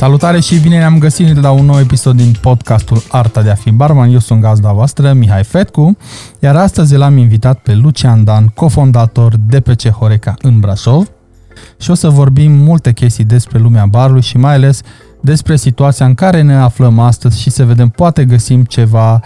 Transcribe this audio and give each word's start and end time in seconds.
Salutare 0.00 0.40
și 0.40 0.58
bine 0.58 0.78
ne-am 0.78 0.98
găsit 0.98 1.40
la 1.40 1.50
un 1.50 1.64
nou 1.64 1.78
episod 1.78 2.16
din 2.16 2.34
podcastul 2.40 3.02
Arta 3.08 3.42
de 3.42 3.50
a 3.50 3.54
fi 3.54 3.70
barman. 3.70 4.12
Eu 4.12 4.18
sunt 4.18 4.40
gazda 4.40 4.72
voastră, 4.72 5.12
Mihai 5.12 5.44
Fetcu, 5.44 5.96
iar 6.38 6.56
astăzi 6.56 6.96
l-am 6.96 7.16
invitat 7.16 7.58
pe 7.58 7.74
Lucian 7.74 8.24
Dan, 8.24 8.46
cofondator 8.46 9.36
DPC 9.36 9.88
Horeca 9.88 10.34
în 10.42 10.60
Brașov 10.60 11.10
și 11.80 11.90
o 11.90 11.94
să 11.94 12.08
vorbim 12.08 12.52
multe 12.52 12.92
chestii 12.92 13.24
despre 13.24 13.58
lumea 13.58 13.86
barului 13.86 14.22
și 14.22 14.36
mai 14.36 14.54
ales 14.54 14.80
despre 15.20 15.56
situația 15.56 16.06
în 16.06 16.14
care 16.14 16.42
ne 16.42 16.54
aflăm 16.54 16.98
astăzi 16.98 17.40
și 17.40 17.50
să 17.50 17.64
vedem 17.64 17.88
poate 17.88 18.24
găsim 18.24 18.64
ceva 18.64 19.20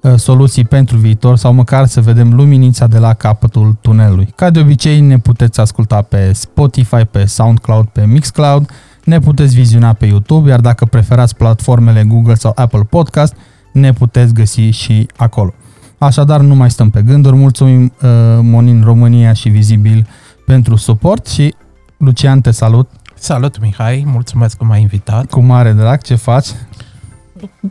uh, 0.00 0.14
soluții 0.16 0.64
pentru 0.64 0.96
viitor 0.96 1.36
sau 1.36 1.52
măcar 1.52 1.86
să 1.86 2.00
vedem 2.00 2.34
luminița 2.34 2.86
de 2.86 2.98
la 2.98 3.14
capătul 3.14 3.76
tunelului. 3.80 4.32
Ca 4.36 4.50
de 4.50 4.60
obicei 4.60 5.00
ne 5.00 5.18
puteți 5.18 5.60
asculta 5.60 6.02
pe 6.02 6.32
Spotify, 6.32 7.04
pe 7.04 7.24
SoundCloud, 7.24 7.86
pe 7.86 8.06
Mixcloud, 8.06 8.70
ne 9.06 9.18
puteți 9.18 9.54
viziona 9.54 9.92
pe 9.92 10.06
YouTube, 10.06 10.50
iar 10.50 10.60
dacă 10.60 10.84
preferați 10.84 11.36
platformele 11.36 12.04
Google 12.04 12.34
sau 12.34 12.52
Apple 12.54 12.82
Podcast, 12.82 13.34
ne 13.72 13.92
puteți 13.92 14.34
găsi 14.34 14.60
și 14.60 15.08
acolo. 15.16 15.54
Așadar, 15.98 16.40
nu 16.40 16.54
mai 16.54 16.70
stăm 16.70 16.90
pe 16.90 17.02
gânduri, 17.02 17.36
mulțumim 17.36 17.84
uh, 17.84 18.10
Monin 18.42 18.82
România 18.84 19.32
și 19.32 19.48
Vizibil 19.48 20.06
pentru 20.46 20.76
suport 20.76 21.26
și 21.26 21.54
Lucian, 21.96 22.40
te 22.40 22.50
salut! 22.50 22.90
Salut, 23.14 23.60
Mihai, 23.60 24.02
mulțumesc 24.06 24.56
că 24.56 24.64
m-ai 24.64 24.80
invitat. 24.80 25.30
Cu 25.30 25.40
mare 25.40 25.72
drag, 25.72 26.02
ce 26.02 26.14
faci? 26.14 26.46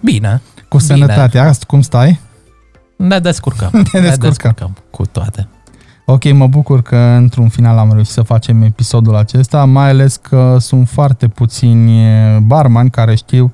Bine. 0.04 0.42
Cu 0.68 0.78
sănătatea, 0.78 1.42
Bine. 1.42 1.56
cum 1.68 1.81
stai? 1.81 2.20
Ne 2.96 3.20
descurcăm. 3.20 3.70
ne 3.74 3.80
descurcăm. 3.81 4.09
Ne 4.20 4.28
descurcăm 4.28 4.76
cu 4.92 5.06
toate. 5.06 5.48
Ok, 6.08 6.31
mă 6.31 6.48
bucur 6.48 6.81
că 6.81 6.95
într-un 6.95 7.50
final 7.50 7.78
am 7.78 7.92
reușit 7.92 8.14
să 8.14 8.22
facem 8.22 8.61
episodul 8.61 9.16
acesta, 9.16 9.66
mai 9.66 9.89
ales 9.89 10.16
că 10.16 10.58
sunt 10.59 10.89
foarte 10.89 11.28
puțini 11.28 12.02
barmani 12.39 12.89
care 12.89 13.16
știu 13.16 13.53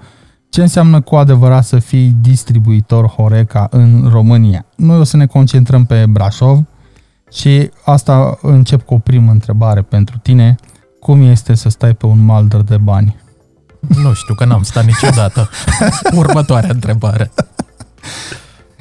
ce 0.50 0.62
înseamnă 0.62 1.02
cu 1.02 1.16
adevărat 1.16 1.66
să 1.66 1.80
fii 1.80 2.16
distribuitor 2.22 3.08
Horeca 3.08 3.68
în 3.70 4.10
România. 4.12 4.66
Noi 4.76 4.98
o 4.98 5.04
să 5.04 5.18
ne 5.18 5.26
concentrăm 5.26 5.86
pe 5.86 6.06
Brașov 6.10 6.64
și 7.32 7.70
asta 7.86 8.38
încep 8.42 8.82
cu 8.82 8.94
o 8.94 8.98
primă 8.98 9.32
întrebare 9.32 9.82
pentru 9.82 10.18
tine. 10.18 10.56
Cum 11.00 11.22
este 11.22 11.56
să 11.56 11.70
stai 11.70 11.94
pe 11.94 12.06
un 12.06 12.26
maldăr 12.26 12.62
de 12.62 12.78
bani? 12.78 13.16
Nu 13.80 14.14
știu, 14.14 14.34
că 14.34 14.46
n-am 14.46 14.64
stat 14.64 14.86
niciodată. 14.86 15.50
Următoarea 16.16 16.70
întrebare. 16.74 17.32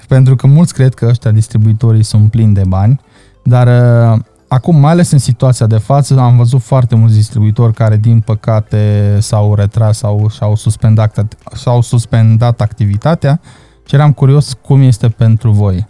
Pentru 0.09 0.37
că 0.37 0.47
mulți 0.47 0.75
cred 0.75 0.95
că 0.95 1.07
ăștia 1.07 1.31
distribuitorii 1.31 2.03
sunt 2.03 2.31
plini 2.31 2.55
de 2.55 2.63
bani 2.67 3.01
dar 3.43 3.67
uh, 3.67 4.21
acum, 4.49 4.77
mai 4.77 4.91
ales 4.91 5.11
în 5.11 5.19
situația 5.19 5.67
de 5.67 5.79
față, 5.79 6.19
am 6.19 6.37
văzut 6.37 6.61
foarte 6.63 6.95
mulți 6.95 7.15
distribuitori 7.15 7.75
care, 7.75 7.97
din 7.97 8.21
păcate, 8.21 9.17
s-au 9.21 9.55
retras 9.55 9.99
sau 9.99 10.29
și-au 10.29 10.55
suspendat, 10.55 11.37
și-au 11.57 11.81
suspendat 11.81 12.61
activitatea 12.61 13.41
și 13.87 13.95
eram 13.95 14.13
curios 14.13 14.53
cum 14.53 14.83
este 14.83 15.09
pentru 15.09 15.51
voi. 15.51 15.87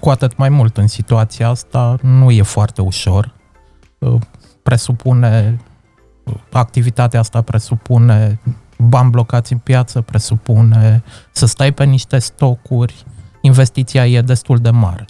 Cu 0.00 0.08
atât 0.08 0.36
mai 0.36 0.48
mult 0.48 0.76
în 0.76 0.86
situația 0.86 1.48
asta 1.48 1.98
nu 2.02 2.30
e 2.30 2.42
foarte 2.42 2.80
ușor. 2.80 3.34
Uh, 3.98 4.20
presupune, 4.62 5.60
activitatea 6.52 7.20
asta 7.20 7.40
presupune 7.40 8.40
bani 8.78 9.10
blocați 9.10 9.52
în 9.52 9.58
piață, 9.58 10.00
presupune 10.00 11.02
să 11.32 11.46
stai 11.46 11.72
pe 11.72 11.84
niște 11.84 12.18
stocuri, 12.18 13.04
investiția 13.40 14.06
e 14.06 14.20
destul 14.20 14.58
de 14.58 14.70
mare 14.70 15.04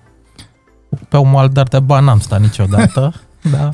pe 1.09 1.17
un 1.17 1.31
maldar 1.31 1.69
de 1.69 1.81
bani 1.81 2.07
n-am 2.07 2.19
stat 2.19 2.41
niciodată, 2.41 3.15
da. 3.59 3.71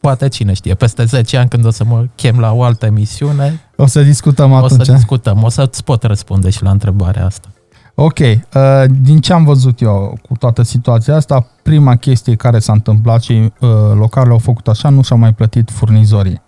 Poate 0.00 0.28
cine 0.28 0.52
știe, 0.52 0.74
peste 0.74 1.04
10 1.04 1.36
ani 1.36 1.48
când 1.48 1.64
o 1.64 1.70
să 1.70 1.84
mă 1.84 2.06
chem 2.14 2.38
la 2.38 2.52
o 2.52 2.62
altă 2.62 2.86
emisiune, 2.86 3.60
o 3.76 3.86
să 3.86 4.02
discutăm 4.02 4.52
atunci. 4.52 4.80
O 4.80 4.84
să 4.84 4.92
discutăm, 4.92 5.42
o 5.42 5.48
să-ți 5.48 5.84
pot 5.84 6.02
răspunde 6.02 6.50
și 6.50 6.62
la 6.62 6.70
întrebarea 6.70 7.24
asta. 7.24 7.48
Ok, 7.98 8.18
uh, 8.18 8.34
din 9.00 9.20
ce 9.20 9.32
am 9.32 9.44
văzut 9.44 9.80
eu 9.80 10.18
cu 10.28 10.36
toată 10.36 10.62
situația 10.62 11.14
asta, 11.14 11.46
prima 11.62 11.96
chestie 11.96 12.34
care 12.34 12.58
s-a 12.58 12.72
întâmplat 12.72 13.22
și 13.22 13.32
uh, 13.32 13.68
localele 13.94 14.32
au 14.32 14.38
făcut 14.38 14.68
așa, 14.68 14.88
nu 14.88 15.02
și-au 15.02 15.18
mai 15.18 15.32
plătit 15.32 15.70
furnizorii. 15.70 16.42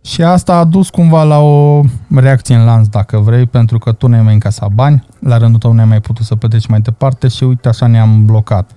Și 0.00 0.22
asta 0.22 0.56
a 0.56 0.64
dus 0.64 0.90
cumva 0.90 1.22
la 1.22 1.38
o 1.38 1.82
reacție 2.14 2.54
în 2.54 2.64
lanț, 2.64 2.86
dacă 2.86 3.18
vrei, 3.18 3.46
pentru 3.46 3.78
că 3.78 3.92
tu 3.92 4.06
ne-ai 4.06 4.22
mai 4.22 4.32
încasat 4.32 4.70
bani, 4.70 5.06
la 5.20 5.36
rândul 5.36 5.58
tău 5.58 5.72
ne-ai 5.72 5.86
mai 5.86 6.00
putut 6.00 6.24
să 6.24 6.36
plătești 6.36 6.70
mai 6.70 6.80
departe 6.80 7.28
și 7.28 7.44
uite 7.44 7.68
așa 7.68 7.86
ne-am 7.86 8.24
blocat. 8.24 8.70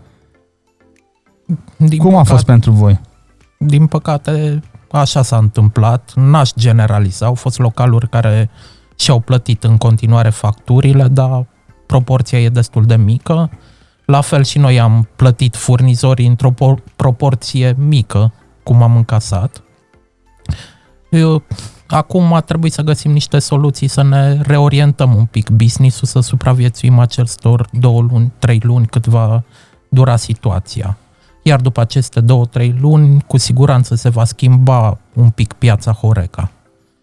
Din 1.88 1.98
Cum 1.98 2.10
păcate, 2.10 2.30
a 2.30 2.34
fost 2.34 2.46
pentru 2.46 2.72
voi? 2.72 3.00
Din 3.58 3.88
păcate, 3.88 4.62
așa 4.92 5.22
s-a 5.22 5.38
întâmplat. 5.38 6.12
N-aș 6.16 6.50
generaliza. 6.58 7.26
Au 7.26 7.34
fost 7.34 7.60
localuri 7.60 8.10
care 8.10 8.50
și-au 8.96 9.20
plătit 9.20 9.64
în 9.64 9.78
continuare 9.78 10.30
facturile, 10.30 11.08
dar 11.08 11.46
proporția 11.86 12.40
e 12.40 12.50
destul 12.50 12.86
de 12.86 12.96
mică. 12.96 13.50
La 14.06 14.22
fel 14.22 14.44
și 14.44 14.58
noi 14.58 14.80
am 14.80 15.08
plătit 15.16 15.56
furnizorii 15.56 16.28
într-o 16.28 16.54
proporție 16.96 17.76
mică, 17.78 18.34
cum 18.64 18.82
am 18.82 18.96
încasat. 18.96 19.64
Eu, 21.10 21.44
acum 21.88 22.34
a 22.34 22.42
trebuit 22.42 22.74
să 22.74 22.82
găsim 22.82 23.12
niște 23.12 23.40
soluții 23.40 23.88
să 23.88 24.04
ne 24.04 24.42
reorientăm 24.42 25.16
un 25.16 25.26
pic 25.26 25.50
business-ul, 25.50 26.08
să 26.08 26.20
supraviețuim 26.20 27.00
acestor 27.00 27.68
două 27.72 28.02
luni, 28.02 28.32
trei 28.40 28.60
luni 28.64 28.86
cât 28.86 29.08
va 29.08 29.44
dura 29.90 30.16
situația 30.16 30.98
iar 31.42 31.62
după 31.62 31.82
aceste 31.82 32.20
două, 32.20 32.46
trei 32.46 32.76
luni, 32.80 33.24
cu 33.28 33.38
siguranță 33.38 33.96
se 33.96 34.10
va 34.10 34.24
schimba 34.24 34.98
un 35.14 35.30
pic 35.30 35.54
piața 35.54 35.92
Horeca. 35.92 36.52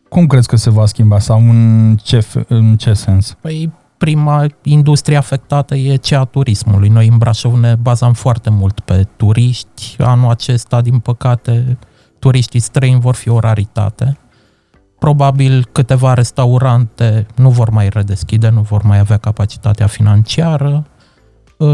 Cum 0.09 0.27
crezi 0.27 0.49
că 0.49 0.57
se 0.57 0.71
va 0.71 0.87
schimba 0.87 1.19
sau 1.19 1.39
în 1.39 1.97
ce, 2.03 2.27
în 2.49 2.77
ce 2.77 2.93
sens? 2.93 3.37
Păi 3.41 3.73
prima 3.99 4.47
industrie 4.63 5.17
afectată 5.17 5.75
e 5.75 5.97
cea 5.97 6.21
a 6.21 6.25
turismului. 6.25 6.89
Noi 6.89 7.09
în 7.09 7.17
Brașov 7.17 7.55
ne 7.55 7.75
bazam 7.75 8.13
foarte 8.13 8.51
mult 8.51 8.81
pe 8.81 9.07
turiști. 9.17 9.97
Anul 9.99 10.31
acesta, 10.31 10.81
din 10.81 10.99
păcate, 10.99 11.79
turiștii 12.19 12.61
străini 12.61 13.01
vor 13.01 13.15
fi 13.15 13.29
o 13.29 13.39
raritate. 13.39 14.19
Probabil 14.99 15.69
câteva 15.73 16.15
restaurante 16.15 17.27
nu 17.35 17.51
vor 17.51 17.71
mai 17.71 17.89
redeschide, 17.89 18.49
nu 18.49 18.61
vor 18.61 18.83
mai 18.83 18.99
avea 18.99 19.17
capacitatea 19.17 19.87
financiară 19.87 20.87
Uh, 20.87 20.98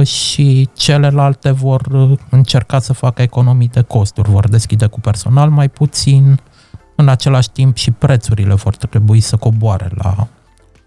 și 0.04 0.68
celelalte 0.72 1.50
vor 1.50 1.80
uh, 1.92 2.18
încerca 2.30 2.78
să 2.78 2.92
facă 2.92 3.22
economii 3.22 3.68
de 3.68 3.80
costuri, 3.80 4.30
vor 4.30 4.48
deschide 4.48 4.86
cu 4.86 5.00
personal 5.00 5.50
mai 5.50 5.68
puțin, 5.68 6.40
în 6.96 7.08
același 7.08 7.50
timp 7.50 7.76
și 7.76 7.90
prețurile 7.90 8.54
vor 8.54 8.76
trebui 8.76 9.20
să 9.20 9.36
coboare 9.36 9.88
la 9.94 10.28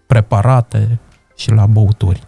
preparate 0.06 0.98
și 1.36 1.50
la 1.50 1.66
băuturi. 1.66 2.22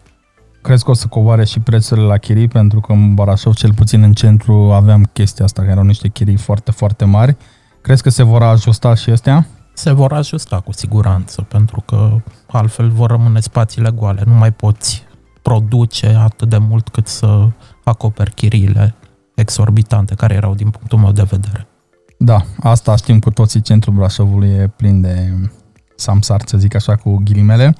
Crezi 0.63 0.85
că 0.85 0.91
o 0.91 0.95
să 0.95 1.07
coboare 1.07 1.45
și 1.45 1.61
prețurile 1.61 2.07
la 2.07 2.17
chirii? 2.17 2.49
Pentru 2.49 2.81
că 2.81 2.93
în 2.93 3.15
Barașov, 3.15 3.55
cel 3.55 3.75
puțin 3.75 4.03
în 4.03 4.13
centru, 4.13 4.53
aveam 4.53 5.05
chestia 5.13 5.45
asta, 5.45 5.61
care 5.61 5.73
erau 5.73 5.85
niște 5.85 6.09
chirii 6.09 6.37
foarte, 6.37 6.71
foarte 6.71 7.05
mari. 7.05 7.37
Crezi 7.81 8.03
că 8.03 8.11
se 8.11 8.23
vor 8.23 8.43
ajusta 8.43 8.95
și 8.95 9.11
astea? 9.11 9.47
Se 9.73 9.93
vor 9.93 10.13
ajusta 10.13 10.61
cu 10.61 10.73
siguranță, 10.73 11.43
pentru 11.43 11.83
că 11.87 12.17
altfel 12.47 12.89
vor 12.89 13.11
rămâne 13.11 13.41
spațiile 13.41 13.91
goale. 13.91 14.23
Nu 14.27 14.35
mai 14.35 14.53
poți 14.53 15.05
produce 15.43 16.07
atât 16.07 16.49
de 16.49 16.59
mult 16.59 16.89
cât 16.89 17.07
să 17.07 17.49
acoperi 17.85 18.35
chiriile 18.35 18.95
exorbitante 19.35 20.15
care 20.15 20.35
erau 20.35 20.55
din 20.55 20.71
punctul 20.71 20.99
meu 20.99 21.13
de 21.13 21.27
vedere. 21.31 21.67
Da, 22.19 22.45
asta 22.63 22.97
știm 22.97 23.19
cu 23.19 23.31
toții, 23.31 23.61
centrul 23.61 23.95
Brașovului 23.95 24.49
e 24.49 24.71
plin 24.77 25.01
de 25.01 25.33
samsar, 25.97 26.43
să 26.45 26.59
zic 26.59 26.75
așa, 26.75 26.97
cu 26.97 27.21
ghilimele. 27.25 27.77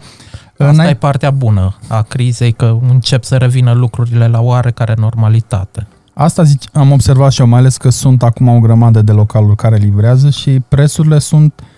Asta 0.59 0.89
e 0.89 0.95
partea 0.95 1.31
bună 1.31 1.77
a 1.89 2.03
crizei, 2.03 2.53
că 2.53 2.79
încep 2.89 3.25
să 3.25 3.37
revină 3.37 3.73
lucrurile 3.73 4.27
la 4.27 4.41
oarecare 4.41 4.95
normalitate. 4.97 5.87
Asta 6.15 6.43
zic, 6.43 6.61
am 6.73 6.93
observat 6.93 7.33
și 7.33 7.41
eu, 7.41 7.47
mai 7.47 7.59
ales 7.59 7.77
că 7.77 7.89
sunt 7.89 8.23
acum 8.23 8.49
o 8.49 8.61
grămadă 8.61 9.03
de 9.03 9.13
localuri 9.13 9.57
care 9.57 9.77
livrează 9.77 10.31
și 10.31 10.61
prețurile 10.69 11.19
sunt 11.19 11.53
uh, 11.61 11.67
Uh, 11.67 11.70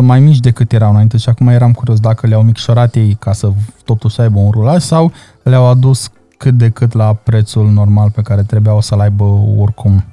mai 0.00 0.20
mici 0.20 0.38
decât 0.38 0.72
erau 0.72 0.90
înainte 0.90 1.16
și 1.16 1.28
acum 1.28 1.48
eram 1.48 1.72
curios 1.72 2.00
dacă 2.00 2.26
le-au 2.26 2.42
micșorat 2.42 2.94
ei 2.94 3.14
ca 3.14 3.32
să 3.32 3.52
totuși 3.84 4.20
aibă 4.20 4.38
un 4.38 4.50
rulaj 4.50 4.82
sau 4.82 5.12
le-au 5.42 5.66
adus 5.66 6.10
cât 6.36 6.54
de 6.54 6.68
cât 6.68 6.92
la 6.92 7.12
prețul 7.12 7.70
normal 7.70 8.10
pe 8.10 8.22
care 8.22 8.42
trebuiau 8.42 8.80
să-l 8.80 9.00
aibă 9.00 9.24
oricum. 9.58 10.04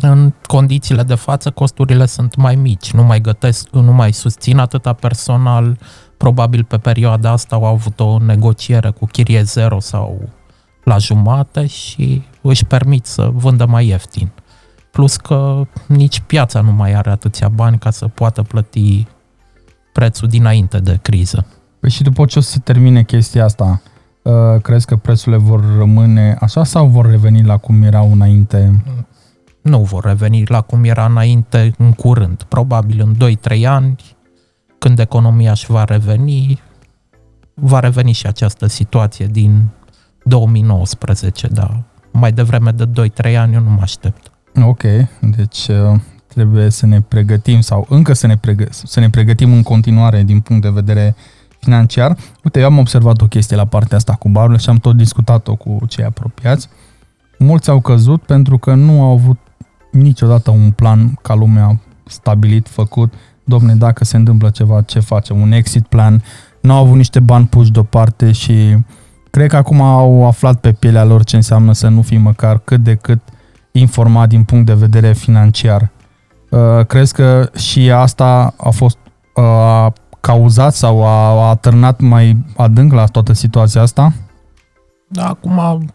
În 0.00 0.32
condițiile 0.46 1.02
de 1.02 1.14
față, 1.14 1.50
costurile 1.50 2.06
sunt 2.06 2.36
mai 2.36 2.54
mici, 2.54 2.92
nu 2.92 3.02
mai 3.02 3.20
gătesc, 3.20 3.68
nu 3.70 3.92
mai 3.92 4.12
susțin 4.12 4.58
atâta 4.58 4.92
personal, 4.92 5.78
probabil 6.16 6.64
pe 6.64 6.76
perioada 6.76 7.30
asta 7.30 7.56
au 7.56 7.64
avut 7.64 8.00
o 8.00 8.18
negociere 8.18 8.90
cu 8.90 9.06
chirie 9.06 9.42
zero 9.42 9.80
sau 9.80 10.28
la 10.84 10.98
jumate 10.98 11.66
și 11.66 12.22
își 12.42 12.64
permit 12.64 13.06
să 13.06 13.30
vândă 13.32 13.66
mai 13.66 13.86
ieftin. 13.86 14.30
Plus 14.92 15.16
că 15.16 15.66
nici 15.86 16.20
piața 16.20 16.60
nu 16.60 16.72
mai 16.72 16.94
are 16.94 17.10
atâția 17.10 17.48
bani 17.48 17.78
ca 17.78 17.90
să 17.90 18.08
poată 18.08 18.42
plăti 18.42 19.06
prețul 19.92 20.28
dinainte 20.28 20.78
de 20.78 20.98
criză. 21.02 21.46
Păi 21.80 21.90
și 21.90 22.02
după 22.02 22.24
ce 22.24 22.38
o 22.38 22.42
să 22.42 22.50
se 22.50 22.58
termine 22.58 23.02
chestia 23.02 23.44
asta, 23.44 23.82
uh, 24.22 24.60
crezi 24.62 24.86
că 24.86 24.96
prețurile 24.96 25.36
vor 25.42 25.76
rămâne 25.76 26.36
așa 26.40 26.64
sau 26.64 26.86
vor 26.86 27.06
reveni 27.06 27.42
la 27.42 27.56
cum 27.56 27.82
erau 27.82 28.12
înainte? 28.12 28.82
nu 29.62 29.82
vor 29.82 30.04
reveni 30.04 30.44
la 30.46 30.60
cum 30.60 30.84
era 30.84 31.04
înainte 31.04 31.74
în 31.78 31.92
curând. 31.92 32.42
Probabil 32.42 33.00
în 33.00 33.36
2-3 33.60 33.64
ani, 33.66 33.96
când 34.78 34.98
economia 34.98 35.50
își 35.50 35.70
va 35.70 35.84
reveni, 35.84 36.60
va 37.54 37.80
reveni 37.80 38.12
și 38.12 38.26
această 38.26 38.66
situație 38.66 39.26
din 39.26 39.68
2019, 40.24 41.46
dar 41.46 41.82
mai 42.12 42.32
devreme 42.32 42.70
de 42.70 43.10
2-3 43.32 43.36
ani 43.36 43.54
eu 43.54 43.60
nu 43.60 43.70
mă 43.70 43.80
aștept. 43.80 44.30
Ok, 44.60 44.82
deci 45.20 45.68
uh, 45.68 46.00
trebuie 46.26 46.70
să 46.70 46.86
ne 46.86 47.00
pregătim 47.00 47.60
sau 47.60 47.86
încă 47.88 48.12
să 48.12 48.26
ne, 48.26 48.36
pregă- 48.36 48.68
să 48.70 49.00
ne 49.00 49.10
pregătim 49.10 49.52
în 49.52 49.62
continuare 49.62 50.22
din 50.22 50.40
punct 50.40 50.62
de 50.62 50.68
vedere 50.68 51.14
financiar. 51.58 52.16
Uite, 52.44 52.60
eu 52.60 52.66
am 52.66 52.78
observat 52.78 53.20
o 53.20 53.26
chestie 53.26 53.56
la 53.56 53.64
partea 53.64 53.96
asta 53.96 54.12
cu 54.12 54.28
barurile 54.28 54.58
și 54.58 54.68
am 54.68 54.76
tot 54.76 54.96
discutat-o 54.96 55.54
cu 55.54 55.78
cei 55.88 56.04
apropiați. 56.04 56.68
Mulți 57.38 57.70
au 57.70 57.80
căzut 57.80 58.22
pentru 58.22 58.58
că 58.58 58.74
nu 58.74 59.02
au 59.02 59.12
avut 59.12 59.38
niciodată 59.92 60.50
un 60.50 60.70
plan 60.70 61.18
ca 61.22 61.34
lumea 61.34 61.80
stabilit, 62.06 62.68
făcut. 62.68 63.12
Domne, 63.44 63.74
dacă 63.74 64.04
se 64.04 64.16
întâmplă 64.16 64.50
ceva, 64.50 64.80
ce 64.80 65.00
facem? 65.00 65.40
Un 65.40 65.52
exit 65.52 65.86
plan. 65.86 66.22
Nu 66.60 66.72
au 66.72 66.84
avut 66.84 66.96
niște 66.96 67.20
bani 67.20 67.46
puși 67.46 67.70
deoparte 67.70 68.32
și 68.32 68.76
cred 69.30 69.48
că 69.48 69.56
acum 69.56 69.80
au 69.80 70.26
aflat 70.26 70.60
pe 70.60 70.72
pielea 70.72 71.04
lor 71.04 71.24
ce 71.24 71.36
înseamnă 71.36 71.72
să 71.72 71.88
nu 71.88 72.02
fii 72.02 72.18
măcar 72.18 72.58
cât 72.58 72.82
de 72.82 72.94
cât 72.94 73.20
informat 73.72 74.28
din 74.28 74.44
punct 74.44 74.66
de 74.66 74.74
vedere 74.74 75.12
financiar. 75.12 75.90
Uh, 76.50 76.86
crezi 76.86 77.14
că 77.14 77.50
și 77.56 77.90
asta 77.90 78.54
a 78.56 78.70
fost 78.70 78.98
uh, 79.34 79.44
a 79.44 79.92
cauzat 80.20 80.74
sau 80.74 81.04
a, 81.04 81.28
a 81.28 81.48
atârnat 81.48 82.00
mai 82.00 82.36
adânc 82.56 82.92
la 82.92 83.04
toată 83.04 83.32
situația 83.32 83.80
asta? 83.80 84.12
Da, 85.08 85.28
acum 85.28 85.86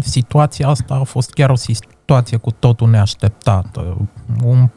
situația 0.00 0.68
asta 0.68 0.94
a 0.94 1.02
fost 1.02 1.30
chiar 1.30 1.50
o 1.50 1.54
situație 1.54 2.36
cu 2.36 2.50
totul 2.50 2.90
neașteptată. 2.90 4.08
Un 4.44 4.68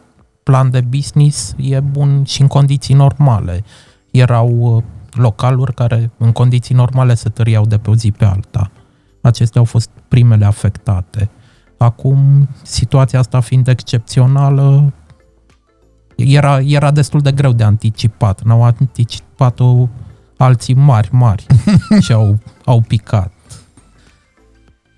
plan 0.44 0.70
de 0.70 0.82
business 0.82 1.54
e 1.58 1.80
bun 1.80 2.24
și 2.24 2.42
în 2.42 2.48
condiții 2.48 2.94
normale. 2.94 3.64
Erau 4.12 4.50
uh, 4.50 4.84
localuri 5.12 5.74
care 5.74 6.12
în 6.18 6.32
condiții 6.32 6.76
normale 6.76 7.14
se 7.14 7.30
tăriau 7.30 7.66
de 7.66 7.78
pe 7.78 7.90
o 7.90 7.96
zi 7.96 8.12
pe 8.12 8.26
alta. 8.26 8.72
Acestea 9.22 9.60
au 9.60 9.66
fost 9.66 9.90
primele 10.08 10.46
afectate. 10.46 11.30
Acum, 11.80 12.48
situația 12.62 13.20
asta 13.20 13.40
fiind 13.40 13.68
excepțională, 13.68 14.94
era, 16.16 16.60
era 16.60 16.92
destul 16.92 17.20
de 17.20 17.32
greu 17.32 17.52
de 17.52 17.64
anticipat. 17.64 18.44
N-au 18.44 18.64
anticipat-o 18.64 19.88
alții 20.38 20.74
mari, 20.74 21.10
mari 21.12 21.46
și 22.06 22.12
au, 22.12 22.40
au 22.66 22.82
picat. 22.82 23.32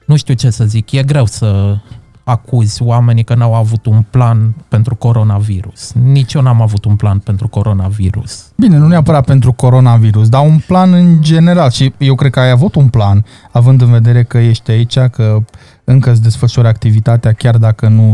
Nu 0.06 0.16
știu 0.16 0.34
ce 0.34 0.50
să 0.50 0.66
zic, 0.66 0.92
e 0.92 1.04
greu 1.04 1.26
să 1.26 1.78
acuzi 2.24 2.84
oamenii 2.84 3.24
că 3.24 3.36
n-au 3.36 3.54
avut 3.54 3.86
un 3.86 4.06
plan 4.10 4.56
pentru 4.68 4.96
coronavirus. 4.96 5.92
Nici 5.94 6.34
eu 6.34 6.42
n-am 6.42 6.62
avut 6.62 6.86
un 6.86 6.96
plan 6.96 7.20
pentru 7.20 7.48
coronavirus. 7.48 8.52
Bine, 8.58 8.78
nu 8.78 8.88
neapărat 8.88 9.26
pentru 9.26 9.54
coronavirus, 9.54 10.30
dar 10.30 10.46
un 10.46 10.60
plan 10.68 10.94
în 10.94 11.22
general 11.22 11.70
și 11.70 11.94
eu 11.98 12.16
cred 12.16 12.32
că 12.32 12.40
ai 12.40 12.50
avut 12.50 12.76
un 12.76 12.88
plan, 12.88 13.26
având 13.52 13.82
în 13.82 13.92
vedere 13.92 14.24
că 14.24 14.38
ești 14.38 14.72
aici, 14.72 15.00
că 15.00 15.44
încă 15.84 16.12
îți 16.12 16.22
desfășori 16.22 16.68
activitatea, 16.68 17.32
chiar 17.32 17.58
dacă 17.58 17.88
nu 17.88 18.14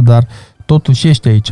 100%, 0.00 0.02
dar 0.02 0.26
totuși 0.64 1.08
ești 1.08 1.28
aici. 1.28 1.50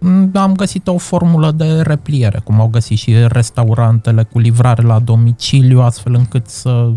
Mm, 0.00 0.30
Am 0.34 0.54
găsit 0.54 0.88
o 0.88 0.98
formulă 0.98 1.50
de 1.50 1.80
repliere, 1.80 2.40
cum 2.44 2.60
au 2.60 2.68
găsit 2.68 2.98
și 2.98 3.14
restaurantele 3.26 4.22
cu 4.22 4.38
livrare 4.38 4.82
la 4.82 4.98
domiciliu, 4.98 5.80
astfel 5.80 6.14
încât 6.14 6.48
să 6.48 6.92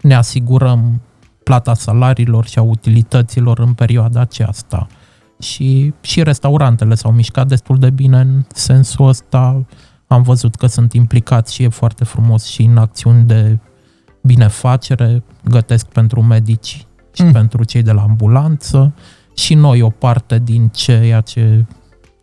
ne 0.00 0.14
asigurăm 0.14 1.00
plata 1.44 1.74
salariilor 1.74 2.46
și 2.46 2.58
a 2.58 2.62
utilităților 2.62 3.58
în 3.58 3.72
perioada 3.72 4.20
aceasta. 4.20 4.86
Și, 5.40 5.92
și 6.00 6.22
restaurantele 6.22 6.94
s-au 6.94 7.12
mișcat 7.12 7.46
destul 7.46 7.78
de 7.78 7.90
bine 7.90 8.20
în 8.20 8.44
sensul 8.52 9.08
ăsta. 9.08 9.64
Am 10.06 10.22
văzut 10.22 10.54
că 10.54 10.66
sunt 10.66 10.92
implicați 10.92 11.54
și 11.54 11.62
e 11.62 11.68
foarte 11.68 12.04
frumos 12.04 12.44
și 12.44 12.62
în 12.62 12.76
acțiuni 12.76 13.24
de 13.24 13.58
binefacere, 14.22 15.22
gătesc 15.44 15.86
pentru 15.86 16.22
medici 16.22 16.86
și 17.14 17.20
Mm. 17.22 17.26
mm. 17.26 17.32
pentru 17.32 17.64
cei 17.64 17.82
de 17.82 17.92
la 17.92 18.02
ambulanță 18.02 18.92
și 19.36 19.54
noi 19.54 19.82
o 19.82 19.88
parte 19.90 20.38
din 20.44 20.68
ceea 20.68 21.20
ce 21.20 21.64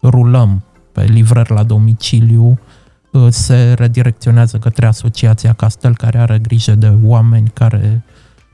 rulăm 0.03 0.63
pe 0.91 1.03
livrări 1.03 1.51
la 1.51 1.63
domiciliu 1.63 2.59
uh, 3.11 3.27
se 3.29 3.73
redirecționează 3.73 4.57
către 4.57 4.85
Asociația 4.85 5.53
Castel, 5.53 5.95
care 5.95 6.17
are 6.17 6.39
grijă 6.39 6.75
de 6.75 6.97
oameni 7.03 7.49
care 7.53 8.03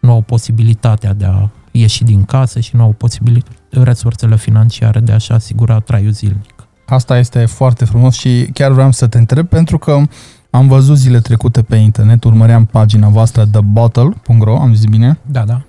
nu 0.01 0.11
au 0.11 0.21
posibilitatea 0.21 1.13
de 1.13 1.25
a 1.25 1.49
ieși 1.71 2.03
din 2.03 2.23
casă 2.23 2.59
și 2.59 2.75
nu 2.75 2.83
au 2.83 2.91
posibil- 2.91 3.43
resursele 3.69 4.35
financiare 4.35 4.99
de 4.99 5.11
a-și 5.11 5.31
asigura 5.31 5.79
traiul 5.79 6.11
zilnic. 6.11 6.53
Asta 6.85 7.17
este 7.17 7.45
foarte 7.45 7.85
frumos 7.85 8.15
și 8.15 8.49
chiar 8.53 8.71
vreau 8.71 8.91
să 8.91 9.07
te 9.07 9.17
întreb 9.17 9.47
pentru 9.47 9.77
că 9.77 10.01
am 10.49 10.67
văzut 10.67 10.97
zile 10.97 11.19
trecute 11.19 11.61
pe 11.61 11.75
internet, 11.75 12.23
urmăream 12.23 12.65
pagina 12.65 13.07
voastră 13.07 13.45
thebottle.ro, 13.45 14.59
am 14.59 14.73
zis 14.73 14.85
bine, 14.85 15.17
Da, 15.25 15.43
da. 15.45 15.61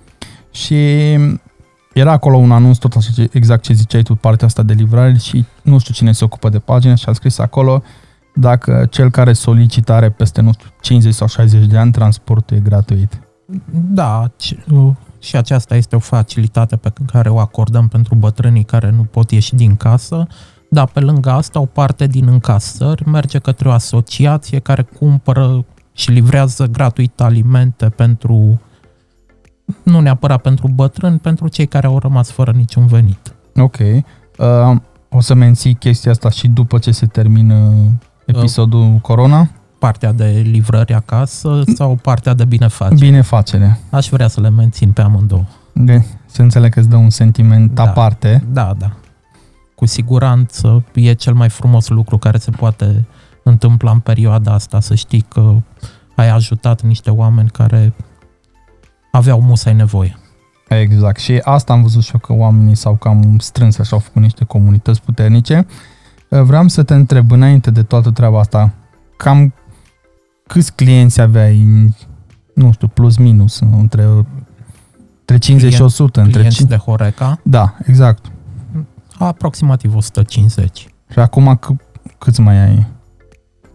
Și 0.51 0.77
era 1.93 2.11
acolo 2.11 2.37
un 2.37 2.51
anunț 2.51 2.77
tot 2.77 2.93
așa, 2.93 3.09
ce- 3.15 3.29
exact 3.33 3.63
ce 3.63 3.73
ziceai 3.73 4.01
tu, 4.01 4.15
partea 4.15 4.47
asta 4.47 4.63
de 4.63 4.73
livrare 4.73 5.17
și 5.17 5.45
nu 5.61 5.77
știu 5.79 5.93
cine 5.93 6.11
se 6.11 6.23
ocupă 6.23 6.49
de 6.49 6.59
pagină 6.59 6.95
și 6.95 7.09
a 7.09 7.13
scris 7.13 7.37
acolo 7.37 7.83
dacă 8.35 8.87
cel 8.89 9.11
care 9.11 9.33
solicită 9.33 9.93
are 9.93 10.09
peste, 10.09 10.41
nu 10.41 10.51
știu, 10.53 10.69
50 10.81 11.13
sau 11.13 11.27
60 11.27 11.65
de 11.65 11.77
ani, 11.77 11.91
transportul 11.91 12.57
e 12.57 12.59
gratuit. 12.59 13.19
Da, 13.71 14.31
ci- 14.37 14.55
uh, 14.71 14.91
și 15.19 15.35
aceasta 15.35 15.75
este 15.75 15.95
o 15.95 15.99
facilitate 15.99 16.75
pe 16.75 16.93
care 17.11 17.29
o 17.29 17.39
acordăm 17.39 17.87
pentru 17.87 18.15
bătrânii 18.15 18.63
care 18.63 18.89
nu 18.89 19.03
pot 19.03 19.31
ieși 19.31 19.55
din 19.55 19.75
casă, 19.75 20.27
dar 20.69 20.87
pe 20.87 20.99
lângă 20.99 21.29
asta 21.31 21.59
o 21.59 21.65
parte 21.65 22.07
din 22.07 22.27
încasări 22.27 23.09
merge 23.09 23.39
către 23.39 23.67
o 23.67 23.71
asociație 23.71 24.59
care 24.59 24.81
cumpără 24.81 25.65
și 25.93 26.11
livrează 26.11 26.65
gratuit 26.65 27.21
alimente 27.21 27.89
pentru 27.89 28.61
nu 29.83 29.99
neapărat 29.99 30.41
pentru 30.41 30.67
bătrâni, 30.67 31.17
pentru 31.17 31.47
cei 31.47 31.65
care 31.65 31.87
au 31.87 31.99
rămas 31.99 32.31
fără 32.31 32.51
niciun 32.51 32.85
venit. 32.85 33.33
Ok. 33.55 33.77
Uh, 33.79 34.75
o 35.09 35.21
să 35.21 35.33
menții 35.33 35.73
chestia 35.73 36.11
asta 36.11 36.29
și 36.29 36.47
după 36.47 36.77
ce 36.77 36.91
se 36.91 37.05
termină 37.05 37.73
episodul 38.25 38.97
Corona? 39.01 39.49
Partea 39.79 40.11
de 40.11 40.41
livrări 40.45 40.93
acasă 40.93 41.61
sau 41.75 41.95
partea 41.95 42.33
de 42.33 42.45
binefacere. 42.45 42.99
Binefacere. 42.99 43.79
Aș 43.89 44.09
vrea 44.09 44.27
să 44.27 44.41
le 44.41 44.49
mențin 44.49 44.91
pe 44.91 45.01
amândouă. 45.01 45.43
De, 45.73 46.05
să 46.25 46.41
înțeleg 46.41 46.73
că 46.73 46.79
îți 46.79 46.89
dă 46.89 46.95
un 46.95 47.09
sentiment 47.09 47.71
Da. 47.73 47.83
aparte. 47.83 48.43
Da, 48.51 48.73
da. 48.77 48.91
Cu 49.75 49.85
siguranță 49.85 50.83
e 50.93 51.13
cel 51.13 51.33
mai 51.33 51.49
frumos 51.49 51.87
lucru 51.87 52.17
care 52.17 52.37
se 52.37 52.51
poate 52.51 53.05
întâmpla 53.43 53.91
în 53.91 53.99
perioada 53.99 54.53
asta, 54.53 54.79
să 54.79 54.95
știi 54.95 55.21
că 55.21 55.55
ai 56.15 56.29
ajutat 56.29 56.81
niște 56.81 57.09
oameni 57.09 57.49
care 57.49 57.93
aveau 59.11 59.41
musai 59.41 59.73
nevoie. 59.73 60.17
Exact. 60.67 61.19
Și 61.19 61.37
asta 61.43 61.73
am 61.73 61.81
văzut 61.81 62.03
și 62.03 62.11
eu 62.13 62.19
că 62.19 62.33
oamenii 62.33 62.75
s-au 62.75 62.95
cam 62.95 63.37
strâns 63.39 63.77
așa, 63.77 63.89
au 63.95 63.99
făcut 64.01 64.21
niște 64.21 64.43
comunități 64.45 65.01
puternice. 65.01 65.65
Uh, 66.29 66.41
Vreau 66.41 66.67
să 66.67 66.83
te 66.83 66.93
întreb 66.93 67.31
înainte 67.31 67.71
de 67.71 67.83
toată 67.83 68.11
treaba 68.11 68.39
asta, 68.39 68.73
cam 69.17 69.53
câți 70.47 70.73
clienți 70.75 71.21
aveai, 71.21 71.89
nu 72.53 72.71
știu, 72.71 72.87
plus 72.87 73.17
minus, 73.17 73.59
între, 73.59 74.03
între 75.19 75.37
50 75.37 75.71
și 75.71 75.77
Client- 75.77 75.81
100? 75.81 76.19
Între 76.21 76.37
Clienți 76.37 76.57
cin- 76.65 76.67
de 76.67 76.75
Horeca, 76.75 77.39
Da, 77.43 77.75
exact. 77.85 78.25
aproximativ 79.19 79.95
150. 79.95 80.87
Și 81.11 81.19
acum 81.19 81.59
c- 81.59 81.75
câți 82.17 82.41
mai 82.41 82.57
ai? 82.67 82.87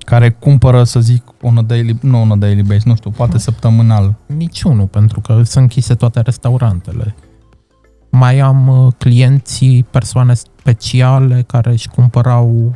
Care 0.04 0.30
cumpără, 0.30 0.84
să 0.84 1.00
zic, 1.00 1.22
on 1.42 1.56
a 1.58 1.62
daily, 1.62 1.98
nu 2.00 2.20
on 2.20 2.30
a 2.30 2.36
daily 2.36 2.62
base, 2.62 2.82
nu 2.84 2.94
știu, 2.94 3.10
poate 3.10 3.38
săptămânal. 3.38 4.14
Niciunul, 4.26 4.86
pentru 4.86 5.20
că 5.20 5.32
sunt 5.32 5.62
închise 5.62 5.94
toate 5.94 6.20
restaurantele. 6.20 7.14
Mai 8.10 8.38
am 8.38 8.68
uh, 8.68 8.92
clienții, 8.98 9.82
persoane 9.90 10.34
speciale 10.34 11.44
care 11.46 11.70
își 11.70 11.88
cumpărau 11.88 12.74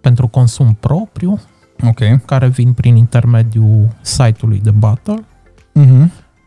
pentru 0.00 0.26
consum 0.28 0.76
propriu, 0.80 1.40
Ok. 1.88 2.24
care 2.24 2.48
vin 2.48 2.72
prin 2.72 2.96
intermediul 2.96 3.88
site-ului 4.00 4.60
de 4.62 4.70
Battle 4.70 5.24
Uh-huh. 5.84 6.06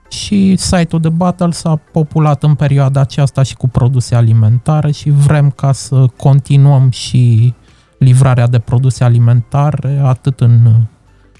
și 0.09 0.55
site-ul 0.55 1.01
de 1.01 1.09
Battle 1.09 1.51
s-a 1.51 1.75
populat 1.91 2.43
în 2.43 2.55
perioada 2.55 2.99
aceasta 3.01 3.43
și 3.43 3.55
cu 3.55 3.67
produse 3.67 4.15
alimentare 4.15 4.91
și 4.91 5.09
vrem 5.09 5.49
ca 5.49 5.71
să 5.71 6.05
continuăm 6.17 6.89
și 6.89 7.53
livrarea 7.99 8.47
de 8.47 8.59
produse 8.59 9.03
alimentare 9.03 10.01
atât 10.03 10.39
în 10.39 10.59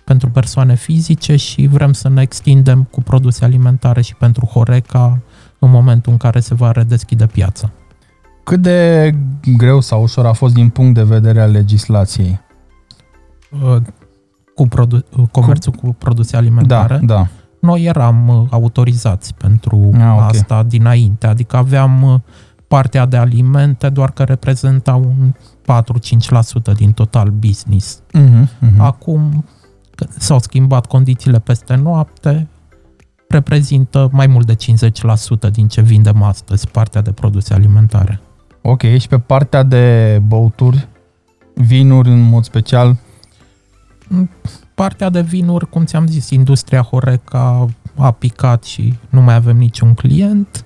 pentru 0.03 0.29
persoane 0.29 0.75
fizice 0.75 1.35
și 1.35 1.67
vrem 1.67 1.93
să 1.93 2.09
ne 2.09 2.21
extindem 2.21 2.83
cu 2.83 3.01
produse 3.01 3.45
alimentare 3.45 4.01
și 4.01 4.15
pentru 4.15 4.45
Horeca 4.45 5.19
în 5.59 5.69
momentul 5.71 6.11
în 6.11 6.17
care 6.17 6.39
se 6.39 6.53
va 6.53 6.71
redeschide 6.71 7.25
piața. 7.25 7.69
Cât 8.43 8.61
de 8.61 9.11
greu 9.57 9.79
sau 9.79 10.01
ușor 10.01 10.25
a 10.25 10.31
fost 10.33 10.53
din 10.53 10.69
punct 10.69 10.93
de 10.93 11.03
vedere 11.03 11.41
al 11.41 11.51
legislației? 11.51 12.39
Uh, 13.63 13.75
Cu 14.55 14.67
produ- 14.67 15.05
uh, 15.17 15.27
comerțul 15.31 15.71
cu 15.71 15.95
produse 15.97 16.37
alimentare. 16.37 16.99
Da, 17.03 17.13
da. 17.15 17.27
Noi 17.61 17.83
eram 17.83 18.27
uh, 18.27 18.47
autorizați 18.49 19.33
pentru 19.33 19.91
Ah, 19.93 20.13
ok. 20.15 20.21
asta 20.21 20.63
dinainte, 20.63 21.27
adică 21.27 21.57
aveam 21.57 22.03
uh, 22.03 22.19
partea 22.67 23.05
de 23.05 23.17
alimente, 23.17 23.89
doar 23.89 24.11
că 24.11 24.23
reprezenta 24.23 24.95
un 24.95 25.33
4-5% 26.71 26.75
din 26.75 26.91
total 26.91 27.29
business. 27.29 28.01
Uh-huh, 28.17 28.43
uh-huh. 28.43 28.77
Acum 28.77 29.45
că 29.95 30.05
s-au 30.17 30.39
schimbat 30.39 30.85
condițiile 30.85 31.39
peste 31.39 31.75
noapte, 31.75 32.47
reprezintă 33.27 34.09
mai 34.11 34.27
mult 34.27 34.45
de 34.45 34.55
50% 34.55 35.51
din 35.51 35.67
ce 35.67 35.81
vindem 35.81 36.21
astăzi, 36.21 36.67
partea 36.67 37.01
de 37.01 37.11
produse 37.11 37.53
alimentare. 37.53 38.19
Ok, 38.61 38.81
și 38.81 39.07
pe 39.07 39.19
partea 39.19 39.63
de 39.63 40.17
băuturi, 40.25 40.87
vinuri 41.53 42.09
în 42.09 42.21
mod 42.21 42.43
special, 42.43 42.97
Partea 44.75 45.09
de 45.09 45.21
vinuri, 45.21 45.69
cum 45.69 45.85
ți-am 45.85 46.07
zis, 46.07 46.29
industria 46.29 46.81
Horeca 46.81 47.67
a 47.95 48.11
picat 48.11 48.63
și 48.63 48.93
nu 49.09 49.21
mai 49.21 49.35
avem 49.35 49.57
niciun 49.57 49.93
client. 49.93 50.65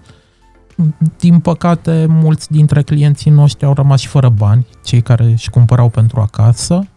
Din 1.18 1.40
păcate, 1.40 2.06
mulți 2.10 2.52
dintre 2.52 2.82
clienții 2.82 3.32
noștri 3.32 3.66
au 3.66 3.74
rămas 3.74 4.00
și 4.00 4.08
fără 4.08 4.30
bani, 4.30 4.68
cei 4.84 5.02
care 5.02 5.24
își 5.24 5.50
cumpărau 5.50 5.90
pentru 5.90 6.20
acasă. 6.20 6.88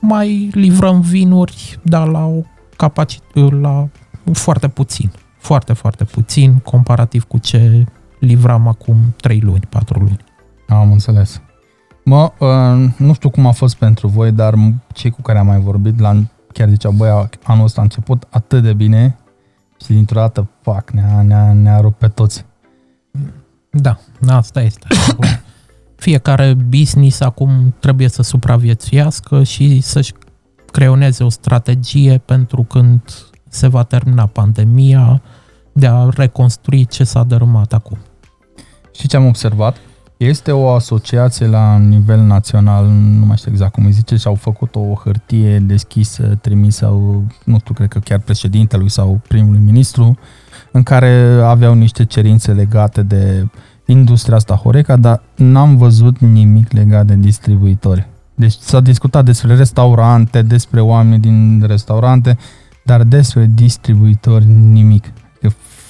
Mai 0.00 0.50
livrăm 0.52 1.00
vinuri, 1.00 1.78
dar 1.82 2.08
la 2.08 2.24
o 2.24 2.40
capacitate, 2.76 3.40
la 3.40 3.88
foarte 4.32 4.68
puțin. 4.68 5.10
Foarte, 5.38 5.72
foarte 5.72 6.04
puțin, 6.04 6.54
comparativ 6.54 7.24
cu 7.24 7.38
ce 7.38 7.84
livram 8.18 8.68
acum 8.68 8.96
3 9.16 9.40
luni, 9.40 9.66
4 9.68 9.98
luni. 9.98 10.24
am 10.68 10.92
înțeles. 10.92 11.40
Mă, 12.04 12.32
uh, 12.38 12.90
nu 12.96 13.14
știu 13.14 13.30
cum 13.30 13.46
a 13.46 13.50
fost 13.50 13.76
pentru 13.76 14.08
voi, 14.08 14.32
dar 14.32 14.54
cei 14.92 15.10
cu 15.10 15.22
care 15.22 15.38
am 15.38 15.46
mai 15.46 15.60
vorbit, 15.60 16.00
la, 16.00 16.16
chiar 16.52 16.68
ziceau, 16.68 16.92
băi, 16.92 17.28
anul 17.42 17.64
ăsta 17.64 17.80
a 17.80 17.84
început 17.84 18.26
atât 18.30 18.62
de 18.62 18.72
bine 18.72 19.18
și 19.80 19.92
dintr-o 19.92 20.20
dată, 20.20 20.48
pac, 20.62 20.90
ne-a, 20.90 21.22
ne-a, 21.22 21.52
ne-a 21.52 21.80
rupt 21.80 21.98
pe 21.98 22.08
toți. 22.08 22.45
Da, 23.80 23.98
asta 24.28 24.62
este. 24.62 24.86
Fiecare 25.96 26.54
business 26.68 27.20
acum 27.20 27.74
trebuie 27.80 28.08
să 28.08 28.22
supraviețuiască 28.22 29.42
și 29.42 29.80
să-și 29.80 30.12
creioneze 30.72 31.24
o 31.24 31.28
strategie 31.28 32.18
pentru 32.24 32.62
când 32.62 33.00
se 33.48 33.66
va 33.66 33.82
termina 33.82 34.26
pandemia 34.26 35.22
de 35.72 35.86
a 35.86 36.08
reconstrui 36.08 36.86
ce 36.86 37.04
s-a 37.04 37.22
dărâmat 37.22 37.72
acum. 37.72 37.98
Și 38.92 39.08
ce 39.08 39.16
am 39.16 39.26
observat? 39.26 39.76
Este 40.16 40.52
o 40.52 40.70
asociație 40.70 41.46
la 41.46 41.78
nivel 41.78 42.20
național, 42.20 42.86
nu 42.86 43.26
mai 43.26 43.36
știu 43.36 43.50
exact 43.50 43.72
cum 43.72 43.84
îi 43.84 43.92
zice, 43.92 44.16
și 44.16 44.26
au 44.26 44.34
făcut 44.34 44.74
o 44.74 44.94
hârtie 45.04 45.58
deschisă, 45.58 46.38
trimisă, 46.40 46.86
nu 47.44 47.58
știu, 47.58 47.74
cred 47.74 47.88
că 47.88 47.98
chiar 47.98 48.18
președintelui 48.18 48.90
sau 48.90 49.20
primului 49.28 49.60
ministru, 49.60 50.18
în 50.70 50.82
care 50.82 51.40
aveau 51.42 51.74
niște 51.74 52.04
cerințe 52.04 52.52
legate 52.52 53.02
de 53.02 53.48
industria 53.86 54.36
asta 54.36 54.54
Horeca, 54.54 54.96
dar 54.96 55.22
n-am 55.34 55.76
văzut 55.76 56.18
nimic 56.18 56.72
legat 56.72 57.06
de 57.06 57.14
distribuitori. 57.14 58.08
Deci 58.34 58.52
s-a 58.52 58.80
discutat 58.80 59.24
despre 59.24 59.56
restaurante, 59.56 60.42
despre 60.42 60.80
oameni 60.80 61.20
din 61.20 61.64
restaurante, 61.66 62.38
dar 62.84 63.02
despre 63.02 63.50
distribuitori 63.54 64.44
nimic 64.46 65.12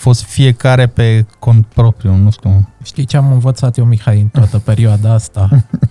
fost 0.07 0.23
fiecare 0.23 0.87
pe 0.87 1.27
cont 1.39 1.67
propriu, 1.67 2.15
nu 2.15 2.31
știu. 2.31 2.69
Știi 2.83 3.05
ce 3.05 3.17
am 3.17 3.33
învățat 3.33 3.79
eu, 3.79 3.85
Mihai, 3.85 4.21
în 4.21 4.29
toată 4.29 4.59
perioada 4.59 5.13
asta? 5.13 5.49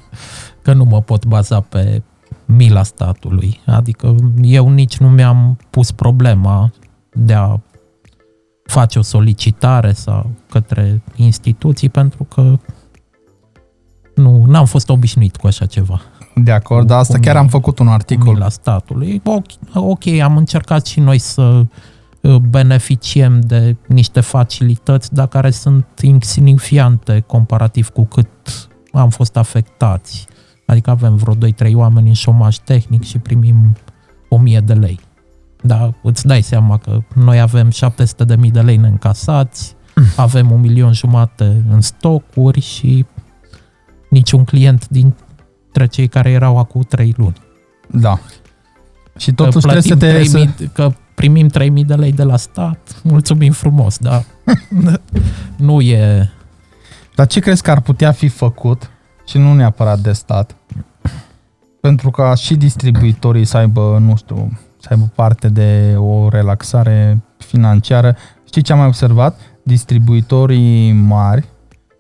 Că 0.64 0.74
nu 0.74 0.84
mă 0.84 1.02
pot 1.02 1.26
baza 1.26 1.60
pe 1.60 2.02
mila 2.46 2.84
statului. 2.84 3.60
Adică 3.66 4.16
eu 4.42 4.70
nici 4.70 4.98
nu 4.98 5.10
mi-am 5.10 5.58
pus 5.70 5.92
problema 5.92 6.72
de 7.12 7.34
a 7.34 7.60
face 8.66 9.00
o 9.00 9.02
solicitare 9.02 9.92
sau 9.92 10.32
către 10.50 11.02
instituții 11.16 11.90
pentru 11.90 12.24
că 12.24 12.60
nu 14.16 14.46
n-am 14.48 14.66
fost 14.66 14.90
obișnuit 14.90 15.36
cu 15.36 15.48
așa 15.48 15.66
ceva. 15.66 16.02
De 16.36 16.52
acord, 16.52 16.88
dar 16.88 17.00
asta 17.00 17.20
chiar 17.20 17.36
am 17.36 17.48
făcut 17.48 17.80
un 17.80 17.88
articol. 17.88 18.38
La 18.38 18.50
statului. 18.50 19.22
Ok, 19.24 19.46
ok, 19.74 20.08
am 20.08 20.38
încercat 20.38 20.86
și 20.86 21.00
noi 21.00 21.18
să 21.18 21.66
Uh, 22.26 22.36
beneficiem 22.36 23.40
de 23.40 23.76
niște 23.88 24.20
facilități, 24.20 25.14
dar 25.14 25.28
care 25.28 25.50
sunt 25.50 25.86
insignifiante 26.02 27.24
comparativ 27.28 27.90
cu 27.90 28.06
cât 28.06 28.28
am 28.92 29.10
fost 29.10 29.38
afectați. 29.38 30.28
Adică 30.66 30.90
avem 30.90 31.16
vreo 31.16 31.36
2-3 31.36 31.74
oameni 31.74 32.08
în 32.08 32.14
șomaj 32.14 32.58
tehnic 32.58 33.04
și 33.04 33.18
primim 33.18 33.76
1000 34.30 34.60
de 34.60 34.74
lei. 34.74 35.00
Dar 35.62 35.94
îți 36.02 36.26
dai 36.26 36.42
seama 36.42 36.78
că 36.78 37.00
noi 37.14 37.40
avem 37.40 37.70
700.000 37.72 38.52
de 38.52 38.62
lei 38.62 38.78
neîncasați, 38.78 39.76
avem 40.16 40.52
un 40.52 40.60
milion 40.60 40.94
jumate 40.94 41.64
în 41.70 41.82
stocuri 41.82 42.60
și 42.60 43.06
niciun 44.10 44.44
client 44.44 44.88
dintre 44.88 45.86
cei 45.90 46.08
care 46.08 46.30
erau 46.30 46.58
acum 46.58 46.82
3 46.82 47.14
luni. 47.18 47.38
Da. 47.92 48.20
Și 49.18 49.34
totuși 49.34 49.66
trebuie 49.66 49.82
să 49.82 49.96
te... 49.96 50.10
3000, 50.10 50.54
să... 50.58 50.64
Că 50.74 50.94
primim 51.16 51.48
3000 51.48 51.84
de 51.84 51.94
lei 51.94 52.12
de 52.12 52.24
la 52.24 52.38
stat, 52.38 53.00
mulțumim 53.04 53.52
frumos, 53.52 53.98
dar 53.98 54.26
nu 55.58 55.82
e... 55.82 56.30
Dar 57.16 57.28
ce 57.28 57.40
crezi 57.40 57.62
că 57.62 57.72
ar 57.72 57.82
putea 57.82 58.12
fi 58.12 58.28
făcut 58.28 58.90
și 59.28 59.38
nu 59.38 59.54
neapărat 59.54 60.00
de 60.00 60.12
stat? 60.12 60.56
Pentru 61.82 62.12
ca 62.12 62.36
și 62.36 62.56
distribuitorii 62.56 63.46
să 63.46 63.58
aibă, 63.58 63.98
nu 64.00 64.16
știu, 64.16 64.60
să 64.86 64.94
aibă 64.94 65.12
parte 65.16 65.50
de 65.50 65.96
o 65.98 66.30
relaxare 66.30 67.24
financiară. 67.38 68.16
Știi 68.46 68.62
ce 68.62 68.72
am 68.72 68.78
mai 68.78 68.88
observat? 68.88 69.40
Distribuitorii 69.64 70.92
mari 70.92 71.50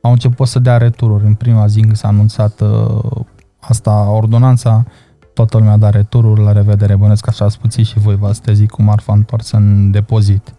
au 0.01 0.11
început 0.11 0.47
să 0.47 0.59
dea 0.59 0.77
retururi. 0.77 1.25
În 1.25 1.33
prima 1.33 1.67
zi 1.67 1.79
când 1.79 1.95
s-a 1.95 2.07
anunțat 2.07 2.61
uh, 2.61 3.21
asta, 3.59 4.09
ordonanța, 4.09 4.85
toată 5.33 5.57
lumea 5.57 5.73
a 5.73 5.77
dat 5.77 5.93
retururi, 5.93 6.43
la 6.43 6.51
revedere, 6.51 6.95
bănesc 6.95 7.23
că 7.23 7.29
așa 7.29 7.45
ați 7.45 7.59
puțin 7.59 7.83
și 7.83 7.99
voi 7.99 8.15
v-ați 8.15 8.41
trezit 8.41 8.69
cu 8.69 8.81
marfa 8.81 9.13
întoarsă 9.13 9.55
în 9.55 9.91
depozit. 9.91 10.53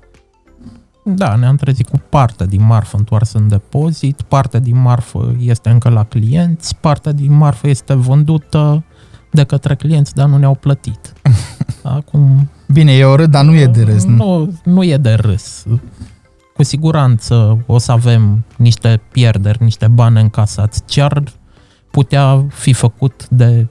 Da, 1.04 1.34
ne-am 1.34 1.56
trezit 1.56 1.88
cu 1.88 1.96
parte 2.08 2.46
din 2.46 2.62
marfă 2.62 2.96
întoarsă 2.96 3.38
în 3.38 3.48
depozit, 3.48 4.22
parte 4.22 4.60
din 4.60 4.80
marfă 4.80 5.34
este 5.38 5.68
încă 5.68 5.88
la 5.88 6.04
clienți, 6.04 6.76
partea 6.76 7.12
din 7.12 7.32
marfă 7.32 7.68
este 7.68 7.94
vândută 7.94 8.84
de 9.32 9.44
către 9.44 9.74
clienți, 9.74 10.14
dar 10.14 10.28
nu 10.28 10.36
ne-au 10.36 10.54
plătit. 10.54 11.12
Acum... 11.94 12.50
Bine, 12.72 12.92
e 12.92 13.04
o 13.04 13.14
râd, 13.14 13.30
dar 13.30 13.44
nu 13.44 13.54
e 13.54 13.66
de 13.66 13.82
râs. 13.82 14.04
Nu, 14.04 14.58
nu 14.64 14.84
e 14.84 14.96
de 14.96 15.12
râs. 15.12 15.64
Cu 16.54 16.62
siguranță 16.62 17.58
o 17.66 17.78
să 17.78 17.92
avem 17.92 18.44
niște 18.56 19.00
pierderi, 19.12 19.62
niște 19.62 19.88
bani 19.88 20.20
încasați. 20.20 20.82
Ce 20.84 21.02
ar 21.02 21.22
putea 21.90 22.44
fi 22.48 22.72
făcut 22.72 23.28
de 23.28 23.66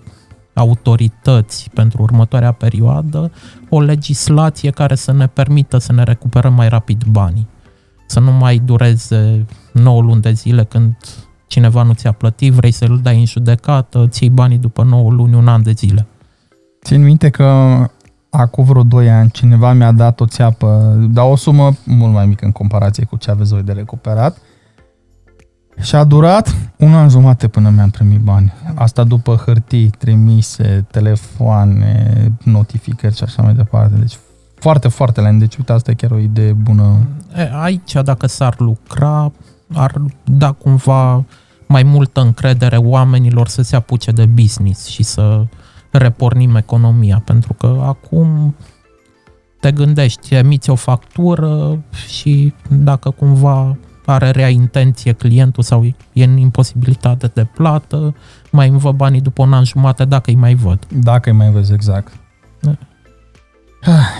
autorități 0.54 1.70
pentru 1.74 2.02
următoarea 2.02 2.52
perioadă 2.52 3.32
o 3.70 3.82
legislație 3.82 4.70
care 4.70 4.96
să 4.96 5.12
ne 5.12 5.28
permită 5.28 5.78
să 5.78 5.94
ne 5.94 6.04
recuperăm 6.04 6.54
mai 6.54 6.70
rapid 6.70 7.04
banii. 7.04 7.48
Să 8.08 8.20
nu 8.20 8.32
mai 8.32 8.58
dureze 8.58 9.46
9 9.72 10.02
luni 10.02 10.22
de 10.22 10.32
zile 10.32 10.64
când 10.64 10.98
cineva 11.48 11.84
nu 11.84 11.94
ți-a 11.94 12.12
plătit, 12.12 12.54
vrei 12.54 12.72
să-l 12.72 13.00
dai 13.04 13.20
în 13.20 13.26
judecată, 13.26 14.08
ții 14.08 14.30
banii 14.30 14.58
după 14.58 14.84
9 14.84 15.12
luni, 15.12 15.36
un 15.36 15.48
an 15.48 15.64
de 15.64 15.72
zile. 15.72 16.08
Țin 16.84 17.04
minte 17.04 17.30
că 17.30 17.78
acum 18.38 18.64
vreo 18.64 18.84
2 18.84 19.10
ani 19.10 19.30
cineva 19.30 19.74
mi-a 19.74 19.92
dat 19.92 20.20
o 20.20 20.26
țeapă, 20.26 20.98
dar 21.10 21.26
o 21.30 21.36
sumă 21.36 21.72
mult 21.86 22.14
mai 22.14 22.26
mică 22.26 22.46
în 22.46 22.52
comparație 22.52 23.06
cu 23.06 23.16
ce 23.16 23.32
aveți 23.32 23.54
voi 23.54 23.64
de 23.64 23.72
recuperat, 23.72 24.38
și 25.82 25.96
a 25.96 26.04
durat 26.04 26.56
un 26.78 26.94
an 26.94 27.10
jumate 27.10 27.48
până 27.48 27.70
mi-am 27.70 27.90
primit 27.90 28.20
bani. 28.20 28.54
Asta 28.74 29.04
după 29.04 29.36
hârtii 29.46 29.90
trimise, 29.90 30.86
telefoane, 30.92 32.14
notificări 32.44 33.16
și 33.16 33.24
așa 33.24 33.42
mai 33.42 33.54
departe. 33.54 33.96
Deci 33.96 34.18
foarte, 34.56 34.88
foarte 34.88 35.22
lent. 35.22 35.40
Deci 35.40 35.56
uite, 35.56 35.72
asta 35.72 35.92
e 35.92 35.94
chiar 35.94 36.12
o 36.12 36.18
idee 36.18 36.54
bună. 36.54 36.98
Aici, 37.62 37.94
dacă 38.04 38.28
s-ar 38.28 38.56
lucra, 38.58 39.32
ar 39.74 40.02
da 40.24 40.52
cumva 40.52 41.26
mai 41.68 41.84
multă 41.84 42.22
încredere 42.22 42.78
oamenilor 42.78 43.48
să 43.48 43.62
se 43.62 43.76
apuce 43.76 44.12
de 44.12 44.26
business 44.26 44.86
și 44.88 45.04
să 45.04 45.46
repornim 45.98 46.56
economia. 46.56 47.22
Pentru 47.26 47.54
că 47.54 47.82
acum 47.82 48.56
te 49.60 49.72
gândești, 49.72 50.36
emiți 50.36 50.70
o 50.70 50.76
factură 50.76 51.84
și 52.08 52.54
dacă 52.70 53.10
cumva 53.10 53.78
are 54.06 54.30
rea 54.30 54.50
intenție 54.50 55.12
clientul 55.12 55.64
sau 55.64 55.84
e 56.14 56.24
în 56.24 56.38
imposibilitate 56.38 57.32
de 57.34 57.44
plată, 57.44 58.16
mai 58.52 58.68
îmi 58.68 58.80
văd 58.80 58.96
banii 58.96 59.22
după 59.22 59.42
un 59.44 59.54
an 59.54 59.64
jumate 59.64 60.06
dacă 60.06 60.30
îi 60.30 60.36
mai 60.36 60.54
văd. 60.54 60.86
Dacă 60.90 61.30
îi 61.30 61.36
mai 61.36 61.50
vezi, 61.50 61.74
exact. 61.74 62.14
Da. 62.60 62.76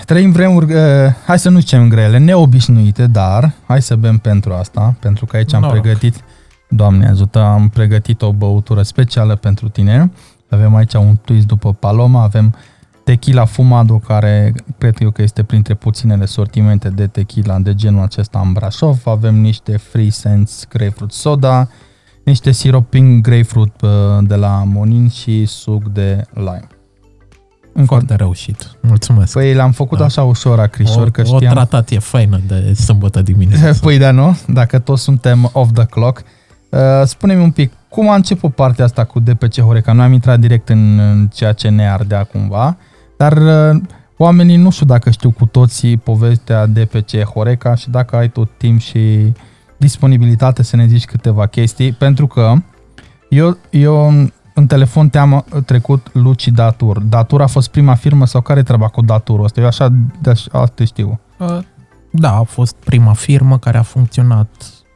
Trăim 0.04 0.32
vremuri, 0.32 0.74
uh, 0.74 0.80
hai 1.26 1.38
să 1.38 1.48
nu 1.48 1.58
zicem 1.58 1.88
grele, 1.88 2.18
neobișnuite, 2.18 3.06
dar 3.06 3.52
hai 3.66 3.82
să 3.82 3.96
bem 3.96 4.18
pentru 4.18 4.52
asta, 4.52 4.96
pentru 5.00 5.26
că 5.26 5.36
aici 5.36 5.54
am 5.54 5.60
Noroc. 5.60 5.80
pregătit, 5.80 6.24
Doamne 6.68 7.08
ajută, 7.08 7.42
am 7.42 7.68
pregătit 7.68 8.22
o 8.22 8.32
băutură 8.32 8.82
specială 8.82 9.34
pentru 9.34 9.68
tine. 9.68 10.12
Avem 10.50 10.74
aici 10.74 10.94
un 10.94 11.16
twist 11.24 11.46
după 11.46 11.72
Paloma, 11.72 12.22
avem 12.22 12.54
Tequila 13.04 13.44
Fumado, 13.44 13.94
care 13.98 14.54
cred 14.78 14.96
eu 15.00 15.10
că 15.10 15.22
este 15.22 15.42
printre 15.42 15.74
puținele 15.74 16.24
sortimente 16.24 16.88
de 16.88 17.06
tequila 17.06 17.58
de 17.58 17.74
genul 17.74 18.02
acesta 18.02 18.40
în 18.44 18.52
Brașov. 18.52 19.06
Avem 19.06 19.34
niște 19.34 19.76
Free 19.76 20.10
Sense 20.10 20.66
Grapefruit 20.68 21.12
Soda 21.12 21.68
niște 22.24 22.50
sirop 22.50 22.90
pink 22.90 23.22
grapefruit 23.22 23.80
uh, 23.80 23.90
de 24.22 24.34
la 24.34 24.62
Monin 24.64 25.08
și 25.08 25.44
suc 25.44 25.88
de 25.88 26.24
lime. 26.34 26.66
Încă 27.72 27.94
o- 27.94 27.96
Foarte 27.96 28.14
reușit. 28.14 28.70
Mulțumesc. 28.80 29.32
Păi 29.32 29.54
l-am 29.54 29.72
făcut 29.72 29.98
Da. 29.98 30.04
așa 30.04 30.22
ușor, 30.22 30.60
acrișor, 30.60 31.06
o, 31.06 31.10
că 31.10 31.20
o 31.20 31.24
știam... 31.24 31.52
tratatie 31.54 31.98
faină 31.98 32.40
de 32.46 32.74
sâmbătă 32.74 33.22
dimineață. 33.22 33.78
Păi 33.86 33.98
da, 33.98 34.10
nu? 34.10 34.38
Dacă 34.48 34.78
toți 34.78 35.02
suntem 35.02 35.50
off 35.52 35.72
the 35.72 35.84
clock. 35.84 36.22
Uh, 36.68 36.78
spune-mi 37.04 37.42
un 37.42 37.50
pic, 37.50 37.72
cum 37.88 38.08
a 38.08 38.14
început 38.14 38.54
partea 38.54 38.84
asta 38.84 39.04
cu 39.04 39.20
DPC 39.20 39.60
Horeca? 39.60 39.92
Noi 39.92 40.04
am 40.04 40.12
intrat 40.12 40.38
direct 40.40 40.68
în, 40.68 40.98
în 40.98 41.26
ceea 41.26 41.52
ce 41.52 41.68
ne 41.68 41.90
ardea 41.90 42.24
cumva, 42.24 42.76
dar 43.16 43.36
uh, 43.36 43.80
oamenii 44.16 44.56
nu 44.56 44.70
știu 44.70 44.86
dacă 44.86 45.10
știu 45.10 45.30
cu 45.30 45.46
toții 45.46 45.96
povestea 45.96 46.66
DPC 46.66 47.22
Horeca 47.24 47.74
și 47.74 47.90
dacă 47.90 48.16
ai 48.16 48.28
tot 48.28 48.50
timp 48.56 48.80
și 48.80 49.32
disponibilitate 49.76 50.62
să 50.62 50.76
ne 50.76 50.86
zici 50.86 51.04
câteva 51.04 51.46
chestii, 51.46 51.92
pentru 51.92 52.26
că 52.26 52.52
eu, 53.28 53.56
eu 53.70 54.08
în 54.54 54.66
telefon 54.66 55.08
te-am 55.08 55.44
trecut 55.64 56.06
Luci 56.12 56.48
Datur. 56.48 57.00
Datur 57.00 57.42
a 57.42 57.46
fost 57.46 57.68
prima 57.68 57.94
firmă 57.94 58.26
sau 58.26 58.40
care 58.40 58.60
e 58.60 58.62
treaba 58.62 58.88
cu 58.88 59.02
Daturul 59.02 59.44
ăsta? 59.44 59.60
Eu 59.60 59.66
așa 59.66 59.92
de 60.22 60.30
așa 60.30 60.64
te 60.66 60.84
știu. 60.84 61.20
Uh, 61.38 61.58
Da, 62.10 62.36
a 62.36 62.42
fost 62.42 62.76
prima 62.84 63.12
firmă 63.12 63.58
care 63.58 63.78
a 63.78 63.82
funcționat 63.82 64.48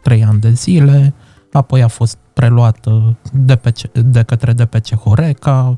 trei 0.02 0.24
ani 0.24 0.40
de 0.40 0.50
zile, 0.50 1.14
apoi 1.52 1.82
a 1.82 1.88
fost 1.88 2.18
preluată 2.40 3.16
de, 3.32 3.56
pe, 3.56 3.72
de 3.92 4.22
către 4.22 4.52
DPC 4.52 4.94
Horeca, 4.94 5.76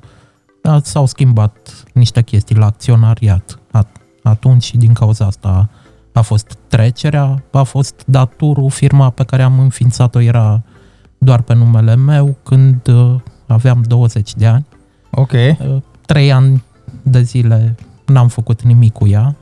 da, 0.62 0.80
s-au 0.82 1.06
schimbat 1.06 1.84
niște 1.92 2.22
chestii 2.22 2.56
la 2.56 2.66
acționariat 2.66 3.58
at- 3.78 4.00
atunci 4.22 4.62
și 4.64 4.76
din 4.76 4.92
cauza 4.92 5.26
asta 5.26 5.68
a 6.12 6.20
fost 6.20 6.58
trecerea, 6.68 7.42
a 7.52 7.62
fost 7.62 8.02
daturul, 8.06 8.70
firma 8.70 9.10
pe 9.10 9.24
care 9.24 9.42
am 9.42 9.58
înființat-o 9.58 10.20
era 10.20 10.62
doar 11.18 11.40
pe 11.40 11.54
numele 11.54 11.96
meu 11.96 12.36
când 12.42 12.88
uh, 12.88 13.14
aveam 13.46 13.82
20 13.86 14.34
de 14.34 14.46
ani. 14.46 14.66
Ok. 15.10 15.32
Uh, 15.32 15.76
Trei 16.06 16.32
ani 16.32 16.64
de 17.02 17.22
zile 17.22 17.74
n-am 18.06 18.28
făcut 18.28 18.62
nimic 18.62 18.92
cu 18.92 19.06
ea. 19.06 19.36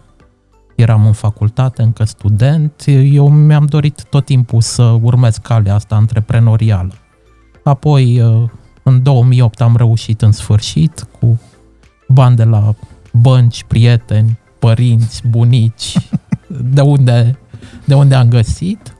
Eram 0.76 1.06
în 1.06 1.12
facultate, 1.12 1.82
încă 1.82 2.04
student. 2.04 2.84
Eu 3.04 3.28
mi-am 3.30 3.66
dorit 3.66 4.04
tot 4.04 4.24
timpul 4.24 4.60
să 4.60 4.82
urmez 4.82 5.36
calea 5.36 5.74
asta 5.74 5.94
antreprenorială. 5.94 6.92
Apoi, 7.64 8.20
uh, 8.20 8.48
în 8.82 9.02
2008 9.02 9.60
am 9.60 9.76
reușit 9.76 10.22
în 10.22 10.32
sfârșit 10.32 11.06
cu 11.20 11.40
bani 12.08 12.36
de 12.36 12.44
la 12.44 12.74
bănci, 13.12 13.64
prieteni, 13.64 14.38
părinți, 14.58 15.22
bunici, 15.28 15.96
de 16.74 16.80
unde, 16.80 17.38
de 17.84 17.94
unde 17.94 18.14
am 18.14 18.28
găsit. 18.28 18.94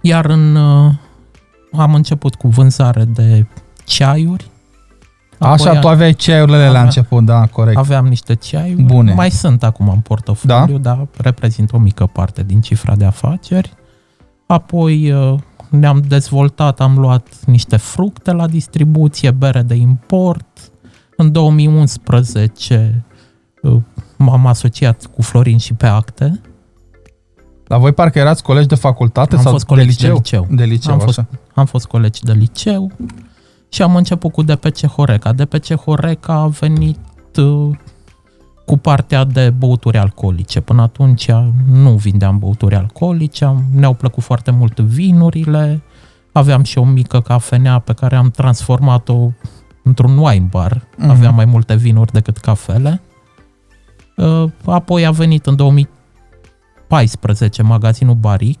Iar 0.00 0.24
în, 0.24 0.54
uh, 0.54 0.92
am 1.72 1.94
început 1.94 2.34
cu 2.34 2.48
vânzare 2.48 3.04
de 3.04 3.46
ceaiuri. 3.84 4.50
Așa, 5.38 5.68
Apoi 5.68 5.80
tu 5.80 5.88
aveai 5.88 6.12
ceaiurile 6.14 6.56
la 6.58 6.68
Avea- 6.68 6.82
început, 6.82 7.24
da, 7.24 7.46
corect. 7.46 7.76
Aveam 7.76 8.06
niște 8.06 8.34
ceaiuri. 8.34 8.82
Bune. 8.82 9.14
Mai 9.14 9.30
sunt 9.30 9.62
acum 9.62 9.88
în 9.88 10.00
portofoliu, 10.00 10.78
da? 10.78 10.94
dar 10.94 11.06
reprezintă 11.16 11.76
o 11.76 11.78
mică 11.78 12.06
parte 12.06 12.42
din 12.42 12.60
cifra 12.60 12.96
de 12.96 13.04
afaceri. 13.04 13.72
Apoi 14.46 15.12
uh, 15.12 15.38
ne-am 15.72 16.00
dezvoltat, 16.00 16.80
am 16.80 16.98
luat 16.98 17.44
niște 17.46 17.76
fructe 17.76 18.32
la 18.32 18.46
distribuție, 18.46 19.30
bere 19.30 19.62
de 19.62 19.74
import. 19.74 20.46
În 21.16 21.32
2011 21.32 23.04
uh, 23.62 23.76
m-am 24.18 24.46
asociat 24.46 25.06
cu 25.06 25.22
Florin 25.22 25.58
și 25.58 25.74
pe 25.74 25.86
acte. 25.86 26.40
La 27.66 27.78
voi 27.78 27.92
parcă 27.92 28.18
erați 28.18 28.42
colegi 28.42 28.66
de 28.66 28.74
facultate 28.74 29.36
Am 29.36 29.42
sau 29.42 29.52
fost 29.52 29.66
de 29.66 29.74
colegi 29.74 29.88
liceu? 29.88 30.08
de 30.10 30.16
liceu. 30.16 30.46
De 30.50 30.64
liceu, 30.64 30.92
Am 30.92 30.98
fost- 30.98 31.18
așa. 31.18 31.28
Am 31.54 31.64
fost 31.66 31.86
colegi 31.86 32.22
de 32.22 32.32
liceu 32.32 32.90
și 33.68 33.82
am 33.82 33.96
început 33.96 34.32
cu 34.32 34.42
DPC 34.42 34.86
Horeca. 34.86 35.32
DPC 35.32 35.74
Horeca 35.74 36.32
a 36.32 36.46
venit 36.46 36.98
uh, 37.36 37.70
cu 38.66 38.76
partea 38.76 39.24
de 39.24 39.50
băuturi 39.50 39.98
alcoolice. 39.98 40.60
Până 40.60 40.82
atunci 40.82 41.28
nu 41.72 41.90
vindeam 41.96 42.38
băuturi 42.38 42.74
alcoolice, 42.74 43.44
am- 43.44 43.64
ne-au 43.74 43.94
plăcut 43.94 44.22
foarte 44.22 44.50
mult 44.50 44.80
vinurile, 44.80 45.82
aveam 46.32 46.62
și 46.62 46.78
o 46.78 46.84
mică 46.84 47.20
cafenea 47.20 47.78
pe 47.78 47.92
care 47.92 48.16
am 48.16 48.30
transformat-o 48.30 49.30
într-un 49.84 50.18
wine 50.18 50.46
bar. 50.50 50.86
Mhm. 50.96 51.10
Aveam 51.10 51.34
mai 51.34 51.44
multe 51.44 51.74
vinuri 51.74 52.12
decât 52.12 52.36
cafele. 52.36 53.00
Uh, 54.16 54.44
Apoi 54.64 55.06
a 55.06 55.10
venit 55.10 55.46
în 55.46 55.56
2014 55.56 57.62
magazinul 57.62 58.14
Baric, 58.14 58.60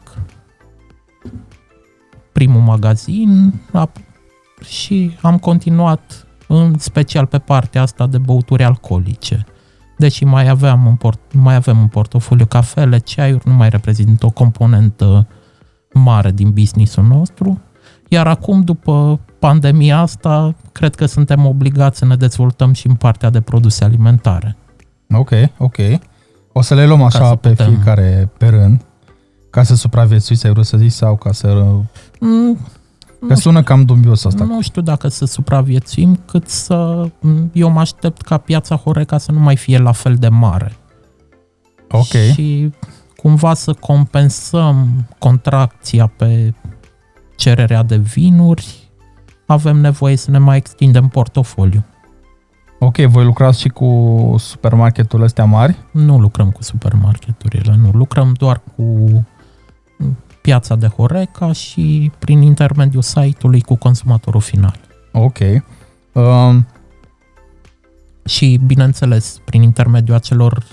primul 2.32 2.60
magazin 2.60 3.52
ap- 3.86 4.00
și 4.68 5.16
am 5.22 5.38
continuat 5.38 6.26
în 6.48 6.78
special 6.78 7.26
pe 7.26 7.38
partea 7.38 7.82
asta 7.82 8.06
de 8.06 8.18
băuturi 8.18 8.64
alcoolice. 8.64 9.46
Deși 10.02 10.24
mai 10.24 10.48
aveam 10.48 10.86
în 10.86 10.94
port, 10.94 11.20
mai 11.32 11.54
avem 11.54 11.78
în 11.78 11.86
portofoliu 11.86 12.46
cafele, 12.46 12.98
ceaiuri, 12.98 13.48
nu 13.48 13.52
mai 13.52 13.68
reprezintă 13.68 14.26
o 14.26 14.30
componentă 14.30 15.26
mare 15.92 16.30
din 16.30 16.50
businessul 16.50 17.04
nostru. 17.04 17.60
Iar 18.08 18.26
acum, 18.26 18.60
după 18.62 19.20
pandemia 19.38 19.98
asta, 19.98 20.54
cred 20.72 20.94
că 20.94 21.06
suntem 21.06 21.46
obligați 21.46 21.98
să 21.98 22.04
ne 22.04 22.16
dezvoltăm 22.16 22.72
și 22.72 22.86
în 22.86 22.94
partea 22.94 23.30
de 23.30 23.40
produse 23.40 23.84
alimentare. 23.84 24.56
Ok, 25.14 25.30
ok. 25.58 25.76
O 26.52 26.62
să 26.62 26.74
le 26.74 26.86
luăm 26.86 27.02
așa 27.02 27.28
să 27.28 27.34
pe 27.34 27.48
putem- 27.48 27.66
fiecare 27.66 28.30
pe 28.38 28.48
rând. 28.48 28.84
Ca 29.50 29.62
să 29.62 29.74
supraviețuiți, 29.74 30.46
ai 30.46 30.52
vrut 30.52 30.66
să 30.66 30.76
zici, 30.76 30.92
sau 30.92 31.16
ca 31.16 31.32
să... 31.32 31.64
Mm, 32.20 32.58
Că 33.28 33.34
sună 33.34 33.62
cam 33.62 33.84
dubios 33.84 34.24
asta. 34.24 34.44
Nu 34.44 34.60
știu 34.60 34.82
dacă 34.82 35.08
să 35.08 35.24
supraviețuim, 35.24 36.20
cât 36.26 36.48
să... 36.48 37.08
Eu 37.52 37.70
mă 37.70 37.80
aștept 37.80 38.22
ca 38.22 38.38
piața 38.38 38.76
Horeca 38.76 39.18
să 39.18 39.32
nu 39.32 39.38
mai 39.38 39.56
fie 39.56 39.78
la 39.78 39.92
fel 39.92 40.14
de 40.14 40.28
mare. 40.28 40.76
Ok. 41.90 42.32
Și 42.34 42.70
cumva 43.16 43.54
să 43.54 43.72
compensăm 43.72 44.88
contracția 45.18 46.06
pe 46.06 46.54
cererea 47.36 47.82
de 47.82 47.96
vinuri, 47.96 48.90
avem 49.46 49.76
nevoie 49.76 50.16
să 50.16 50.30
ne 50.30 50.38
mai 50.38 50.56
extindem 50.56 51.08
portofoliu. 51.08 51.84
Ok, 52.78 52.96
voi 52.96 53.24
lucrați 53.24 53.60
și 53.60 53.68
cu 53.68 54.34
supermarketurile 54.38 55.26
astea 55.26 55.44
mari? 55.44 55.76
Nu 55.90 56.18
lucrăm 56.18 56.50
cu 56.50 56.62
supermarketurile, 56.62 57.76
nu. 57.76 57.90
Lucrăm 57.92 58.34
doar 58.38 58.60
cu 58.76 59.10
piața 60.42 60.74
de 60.74 60.86
Horeca 60.86 61.52
și 61.52 62.10
prin 62.18 62.42
intermediul 62.42 63.02
site-ului 63.02 63.60
cu 63.60 63.74
consumatorul 63.74 64.40
final. 64.40 64.76
Ok. 65.12 65.38
Um, 66.12 66.66
Și, 68.24 68.60
bineînțeles, 68.66 69.40
prin 69.44 69.62
intermediul 69.62 70.16
acelor 70.16 70.64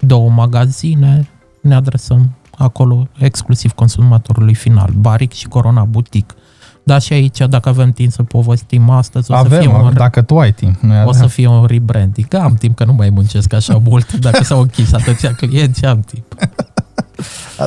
două 0.00 0.30
magazine 0.30 1.28
ne 1.60 1.74
adresăm 1.74 2.30
acolo 2.56 3.08
exclusiv 3.18 3.72
consumatorului 3.72 4.54
final, 4.54 4.90
Baric 4.96 5.32
și 5.32 5.48
Corona 5.48 5.84
Boutique. 5.84 6.36
Dar 6.82 7.00
și 7.00 7.12
aici, 7.12 7.38
dacă 7.38 7.68
avem 7.68 7.92
timp 7.92 8.12
să 8.12 8.22
povestim 8.22 8.90
astăzi, 8.90 9.30
o 9.30 9.34
să, 9.34 9.40
avem, 9.40 9.60
fie 9.60 9.68
un, 9.68 9.92
dacă 9.94 10.22
tu 10.22 10.38
ai 10.38 10.52
timp. 10.52 10.80
Nu 10.80 11.06
o 11.06 11.12
să 11.12 11.26
fie 11.26 11.46
un 11.46 11.64
rebranding. 11.64 12.28
Că 12.28 12.36
am 12.36 12.54
timp, 12.54 12.76
că 12.76 12.84
nu 12.84 12.92
mai 12.92 13.10
muncesc 13.10 13.52
așa 13.52 13.80
mult. 13.88 14.12
Dacă 14.12 14.44
s-au 14.44 14.60
închis 14.60 14.92
atâția 14.92 15.34
clienți, 15.34 15.84
am 15.84 16.00
timp. 16.00 16.34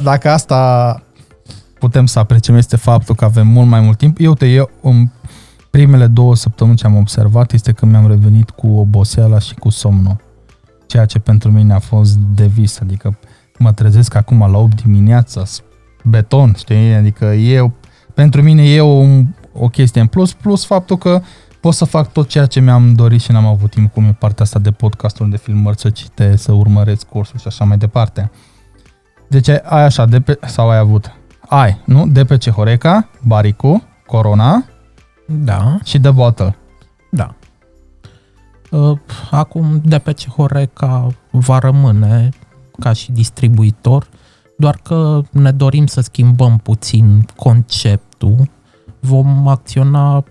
Dacă 0.03 0.29
asta 0.29 1.01
putem 1.83 2.05
să 2.05 2.19
apreciem 2.19 2.55
este 2.55 2.75
faptul 2.75 3.15
că 3.15 3.25
avem 3.25 3.47
mult 3.47 3.67
mai 3.67 3.79
mult 3.81 3.97
timp. 3.97 4.17
Eu 4.19 4.33
te 4.33 4.45
eu 4.45 4.69
în 4.81 5.07
primele 5.69 6.07
două 6.07 6.35
săptămâni 6.35 6.77
ce 6.77 6.85
am 6.85 6.95
observat 6.95 7.51
este 7.51 7.71
că 7.71 7.85
mi-am 7.85 8.07
revenit 8.07 8.49
cu 8.49 8.67
oboseala 8.67 9.39
și 9.39 9.53
cu 9.55 9.69
somnul. 9.69 10.15
Ceea 10.87 11.05
ce 11.05 11.19
pentru 11.19 11.51
mine 11.51 11.73
a 11.73 11.79
fost 11.79 12.15
de 12.17 12.45
vis, 12.45 12.79
adică 12.79 13.17
mă 13.59 13.71
trezesc 13.71 14.15
acum 14.15 14.39
la 14.51 14.57
8 14.57 14.81
dimineața, 14.81 15.45
s- 15.45 15.61
beton, 16.03 16.53
știi? 16.57 16.93
Adică 16.93 17.25
e, 17.25 17.71
pentru 18.13 18.41
mine 18.41 18.63
e 18.63 18.81
o, 18.81 19.03
o 19.53 19.67
chestie 19.67 20.01
în 20.01 20.07
plus, 20.07 20.33
plus 20.33 20.65
faptul 20.65 20.97
că 20.97 21.21
pot 21.61 21.73
să 21.73 21.85
fac 21.85 22.11
tot 22.11 22.27
ceea 22.27 22.45
ce 22.45 22.59
mi-am 22.59 22.93
dorit 22.93 23.21
și 23.21 23.31
n-am 23.31 23.45
avut 23.45 23.69
timp, 23.71 23.93
cum 23.93 24.03
e 24.03 24.15
partea 24.19 24.43
asta 24.45 24.59
de 24.59 24.71
podcasturi, 24.71 25.29
de 25.29 25.37
filmări, 25.37 25.79
să 25.79 25.89
citesc, 25.89 26.43
să 26.43 26.51
urmăresc 26.51 27.03
cursuri 27.05 27.41
și 27.41 27.47
așa 27.47 27.63
mai 27.65 27.77
departe. 27.77 28.31
Deci 29.29 29.47
ai 29.49 29.61
ai 29.63 29.83
așa, 29.83 30.05
de 30.05 30.19
pe, 30.19 30.39
sau 30.45 30.69
ai 30.69 30.77
avut, 30.77 31.11
ai, 31.53 31.81
nu? 31.85 32.07
DPC 32.07 32.49
Horeca, 32.49 33.09
Baricu, 33.25 33.83
Corona 34.05 34.65
Da, 35.25 35.77
și 35.83 35.99
The 35.99 36.11
Bottle. 36.11 36.55
da. 37.11 37.35
Uh, 38.71 38.97
Acum 39.31 39.81
DPC 39.85 40.27
Horeca 40.27 41.07
va 41.31 41.59
rămâne 41.59 42.29
ca 42.79 42.93
și 42.93 43.11
distribuitor, 43.11 44.07
doar 44.57 44.79
că 44.83 45.21
ne 45.31 45.51
dorim 45.51 45.85
să 45.85 46.01
schimbăm 46.01 46.57
puțin 46.57 47.25
conceptul. 47.35 48.49
Vom 48.99 49.47
acționa 49.47 50.23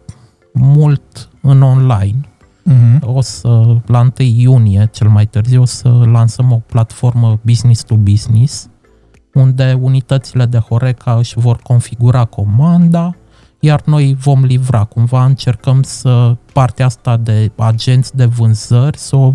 mult 0.52 1.28
în 1.40 1.62
online. 1.62 2.20
Uh-huh. 2.70 3.00
O 3.00 3.20
să, 3.20 3.76
la 3.87 4.00
1 4.00 4.11
iunie, 4.16 4.88
cel 4.92 5.08
mai 5.08 5.26
târziu, 5.26 5.61
o 5.61 5.64
să 5.64 5.88
lansăm 5.88 6.52
o 6.52 6.61
platformă 6.66 7.38
business 7.42 7.82
to 7.82 7.96
business, 7.96 8.68
unde 9.34 9.78
unitățile 9.80 10.46
de 10.46 10.58
Horeca 10.58 11.14
își 11.14 11.38
vor 11.38 11.56
configura 11.56 12.24
comanda, 12.24 13.14
iar 13.60 13.82
noi 13.84 14.16
vom 14.18 14.44
livra. 14.44 14.84
Cumva 14.84 15.24
încercăm 15.24 15.82
să 15.82 16.36
partea 16.52 16.86
asta 16.86 17.16
de 17.16 17.50
agenți 17.56 18.16
de 18.16 18.24
vânzări 18.24 18.98
să 18.98 19.16
o 19.16 19.34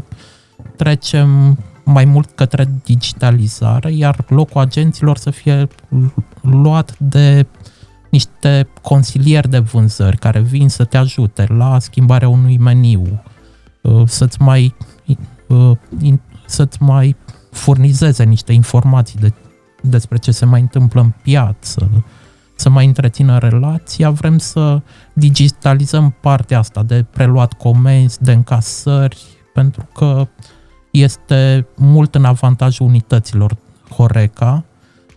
trecem 0.75 1.57
mai 1.83 2.05
mult 2.05 2.29
către 2.36 2.69
digitalizare, 2.83 3.93
iar 3.93 4.25
locul 4.27 4.62
agenților 4.62 5.17
să 5.17 5.29
fie 5.29 5.67
luat 6.41 6.99
de 6.99 7.45
niște 8.10 8.67
consilieri 8.81 9.49
de 9.49 9.60
vânzări 9.60 10.17
care 10.17 10.39
vin 10.39 10.69
să 10.69 10.83
te 10.83 10.97
ajute 10.97 11.45
la 11.49 11.79
schimbarea 11.79 12.29
unui 12.29 12.57
meniu, 12.57 13.23
uh, 13.81 14.01
să-ți 14.05 14.41
mai, 14.41 14.75
uh, 15.47 15.77
să-ți 16.45 16.83
mai 16.83 17.15
furnizeze 17.51 18.23
niște 18.23 18.53
informații 18.53 19.19
de, 19.19 19.33
despre 19.82 20.18
ce 20.18 20.32
se 20.32 20.46
mai 20.46 20.62
întâmplă 20.62 21.02
în 21.02 21.13
piață, 21.22 22.04
să 22.56 22.70
mai 22.70 22.86
întrețină 22.86 23.38
relația, 23.38 24.10
vrem 24.10 24.38
să 24.38 24.82
digitalizăm 25.13 26.16
partea 26.22 26.60
asta 26.60 26.84
de 26.84 27.06
preluat 27.10 27.54
comenzi, 27.54 28.22
de 28.22 28.32
încasări, 28.32 29.26
pentru 29.54 29.88
că 29.94 30.28
este 30.92 31.68
mult 31.76 32.16
în 32.16 32.26
avantajul 32.26 32.86
unităților 32.86 33.58
Horeca. 33.90 34.63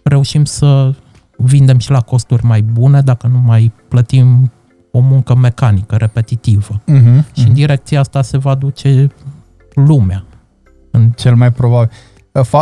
Reușim 0.03 0.45
să 0.45 0.95
vindem 1.37 1.79
și 1.79 1.91
la 1.91 2.01
costuri 2.01 2.45
mai 2.45 2.63
bune 2.63 3.01
dacă 3.01 3.27
nu 3.27 3.39
mai 3.39 3.73
plătim 3.89 4.53
o 4.91 5.01
muncă 5.01 5.35
mecanică, 5.35 5.97
repetitivă. 5.97 6.81
Uh-huh, 6.81 7.25
și 7.33 7.45
uh-huh. 7.45 7.47
în 7.47 7.53
direcția 7.53 8.01
asta 8.01 8.23
se 8.23 8.39
va 8.39 8.55
duce 8.55 9.07
lumea. 9.75 10.25
În... 10.91 11.11
Cel 11.11 11.35
mai 11.35 11.53
probabil. 11.53 11.91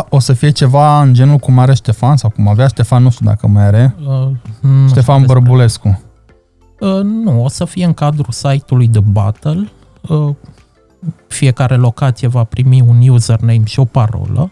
O 0.09 0.19
să 0.19 0.33
fie 0.33 0.49
ceva 0.49 1.01
în 1.01 1.13
genul 1.13 1.37
cum 1.37 1.59
are 1.59 1.73
Ștefan 1.73 2.17
sau 2.17 2.29
cum 2.29 2.47
avea 2.47 2.67
Ștefan, 2.67 3.03
nu 3.03 3.09
știu 3.09 3.25
dacă 3.25 3.47
mai 3.47 3.63
are. 3.63 3.95
Uh, 4.07 4.87
Ștefan 4.87 5.25
Bărbulescu. 5.25 6.01
Uh, 6.79 7.01
nu, 7.03 7.43
o 7.43 7.47
să 7.47 7.65
fie 7.65 7.85
în 7.85 7.93
cadrul 7.93 8.31
site-ului 8.31 8.87
The 8.87 9.01
Battle. 9.01 9.71
Uh, 10.01 10.35
fiecare 11.27 11.75
locație 11.75 12.27
va 12.27 12.43
primi 12.43 12.81
un 12.81 13.07
username 13.09 13.63
și 13.63 13.79
o 13.79 13.85
parolă 13.85 14.51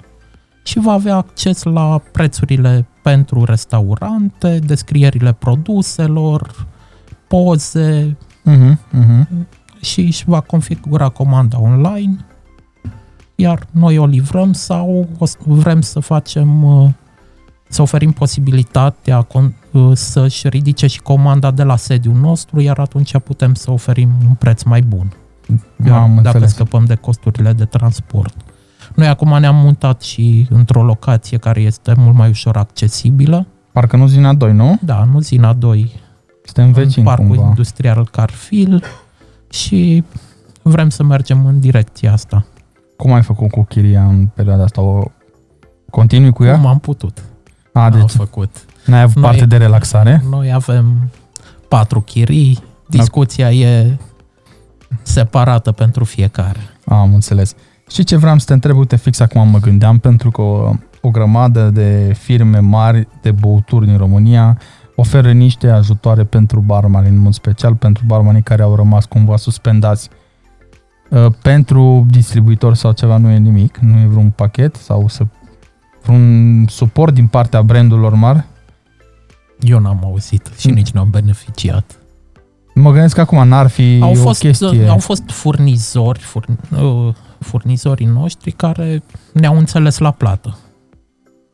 și 0.64 0.80
va 0.80 0.92
avea 0.92 1.16
acces 1.16 1.64
la 1.64 2.02
prețurile 2.12 2.88
pentru 3.04 3.44
restaurante, 3.44 4.60
descrierile 4.60 5.34
produselor, 5.34 6.68
poze 7.28 8.18
uh-huh, 8.46 8.72
uh-huh. 8.72 9.28
și 9.82 10.02
își 10.02 10.24
va 10.26 10.40
configura 10.40 11.10
comanda 11.10 11.62
online 11.62 12.26
iar 13.40 13.68
noi 13.72 13.98
o 13.98 14.06
livrăm 14.06 14.54
sau 14.54 15.08
vrem 15.46 15.82
să 15.82 16.00
facem 16.00 16.64
uh, 16.64 16.90
să 17.70 17.82
oferim 17.82 18.12
posibilitatea 18.12 19.28
uh, 19.72 19.92
să-și 19.94 20.50
ridice 20.50 20.88
și 20.88 21.02
comanda 21.02 21.52
de 21.52 21.64
la 21.64 21.76
sediul 21.76 22.16
nostru, 22.16 22.60
iar 22.60 22.80
atunci 22.80 23.18
putem 23.18 23.54
să 23.54 23.72
oferim 23.72 24.10
un 24.28 24.34
preț 24.34 24.64
mai 24.64 24.82
bun. 24.82 25.14
Iar 25.86 25.98
Am 25.98 26.16
dacă 26.16 26.28
înțeles. 26.28 26.50
scăpăm 26.50 26.86
de 26.86 26.96
costurile 26.96 27.54
de 27.54 27.66
transport. 27.66 28.36
Noi 28.96 29.08
acum 29.08 29.40
ne-am 29.40 29.56
mutat 29.56 30.02
și 30.02 30.48
într-o 30.50 30.84
locație 30.84 31.38
care 31.38 31.62
este 31.62 31.94
mult 31.98 32.16
mai 32.16 32.30
ușor 32.30 32.58
accesibilă. 32.58 33.48
Parcă 33.72 33.98
nu 33.98 34.08
Zina 34.08 34.34
2, 34.34 34.54
nu? 34.54 34.80
Da, 34.82 35.04
nu 35.12 35.20
Zina 35.20 35.54
2. 35.54 35.92
Suntem 36.44 36.72
vecini 36.72 36.96
în 36.98 37.04
parcul 37.04 37.28
cumva. 37.28 37.48
industrial 37.48 38.08
Carfil 38.12 38.84
și 39.50 40.04
vrem 40.62 40.90
să 40.90 41.04
mergem 41.04 41.46
în 41.46 41.60
direcția 41.60 42.12
asta. 42.12 42.46
Cum 42.98 43.14
ai 43.14 43.22
făcut 43.22 43.50
cu 43.50 43.64
chiria 43.64 44.04
în 44.04 44.26
perioada 44.26 44.64
asta? 44.64 44.82
O 44.82 45.04
continui 45.90 46.32
cu 46.32 46.44
ea? 46.44 46.56
Cum 46.56 46.66
am 46.66 46.80
putut. 46.80 47.24
A, 47.74 47.84
am 47.84 47.92
deci 47.92 48.12
făcut. 48.12 48.66
N-ai 48.86 49.02
avut 49.02 49.16
noi, 49.16 49.24
parte 49.24 49.46
de 49.46 49.58
relaxare? 49.58 50.24
Noi 50.30 50.54
avem 50.54 51.10
patru 51.68 52.02
chirii, 52.02 52.64
discuția 52.88 53.46
da. 53.46 53.52
e 53.52 53.98
separată 55.02 55.72
pentru 55.72 56.04
fiecare. 56.04 56.60
Am 56.86 57.14
înțeles. 57.14 57.56
Și 57.90 58.04
ce 58.04 58.16
vreau 58.16 58.38
să 58.38 58.46
te 58.46 58.54
întreb, 58.54 58.78
uite, 58.78 58.96
fix 58.96 59.20
acum 59.20 59.48
mă 59.48 59.60
gândeam, 59.60 59.98
pentru 59.98 60.32
că 60.32 60.42
o, 60.42 60.74
o 61.02 61.10
grămadă 61.10 61.70
de 61.70 62.14
firme 62.18 62.60
mari 62.60 63.08
de 63.22 63.32
băuturi 63.32 63.86
din 63.86 63.98
România 63.98 64.58
oferă 64.96 65.32
niște 65.32 65.70
ajutoare 65.70 66.24
pentru 66.24 66.60
barmani, 66.60 67.08
în 67.08 67.18
mod 67.18 67.34
special 67.34 67.76
pentru 67.76 68.04
barmanii 68.08 68.42
care 68.42 68.62
au 68.62 68.76
rămas 68.76 69.06
cumva 69.06 69.38
suspendați 69.38 70.10
Uh, 70.10 70.17
pentru 71.42 72.06
distribuitor 72.10 72.76
sau 72.76 72.92
ceva 72.92 73.18
nu 73.18 73.30
e 73.30 73.38
nimic, 73.38 73.78
nu 73.78 74.00
e 74.00 74.06
vreun 74.06 74.30
pachet 74.30 74.76
sau 74.76 75.08
să, 75.08 75.26
vreun 76.04 76.66
suport 76.68 77.14
din 77.14 77.28
partea 77.28 77.62
brandurilor 77.62 78.14
mari? 78.14 78.46
Eu 79.60 79.80
n-am 79.80 80.00
auzit 80.04 80.52
și 80.58 80.68
mm. 80.68 80.74
nici 80.74 80.92
nu 80.92 81.00
am 81.00 81.10
beneficiat. 81.10 82.00
Mă 82.74 82.92
gândesc 82.92 83.16
că 83.16 83.22
acum 83.22 83.48
n-ar 83.48 83.68
fi 83.68 84.00
au 84.02 84.12
o 84.12 84.16
fost, 84.16 84.40
chestie... 84.40 84.88
Au 84.88 84.98
fost 84.98 85.24
furnizori, 85.28 86.20
furn, 86.20 86.60
uh, 86.82 87.14
furnizorii 87.40 88.06
noștri 88.06 88.52
care 88.52 89.04
ne-au 89.34 89.58
înțeles 89.58 89.98
la 89.98 90.12
plată. 90.12 90.58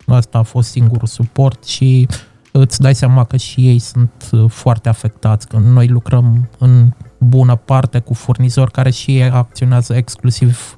Asta 0.05 0.37
a 0.37 0.43
fost 0.43 0.69
singurul 0.69 1.07
suport 1.07 1.65
și 1.65 2.07
îți 2.51 2.81
dai 2.81 2.95
seama 2.95 3.23
că 3.23 3.37
și 3.37 3.67
ei 3.67 3.79
sunt 3.79 4.29
uh, 4.31 4.49
foarte 4.49 4.89
afectați, 4.89 5.47
că 5.47 5.57
noi 5.57 5.87
lucrăm 5.87 6.49
în 6.57 6.91
bună 7.23 7.55
parte 7.55 7.99
cu 7.99 8.13
furnizori 8.13 8.71
care 8.71 8.89
și 8.89 9.19
ei 9.19 9.29
acționează 9.29 9.95
exclusiv 9.95 10.77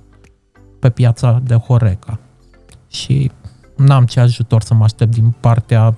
pe 0.79 0.89
piața 0.89 1.41
de 1.43 1.55
Horeca. 1.55 2.19
Și 2.88 3.31
n-am 3.77 4.05
ce 4.05 4.19
ajutor 4.19 4.62
să 4.62 4.73
mă 4.73 4.84
aștept 4.84 5.12
din 5.12 5.36
partea 5.39 5.97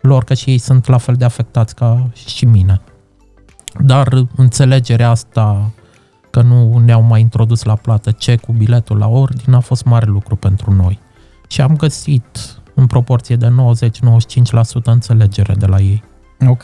lor, 0.00 0.24
că 0.24 0.34
și 0.34 0.50
ei 0.50 0.58
sunt 0.58 0.86
la 0.86 0.98
fel 0.98 1.14
de 1.14 1.24
afectați 1.24 1.74
ca 1.74 2.10
și 2.26 2.44
mine. 2.44 2.80
Dar 3.78 4.08
înțelegerea 4.36 5.10
asta 5.10 5.70
că 6.30 6.42
nu 6.42 6.78
ne-au 6.78 7.02
mai 7.02 7.20
introdus 7.20 7.62
la 7.62 7.74
plată 7.74 8.10
ce 8.10 8.36
cu 8.36 8.52
biletul 8.52 8.98
la 8.98 9.06
ordine 9.06 9.56
a 9.56 9.60
fost 9.60 9.84
mare 9.84 10.06
lucru 10.06 10.36
pentru 10.36 10.72
noi. 10.72 10.98
Și 11.48 11.60
am 11.60 11.76
găsit 11.76 12.60
în 12.74 12.86
proporție 12.86 13.36
de 13.36 13.48
90-95% 13.48 13.52
înțelegere 14.84 15.54
de 15.54 15.66
la 15.66 15.78
ei. 15.80 16.04
Ok, 16.48 16.62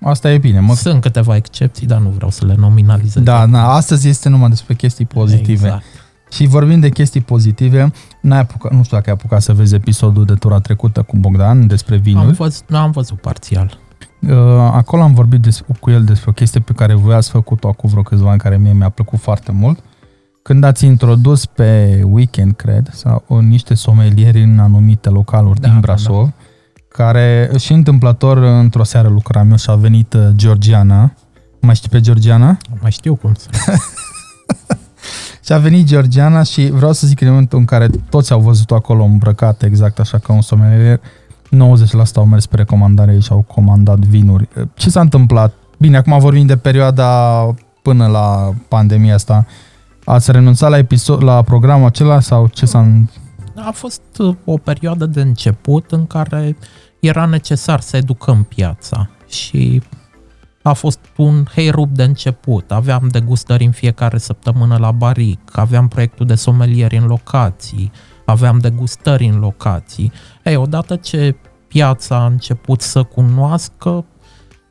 asta 0.00 0.32
e 0.32 0.38
bine. 0.38 0.60
Mă... 0.60 0.74
Sunt 0.74 1.00
câteva 1.00 1.36
excepții, 1.36 1.86
dar 1.86 1.98
nu 1.98 2.08
vreau 2.08 2.30
să 2.30 2.46
le 2.46 2.54
nominalizez. 2.58 3.22
Da, 3.22 3.44
na, 3.44 3.72
astăzi 3.72 4.08
este 4.08 4.28
numai 4.28 4.48
despre 4.48 4.74
chestii 4.74 5.04
pozitive. 5.04 5.66
Exact. 5.66 5.84
Și 6.30 6.46
vorbind 6.46 6.80
de 6.80 6.88
chestii 6.88 7.20
pozitive, 7.20 7.92
n-ai 8.20 8.38
apucat, 8.38 8.72
nu 8.72 8.82
știu 8.82 8.96
dacă 8.96 9.10
ai 9.10 9.16
apucat 9.18 9.42
să 9.42 9.52
vezi 9.52 9.74
episodul 9.74 10.24
de 10.24 10.34
tura 10.34 10.58
trecută 10.58 11.02
cu 11.02 11.16
Bogdan 11.16 11.66
despre 11.66 11.96
vinuri. 11.96 12.26
Am 12.26 12.32
văzut, 12.32 12.64
am 12.70 12.90
văzut 12.90 13.20
parțial. 13.20 13.78
Uh, 14.20 14.30
acolo 14.72 15.02
am 15.02 15.14
vorbit 15.14 15.40
des, 15.40 15.62
cu 15.80 15.90
el 15.90 16.04
despre 16.04 16.30
o 16.30 16.32
chestie 16.32 16.60
pe 16.60 16.72
care 16.72 16.94
voi 16.94 17.14
ați 17.14 17.30
făcut-o 17.30 17.68
acum 17.68 17.90
vreo 17.90 18.02
câțiva 18.02 18.30
ani, 18.30 18.38
care 18.38 18.56
mie 18.56 18.72
mi-a 18.72 18.88
plăcut 18.88 19.18
foarte 19.18 19.52
mult. 19.52 19.78
Când 20.42 20.64
ați 20.64 20.84
introdus 20.84 21.46
pe 21.46 22.02
weekend, 22.04 22.56
cred, 22.56 22.88
sau 22.92 23.24
niște 23.40 23.74
somelieri 23.74 24.42
în 24.42 24.58
anumite 24.58 25.08
localuri 25.08 25.60
da, 25.60 25.68
din 25.68 25.80
Brașov, 25.80 26.24
da 26.24 26.32
care 26.98 27.50
și 27.58 27.72
întâmplător 27.72 28.36
într-o 28.36 28.84
seară 28.84 29.08
lucram 29.08 29.50
eu 29.50 29.56
și 29.56 29.70
a 29.70 29.74
venit 29.74 30.12
uh, 30.12 30.28
Georgiana. 30.34 31.12
Mai 31.60 31.74
știi 31.74 31.88
pe 31.88 32.00
Georgiana? 32.00 32.56
Mai 32.80 32.90
știu 32.90 33.14
cum 33.14 33.34
să. 33.34 33.48
și 35.44 35.52
a 35.52 35.58
venit 35.58 35.86
Georgiana 35.86 36.42
și 36.42 36.70
vreau 36.70 36.92
să 36.92 37.06
zic 37.06 37.20
în 37.20 37.28
momentul 37.28 37.58
în 37.58 37.64
care 37.64 37.88
toți 38.08 38.32
au 38.32 38.40
văzut 38.40 38.70
acolo 38.70 39.04
îmbrăcate 39.04 39.66
exact 39.66 39.98
așa 39.98 40.18
ca 40.18 40.32
un 40.32 40.40
sommelier, 40.40 41.00
90% 41.00 41.00
au 42.14 42.26
mers 42.26 42.46
pe 42.46 42.56
recomandare 42.56 43.18
și 43.18 43.32
au 43.32 43.44
comandat 43.54 43.98
vinuri. 43.98 44.48
Ce 44.74 44.90
s-a 44.90 45.00
întâmplat? 45.00 45.52
Bine, 45.78 45.96
acum 45.96 46.18
vorbim 46.18 46.46
de 46.46 46.56
perioada 46.56 47.40
până 47.82 48.06
la 48.06 48.54
pandemia 48.68 49.14
asta. 49.14 49.46
Ați 50.04 50.32
renunțat 50.32 50.70
la, 50.70 50.78
episod, 50.78 51.22
la 51.22 51.42
programul 51.42 51.86
acela 51.86 52.20
sau 52.20 52.46
ce 52.46 52.66
s-a 52.66 52.86
a 53.66 53.70
fost 53.70 54.02
uh, 54.18 54.34
o 54.44 54.56
perioadă 54.56 55.06
de 55.06 55.20
început 55.20 55.92
în 55.92 56.06
care 56.06 56.56
era 57.00 57.24
necesar 57.24 57.80
să 57.80 57.96
educăm 57.96 58.42
piața 58.42 59.10
și 59.28 59.82
a 60.62 60.72
fost 60.72 60.98
un 61.16 61.44
heirup 61.54 61.90
de 61.90 62.02
început. 62.02 62.72
Aveam 62.72 63.08
degustări 63.10 63.64
în 63.64 63.70
fiecare 63.70 64.18
săptămână 64.18 64.76
la 64.76 64.90
baric, 64.90 65.40
aveam 65.52 65.88
proiectul 65.88 66.26
de 66.26 66.34
somelieri 66.34 66.96
în 66.96 67.06
locații, 67.06 67.92
aveam 68.24 68.58
degustări 68.58 69.26
în 69.26 69.38
locații. 69.38 70.12
Ei, 70.44 70.56
odată 70.56 70.96
ce 70.96 71.36
piața 71.68 72.16
a 72.16 72.26
început 72.26 72.80
să 72.80 73.02
cunoască, 73.02 74.04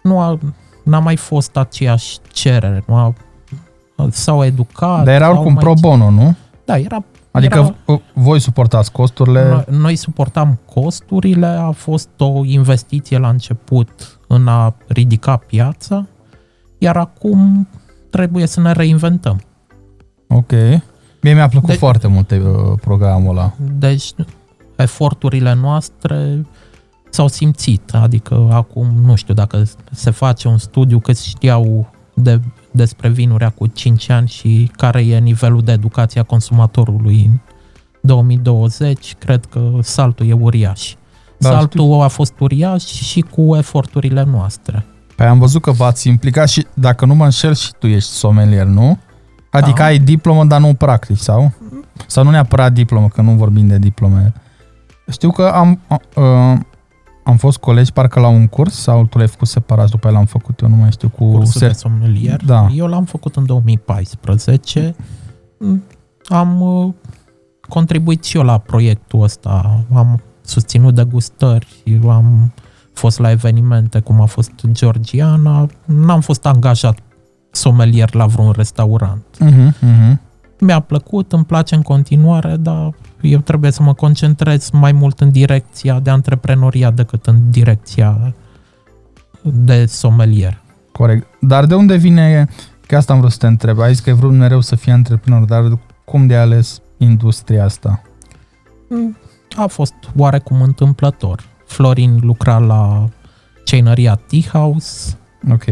nu 0.04 0.20
a, 0.20 0.40
n-a 0.84 1.00
mai 1.00 1.16
fost 1.16 1.58
aceeași 1.58 2.18
cerere, 2.32 2.84
nu 2.88 2.96
a, 2.96 3.14
s-au 4.10 4.44
educat. 4.44 5.04
Dar 5.04 5.14
era 5.14 5.30
oricum 5.30 5.54
mai... 5.54 5.64
pro 5.64 5.74
bono, 5.80 6.10
nu? 6.10 6.36
Da, 6.66 6.78
era 6.78 7.04
Adică 7.38 7.76
era, 7.86 8.02
voi 8.14 8.40
suportați 8.40 8.92
costurile? 8.92 9.50
Noi, 9.50 9.80
noi 9.80 9.96
suportam 9.96 10.60
costurile, 10.74 11.46
a 11.46 11.72
fost 11.72 12.10
o 12.18 12.44
investiție 12.46 13.18
la 13.18 13.30
început 13.30 14.20
în 14.28 14.48
a 14.48 14.76
ridica 14.88 15.38
piața, 15.38 16.06
iar 16.78 16.98
acum 16.98 17.68
trebuie 18.10 18.46
să 18.46 18.60
ne 18.60 18.72
reinventăm. 18.72 19.42
Ok. 20.28 20.52
Mie 21.22 21.34
mi-a 21.34 21.48
plăcut 21.48 21.70
de- 21.70 21.76
foarte 21.76 22.08
mult 22.08 22.32
uh, 22.32 22.38
programul 22.82 23.38
ăla. 23.38 23.54
Deci, 23.78 24.14
eforturile 24.76 25.54
noastre 25.54 26.46
s-au 27.10 27.28
simțit. 27.28 27.94
Adică 27.94 28.48
acum 28.52 28.88
nu 29.06 29.16
știu 29.16 29.34
dacă 29.34 29.64
se 29.92 30.12
face 30.12 30.48
un 30.48 30.58
studiu 30.58 31.00
cât 31.00 31.18
știau 31.18 31.90
de, 32.14 32.40
despre 32.72 33.10
vinuri 33.10 33.54
cu 33.56 33.68
5 33.68 34.10
ani 34.10 34.28
și 34.28 34.72
care 34.78 35.06
e 35.06 35.18
nivelul 35.18 35.62
de 35.62 35.72
educație 35.72 36.20
a 36.20 36.24
consumatorului 36.24 37.24
în 37.26 37.40
2020, 38.02 39.16
cred 39.20 39.46
că 39.46 39.70
saltul 39.82 40.28
e 40.28 40.34
uriaș. 40.34 40.94
Da, 41.38 41.50
saltul 41.50 41.82
știu. 41.82 41.94
a 41.94 42.08
fost 42.08 42.40
uriaș 42.40 42.84
și 42.84 43.22
cu 43.22 43.56
eforturile 43.56 44.24
noastre. 44.24 44.86
Păi 45.16 45.26
am 45.26 45.40
văzut 45.40 45.62
că 45.62 45.72
v-ați 45.72 46.08
implicat 46.08 46.50
și, 46.50 46.66
dacă 46.74 47.06
nu 47.06 47.16
mă 47.16 47.24
înșel, 47.24 47.56
și 47.56 47.72
tu 47.80 47.88
ești 47.88 48.10
somelier, 48.10 48.66
nu? 48.66 49.00
Adică 49.52 49.78
da. 49.78 49.86
ai 49.86 50.00
diplomă, 50.00 50.46
dar 50.46 50.60
nu 50.60 50.74
practic, 50.74 51.18
sau? 51.18 51.54
Sau 52.08 52.24
nu 52.24 52.30
neapărat 52.30 52.74
diplomă, 52.74 53.08
că 53.08 53.22
nu 53.22 53.32
vorbim 53.32 53.68
de 53.68 53.78
diplome. 53.78 54.34
Știu 55.12 55.32
că 55.32 55.48
am, 55.48 55.80
uh, 56.16 56.60
am 57.28 57.38
fost 57.38 57.58
colegi 57.58 57.92
parcă 57.92 58.20
la 58.20 58.28
un 58.28 58.48
curs 58.48 58.74
sau 58.74 59.06
tu 59.06 59.18
l-ai 59.18 59.28
făcut 59.28 59.48
separat, 59.48 59.90
după 59.90 60.08
aia 60.08 60.16
l-am 60.16 60.26
făcut 60.26 60.60
eu, 60.60 60.70
nu 60.70 60.76
mai 60.76 60.92
știu, 60.92 61.10
cu... 61.10 61.32
Cursul 61.32 61.60
se... 61.60 61.68
de 61.68 61.74
somelier? 61.74 62.44
Da. 62.46 62.68
Eu 62.74 62.88
l-am 62.88 63.06
făcut 63.06 63.36
în 63.36 63.46
2014. 63.46 64.96
Am 66.28 66.62
uh, 66.62 66.94
contribuit 67.70 68.24
și 68.24 68.38
eu 68.38 68.44
la 68.44 68.58
proiectul 68.58 69.22
ăsta. 69.22 69.84
Am 69.94 70.22
susținut 70.42 70.96
degustări, 70.96 71.84
am 72.08 72.54
fost 72.94 73.20
la 73.20 73.32
evenimente 73.32 74.00
cum 74.00 74.22
a 74.22 74.26
fost 74.26 74.52
Georgiana. 74.72 75.68
N-am 75.86 76.22
fost 76.22 76.46
angajat 76.46 77.00
somelier 77.52 78.14
la 78.14 78.26
vreun 78.26 78.52
restaurant. 78.52 79.24
Uh-huh, 79.44 79.68
uh-huh. 79.68 80.18
Mi-a 80.60 80.80
plăcut, 80.80 81.34
îmi 81.34 81.46
place 81.46 81.76
în 81.76 81.82
continuare, 81.82 82.56
dar 82.56 82.94
eu 83.22 83.40
trebuie 83.40 83.72
să 83.72 83.84
mă 83.84 83.94
concentrez 83.94 84.70
mai 84.70 84.92
mult 84.92 85.20
în 85.20 85.32
direcția 85.32 86.00
de 86.00 86.10
antreprenoriat 86.10 86.94
decât 86.94 87.26
în 87.28 87.52
direcția 87.52 88.34
de 89.42 89.86
somelier. 89.86 90.62
Corect. 90.92 91.28
Dar 91.42 91.66
de 91.66 91.76
unde 91.76 91.96
vine, 91.96 92.48
că 92.88 92.96
asta 92.96 93.14
am 93.14 93.20
vrut 93.20 93.32
să 93.32 93.38
te 93.38 93.48
întreb, 93.48 93.80
ai 93.80 93.94
zis 93.94 94.04
că 94.04 94.10
ai 94.10 94.16
vrut 94.16 94.34
mereu 94.34 94.62
să 94.62 94.76
fii 94.76 94.92
antreprenor, 94.92 95.46
dar 95.46 95.80
cum 96.06 96.28
de 96.28 96.36
ales 96.36 96.82
industria 96.98 97.64
asta? 97.64 98.02
A 99.56 99.66
fost 99.68 99.94
oarecum 100.16 100.62
întâmplător. 100.62 101.44
Florin 101.66 102.20
lucra 102.22 102.58
la 102.58 103.06
ceinăria 103.66 104.16
Tea 104.16 104.50
House. 104.52 105.18
Ok. 105.52 105.64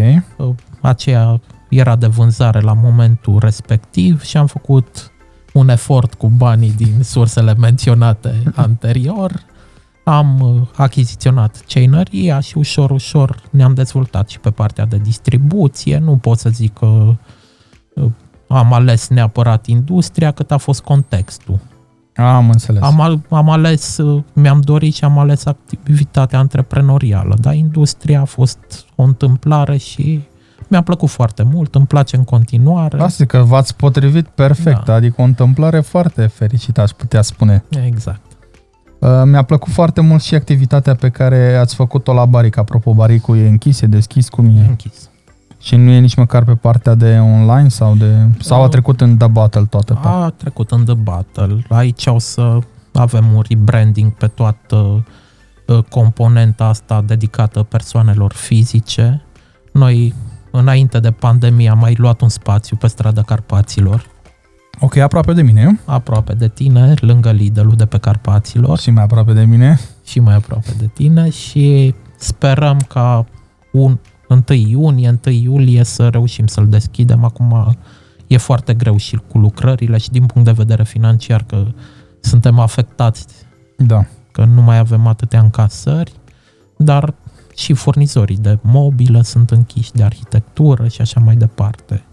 Aceea 0.82 1.42
era 1.70 1.96
de 1.96 2.08
vânzare 2.08 2.60
la 2.60 2.74
momentul 2.74 3.40
respectiv 3.40 4.22
și 4.22 4.38
am 4.38 4.48
făcut 4.48 5.12
un 5.56 5.70
efort 5.70 6.14
cu 6.14 6.28
banii 6.28 6.72
din 6.72 7.04
sursele 7.04 7.54
menționate 7.54 8.44
anterior. 8.56 9.44
Am 10.04 10.40
uh, 10.40 10.68
achiziționat 10.76 11.66
ceinăria 11.66 12.40
și 12.40 12.58
ușor, 12.58 12.92
ușor 12.92 13.42
ne-am 13.50 13.74
dezvoltat 13.74 14.30
și 14.30 14.40
pe 14.40 14.50
partea 14.50 14.86
de 14.86 14.98
distribuție. 14.98 15.98
Nu 15.98 16.18
pot 16.18 16.38
să 16.38 16.50
zic 16.50 16.74
că 16.74 16.86
uh, 16.86 18.12
am 18.48 18.74
ales 18.74 19.08
neapărat 19.08 19.66
industria, 19.66 20.32
cât 20.32 20.52
a 20.52 20.58
fost 20.58 20.82
contextul. 20.82 21.60
Am 22.16 22.50
înțeles. 22.50 22.82
Am, 22.82 23.24
am 23.30 23.50
ales, 23.50 23.98
uh, 23.98 24.24
mi-am 24.34 24.62
dorit 24.62 24.94
și 24.94 25.04
am 25.04 25.18
ales 25.18 25.46
activitatea 25.46 26.40
antreprenorială, 26.40 27.36
dar 27.40 27.54
industria 27.54 28.22
a 28.22 28.26
fost 28.26 28.86
o 28.96 29.04
întâmplare 29.04 29.78
și 29.78 30.22
mi-a 30.70 30.82
plăcut 30.82 31.10
foarte 31.10 31.44
mult, 31.44 31.76
îmi 31.76 31.86
place 31.86 32.16
în 32.16 32.24
continuare. 32.24 33.02
Asta 33.02 33.26
că 33.26 33.38
v-ați 33.38 33.76
potrivit 33.76 34.28
perfect, 34.28 34.86
da. 34.86 34.94
adică 34.94 35.22
o 35.22 35.24
întâmplare 35.24 35.80
foarte 35.80 36.26
fericită, 36.26 36.82
aș 36.82 36.92
putea 36.92 37.22
spune. 37.22 37.64
Exact. 37.86 38.22
Uh, 39.00 39.10
mi-a 39.26 39.44
plăcut 39.44 39.74
foarte 39.74 40.02
mult 40.02 40.22
și 40.22 40.36
activitatea 40.36 40.96
pe 40.96 41.10
care 41.10 41.56
ați 41.56 41.76
făcut-o 41.76 42.14
la 42.14 42.26
Baric. 42.26 42.58
Apropo, 42.58 42.94
Baricul 42.94 43.38
e 43.38 43.48
închis, 43.48 43.82
e 43.82 43.88
deschis, 43.88 44.30
cum 44.30 44.46
e? 44.46 44.60
E 44.60 44.68
închis. 44.68 45.10
Și 45.60 45.76
nu 45.76 45.90
e 45.90 46.00
nici 46.00 46.16
măcar 46.16 46.44
pe 46.44 46.56
partea 46.56 46.96
de 46.96 47.18
online 47.20 47.68
sau 47.68 47.96
de... 47.96 48.28
Sau 48.40 48.64
a 48.64 48.68
trecut 48.68 49.02
în 49.02 49.18
The 49.18 49.28
Battle 49.28 49.66
toată 49.66 49.94
partea? 49.94 50.12
A 50.12 50.30
trecut 50.30 50.72
în 50.72 50.86
The 50.86 50.94
Battle. 50.94 51.66
Aici 51.70 52.06
o 52.06 52.20
să 52.20 52.60
avem 52.94 53.26
un 53.34 53.44
rebranding 53.50 54.12
pe 54.12 54.28
toată 54.28 55.06
uh, 55.68 55.84
componenta 55.90 56.66
asta 56.66 57.02
dedicată 57.02 57.64
persoanelor 57.64 58.34
fizice. 58.34 59.22
Noi 59.72 60.14
înainte 60.58 61.00
de 61.00 61.12
pandemie 61.12 61.70
am 61.70 61.80
mai 61.80 61.96
luat 61.98 62.22
un 62.22 62.30
spațiu 62.30 62.76
pe 62.76 62.88
strada 62.88 63.22
Carpaților. 63.22 64.06
Ok, 64.80 64.96
aproape 64.96 65.34
de 65.34 65.42
mine. 65.42 65.80
Aproape 65.86 66.34
de 66.34 66.48
tine, 66.48 66.94
lângă 67.00 67.32
lidl 67.32 67.68
de 67.68 67.86
pe 67.86 67.98
Carpaților. 67.98 68.80
Și 68.80 68.92
mai 68.92 69.04
aproape 69.04 69.34
de 69.34 69.44
mine. 69.44 69.80
Și 70.06 70.20
mai 70.20 70.36
aproape 70.36 70.74
de 70.78 70.90
tine 70.94 71.30
și 71.30 71.96
sperăm 72.18 72.80
ca 72.88 73.26
un 73.72 73.98
1 74.30 74.44
iunie, 74.48 75.20
1 75.26 75.36
iulie 75.36 75.84
să 75.84 76.08
reușim 76.08 76.48
să-l 76.48 76.68
deschidem. 76.68 77.24
Acum 77.24 77.78
e 78.28 78.38
foarte 78.38 78.74
greu 78.74 78.98
și 78.98 79.20
cu 79.32 79.38
lucrările 79.38 79.98
și 79.98 80.10
din 80.10 80.26
punct 80.26 80.48
de 80.48 80.54
vedere 80.54 80.84
financiar 80.84 81.44
că 81.44 81.66
suntem 82.20 82.60
afectați. 82.60 83.26
Da. 83.78 84.06
Că 84.32 84.46
nu 84.46 84.62
mai 84.62 84.78
avem 84.78 85.08
atâtea 85.08 85.40
încasări, 85.40 86.14
dar 86.78 87.14
și 87.56 87.74
furnizorii 87.74 88.38
de 88.38 88.58
mobilă 88.62 89.22
sunt 89.22 89.52
închiși, 89.52 89.92
de 89.92 90.04
arhitectură 90.04 90.88
și 90.88 91.02
așa 91.02 91.20
mai 91.20 91.36
departe. 91.36 92.04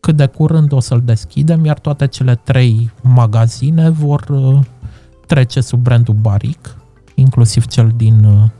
Cât 0.00 0.16
de 0.16 0.26
curând 0.26 0.72
o 0.72 0.80
să-l 0.80 1.02
deschidem, 1.04 1.64
iar 1.64 1.78
toate 1.78 2.06
cele 2.06 2.34
trei 2.34 2.90
magazine 3.02 3.90
vor 3.90 4.26
uh, 4.28 4.58
trece 5.26 5.60
sub 5.60 5.82
brandul 5.82 6.14
Baric, 6.14 6.76
inclusiv 7.14 7.66
cel 7.66 7.92
din 7.96 8.24
uh, 8.24 8.50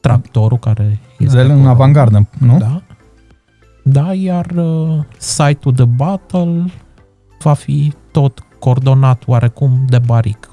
tractorul 0.00 0.58
care 0.58 0.98
este 1.18 1.40
în 1.40 1.66
avangardă, 1.66 2.28
nu? 2.38 2.58
Da. 2.58 2.82
Da, 3.84 4.14
iar 4.14 4.46
uh, 4.50 4.98
site-ul 5.18 5.74
de 5.74 5.84
Battle 5.84 6.64
va 7.42 7.52
fi 7.52 7.92
tot 8.12 8.44
coordonat 8.58 9.22
oarecum 9.26 9.84
de 9.88 9.98
Baric. 9.98 10.50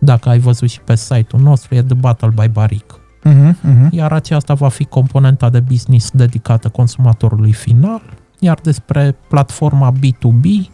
Dacă 0.00 0.28
ai 0.28 0.38
văzut 0.38 0.68
și 0.68 0.80
pe 0.80 0.94
site-ul 0.94 1.42
nostru, 1.42 1.74
e 1.74 1.82
The 1.82 1.94
Battle 1.94 2.32
by 2.34 2.48
Baric. 2.48 2.99
Uh-huh, 3.24 3.50
uh-huh. 3.50 3.90
Iar 3.90 4.12
aceasta 4.12 4.54
va 4.54 4.68
fi 4.68 4.84
componenta 4.84 5.50
de 5.50 5.60
business 5.60 6.10
dedicată 6.10 6.68
consumatorului 6.68 7.52
final, 7.52 8.02
iar 8.38 8.58
despre 8.62 9.16
platforma 9.28 9.92
B2B 9.92 10.70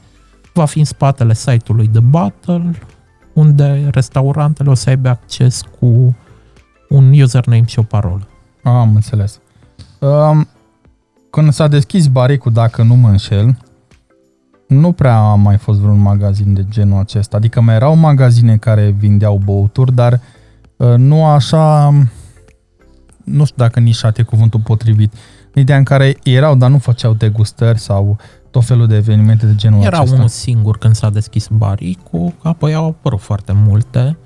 va 0.53 0.65
fi 0.65 0.79
în 0.79 0.85
spatele 0.85 1.35
site-ului 1.35 1.89
de 1.89 2.01
Battle, 2.01 2.71
unde 3.33 3.89
restaurantele 3.91 4.71
o 4.71 4.75
să 4.75 4.89
aibă 4.89 5.09
acces 5.09 5.61
cu 5.81 6.17
un 6.89 7.21
username 7.21 7.65
și 7.67 7.79
o 7.79 7.83
parolă. 7.83 8.29
Am 8.63 8.95
înțeles. 8.95 9.41
Um, 9.99 10.49
când 11.31 11.53
s-a 11.53 11.69
deschis 11.69 12.07
baricul, 12.07 12.53
dacă 12.53 12.83
nu 12.83 12.95
mă 12.95 13.09
înșel, 13.09 13.59
nu 14.69 14.93
prea 14.93 15.17
a 15.17 15.35
mai 15.35 15.57
fost 15.57 15.79
vreun 15.79 15.99
magazin 15.99 16.55
de 16.55 16.65
genul 16.69 16.99
acesta. 16.99 17.37
Adică 17.37 17.61
mai 17.61 17.75
erau 17.75 17.97
magazine 17.97 18.57
care 18.57 18.95
vindeau 18.99 19.41
băuturi, 19.45 19.95
dar 19.95 20.21
uh, 20.77 20.95
nu 20.97 21.27
așa 21.27 21.93
nu 23.27 23.45
știu 23.45 23.57
dacă 23.57 23.81
nișat 23.81 24.19
e 24.19 24.23
cuvântul 24.23 24.61
potrivit, 24.61 25.13
ideea 25.55 25.79
în 25.79 25.85
care 25.85 26.17
erau, 26.23 26.55
dar 26.55 26.71
nu 26.71 26.79
făceau 26.79 27.15
degustări 27.15 27.79
sau 27.79 28.19
tot 28.51 28.65
felul 28.65 28.87
de 28.87 28.97
evenimente 28.97 29.47
de 29.47 29.55
genul 29.55 29.83
Era 29.83 29.97
acesta. 29.97 30.15
unul 30.17 30.29
singur 30.29 30.79
când 30.79 30.95
s-a 30.95 31.11
deschis 31.11 31.49
baricul, 31.49 32.35
apoi 32.43 32.75
au 32.75 32.87
apărut 32.87 33.21
foarte 33.21 33.53
multe. 33.53 34.19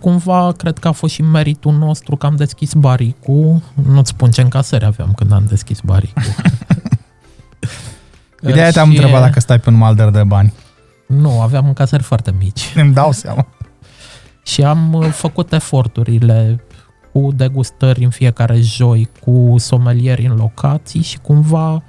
Cumva, 0.00 0.52
cred 0.52 0.78
că 0.78 0.88
a 0.88 0.92
fost 0.92 1.12
și 1.12 1.22
meritul 1.22 1.72
nostru 1.72 2.16
că 2.16 2.26
am 2.26 2.36
deschis 2.36 2.72
baricul. 2.72 3.62
Nu-ți 3.86 4.10
spun 4.10 4.30
ce 4.30 4.40
încasări 4.40 4.84
aveam 4.84 5.12
când 5.12 5.32
am 5.32 5.44
deschis 5.48 5.80
baricul. 5.80 6.22
Ideea 8.50 8.70
te-am 8.70 8.88
întrebat 8.88 9.20
dacă 9.20 9.40
stai 9.40 9.58
pe 9.58 9.68
un 9.68 9.76
malder 9.76 10.08
de 10.08 10.24
bani. 10.24 10.52
Nu, 11.06 11.40
aveam 11.40 11.66
încasări 11.66 12.02
foarte 12.02 12.34
mici. 12.38 12.72
Îmi 12.74 12.94
dau 12.94 13.12
seama. 13.12 13.46
și 14.44 14.62
am 14.62 14.92
uh, 14.92 15.08
făcut 15.08 15.52
eforturile 15.52 16.64
cu 17.12 17.32
degustări 17.36 18.04
în 18.04 18.10
fiecare 18.10 18.60
joi, 18.60 19.08
cu 19.20 19.54
somelieri 19.58 20.26
în 20.26 20.36
locații 20.36 21.02
și 21.02 21.18
cumva 21.18 21.82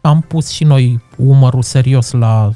am 0.00 0.20
pus 0.20 0.48
și 0.48 0.64
noi 0.64 1.00
umărul 1.16 1.62
serios 1.62 2.10
la 2.10 2.50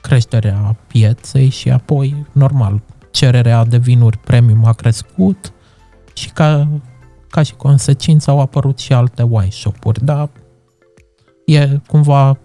creșterea 0.00 0.76
pieței 0.86 1.48
și 1.48 1.70
apoi, 1.70 2.26
normal, 2.32 2.82
cererea 3.10 3.64
de 3.64 3.78
vinuri 3.78 4.18
premium 4.18 4.64
a 4.64 4.72
crescut 4.72 5.52
și 6.12 6.30
ca, 6.30 6.68
ca 7.28 7.42
și 7.42 7.54
consecință 7.54 8.30
au 8.30 8.40
apărut 8.40 8.78
și 8.78 8.92
alte 8.92 9.22
wine 9.22 9.50
shop-uri, 9.50 10.04
dar 10.04 10.28
e 11.46 11.80
cumva 11.86 12.38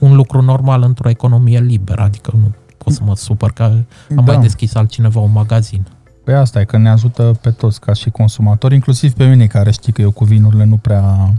un 0.00 0.14
lucru 0.14 0.42
normal 0.42 0.82
într-o 0.82 1.08
economie 1.08 1.60
liberă, 1.60 2.02
adică 2.02 2.32
nu 2.34 2.54
pot 2.78 2.92
să 2.92 3.02
mă 3.04 3.16
supăr 3.16 3.50
că 3.50 3.62
am 3.62 3.86
da. 4.08 4.20
mai 4.20 4.38
deschis 4.38 4.74
altcineva 4.74 5.20
un 5.20 5.32
magazin. 5.32 5.86
Pe 6.30 6.36
asta 6.36 6.60
e, 6.60 6.64
că 6.64 6.76
ne 6.76 6.88
ajută 6.88 7.38
pe 7.40 7.50
toți 7.50 7.80
ca 7.80 7.92
și 7.92 8.10
consumatori, 8.10 8.74
inclusiv 8.74 9.12
pe 9.12 9.26
mine 9.26 9.46
care 9.46 9.70
știi 9.70 9.92
că 9.92 10.00
eu 10.00 10.10
cu 10.10 10.24
vinurile 10.24 10.64
nu 10.64 10.76
prea, 10.76 11.34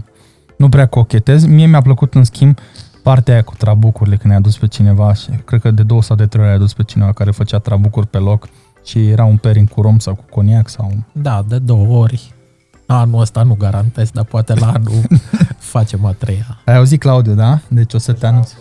nu 0.56 0.68
prea 0.68 0.86
cochetez. 0.86 1.46
Mie 1.46 1.66
mi-a 1.66 1.82
plăcut 1.82 2.14
în 2.14 2.24
schimb 2.24 2.58
partea 3.02 3.34
aia 3.34 3.42
cu 3.42 3.54
trabucurile 3.54 4.16
când 4.16 4.32
ne-a 4.32 4.42
dus 4.42 4.58
pe 4.58 4.66
cineva 4.66 5.14
și 5.14 5.30
cred 5.44 5.60
că 5.60 5.70
de 5.70 5.82
două 5.82 6.02
sau 6.02 6.16
de 6.16 6.26
trei 6.26 6.44
ori 6.44 6.54
a 6.54 6.58
dus 6.58 6.72
pe 6.72 6.82
cineva 6.82 7.12
care 7.12 7.30
făcea 7.30 7.58
trabucuri 7.58 8.06
pe 8.06 8.18
loc 8.18 8.48
și 8.84 9.08
era 9.08 9.24
un 9.24 9.36
pairing 9.36 9.68
cu 9.68 9.80
rom 9.80 9.98
sau 9.98 10.14
cu 10.14 10.24
coniac 10.30 10.68
sau... 10.68 10.92
Da, 11.12 11.44
de 11.48 11.58
două 11.58 11.98
ori. 11.98 12.34
Anul 12.86 13.20
ăsta 13.20 13.42
nu 13.42 13.54
garantez, 13.54 14.10
dar 14.10 14.24
poate 14.24 14.54
la 14.54 14.66
anul 14.66 15.02
facem 15.74 16.04
a 16.04 16.12
treia. 16.12 16.58
Ai 16.64 16.76
auzit 16.76 17.00
Claudiu, 17.00 17.34
da? 17.34 17.58
Deci 17.68 17.94
o 17.94 17.98
să 17.98 18.12
te 18.12 18.26
anunț. 18.26 18.52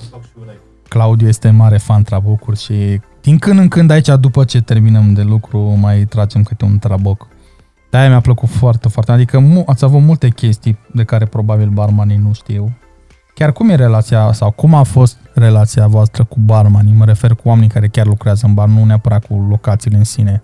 Claudiu 0.88 1.28
este 1.28 1.50
mare 1.50 1.78
fan 1.78 2.04
trabocuri 2.04 2.60
și 2.60 3.02
din 3.22 3.38
când 3.38 3.60
în 3.60 3.68
când 3.68 3.90
aici, 3.92 4.08
după 4.20 4.44
ce 4.44 4.62
terminăm 4.62 5.14
de 5.14 5.22
lucru, 5.22 5.60
mai 5.60 6.06
tragem 6.06 6.44
câte 6.44 6.66
un 6.66 6.80
traboc. 6.80 7.28
De-aia 7.90 8.10
mi-a 8.10 8.20
plăcut 8.20 8.50
foarte, 8.50 8.88
foarte. 8.88 9.12
Adică 9.12 9.40
mu- 9.40 9.64
ați 9.68 9.84
avut 9.84 10.02
multe 10.02 10.30
chestii 10.30 10.78
de 10.94 11.04
care 11.04 11.26
probabil 11.26 11.70
barmanii 11.70 12.18
nu 12.18 12.34
știu. 12.34 12.72
Chiar 13.36 13.52
cum 13.52 13.70
e 13.70 13.76
relația 13.76 14.32
sau 14.32 14.52
cum 14.52 14.74
a 14.74 14.84
fost 14.84 15.18
relația 15.34 15.88
voastră 15.88 16.24
cu 16.24 16.40
barmanii? 16.40 16.94
Mă 16.94 17.06
refer 17.06 17.34
cu 17.34 17.42
oamenii 17.48 17.70
care 17.70 17.88
chiar 17.88 18.06
lucrează 18.06 18.46
în 18.46 18.54
bar, 18.54 18.68
nu 18.68 18.84
neapărat 18.86 19.26
cu 19.26 19.46
locațiile 19.50 19.98
în 19.98 20.04
sine. 20.04 20.42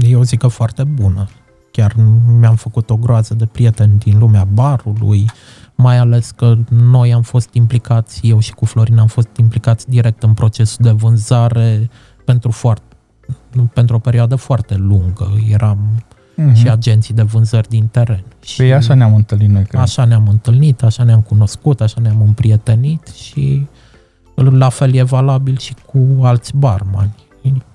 Eu 0.00 0.22
zic 0.22 0.38
că 0.38 0.46
foarte 0.46 0.84
bună. 0.84 1.28
Chiar 1.72 1.94
mi-am 2.38 2.54
făcut 2.54 2.90
o 2.90 2.96
groază 2.96 3.34
de 3.34 3.46
prieteni 3.46 3.98
din 3.98 4.18
lumea 4.18 4.44
barului, 4.52 5.30
mai 5.80 5.98
ales 5.98 6.30
că 6.30 6.56
noi 6.68 7.12
am 7.12 7.22
fost 7.22 7.54
implicați, 7.54 8.20
eu 8.22 8.38
și 8.38 8.52
cu 8.52 8.64
Florin 8.64 8.98
am 8.98 9.06
fost 9.06 9.28
implicați 9.36 9.88
direct 9.88 10.22
în 10.22 10.34
procesul 10.34 10.84
de 10.84 10.90
vânzare 10.90 11.90
pentru, 12.24 12.50
foarte, 12.50 12.96
pentru 13.72 13.96
o 13.96 13.98
perioadă 13.98 14.36
foarte 14.36 14.74
lungă. 14.74 15.32
Eram 15.48 15.78
mm-hmm. 16.40 16.54
și 16.54 16.68
agenții 16.68 17.14
de 17.14 17.22
vânzări 17.22 17.68
din 17.68 17.86
teren. 17.86 18.24
Și 18.44 18.56
Păi 18.56 18.74
așa 18.74 18.94
ne-am 18.94 19.14
întâlnit 19.14 19.48
noi, 19.48 19.64
cred. 19.64 19.80
Așa 19.80 20.04
ne-am 20.04 20.28
întâlnit, 20.28 20.82
așa 20.82 21.02
ne-am 21.02 21.20
cunoscut, 21.20 21.80
așa 21.80 22.00
ne-am 22.00 22.22
împrietenit 22.22 23.06
și 23.06 23.66
la 24.34 24.68
fel 24.68 24.94
e 24.94 25.02
valabil 25.02 25.58
și 25.58 25.74
cu 25.86 26.22
alți 26.22 26.56
barmani. 26.56 27.14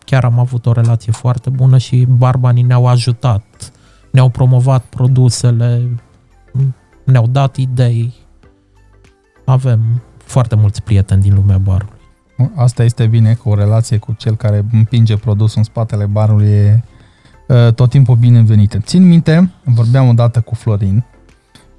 Chiar 0.06 0.24
am 0.24 0.40
avut 0.40 0.66
o 0.66 0.72
relație 0.72 1.12
foarte 1.12 1.50
bună 1.50 1.78
și 1.78 2.06
barbanii 2.10 2.64
ne-au 2.64 2.88
ajutat, 2.88 3.72
ne-au 4.12 4.30
promovat 4.30 4.84
produsele, 4.84 5.90
ne-au 7.06 7.28
dat 7.28 7.56
idei. 7.56 8.14
Avem 9.46 10.02
foarte 10.18 10.56
mulți 10.56 10.84
prieteni 10.84 11.22
din 11.22 11.34
lumea 11.34 11.58
barului. 11.58 11.94
Asta 12.56 12.84
este 12.84 13.08
bine, 13.08 13.34
că 13.34 13.50
o 13.50 13.56
relație 13.56 13.98
cu 13.98 14.14
cel 14.18 14.36
care 14.36 14.66
împinge 14.72 15.18
produsul 15.18 15.58
în 15.58 15.64
spatele 15.64 16.06
barului 16.06 16.48
e 16.48 16.84
uh, 17.48 17.74
tot 17.74 17.90
timpul 17.90 18.16
binevenită. 18.16 18.78
Țin 18.78 19.08
minte, 19.08 19.52
vorbeam 19.64 20.08
odată 20.08 20.42
cu 20.42 20.56
Florin 20.56 21.04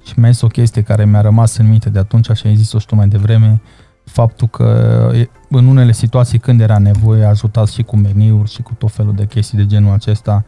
și 0.05 0.19
mi-a 0.19 0.31
zis 0.31 0.41
o 0.41 0.47
chestie 0.47 0.81
care 0.81 1.05
mi-a 1.05 1.21
rămas 1.21 1.57
în 1.57 1.69
minte 1.69 1.89
de 1.89 1.99
atunci 1.99 2.29
și 2.31 2.47
ai 2.47 2.55
zis-o 2.55 2.79
și 2.79 2.85
tu 2.85 2.95
mai 2.95 3.07
devreme, 3.07 3.61
faptul 4.05 4.47
că 4.47 5.09
e- 5.15 5.29
în 5.49 5.67
unele 5.67 5.91
situații 5.91 6.39
când 6.39 6.61
era 6.61 6.77
nevoie 6.77 7.23
ajutați 7.23 7.73
și 7.73 7.83
cu 7.83 7.97
meniuri 7.97 8.51
și 8.51 8.61
cu 8.61 8.73
tot 8.73 8.91
felul 8.91 9.13
de 9.15 9.25
chestii 9.25 9.57
de 9.57 9.65
genul 9.65 9.93
acesta, 9.93 10.45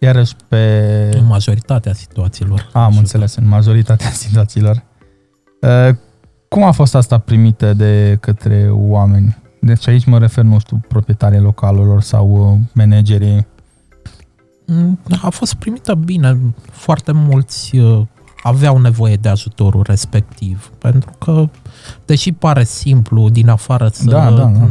iarăși 0.00 0.34
pe... 0.48 1.10
În 1.18 1.24
majoritatea 1.26 1.92
situațiilor. 1.92 2.68
A, 2.72 2.78
am 2.78 2.84
Ajută. 2.84 3.00
înțeles, 3.00 3.34
în 3.34 3.48
majoritatea 3.48 4.10
situațiilor. 4.24 4.82
Uh, 5.60 5.94
Cum 6.48 6.62
a 6.62 6.70
fost 6.70 6.94
asta 6.94 7.18
primită 7.18 7.74
de 7.74 8.16
către 8.20 8.68
oameni? 8.70 9.36
Deci 9.60 9.88
aici 9.88 10.04
mă 10.04 10.18
refer, 10.18 10.44
nu 10.44 10.58
știu, 10.58 10.80
proprietarii 10.88 11.40
localelor 11.40 12.00
sau 12.02 12.52
uh, 12.52 12.58
managerii. 12.72 13.46
Mm, 14.66 14.98
A 15.22 15.28
fost 15.28 15.54
primită 15.54 15.94
bine. 15.94 16.38
Foarte 16.70 17.12
mulți 17.12 17.76
uh, 17.76 18.06
aveau 18.42 18.78
nevoie 18.78 19.16
de 19.16 19.28
ajutorul 19.28 19.82
respectiv. 19.86 20.70
Pentru 20.78 21.10
că, 21.18 21.48
deși 22.04 22.32
pare 22.32 22.64
simplu 22.64 23.28
din 23.28 23.48
afară 23.48 23.88
să 23.92 24.04
Da, 24.04 24.30
da, 24.30 24.36
da. 24.44 24.68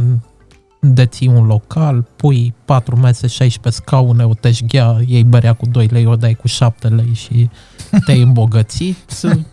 Deții 0.80 1.26
un 1.26 1.46
local, 1.46 2.06
pui 2.16 2.54
4 2.64 2.96
mese, 2.96 3.26
16 3.26 3.82
scaune, 3.82 4.24
o 4.24 4.34
teșghea, 4.34 4.96
iei 5.06 5.24
berea 5.24 5.52
cu 5.52 5.66
2 5.66 5.86
lei, 5.86 6.06
o 6.06 6.16
dai 6.16 6.34
cu 6.34 6.46
7 6.46 6.88
lei 6.88 7.14
și 7.14 7.50
te-ai 8.04 8.22
îmbogățit. 8.22 8.96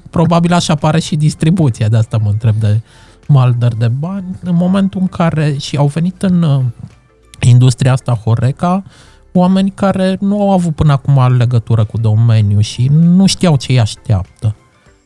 Probabil 0.09 0.53
așa 0.53 0.75
pare 0.75 0.99
și 0.99 1.15
distribuția, 1.15 1.87
de 1.87 1.97
asta 1.97 2.17
mă 2.17 2.29
întreb 2.29 2.55
de 2.55 2.81
maldări 3.27 3.79
de 3.79 3.87
bani. 3.87 4.25
În 4.43 4.55
momentul 4.55 5.01
în 5.01 5.07
care 5.07 5.55
și 5.57 5.77
au 5.77 5.87
venit 5.87 6.21
în 6.21 6.41
uh, 6.41 6.61
industria 7.39 7.91
asta 7.91 8.13
Horeca, 8.13 8.83
oameni 9.33 9.71
care 9.71 10.17
nu 10.19 10.41
au 10.41 10.51
avut 10.51 10.75
până 10.75 10.91
acum 10.91 11.37
legătură 11.37 11.85
cu 11.85 11.97
domeniul 11.97 12.61
și 12.61 12.87
nu 12.91 13.25
știau 13.25 13.57
ce 13.57 13.71
îi 13.71 13.79
așteaptă. 13.79 14.55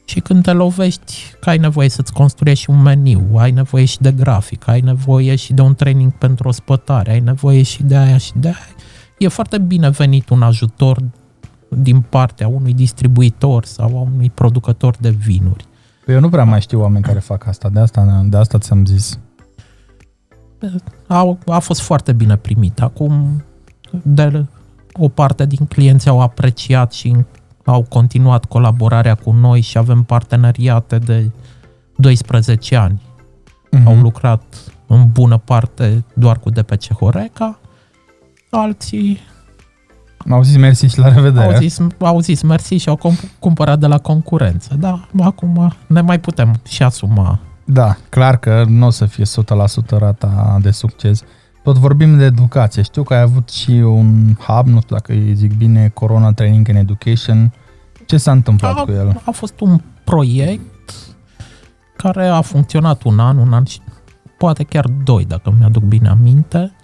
Și 0.08 0.20
când 0.20 0.43
te 0.43 0.52
lovești 0.52 1.13
că 1.39 1.50
ai 1.50 1.58
nevoie 1.58 1.89
să-ți 1.89 2.13
construiești 2.13 2.70
un 2.70 2.82
meniu, 2.82 3.30
ai 3.36 3.52
nevoie 3.52 3.86
și 3.86 4.02
de 4.02 4.12
grafic, 4.12 4.67
ai 4.67 4.80
nevoie 4.80 5.36
și 5.36 5.54
de 5.54 5.62
un 5.62 5.76
training 5.76 6.12
pentru 6.12 6.48
o 6.48 6.52
spătare, 6.52 7.12
ai 7.12 7.20
nevoie 7.20 7.62
și 7.62 7.84
de 7.84 7.96
aia 7.96 8.17
și 8.17 8.32
de 8.36 8.48
aia, 8.48 8.76
e 9.17 9.28
foarte 9.28 9.58
bine 9.58 9.89
venit 9.89 10.30
un 10.30 10.41
ajutor 10.41 11.04
din 11.70 12.02
partea 12.02 12.48
unui 12.48 12.74
distribuitor 12.74 13.65
sau 13.65 13.98
a 13.98 14.02
unui 14.02 14.30
producător 14.30 14.96
de 15.00 15.10
vinuri. 15.10 15.65
Păi 16.06 16.13
Eu 16.13 16.20
nu 16.20 16.30
prea 16.30 16.43
mai 16.43 16.62
știu 16.62 16.82
oameni 16.82 17.04
care 17.04 17.20
fac 17.20 17.48
asta, 17.48 17.70
de 17.70 17.80
asta, 17.80 18.26
de 18.26 18.38
asta 18.38 18.58
ți-am 18.58 18.86
zis. 18.86 19.20
A, 21.08 21.38
a 21.46 21.60
fost 21.60 21.82
foarte 21.82 22.13
bine 22.13 22.36
primit. 22.36 22.82
Acum, 22.82 23.43
de 24.04 24.46
o 24.93 25.08
parte 25.08 25.46
din 25.46 25.65
clienți 25.65 26.10
au 26.10 26.22
apreciat 26.22 26.91
și 26.91 27.15
au 27.72 27.82
continuat 27.90 28.46
colaborarea 28.46 29.16
cu 29.16 29.32
noi 29.32 29.62
și 29.62 29.78
avem 29.78 30.04
parteneriate 30.04 30.98
de 30.98 31.32
12 31.96 32.76
ani. 32.76 33.02
Mm-hmm. 33.02 33.84
Au 33.86 33.96
lucrat 33.96 34.44
în 34.88 35.08
bună 35.12 35.38
parte 35.38 36.04
doar 36.14 36.40
cu 36.40 36.50
DPC 36.50 36.94
Horeca, 36.94 37.60
alții 38.50 39.20
Au 40.30 40.44
zis 40.44 40.58
mersi 40.58 40.86
și 40.86 41.00
la 41.00 41.14
revedere. 41.14 41.46
au 41.46 41.60
zis, 41.60 41.78
au 42.00 42.20
zis 42.20 42.42
mersi 42.42 42.76
și 42.76 42.90
au 42.90 42.96
comp- 42.98 43.40
cumpărat 43.40 43.80
de 43.80 43.88
la 43.88 43.98
concurență. 43.98 44.76
Da, 44.80 45.08
acum 45.20 45.74
ne 45.88 46.02
mai 46.02 46.20
putem 46.20 46.56
și 46.68 46.84
asuma. 46.84 47.40
Da, 47.66 47.96
clar 48.10 48.38
că 48.38 48.64
nu 48.68 48.86
o 48.86 48.90
să 48.90 49.06
fie 49.06 49.24
100% 49.26 49.98
rata 49.98 50.58
de 50.62 50.72
succes. 50.72 51.22
Tot 51.68 51.78
vorbim 51.78 52.18
de 52.18 52.24
educație. 52.24 52.82
Știu 52.82 53.04
că 53.04 53.14
ai 53.14 53.22
avut 53.22 53.50
și 53.50 53.72
un 53.72 54.36
hub, 54.40 54.68
nu 54.68 54.80
știu 54.82 54.96
dacă 54.96 55.12
îi 55.12 55.34
zic 55.34 55.58
bine, 55.58 55.92
Corona 55.94 56.34
Training 56.34 56.70
and 56.70 56.78
Education. 56.78 57.54
Ce 58.06 58.18
s-a 58.18 58.32
întâmplat 58.32 58.78
a, 58.78 58.84
cu 58.84 58.92
el? 58.92 59.22
a 59.26 59.32
fost 59.32 59.60
un 59.60 59.82
proiect 60.04 60.94
care 61.98 62.28
a 62.28 62.42
funcționat 62.42 63.04
un 63.04 63.20
an, 63.20 63.38
un 63.38 63.54
an 63.54 63.64
și 63.64 63.80
poate 64.38 64.64
chiar 64.64 64.88
doi, 65.04 65.26
dacă 65.26 65.56
mi-aduc 65.60 65.84
bine 65.84 66.10
aminte. 66.10 66.76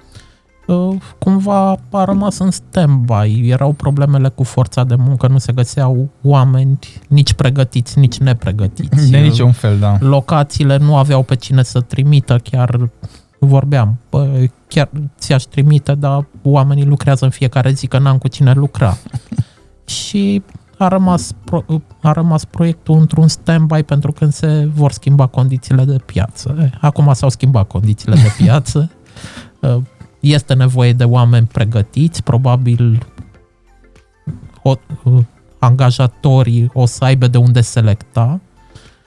Uh, 0.67 0.95
Cumva 1.19 1.77
a 1.91 2.03
rămas 2.03 2.37
în 2.37 2.49
stand-by, 2.51 3.49
erau 3.49 3.71
problemele 3.71 4.29
cu 4.29 4.43
forța 4.43 4.83
de 4.83 4.95
muncă, 4.95 5.27
nu 5.27 5.37
se 5.37 5.53
găseau 5.53 6.09
oameni 6.21 6.79
nici 7.07 7.33
pregătiți, 7.33 7.99
nici 7.99 8.17
nepregătiți. 8.17 9.11
De 9.11 9.17
niciun 9.17 9.51
fel, 9.51 9.79
da. 9.79 9.97
Locațiile 9.99 10.77
nu 10.77 10.97
aveau 10.97 11.23
pe 11.23 11.35
cine 11.35 11.63
să 11.63 11.81
trimită, 11.81 12.37
chiar 12.43 12.89
vorbeam, 13.45 13.97
bă, 14.09 14.45
chiar 14.67 14.89
ți-aș 15.19 15.43
trimite, 15.43 15.95
dar 15.95 16.25
oamenii 16.43 16.85
lucrează 16.85 17.25
în 17.25 17.31
fiecare 17.31 17.71
zi, 17.71 17.87
că 17.87 17.97
n-am 17.99 18.17
cu 18.17 18.27
cine 18.27 18.53
lucra. 18.53 18.97
și 19.85 20.41
a 20.77 20.87
rămas, 20.87 21.31
pro, 21.45 21.63
a 22.01 22.11
rămas 22.11 22.45
proiectul 22.45 22.97
într-un 22.99 23.27
stand-by 23.27 23.83
pentru 23.85 24.11
când 24.11 24.33
se 24.33 24.69
vor 24.73 24.91
schimba 24.91 25.25
condițiile 25.27 25.83
de 25.85 25.97
piață. 26.05 26.55
Eh, 26.59 26.69
Acum 26.81 27.13
s-au 27.13 27.29
schimbat 27.29 27.67
condițiile 27.67 28.15
de 28.15 28.33
piață. 28.37 28.89
Eh, 29.59 29.77
Este 30.19 30.53
nevoie 30.53 30.93
de 30.93 31.03
oameni 31.03 31.45
pregătiți, 31.45 32.23
probabil 32.23 33.07
o, 34.63 34.73
eh, 35.05 35.23
angajatorii 35.59 36.69
o 36.73 36.85
să 36.85 37.03
aibă 37.03 37.27
de 37.27 37.37
unde 37.37 37.61
selecta, 37.61 38.39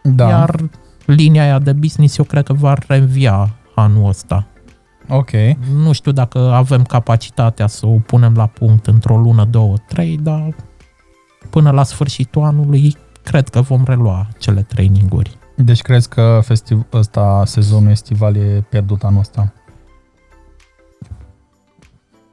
Da, 0.03 0.28
iar 0.28 0.61
linia 1.07 1.43
aia 1.43 1.59
de 1.59 1.72
business 1.72 2.16
eu 2.18 2.24
cred 2.24 2.45
că 2.45 2.53
va 2.53 2.74
reînvia 2.89 3.55
anul 3.77 4.09
ăsta. 4.09 4.47
ok. 5.09 5.31
Nu 5.74 5.93
știu 5.93 6.12
dacă 6.12 6.39
avem 6.39 6.83
capacitatea 6.83 7.66
să 7.66 7.87
o 7.87 7.99
punem 7.99 8.35
la 8.35 8.47
punct 8.47 8.87
într-o 8.87 9.16
lună, 9.18 9.45
două, 9.45 9.74
trei, 9.89 10.18
dar 10.22 10.55
până 11.51 11.70
la 11.70 11.83
sfârșitul 11.83 12.43
anului 12.43 12.97
cred 13.22 13.49
că 13.49 13.61
vom 13.61 13.83
relua 13.85 14.29
cele 14.39 14.62
traininguri. 14.62 15.39
Deci 15.57 15.83
crezi 15.83 16.09
că 16.09 16.41
festiv- 16.43 16.87
ăsta, 16.93 17.43
sezonul 17.47 17.91
estival 17.91 18.37
e 18.37 18.66
pierdut 18.70 19.03
anul 19.03 19.20
ăsta? 19.20 19.53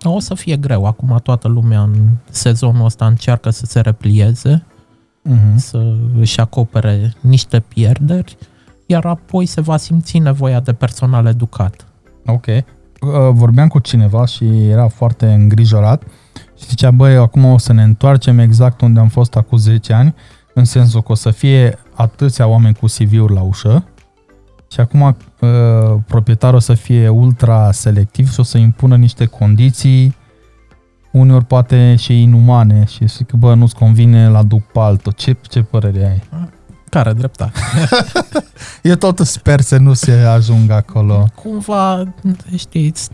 O 0.04 0.20
să 0.20 0.34
fie 0.34 0.58
greu. 0.58 0.86
Acum 0.86 1.20
toată 1.24 1.48
lumea 1.48 1.82
în 1.82 2.10
sezonul 2.30 2.86
ăsta 2.86 3.06
încearcă 3.06 3.50
să 3.50 3.66
se 3.66 3.80
replieze, 3.80 4.66
Mm-hmm. 5.30 5.56
să 5.56 5.96
își 6.20 6.39
acopere 6.39 7.14
niște 7.20 7.60
pierderi, 7.60 8.38
iar 8.86 9.06
apoi 9.06 9.46
se 9.46 9.62
va 9.62 9.78
simți 9.78 10.18
nevoia 10.18 10.60
de 10.60 10.74
personal 10.74 11.26
educat. 11.26 11.88
Ok. 12.26 12.46
Uh, 12.46 12.62
Vorbeam 13.32 13.68
cu 13.68 13.80
cineva 13.80 14.26
și 14.26 14.70
era 14.70 14.88
foarte 14.88 15.26
îngrijorat 15.26 16.04
și 16.58 16.66
zicea, 16.66 16.92
băi, 16.92 17.16
acum 17.16 17.46
o 17.46 17.58
să 17.58 17.74
ne 17.74 17.84
întoarcem 17.84 18.40
exact 18.40 18.82
unde 18.82 19.00
am 19.00 19.08
fost 19.08 19.36
acum 19.36 19.58
10 19.58 19.94
ani, 19.94 20.16
în 20.54 20.66
sensul 20.66 21.02
că 21.02 21.12
o 21.12 21.16
să 21.16 21.32
fie 21.32 21.78
atâția 21.94 22.48
oameni 22.48 22.76
cu 22.76 22.86
CV-uri 22.86 23.34
la 23.34 23.42
ușă 23.42 23.84
și 24.72 24.80
acum 24.80 25.02
uh, 25.02 25.50
proprietarul 26.08 26.56
o 26.56 26.60
să 26.60 26.74
fie 26.74 27.10
ultra 27.10 27.72
selectiv 27.72 28.32
și 28.32 28.40
o 28.40 28.44
să 28.44 28.58
impună 28.58 28.96
niște 28.96 29.26
condiții 29.26 30.16
uneori 31.14 31.46
poate 31.46 31.96
și 31.96 32.22
inumane 32.22 32.86
și 32.86 33.08
zic 33.08 33.28
că, 33.28 33.38
bă, 33.38 33.54
nu-ți 33.54 33.76
convine, 33.76 34.30
la 34.30 34.44
duc 34.44 34.62
pe 34.62 34.80
altul. 34.80 35.12
Ce, 35.12 35.36
ce 35.42 35.62
părere 35.62 36.06
ai? 36.06 36.48
Care 36.94 37.14
dreptate? 37.14 37.60
Eu 38.82 38.96
tot 38.96 39.20
sper 39.20 39.62
să 39.62 39.78
nu 39.78 39.94
se 39.94 40.12
ajungă 40.12 40.74
acolo. 40.74 41.26
Cumva, 41.36 42.04
știți, 42.56 43.10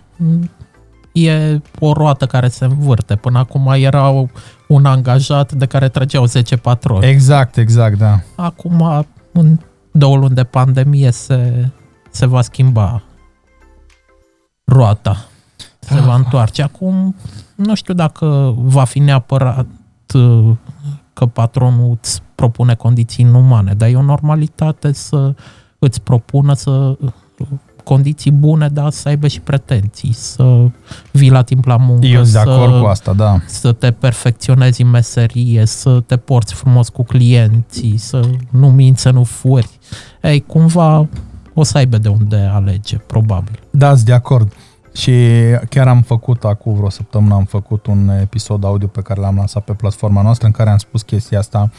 e 1.12 1.60
o 1.80 1.94
roată 1.94 2.26
care 2.26 2.48
se 2.48 2.66
învârte. 2.66 3.16
Până 3.16 3.40
acum 3.40 3.72
era 3.76 4.28
un 4.68 4.86
angajat 4.86 5.52
de 5.52 5.66
care 5.66 5.90
trăgeau 5.90 6.26
10 6.26 6.56
patroni. 6.58 7.06
Exact, 7.08 7.58
exact, 7.58 7.98
da. 7.98 8.20
Acum, 8.36 9.06
în 9.32 9.58
două 9.92 10.18
luni 10.18 10.36
de 10.36 10.44
pandemie, 10.44 11.12
se, 11.12 11.70
se 12.12 12.26
va 12.26 12.42
schimba 12.42 13.04
roata. 14.66 15.26
Se 15.80 15.94
Ah. 15.94 16.04
va 16.04 16.16
întoarce. 16.16 16.62
Acum, 16.62 17.16
nu 17.56 17.76
știu 17.76 17.94
dacă 17.94 18.54
va 18.58 18.84
fi 18.84 19.00
neapărat 19.00 19.68
uh, 20.14 20.52
că 21.20 21.26
patronul 21.26 21.98
îți 22.02 22.22
propune 22.36 22.76
condiții 22.76 23.26
inumane, 23.26 23.74
dar 23.74 23.90
e 23.90 23.96
o 23.96 24.02
normalitate 24.02 24.92
să 24.92 25.34
îți 25.80 26.02
propună 26.02 26.54
să 26.54 26.70
uh, 26.70 27.48
condiții 27.84 28.32
bune, 28.32 28.68
dar 28.68 28.92
să 28.92 29.08
aibă 29.08 29.28
și 29.28 29.42
pretenții, 29.42 30.14
să 30.14 30.68
vii 31.12 31.30
la 31.30 31.42
timp 31.42 31.66
la 31.66 31.78
muncă, 31.78 32.06
Eu 32.06 32.24
sunt 32.24 32.34
de 32.34 32.40
să, 32.44 32.50
acord 32.50 32.82
cu 32.82 32.88
asta, 32.88 33.14
da. 33.14 33.42
să 33.46 33.72
te 33.72 33.92
perfecționezi 33.92 34.82
în 34.82 34.90
meserie, 34.90 35.66
să 35.66 36.00
te 36.00 36.18
porți 36.18 36.54
frumos 36.54 36.90
cu 36.90 37.04
clienții, 37.04 37.98
să 37.98 38.30
nu 38.50 38.72
minți, 38.72 39.02
să 39.02 39.10
nu 39.10 39.24
furi. 39.24 39.80
Ei, 40.22 40.44
cumva 40.48 41.08
o 41.54 41.64
să 41.64 41.78
aibă 41.78 41.98
de 41.98 42.08
unde 42.08 42.50
alege, 42.54 42.98
probabil. 42.98 43.60
Da, 43.72 43.94
sunt 43.94 44.06
de 44.06 44.14
acord. 44.14 44.54
Și 44.94 45.14
chiar 45.70 45.88
am 45.88 46.02
făcut, 46.02 46.44
acum 46.44 46.74
vreo 46.74 46.90
săptămână, 46.90 47.34
am 47.34 47.46
făcut 47.46 47.86
un 47.86 48.10
episod 48.10 48.64
audio 48.64 48.88
pe 48.88 49.02
care 49.02 49.20
l-am 49.20 49.36
lansat 49.36 49.64
pe 49.64 49.74
platforma 49.74 50.22
noastră 50.22 50.46
în 50.48 50.54
care 50.54 50.70
am 50.70 50.78
spus 50.78 51.02
chestia 51.02 51.40
asta 51.40 51.70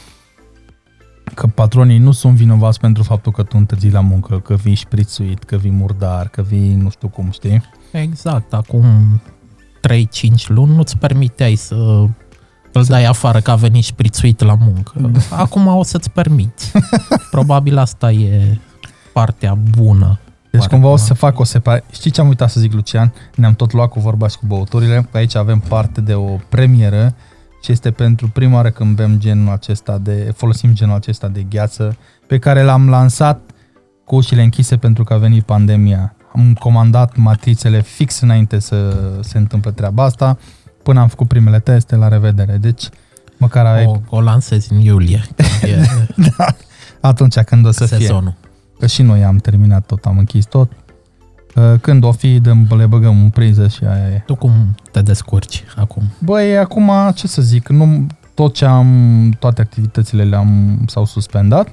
că 1.35 1.47
patronii 1.47 1.99
nu 1.99 2.13
sunt 2.13 2.35
vinovați 2.35 2.81
pentru 2.81 3.03
faptul 3.03 3.33
că 3.33 3.43
tu 3.43 3.57
întârzi 3.59 3.89
la 3.89 4.01
muncă, 4.01 4.39
că 4.39 4.55
vii 4.55 4.75
șprițuit, 4.75 5.45
că 5.45 5.57
vii 5.57 5.71
murdar, 5.71 6.29
că 6.29 6.43
vii 6.43 6.75
nu 6.75 6.91
știu 6.91 7.09
cum, 7.09 7.31
știi? 7.31 7.63
Exact, 7.93 8.53
acum 8.53 8.85
3-5 9.89 10.47
luni 10.47 10.75
nu-ți 10.75 10.99
permiteai 10.99 11.55
să 11.55 12.07
îl 12.73 12.85
dai 12.85 13.05
afară 13.05 13.41
că 13.41 13.51
a 13.51 13.55
venit 13.55 13.85
șprițuit 13.85 14.43
la 14.43 14.55
muncă. 14.55 14.93
Acum 15.31 15.67
o 15.67 15.83
să-ți 15.83 16.11
permiți. 16.11 16.73
Probabil 17.31 17.79
asta 17.79 18.13
e 18.13 18.59
partea 19.13 19.55
bună. 19.55 20.19
Deci 20.51 20.61
Pare 20.61 20.73
cumva 20.73 20.89
o 20.89 20.95
că- 20.95 21.01
să 21.01 21.15
fac 21.15 21.39
o 21.39 21.45
separare. 21.45 21.85
Știi 21.93 22.11
ce 22.11 22.21
am 22.21 22.29
uitat 22.29 22.51
să 22.51 22.61
zic, 22.61 22.73
Lucian? 22.73 23.13
Ne-am 23.35 23.55
tot 23.55 23.73
luat 23.73 23.89
cu 23.89 24.01
vorba 24.01 24.29
și 24.29 24.37
cu 24.37 24.47
băuturile. 24.47 25.09
Că 25.11 25.17
aici 25.17 25.35
avem 25.37 25.59
parte 25.59 26.01
de 26.01 26.15
o 26.15 26.37
premieră 26.49 27.15
și 27.63 27.73
este 27.73 27.91
pentru 27.91 28.29
prima 28.29 28.55
oară 28.55 28.71
când 28.71 28.97
bem 28.97 29.19
genul 29.19 29.53
acesta 29.53 29.99
de, 29.99 30.33
folosim 30.37 30.73
genul 30.75 30.95
acesta 30.95 31.29
de 31.29 31.43
gheață 31.51 31.97
pe 32.27 32.39
care 32.39 32.63
l-am 32.63 32.89
lansat 32.89 33.41
cu 34.05 34.15
ușile 34.17 34.43
închise 34.43 34.77
pentru 34.77 35.05
că 35.05 35.13
a 35.13 35.17
venit 35.17 35.43
pandemia. 35.45 36.15
Am 36.37 36.55
comandat 36.55 37.17
matrițele 37.17 37.81
fix 37.83 38.21
înainte 38.21 38.59
să 38.59 38.97
se 39.21 39.39
întâmple 39.39 39.71
treaba 39.71 40.05
asta. 40.05 40.39
Până 40.83 41.01
am 41.01 41.09
făcut 41.09 41.29
primele 41.29 41.59
teste, 41.59 41.97
la 41.97 42.09
revedere. 42.09 42.57
Deci, 42.57 42.89
măcar 43.37 43.67
ai, 43.67 43.85
O, 43.85 43.97
o 44.09 44.21
lansezi 44.21 44.73
în 44.73 44.79
iulie. 44.79 45.23
când 45.37 45.71
E 46.39 46.43
atunci 47.01 47.39
când 47.39 47.67
o 47.67 47.71
să 47.71 47.87
fie. 47.97 48.07
Sezonul. 48.81 48.87
Că 48.87 48.87
și 48.87 49.03
noi 49.03 49.25
am 49.25 49.37
terminat 49.37 49.87
tot, 49.87 50.05
am 50.05 50.19
închis 50.19 50.45
tot. 50.45 50.71
Uh, 51.57 51.81
Când 51.81 52.05
o 52.05 52.13
fi, 52.13 52.41
dăm, 52.41 52.67
le 52.77 52.87
băgăm 52.87 53.23
în 53.23 53.31
priză 53.31 53.69
și 53.69 53.85
aia 53.85 54.09
e. 54.09 54.23
Tu 54.27 54.35
cum 54.35 54.53
te 54.93 55.03
descurci 55.03 55.65
acum? 55.77 56.03
Băi, 56.19 56.59
acum, 56.59 56.91
ce 57.15 57.27
să 57.27 57.43
zic, 57.43 57.69
nu, 57.69 58.07
tot 58.35 58.55
ce 58.55 58.65
am, 58.65 59.31
toate 59.39 59.61
activitățile 59.61 60.25
le-am, 60.25 60.81
s-au 60.87 61.05
suspendat 61.05 61.69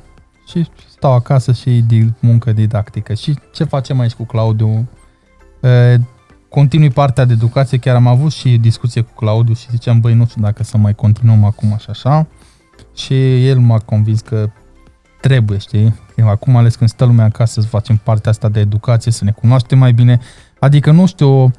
și 0.47 0.67
stau 0.89 1.13
acasă 1.13 1.51
și 1.51 1.83
di, 1.87 2.13
muncă 2.19 2.51
didactică. 2.51 3.13
Și 3.13 3.37
ce 3.53 3.63
facem 3.63 3.99
aici 3.99 4.13
cu 4.13 4.23
Claudiu? 4.23 4.89
E, 5.61 5.97
continui 6.49 6.89
partea 6.89 7.25
de 7.25 7.33
educație, 7.33 7.77
chiar 7.77 7.95
am 7.95 8.07
avut 8.07 8.31
și 8.31 8.57
discuție 8.57 9.01
cu 9.01 9.13
Claudiu 9.15 9.53
și 9.53 9.67
ziceam, 9.69 9.99
băi, 9.99 10.13
nu 10.13 10.25
știu 10.25 10.41
dacă 10.41 10.63
să 10.63 10.77
mai 10.77 10.95
continuăm 10.95 11.43
acum 11.43 11.73
așa, 11.73 11.87
așa. 11.89 12.27
Și 12.95 13.47
el 13.47 13.59
m-a 13.59 13.79
convins 13.79 14.21
că 14.21 14.49
trebuie, 15.21 15.57
știi? 15.57 15.95
Eu 16.15 16.29
acum, 16.29 16.55
ales 16.55 16.75
când 16.75 16.89
stă 16.89 17.05
lumea 17.05 17.25
acasă, 17.25 17.61
să 17.61 17.67
facem 17.67 17.97
partea 18.03 18.31
asta 18.31 18.49
de 18.49 18.59
educație, 18.59 19.11
să 19.11 19.23
ne 19.23 19.31
cunoaștem 19.31 19.77
mai 19.77 19.91
bine. 19.91 20.19
Adică, 20.59 20.91
nu 20.91 21.05
știu, 21.05 21.51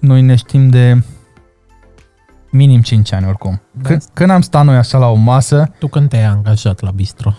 noi 0.00 0.22
ne 0.22 0.34
știm 0.34 0.68
de 0.68 1.02
minim 2.50 2.80
5 2.80 3.12
ani 3.12 3.26
oricum. 3.26 3.60
Da. 3.70 3.88
Când, 3.88 4.04
când 4.12 4.30
am 4.30 4.40
stat 4.40 4.64
noi 4.64 4.76
așa 4.76 4.98
la 4.98 5.06
o 5.06 5.14
masă, 5.14 5.72
Tu 5.78 5.86
când 5.86 6.08
te-ai 6.08 6.24
angajat 6.24 6.80
la 6.80 6.90
bistro? 6.90 7.34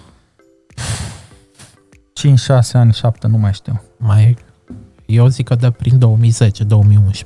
5, 2.13 2.39
6 2.39 2.77
ani, 2.77 2.93
7, 2.93 3.27
nu 3.27 3.37
mai 3.37 3.53
știu. 3.53 3.81
Mai, 3.97 4.37
eu 5.05 5.27
zic 5.27 5.47
că 5.47 5.55
de 5.55 5.71
prin 5.71 5.99
2010-2011. 5.99 5.99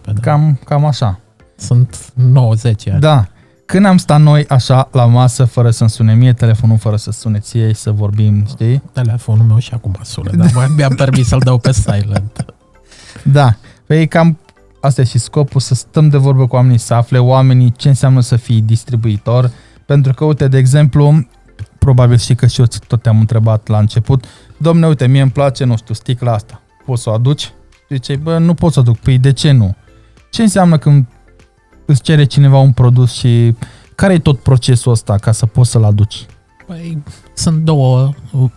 Da. 0.04 0.14
Cam, 0.22 0.60
cam 0.66 0.86
așa. 0.86 1.20
Sunt 1.56 2.12
90 2.14 2.90
ani. 2.90 3.00
Da. 3.00 3.28
Când 3.66 3.86
am 3.86 3.98
stat 3.98 4.22
noi 4.22 4.46
așa 4.48 4.90
la 4.92 5.06
masă, 5.06 5.46
fără 5.46 5.70
să-mi 5.70 5.90
sune 5.90 6.14
mie 6.14 6.34
telefonul, 6.34 6.78
fără 6.78 6.96
să 6.96 7.12
sune 7.12 7.40
ție 7.40 7.68
și 7.68 7.80
să 7.80 7.92
vorbim, 7.92 8.46
știi? 8.48 8.82
Telefonul 8.94 9.46
meu 9.46 9.58
și 9.58 9.74
acum 9.74 9.96
sună, 10.02 10.32
dar 10.36 10.52
mai 10.54 10.68
mi-am 10.76 10.96
permis 10.96 11.28
să-l 11.28 11.42
dau 11.44 11.58
pe 11.58 11.72
silent. 11.72 12.46
Da. 13.24 13.56
Păi 13.86 14.08
cam 14.08 14.40
asta 14.82 15.02
e 15.02 15.04
și 15.04 15.18
scopul, 15.18 15.62
să 15.62 15.76
stăm 15.76 16.10
de 16.10 16.18
vorbă 16.18 16.48
cu 16.48 16.56
oamenii, 16.56 16.78
să 16.78 16.94
afle 16.94 17.20
oamenii 17.20 17.72
ce 17.72 17.88
înseamnă 17.88 18.20
să 18.20 18.36
fii 18.36 18.62
distribuitor. 18.62 19.52
Pentru 19.86 20.14
că, 20.14 20.26
uite, 20.26 20.48
de 20.48 20.58
exemplu, 20.58 21.28
probabil 21.80 22.18
și 22.18 22.36
că 22.36 22.48
și 22.48 22.60
eu 22.60 22.66
tot 22.88 23.02
te-am 23.02 23.20
întrebat 23.20 23.68
la 23.68 23.78
început, 23.78 24.26
domne, 24.58 24.88
uite, 24.88 25.08
mie 25.08 25.22
îmi 25.22 25.32
place, 25.32 25.64
nu 25.64 25.78
știu, 25.78 25.94
sticla 25.94 26.34
asta, 26.34 26.62
poți 26.86 27.02
să 27.02 27.10
o 27.10 27.14
aduci? 27.14 27.54
Zice, 27.90 28.16
bă, 28.16 28.38
nu 28.38 28.54
pot 28.54 28.74
să 28.74 28.80
o 28.80 28.82
aduc. 28.82 28.98
Păi 28.98 29.18
de 29.18 29.32
ce 29.32 29.52
nu? 29.52 29.76
Ce 30.30 30.42
înseamnă 30.42 30.78
când 30.78 31.06
îți 31.86 32.02
cere 32.02 32.24
cineva 32.24 32.58
un 32.58 32.72
produs 32.72 33.12
și 33.12 33.56
care 33.96 34.14
e 34.14 34.20
tot 34.20 34.40
procesul 34.40 34.92
ăsta 34.92 35.16
ca 35.16 35.32
să 35.32 35.46
poți 35.46 35.72
să-l 35.72 35.84
aduci? 35.84 36.26
Păi, 36.68 37.04
sunt 37.34 37.64
două 37.64 38.10
uh, 38.32 38.50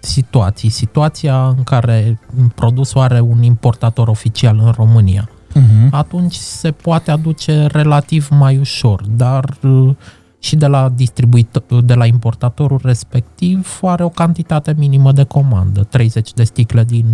situații. 0.00 0.68
Situația 0.68 1.46
în 1.46 1.62
care 1.64 2.20
produsul 2.54 3.00
are 3.00 3.20
un 3.20 3.42
importator 3.42 4.08
oficial 4.08 4.58
în 4.58 4.72
România. 4.76 5.28
Uh-huh. 5.50 5.90
Atunci 5.90 6.34
se 6.34 6.70
poate 6.70 7.10
aduce 7.10 7.66
relativ 7.66 8.28
mai 8.30 8.58
ușor, 8.58 9.02
dar 9.06 9.56
uh, 9.62 9.94
și 10.38 10.56
de 10.56 10.66
la 10.66 10.88
distribuitor, 10.88 11.82
de 11.84 11.94
la 11.94 12.06
importatorul 12.06 12.80
respectiv 12.82 13.78
are 13.82 14.04
o 14.04 14.08
cantitate 14.08 14.74
minimă 14.78 15.12
de 15.12 15.24
comandă, 15.24 15.84
30 15.84 16.32
de 16.32 16.44
sticle 16.44 16.84
din 16.84 17.06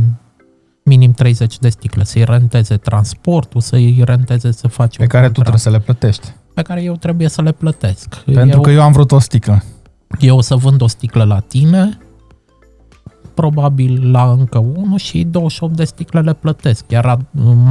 minim 0.85 1.12
30 1.12 1.59
de 1.59 1.68
sticle, 1.68 2.05
să-i 2.05 2.24
renteze 2.24 2.76
transportul, 2.76 3.61
să-i 3.61 4.03
renteze 4.05 4.53
să 4.53 4.68
faci 4.68 4.97
Pe 4.97 5.03
un 5.03 5.09
care 5.09 5.26
tu 5.28 5.33
contract, 5.33 5.61
trebuie 5.61 5.61
să 5.61 5.70
le 5.70 5.78
plătești. 5.93 6.33
pe 6.55 6.62
care 6.62 6.83
eu 6.83 6.95
trebuie 6.97 7.28
să 7.28 7.43
le 7.43 7.53
plătesc. 7.53 8.14
Pentru 8.16 8.57
eu, 8.57 8.61
că 8.61 8.70
eu 8.70 8.83
am 8.83 8.93
vrut 8.93 9.12
o 9.12 9.18
sticlă. 9.18 9.62
eu 10.20 10.37
o 10.37 10.41
să 10.41 10.55
vând 10.57 10.80
o 10.80 10.87
sticlă 10.87 11.24
la 11.24 11.39
tine, 11.39 11.99
probabil 13.35 14.11
la 14.11 14.30
încă 14.30 14.59
unul 14.59 14.99
și 14.99 15.24
28 15.24 15.76
de 15.76 15.85
sticle 15.85 16.20
le 16.20 16.33
plătesc. 16.33 16.85
Iar 16.91 17.07
a- 17.07 17.18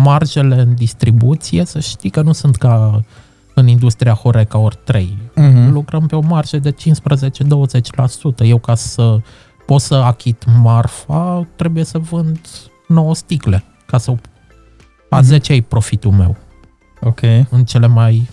marjele 0.03 0.55
în 0.62 0.76
distribuție, 0.76 1.66
să 1.66 1.80
știi 1.80 2.09
că 2.09 2.22
nu 2.22 2.32
sunt 2.32 2.55
ca 2.55 3.01
în 3.53 3.68
industria 3.68 4.14
Horeca 4.14 4.57
ori 4.57 4.80
3. 4.84 5.18
Uh-huh. 5.32 5.70
Lucrăm 5.72 6.05
pe 6.05 6.16
o 6.16 6.20
marjă 6.22 6.57
de 6.59 6.72
15-20%. 6.72 8.45
Eu 8.45 8.57
ca 8.57 8.76
să 8.76 9.20
pot 9.66 9.82
să 9.82 9.95
achit 9.95 10.45
marfa, 10.62 11.47
trebuie 11.55 11.84
să 11.84 11.97
vând 11.97 12.39
9 12.92 13.16
sticle. 13.16 13.64
Ca 13.86 13.98
să 13.98 14.12
a 15.10 15.18
Mhm. 15.18 15.26
10 15.26 15.54
e 15.54 15.62
profitul 15.62 16.12
meu. 16.12 16.36
Ok. 17.02 17.20
În 17.50 17.64
cele 17.66 17.88
mai 17.88 18.30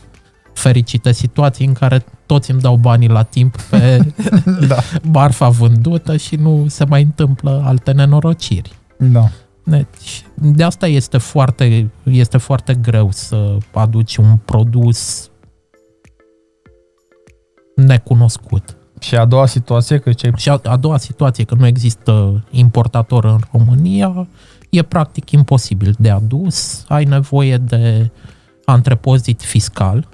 fericite 0.53 1.13
situații 1.13 1.67
în 1.67 1.73
care 1.73 2.05
toți 2.27 2.51
îmi 2.51 2.61
dau 2.61 2.77
banii 2.77 3.09
la 3.09 3.23
timp 3.23 3.61
pe 3.63 4.13
Da. 4.69 4.77
marfa 5.03 5.49
vândută 5.49 6.17
și 6.17 6.37
nu 6.37 6.65
se 6.69 6.85
mai 6.85 7.03
întâmplă 7.03 7.63
alte 7.65 7.93
nenorociri. 7.93 8.73
Da. 8.99 9.29
Deci, 9.65 10.25
de 10.35 10.63
asta 10.63 10.87
este 10.87 11.19
foarte, 11.19 11.91
este 12.03 12.39
foarte 12.39 12.75
greu 12.75 13.09
să 13.13 13.57
aduci 13.73 14.17
un 14.17 14.37
produs 14.45 15.31
necunoscut. 17.77 18.77
Și 19.01 19.17
a 19.17 19.25
doua 19.25 19.47
situație, 19.47 19.99
că 19.99 20.13
ce 20.13 20.33
Și 20.37 20.49
a, 20.49 20.61
a 20.65 20.77
doua 20.77 20.99
situație, 20.99 21.45
că 21.45 21.55
nu 21.55 21.67
există 21.67 22.45
importator 22.51 23.25
în 23.25 23.39
România, 23.53 24.27
e 24.71 24.83
practic 24.83 25.31
imposibil 25.31 25.95
de 25.99 26.11
adus. 26.11 26.85
Ai 26.89 27.05
nevoie 27.05 27.57
de 27.57 28.11
antrepozit 28.65 29.43
fiscal, 29.43 30.09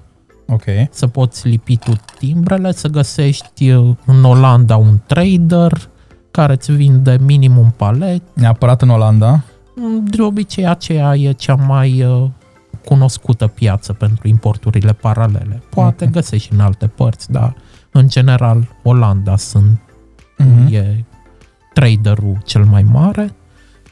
Ok. 0.49 0.65
să 0.91 1.07
poți 1.07 1.49
lipi 1.49 1.77
tu 1.77 1.93
timbrele, 2.19 2.73
să 2.73 2.89
găsești 2.89 3.71
uh, 3.71 3.97
în 4.07 4.25
Olanda 4.25 4.77
un 4.77 4.99
trader 5.07 5.89
care 6.31 6.53
îți 6.53 6.73
vinde 6.73 7.19
minim 7.25 7.57
un 7.59 7.71
palet. 7.77 8.23
Neapărat 8.35 8.83
în 8.83 8.89
Olanda. 8.89 9.43
De 10.05 10.23
obicei 10.23 10.67
aceea 10.67 11.15
e 11.17 11.33
cea 11.33 11.55
mai 11.55 12.05
uh, 12.05 12.29
cunoscută 12.85 13.47
piață 13.47 13.93
pentru 13.93 14.29
importurile 14.29 14.93
paralele. 14.93 15.63
Poate 15.71 16.05
Ok. 16.05 16.11
găsești 16.11 16.53
în 16.53 16.61
alte 16.61 16.87
părți, 16.87 17.33
dar 17.33 17.55
în 17.97 18.09
general 18.09 18.69
Olanda 18.83 19.37
sunt 19.37 19.79
Mhm. 20.39 20.75
e 20.75 21.05
traderul 21.75 22.39
cel 22.45 22.65
mai 22.65 22.83
mare. 22.83 23.35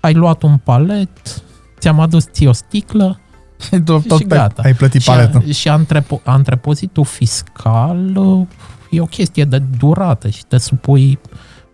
Ai 0.01 0.15
luat 0.15 0.43
un 0.43 0.57
palet, 0.57 1.43
ți-am 1.79 2.01
adus 2.01 2.27
ție 2.31 2.49
o 2.49 2.53
sticlă 2.53 3.21
tot, 3.85 4.07
tot 4.07 4.19
și 4.21 4.27
pe- 4.27 4.35
gata. 4.37 4.63
ai 4.65 4.75
plătit 4.75 5.01
și, 5.01 5.09
paletul. 5.11 5.51
și 5.51 5.69
antrepo, 5.69 6.21
antrepozitul 6.25 7.05
fiscal 7.05 8.17
uh, 8.17 8.47
e 8.91 9.01
o 9.01 9.05
chestie 9.05 9.45
de 9.45 9.59
durată 9.59 10.29
și 10.29 10.45
te 10.47 10.59
supui 10.59 11.19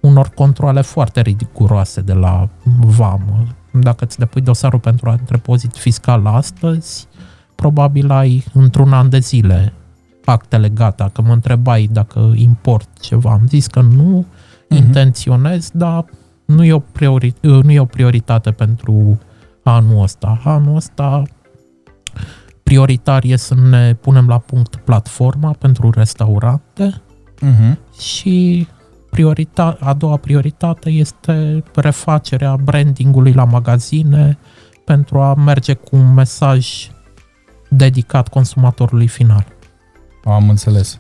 unor 0.00 0.28
controle 0.28 0.80
foarte 0.80 1.20
riguroase 1.20 2.00
de 2.00 2.12
la 2.12 2.48
vamă. 2.80 3.46
Dacă 3.72 4.04
îți 4.04 4.18
depui 4.18 4.40
dosarul 4.40 4.78
pentru 4.78 5.10
antrepozit 5.10 5.76
fiscal 5.76 6.26
astăzi, 6.26 7.06
probabil 7.54 8.10
ai 8.10 8.44
într-un 8.52 8.92
an 8.92 9.08
de 9.08 9.18
zile 9.18 9.72
actele 10.30 10.68
gata. 10.68 11.10
Că 11.12 11.22
mă 11.22 11.32
întrebai 11.32 11.88
dacă 11.92 12.32
import 12.34 12.88
ceva, 13.00 13.30
am 13.30 13.42
zis 13.46 13.66
că 13.66 13.80
nu 13.80 14.26
Mhm. 14.68 14.82
intenționez, 14.82 15.70
dar 15.72 16.04
nu 16.44 16.64
e, 16.64 16.72
o 16.72 16.78
priori, 16.78 17.34
nu 17.40 17.70
e 17.72 17.80
o 17.80 17.84
prioritate 17.84 18.50
pentru 18.50 19.18
anul 19.62 20.02
ăsta. 20.02 20.40
Anul 20.44 20.76
ăsta 20.76 21.22
prioritar 22.62 23.24
e 23.24 23.36
să 23.36 23.54
ne 23.54 23.94
punem 23.94 24.28
la 24.28 24.38
punct 24.38 24.76
platforma 24.76 25.50
pentru 25.58 25.90
restaurante 25.90 27.00
Mhm. 27.40 27.78
și 28.00 28.66
priorita- 29.10 29.76
a 29.80 29.92
doua 29.94 30.16
prioritate 30.16 30.90
este 30.90 31.62
refacerea 31.74 32.56
brandingului 32.56 33.32
la 33.32 33.44
magazine 33.44 34.38
pentru 34.84 35.20
a 35.20 35.34
merge 35.34 35.72
cu 35.74 35.96
un 35.96 36.14
mesaj 36.14 36.68
dedicat 37.68 38.28
consumatorului 38.28 39.06
final. 39.06 39.44
Am 40.24 40.48
înțeles. 40.48 40.98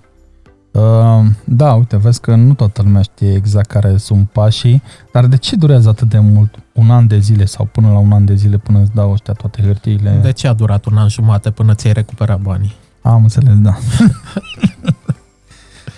Uh, 0.72 1.24
da, 1.44 1.74
uite, 1.74 1.96
vezi 1.96 2.20
că 2.20 2.34
nu 2.34 2.54
toată 2.54 2.82
lumea 2.82 3.02
știe 3.02 3.34
exact 3.34 3.70
care 3.70 3.96
sunt 3.96 4.30
pașii, 4.30 4.82
dar 5.12 5.26
de 5.26 5.36
ce 5.36 5.56
durează 5.56 5.88
atât 5.88 6.08
de 6.08 6.18
mult? 6.18 6.54
Un 6.72 6.90
an 6.90 7.06
de 7.06 7.18
zile 7.18 7.44
sau 7.44 7.64
până 7.72 7.88
la 7.92 7.98
un 7.98 8.12
an 8.12 8.24
de 8.24 8.34
zile 8.34 8.56
până 8.56 8.80
îți 8.80 8.94
dau 8.94 9.12
ăștia 9.12 9.34
toate 9.34 9.62
hârtiile? 9.62 10.18
De 10.22 10.32
ce 10.32 10.48
a 10.48 10.52
durat 10.52 10.84
un 10.84 10.96
an 10.96 11.08
jumate 11.08 11.50
până 11.50 11.74
ți-ai 11.74 11.92
recuperat 11.92 12.40
banii? 12.40 12.74
Am 13.02 13.22
înțeles, 13.22 13.54
da. 13.58 13.74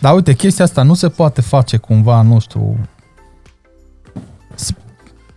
Dar 0.00 0.14
uite, 0.14 0.34
chestia 0.34 0.64
asta 0.64 0.82
nu 0.82 0.94
se 0.94 1.08
poate 1.08 1.40
face 1.40 1.76
cumva, 1.76 2.22
nu 2.22 2.38
știu, 2.38 2.76
s- 4.54 4.72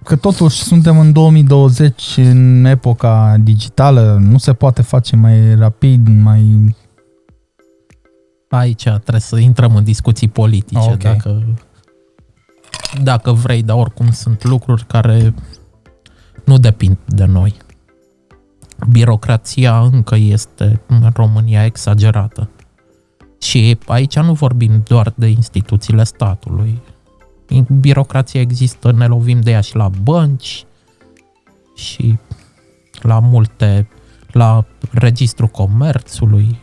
că 0.04 0.16
totuși 0.16 0.64
suntem 0.64 1.00
în 1.00 1.12
2020, 1.12 2.14
în 2.18 2.66
epoca 2.66 3.36
digitală, 3.40 4.18
nu 4.22 4.38
se 4.38 4.54
poate 4.54 4.82
face 4.82 5.16
mai 5.16 5.56
rapid, 5.56 6.08
mai... 6.22 6.76
Aici 8.56 8.84
trebuie 8.84 9.20
să 9.20 9.38
intrăm 9.38 9.76
în 9.76 9.84
discuții 9.84 10.28
politice, 10.28 10.80
Ok. 10.80 10.98
dacă, 10.98 11.44
dacă 13.04 13.32
vrei, 13.32 13.64
dar 13.64 13.78
oricum 13.78 14.12
sunt 14.12 14.44
lucruri 14.44 14.86
care 14.86 15.34
nu 16.46 16.58
depind 16.58 16.98
de 17.06 17.26
noi. 17.26 17.58
Birocrația 18.90 19.80
încă 19.80 20.16
este 20.16 20.82
în 20.88 21.10
România 21.14 21.66
exagerată. 21.66 22.50
Și 23.42 23.78
aici 23.88 24.20
nu 24.20 24.34
vorbim 24.34 24.84
doar 24.88 25.14
de 25.16 25.28
instituțiile 25.28 26.04
statului. 26.04 26.82
Birocrația 27.80 28.42
există, 28.42 28.92
ne 28.92 29.06
lovim 29.06 29.42
de 29.42 29.52
ea 29.52 29.62
și 29.62 29.76
la 29.76 29.90
bănci 29.90 30.66
și 31.76 32.18
la 33.02 33.20
multe, 33.20 33.90
la 34.32 34.66
registrul 34.92 35.48
comerțului, 35.48 36.60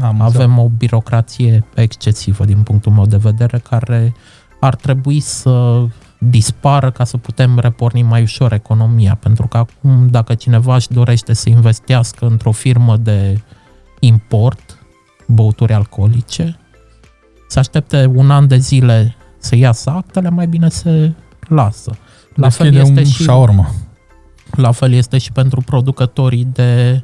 Am 0.00 0.20
avem 0.20 0.58
o 0.58 0.68
birocrație 0.68 1.64
excesivă 1.74 2.44
din 2.44 2.62
punctul 2.62 2.92
meu 2.92 3.06
de 3.06 3.16
vedere 3.16 3.58
care 3.58 4.14
ar 4.60 4.74
trebui 4.74 5.20
să 5.20 5.86
dispară 6.18 6.90
ca 6.90 7.04
să 7.04 7.16
putem 7.16 7.58
reporni 7.58 8.02
mai 8.02 8.22
ușor 8.22 8.52
economia. 8.52 9.14
Pentru 9.20 9.46
că 9.46 9.56
acum 9.56 10.08
dacă 10.08 10.34
cineva 10.34 10.74
își 10.74 10.88
dorește 10.92 11.32
să 11.32 11.48
investească 11.48 12.26
într-o 12.26 12.52
firmă 12.52 12.96
de 12.96 13.40
import, 14.00 14.78
băuturi 15.26 15.72
alcoolice, 15.72 16.58
să 17.48 17.58
aștepte 17.58 18.10
un 18.14 18.30
an 18.30 18.46
de 18.46 18.56
zile 18.56 19.16
să 19.38 19.56
iasă 19.56 19.90
actele, 19.90 20.28
mai 20.28 20.46
bine 20.46 20.68
se 20.68 21.12
lasă. 21.48 21.96
La 22.34 22.48
fel, 22.48 22.70
Deschide 22.70 22.90
este 22.90 23.00
un 23.00 23.06
și, 23.06 23.22
shawarma. 23.22 23.70
la 24.50 24.70
fel 24.72 24.92
este 24.92 25.18
și 25.18 25.32
pentru 25.32 25.60
producătorii 25.60 26.44
de 26.44 27.02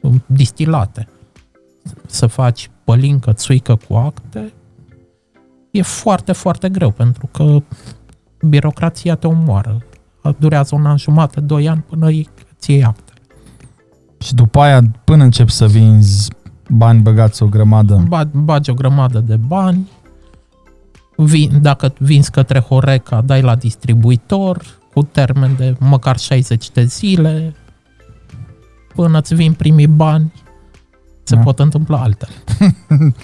um, 0.00 0.22
distilate. 0.26 1.08
Să 2.06 2.26
faci 2.26 2.70
pălincă, 2.84 3.32
țuică 3.32 3.78
cu 3.88 3.94
acte 3.94 4.52
e 5.70 5.82
foarte, 5.82 6.32
foarte 6.32 6.68
greu 6.68 6.90
pentru 6.90 7.28
că 7.32 7.56
birocrația 8.48 9.14
te 9.14 9.26
omoară. 9.26 9.82
Durează 10.38 10.74
un 10.74 10.86
an 10.86 10.96
jumate, 10.96 11.40
doi 11.40 11.68
ani 11.68 11.84
până 11.88 12.06
îi- 12.10 12.28
îți 12.56 12.70
iei 12.70 12.84
acte. 12.84 13.12
Și 14.18 14.34
după 14.34 14.60
aia, 14.60 14.80
până 15.04 15.24
începi 15.24 15.50
să 15.50 15.66
vinzi 15.66 16.30
bani 16.68 17.00
băgați 17.00 17.42
o 17.42 17.46
grămadă, 17.46 18.04
Ba- 18.08 18.30
Bagi 18.32 18.70
o 18.70 18.74
grămadă 18.74 19.18
de 19.20 19.36
bani, 19.36 19.90
vin, 21.16 21.62
dacă 21.62 21.92
vinzi 21.98 22.30
către 22.30 22.58
Horeca, 22.60 23.20
dai 23.20 23.42
la 23.42 23.54
distribuitor 23.54 24.62
cu 24.94 25.02
termen 25.02 25.54
de 25.56 25.76
măcar 25.78 26.18
60 26.18 26.70
de 26.70 26.84
zile, 26.84 27.54
până 28.94 29.18
îți 29.18 29.34
vin 29.34 29.52
primii 29.52 29.86
bani, 29.86 30.32
se 31.22 31.34
Da. 31.34 31.40
pot 31.40 31.58
întâmpla 31.58 31.98
altele. 32.00 32.32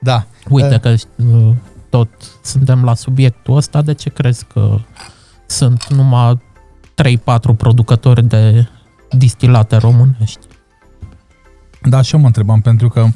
da, 0.00 0.26
Uite 0.48 0.74
Eh. 0.74 0.80
că 0.80 0.94
uh, 1.32 1.54
tot 1.90 2.08
suntem 2.42 2.84
la 2.84 2.94
subiectul 2.94 3.56
ăsta, 3.56 3.82
de 3.82 3.92
ce 3.94 4.08
crezi 4.10 4.44
că 4.44 4.78
sunt 5.46 5.86
numai 5.92 6.40
3-4 6.94 7.54
producători 7.56 8.24
de 8.24 8.68
distilate 9.10 9.76
românești? 9.76 10.46
Da, 11.82 12.00
și 12.02 12.14
eu 12.14 12.20
mă 12.20 12.26
întrebam, 12.26 12.60
pentru 12.60 12.88
că 12.88 13.06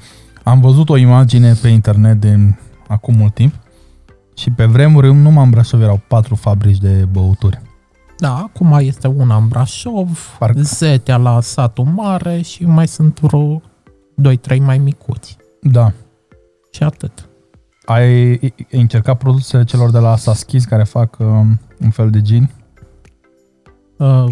am 0.43 0.61
văzut 0.61 0.89
o 0.89 0.97
imagine 0.97 1.53
pe 1.53 1.68
internet 1.68 2.20
de 2.20 2.55
acum 2.89 3.14
mult 3.16 3.34
timp 3.34 3.55
și 4.37 4.51
pe 4.51 4.64
vremuri 4.64 5.14
numai 5.14 5.45
în 5.45 5.51
Brașov 5.51 5.82
erau 5.82 6.01
patru 6.09 6.34
fabrici 6.34 6.78
de 6.78 7.09
băuturi. 7.11 7.61
Da, 8.18 8.37
acum 8.37 8.72
este 8.80 9.07
una 9.09 9.37
în 9.37 9.49
Brașov, 9.49 10.37
Parcă- 10.39 10.61
Zetea 10.61 11.16
la 11.16 11.41
satul 11.41 11.84
mare 11.84 12.41
și 12.43 12.64
mai 12.64 12.89
sunt 12.89 13.20
vreo 13.20 13.62
2-3 14.55 14.59
mai 14.61 14.79
micuți. 14.79 15.37
Da. 15.61 15.93
Și 16.71 16.83
atât. 16.83 17.29
Ai 17.85 18.29
ai 18.73 18.81
încercat 18.81 19.19
produsele 19.19 19.64
celor 19.64 19.91
de 19.91 19.99
la 19.99 20.17
Saskis 20.17 20.64
care 20.64 20.85
fac 20.85 21.17
uh, 21.19 21.27
un 21.81 21.91
fel 21.91 22.11
de 22.11 22.23
gin? 22.23 22.51
Uh, 23.97 24.25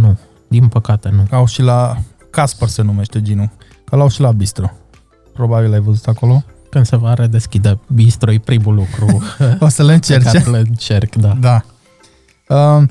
nu, 0.00 0.18
din 0.48 0.68
păcate 0.68 1.08
nu. 1.08 1.26
Au 1.30 1.46
și 1.46 1.62
la 1.62 1.96
Casper 2.30 2.68
se 2.68 2.82
numește 2.82 3.22
ginul, 3.22 3.50
că 3.84 3.96
l-au 3.96 4.08
și 4.08 4.20
la 4.20 4.32
Bistro. 4.32 4.70
Probabil 5.32 5.72
ai 5.72 5.80
văzut 5.80 6.06
acolo. 6.06 6.44
Când 6.70 6.86
se 6.86 6.96
va 6.96 7.14
redeschide 7.14 7.78
bistro, 7.94 8.32
e 8.32 8.38
primul 8.38 8.74
lucru. 8.74 9.22
O 9.60 9.68
să 9.68 9.82
le 9.82 9.88
pe 9.88 9.94
încerce. 9.94 10.38
care 10.38 10.50
le 10.50 10.58
încerc, 10.58 11.14
da. 11.14 11.36
Da. 11.40 11.62
Uh, 12.48 12.88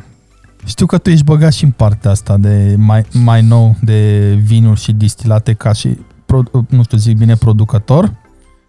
știu 0.69 0.85
că 0.85 0.97
tu 0.97 1.09
ești 1.09 1.23
băgat 1.23 1.53
și 1.53 1.63
în 1.63 1.71
partea 1.71 2.11
asta 2.11 2.37
de 2.37 2.75
mai, 2.77 3.05
mai 3.13 3.41
nou 3.41 3.75
de 3.81 4.33
vinuri 4.43 4.79
și 4.79 4.91
distilate 4.91 5.53
ca 5.53 5.73
și, 5.73 5.97
pro, 6.25 6.41
nu 6.69 6.83
știu, 6.83 6.97
zic 6.97 7.17
bine, 7.17 7.35
producător? 7.35 8.13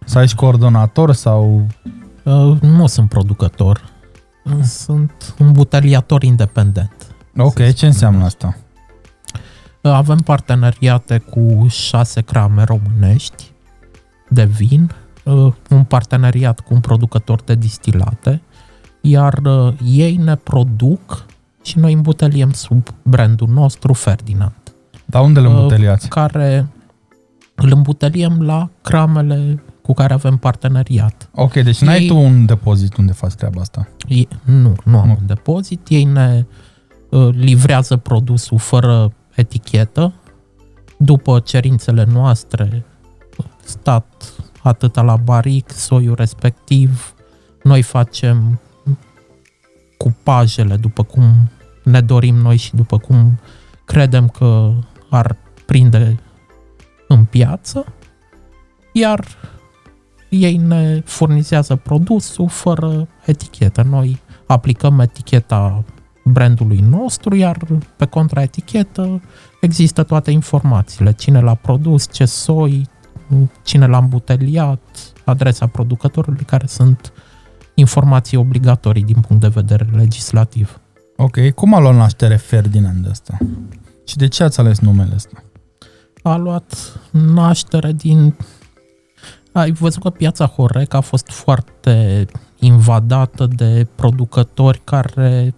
Sau 0.04 0.22
ești 0.22 0.36
coordonator 0.36 1.12
sau... 1.12 1.66
Uh, 2.24 2.60
nu 2.60 2.86
sunt 2.86 3.08
producător, 3.08 3.88
sunt 4.62 5.34
un 5.38 5.52
buteliator 5.52 6.22
independent. 6.22 6.92
Ok, 7.36 7.72
ce 7.72 7.86
înseamnă 7.86 8.24
asta? 8.24 8.56
Uh, 9.80 9.92
Avem 9.92 10.18
parteneriate 10.18 11.18
cu 11.18 11.66
șase 11.68 12.20
crame 12.20 12.62
românești 12.62 13.52
de 14.28 14.44
vin, 14.44 14.90
uh, 15.24 15.52
un 15.70 15.84
parteneriat 15.84 16.60
cu 16.60 16.74
un 16.74 16.80
producător 16.80 17.40
de 17.40 17.54
distilate, 17.54 18.42
iar 19.00 19.38
uh, 19.44 19.72
ei 19.84 20.16
ne 20.16 20.34
produc 20.34 21.28
și 21.62 21.78
noi 21.78 21.92
îmbuteliem 21.92 22.52
sub 22.52 22.86
brandul 23.02 23.48
nostru 23.48 23.92
Ferdinand, 23.92 24.52
Dar 25.04 25.22
unde 25.22 25.40
le 25.40 25.48
Uh, 25.48 25.54
îmbuteliați? 25.54 26.08
care 26.08 26.66
îl 27.54 27.72
îmbuteliem 27.74 28.42
la 28.42 28.68
cramele 28.82 29.62
cu 29.82 29.92
care 29.94 30.12
avem 30.12 30.36
parteneriat. 30.36 31.28
Ok, 31.34 31.52
deci 31.52 31.80
n-ai 31.80 32.00
ei- 32.00 32.06
tu 32.08 32.16
un 32.16 32.46
depozit 32.46 32.96
unde 32.96 33.12
faci 33.12 33.32
treaba 33.32 33.60
asta. 33.60 33.88
Ei, 34.08 34.28
nu, 34.44 34.74
nu 34.84 34.98
am 34.98 35.06
Nu. 35.06 35.16
un 35.20 35.26
depozit. 35.26 35.88
Ei 35.88 36.04
ne 36.04 36.46
uh, 37.10 37.28
livrează 37.32 37.96
produsul 37.96 38.58
fără 38.58 39.12
etichetă, 39.34 40.12
după 40.98 41.40
cerințele 41.44 42.04
noastre, 42.12 42.84
stat 43.64 44.32
atâta 44.62 45.02
la 45.02 45.16
baric, 45.16 45.70
soiul 45.70 46.14
respectiv, 46.14 47.14
noi 47.62 47.82
facem 47.82 48.60
cupajele 50.02 50.76
după 50.76 51.02
cum 51.02 51.50
ne 51.84 52.00
dorim 52.00 52.34
noi 52.34 52.56
și 52.56 52.74
după 52.74 52.98
cum 52.98 53.38
credem 53.84 54.28
că 54.28 54.72
ar 55.10 55.36
prinde 55.66 56.20
în 57.08 57.24
piață, 57.24 57.84
iar 58.92 59.24
ei 60.28 60.56
ne 60.56 61.00
furnizează 61.04 61.76
produsul 61.76 62.48
fără 62.48 63.08
etichetă. 63.24 63.82
Noi 63.82 64.20
aplicăm 64.46 65.00
eticheta 65.00 65.84
brandului 66.24 66.84
nostru, 66.88 67.34
iar 67.34 67.56
pe 67.96 68.06
contraetichetă 68.06 69.22
există 69.60 70.02
toate 70.02 70.30
informațiile. 70.30 71.12
Cine 71.12 71.40
l-a 71.40 71.54
produs, 71.54 72.12
ce 72.12 72.24
soi, 72.24 72.88
cine 73.62 73.86
l-a 73.86 73.98
îmbuteliat, 73.98 74.80
adresa 75.24 75.66
producătorului, 75.66 76.44
care 76.44 76.66
sunt 76.66 77.12
informații 77.80 78.36
obligatorii 78.36 79.04
din 79.04 79.20
punct 79.20 79.42
de 79.42 79.48
vedere 79.48 79.88
legislativ. 79.92 80.80
Ok, 81.16 81.50
cum 81.54 81.74
a 81.74 81.78
luat 81.78 81.94
naștere 81.94 82.36
Ferdinand 82.36 83.06
ăsta? 83.10 83.38
Și 84.06 84.16
de 84.16 84.28
ce 84.28 84.42
ați 84.42 84.60
ales 84.60 84.78
numele 84.78 85.12
ăsta? 85.14 85.42
A 86.22 86.36
luat 86.36 86.74
naștere 87.10 87.92
din... 87.92 88.36
Ai 89.52 89.70
văzut 89.70 90.02
că 90.02 90.10
piața 90.10 90.46
Horeca 90.46 90.98
a 90.98 91.00
fost 91.00 91.26
foarte 91.30 92.26
invadată 92.58 93.46
de 93.46 93.86
producători 93.94 94.80
care 94.84 95.54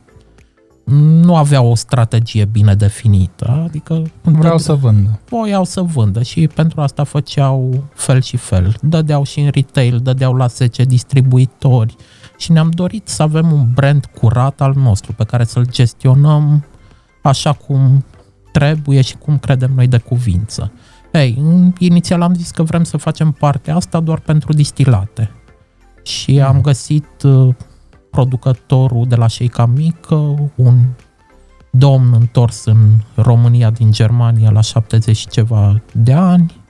nu 0.84 1.36
aveau 1.36 1.70
o 1.70 1.74
strategie 1.74 2.44
bine 2.44 2.74
definită, 2.74 3.62
adică 3.64 4.02
vreau 4.22 4.58
să 4.58 4.74
vândă. 4.74 5.20
Voiau 5.28 5.64
să 5.64 5.80
vândă 5.82 6.22
și 6.22 6.48
pentru 6.54 6.80
asta 6.80 7.04
făceau 7.04 7.84
fel 7.94 8.20
și 8.20 8.36
fel. 8.36 8.76
Dădeau 8.80 9.24
și 9.24 9.40
în 9.40 9.50
retail, 9.52 9.98
dădeau 9.98 10.34
la 10.34 10.46
10 10.46 10.82
distribuitori 10.82 11.96
și 12.42 12.52
ne-am 12.52 12.70
dorit 12.70 13.08
să 13.08 13.22
avem 13.22 13.52
un 13.52 13.72
brand 13.74 14.06
curat 14.06 14.60
al 14.60 14.74
nostru 14.76 15.12
pe 15.12 15.24
care 15.24 15.44
să-l 15.44 15.66
gestionăm 15.70 16.64
așa 17.22 17.52
cum 17.52 18.04
trebuie 18.52 19.00
și 19.00 19.16
cum 19.16 19.38
credem 19.38 19.70
noi 19.74 19.86
de 19.86 19.98
cuvință. 19.98 20.72
Ei, 21.12 21.42
inițial 21.78 22.22
am 22.22 22.34
zis 22.34 22.50
că 22.50 22.62
vrem 22.62 22.84
să 22.84 22.96
facem 22.96 23.32
partea 23.32 23.76
asta 23.76 24.00
doar 24.00 24.18
pentru 24.18 24.52
distilate. 24.52 25.30
Și 26.02 26.40
am 26.40 26.60
găsit 26.60 27.22
uh, 27.22 27.54
producătorul 28.10 29.06
de 29.08 29.14
la 29.14 29.26
Șeica 29.26 29.66
Mică, 29.66 30.50
un 30.54 30.84
domn 31.70 32.12
întors 32.12 32.64
în 32.64 32.90
România 33.14 33.70
din 33.70 33.90
Germania 33.90 34.50
la 34.50 34.60
70 34.60 35.16
și 35.16 35.28
ceva 35.28 35.82
de 35.92 36.12
ani, 36.12 36.60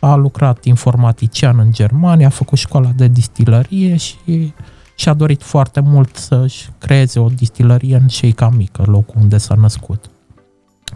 a 0.00 0.14
lucrat 0.14 0.64
informatician 0.64 1.58
în 1.58 1.72
Germania, 1.72 2.26
a 2.26 2.30
făcut 2.30 2.58
școala 2.58 2.90
de 2.96 3.08
distilărie 3.08 3.96
și 3.96 4.52
și-a 4.96 5.14
dorit 5.14 5.42
foarte 5.42 5.80
mult 5.80 6.16
să-și 6.16 6.68
creeze 6.78 7.18
o 7.18 7.28
distilărie 7.28 7.96
în 7.96 8.06
Șeica 8.06 8.48
Mică, 8.48 8.82
locul 8.86 9.20
unde 9.20 9.38
s-a 9.38 9.54
născut. 9.54 10.10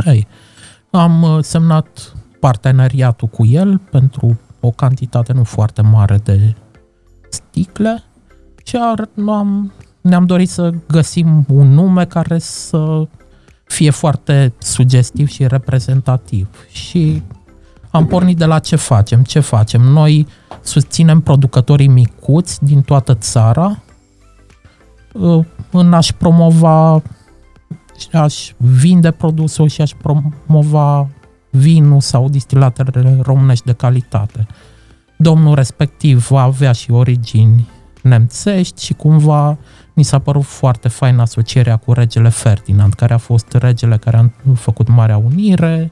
Ei, 0.04 0.26
am 0.90 1.22
uh, 1.22 1.38
semnat 1.42 2.14
parteneriatul 2.40 3.28
cu 3.28 3.46
el 3.46 3.78
pentru 3.90 4.38
o 4.60 4.70
cantitate 4.70 5.32
nu 5.32 5.44
foarte 5.44 5.82
mare 5.82 6.20
de 6.24 6.54
sticle 7.28 8.04
și 8.64 8.76
am, 9.26 9.72
ne-am 10.00 10.26
dorit 10.26 10.48
să 10.48 10.72
găsim 10.88 11.44
un 11.48 11.68
nume 11.68 12.04
care 12.04 12.38
să 12.38 13.06
fie 13.64 13.90
foarte 13.90 14.52
sugestiv 14.58 15.28
și 15.28 15.46
reprezentativ. 15.46 16.48
Și 16.70 17.22
am 17.90 18.06
pornit 18.06 18.36
de 18.36 18.44
la 18.44 18.58
ce 18.58 18.76
facem. 18.76 19.22
Ce 19.22 19.40
facem? 19.40 19.80
Noi 19.80 20.26
susținem 20.62 21.20
producătorii 21.20 21.88
micuți 21.88 22.64
din 22.64 22.82
toată 22.82 23.14
țara 23.14 23.66
uh, 23.66 23.89
în 25.70 25.92
a-și 25.92 26.14
promova 26.14 27.02
aș 28.12 28.52
vinde 28.56 29.10
produsul 29.10 29.68
și 29.68 29.80
aș 29.80 29.90
promova 29.90 31.08
vinul 31.50 32.00
sau 32.00 32.28
distilatele 32.28 33.18
românești 33.22 33.64
de 33.64 33.72
calitate. 33.72 34.46
Domnul 35.16 35.54
respectiv 35.54 36.28
va 36.28 36.42
avea 36.42 36.72
și 36.72 36.90
origini 36.90 37.68
nemțești 38.02 38.84
și 38.84 38.94
cumva 38.94 39.58
mi 39.94 40.02
s-a 40.02 40.18
părut 40.18 40.44
foarte 40.44 40.88
fain 40.88 41.18
asocierea 41.18 41.76
cu 41.76 41.92
regele 41.92 42.28
Ferdinand, 42.28 42.94
care 42.94 43.14
a 43.14 43.18
fost 43.18 43.52
regele 43.52 43.96
care 43.96 44.16
a 44.16 44.52
făcut 44.54 44.88
Marea 44.88 45.16
Unire. 45.16 45.90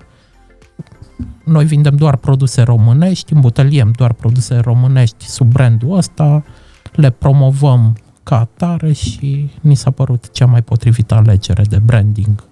Noi 1.45 1.65
vindem 1.65 1.97
doar 1.97 2.17
produse 2.17 2.63
românești, 2.63 3.33
îmbuteliem 3.33 3.93
doar 3.97 4.13
produse 4.13 4.57
românești 4.57 5.25
sub 5.25 5.53
brandul 5.53 5.97
ăsta, 5.97 6.45
le 6.93 7.11
promovăm 7.11 7.97
ca 8.29 8.39
atare 8.39 8.93
și 8.93 9.51
ni 9.61 9.75
s-a 9.75 9.91
părut 9.91 10.31
cea 10.33 10.47
mai 10.47 10.63
potrivită 10.63 11.15
alegere 11.15 11.63
de 11.63 11.79
branding. 11.79 12.45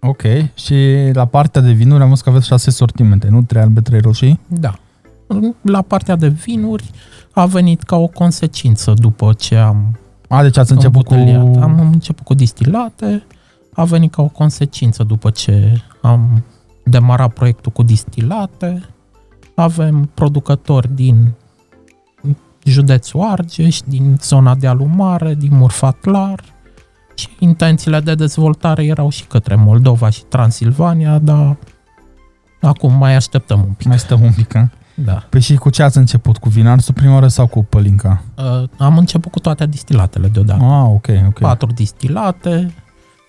Ok, 0.00 0.22
și 0.54 0.74
la 1.12 1.24
partea 1.24 1.60
de 1.60 1.72
vinuri 1.72 2.02
am 2.02 2.08
văzut 2.08 2.24
că 2.24 2.30
aveți 2.30 2.46
șase 2.46 2.70
sortimente, 2.70 3.28
nu? 3.28 3.42
Trei 3.42 3.62
albe, 3.62 3.80
trei 3.80 4.00
roșii? 4.00 4.40
Da. 4.46 4.74
La 5.60 5.82
partea 5.82 6.16
de 6.16 6.28
vinuri 6.28 6.90
a 7.32 7.46
venit 7.46 7.82
ca 7.82 7.96
o 7.96 8.06
consecință 8.06 8.92
după 8.96 9.32
ce 9.32 9.56
am 9.56 9.98
A, 10.28 10.42
deci 10.42 10.56
ați 10.56 10.72
început 10.72 11.06
cu... 11.06 11.14
Am 11.60 11.90
început 11.92 12.24
cu 12.24 12.34
distilate, 12.34 13.26
a 13.72 13.84
venit 13.84 14.12
ca 14.12 14.22
o 14.22 14.28
consecință 14.28 15.02
după 15.02 15.30
ce 15.30 15.82
am 16.02 16.44
demarat 16.84 17.32
proiectul 17.32 17.72
cu 17.72 17.82
distilate, 17.82 18.82
avem 19.54 20.10
producători 20.14 20.94
din 20.94 21.32
județul 22.70 23.20
Argeș, 23.20 23.78
din 23.84 24.16
zona 24.22 24.54
de 24.54 24.66
alumare, 24.66 25.34
din 25.34 25.56
Murfatlar 25.56 26.40
și 27.14 27.28
intențiile 27.38 28.00
de 28.00 28.14
dezvoltare 28.14 28.84
erau 28.84 29.08
și 29.08 29.24
către 29.24 29.54
Moldova 29.54 30.10
și 30.10 30.24
Transilvania, 30.24 31.18
dar 31.18 31.56
acum 32.60 32.92
mai 32.98 33.14
așteptăm 33.14 33.64
un 33.66 33.72
pic. 33.72 33.86
Mai 33.86 33.98
stăm 33.98 34.22
un 34.22 34.32
pic, 34.32 34.54
a? 34.54 34.70
Da. 34.94 35.26
Păi 35.30 35.40
și 35.40 35.54
cu 35.54 35.70
ce 35.70 35.82
ați 35.82 35.98
început? 35.98 36.36
Cu 36.38 36.48
vinarsul 36.48 36.94
prima 36.94 37.12
oară 37.12 37.28
sau 37.28 37.46
cu 37.46 37.64
pălinca? 37.64 38.22
Uh, 38.36 38.68
am 38.78 38.98
început 38.98 39.32
cu 39.32 39.38
toate 39.38 39.66
distilatele 39.66 40.28
deodată. 40.28 40.64
Ah, 40.64 40.84
ok, 40.88 41.06
ok. 41.26 41.38
Patru 41.38 41.72
distilate, 41.72 42.74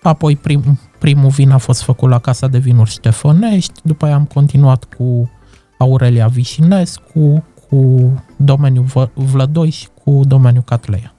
apoi 0.02 0.36
prim, 0.36 0.78
primul 0.98 1.30
vin 1.30 1.50
a 1.50 1.58
fost 1.58 1.82
făcut 1.82 2.08
la 2.08 2.18
Casa 2.18 2.46
de 2.46 2.58
Vinuri 2.58 2.90
Ștefănești, 2.90 3.80
după 3.82 4.04
aia 4.04 4.14
am 4.14 4.24
continuat 4.24 4.84
cu 4.84 5.30
Aurelia 5.78 6.26
Vișinescu, 6.26 7.44
cu 7.68 8.12
domeniul 8.36 9.10
Vlădoi 9.14 9.70
și 9.70 9.88
cu 10.04 10.20
domeniul 10.24 10.62
Catleia. 10.62 11.12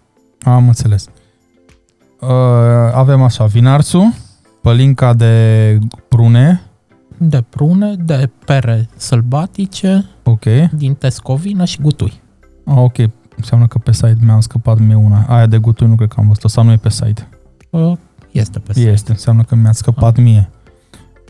Am 0.43 0.67
înțeles. 0.67 1.05
Uh, 2.21 2.29
avem 2.93 3.21
așa, 3.21 3.45
vinarțul, 3.45 4.13
pălinca 4.61 5.13
de 5.13 5.77
prune. 6.07 6.61
De 7.17 7.41
prune, 7.49 7.95
de 7.95 8.29
pere 8.45 8.89
sălbatice, 8.95 10.05
Ok. 10.23 10.43
din 10.71 10.93
tescovină 10.93 11.65
și 11.65 11.81
gutui. 11.81 12.21
Ah, 12.65 12.75
ok. 12.77 12.95
Înseamnă 13.37 13.67
că 13.67 13.77
pe 13.77 13.91
site 13.93 14.17
mi-am 14.21 14.39
scăpat 14.39 14.79
mie 14.79 14.95
una. 14.95 15.25
Aia 15.27 15.45
de 15.45 15.57
gutui 15.57 15.87
nu 15.87 15.95
cred 15.95 16.07
că 16.09 16.15
am 16.19 16.27
văzut 16.27 16.49
sau 16.51 16.63
nu 16.63 16.71
e 16.71 16.75
pe 16.75 16.89
site. 16.89 17.27
Uh, 17.69 17.91
Este 18.31 18.59
pe 18.59 18.73
site. 18.73 18.89
Este, 18.89 19.11
înseamnă 19.11 19.43
că 19.43 19.55
mi-a 19.55 19.71
scăpat 19.71 20.17
mie. 20.17 20.49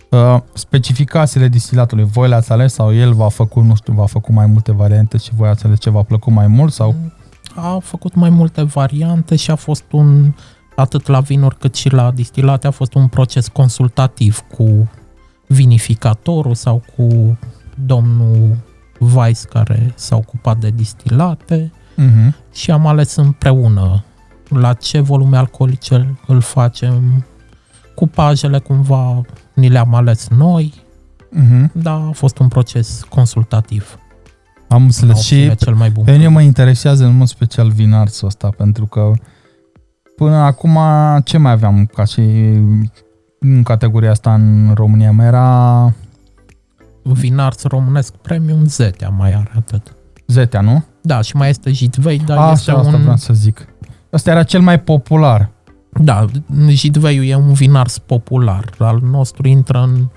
Uh, 0.10 0.38
specificațiile 0.54 1.48
distilatului, 1.48 2.04
voi 2.04 2.28
le-ați 2.28 2.52
ales 2.52 2.74
sau 2.74 2.94
el 2.94 3.14
v-a 3.14 3.30
făcut, 3.30 3.64
nu 3.64 3.76
știu, 3.76 3.94
v-a 3.94 4.06
făcut 4.06 4.34
mai 4.34 4.46
multe 4.46 4.72
variante 4.72 5.18
și 5.18 5.36
voi 5.36 5.50
ați 5.50 5.66
ales 5.66 5.80
ce 5.80 5.90
v-a 5.90 6.04
plăcut 6.04 6.34
mai 6.34 6.48
mult 6.48 6.74
sau? 6.74 6.96
A 7.56 7.80
făcut 7.82 8.16
mai 8.16 8.30
multe 8.30 8.64
variante 8.64 9.36
și 9.36 9.52
a 9.52 9.56
fost 9.56 9.84
un, 9.92 10.34
atât 10.76 11.08
la 11.08 11.20
vinuri 11.20 11.58
cât 11.58 11.76
și 11.76 11.90
la 11.90 12.12
distilate, 12.12 12.68
a 12.68 12.72
fost 12.72 12.94
un 12.94 13.08
proces 13.08 13.48
consultativ 13.48 14.40
cu 14.40 14.90
vinificatorul 15.48 16.56
sau 16.56 16.84
cu 16.96 17.38
domnul 17.86 18.58
Weiss 19.16 19.44
care 19.44 19.94
s-a 19.96 20.16
ocupat 20.16 20.58
de 20.58 20.70
distilate 20.70 21.72
uh-huh. 21.98 22.52
și 22.54 22.72
am 22.72 22.88
ales 22.88 23.16
împreună. 23.16 24.04
La 24.48 24.74
ce 24.74 25.00
volume 25.00 25.38
alcoolice 25.38 26.20
îl 26.28 26.42
facem, 26.42 27.26
cupajele 27.96 28.60
cumva 28.60 29.22
ni 29.60 29.70
le-am 29.70 29.94
ales 29.94 30.28
noi, 30.28 30.74
Uh-huh. 31.38 31.72
dar 31.72 31.94
a 32.08 32.12
fost 32.14 32.38
un 32.38 32.48
proces 32.48 33.04
consultativ. 33.10 33.98
Am 34.68 34.84
înțeles. 34.84 35.18
A 35.18 35.22
Și 35.22 35.34
obține 35.34 35.54
cel 35.56 35.74
mai 35.76 35.90
bun. 35.90 36.04
pe 36.04 36.12
mine 36.12 36.28
mă 36.28 36.42
interesează 36.42 37.06
în 37.06 37.18
mod 37.18 37.28
special 37.28 37.70
vinarțul 37.70 38.28
ăsta, 38.28 38.50
pentru 38.58 38.86
că 38.86 39.12
până 40.16 40.36
acum 40.36 40.78
ce 41.24 41.38
mai 41.38 41.52
aveam 41.52 41.86
ca 41.86 42.04
și 42.04 42.22
în 43.40 43.64
categoria 43.64 44.12
asta 44.12 44.34
în 44.34 44.72
România? 44.76 45.12
Mai 45.12 45.26
era 45.26 45.94
Vinarț 47.04 47.64
românesc 47.64 48.14
premium 48.14 48.66
Zetea 48.66 49.10
mai 49.10 49.34
are 49.34 49.52
atât. 49.56 49.94
Zetea, 50.28 50.62
nu? 50.62 50.84
Da, 51.02 51.22
și 51.22 51.36
mai 51.36 51.50
este 51.50 51.72
Jitvei, 51.72 52.20
dar 52.26 52.38
asta, 52.38 52.52
este 52.52 52.72
asta 52.72 52.96
un... 52.96 53.02
vreau 53.02 53.16
să 53.18 53.34
zic. 53.34 53.68
Ăsta 54.14 54.32
era 54.32 54.44
cel 54.44 54.62
mai 54.62 54.80
popular. 54.80 55.50
Da, 56.02 56.26
Jitveiul 56.68 57.26
e 57.26 57.36
un 57.36 57.54
vinars 57.54 57.98
popular. 57.98 58.70
Al 58.78 59.00
nostru 59.04 59.48
intră 59.48 59.80
în 59.80 60.08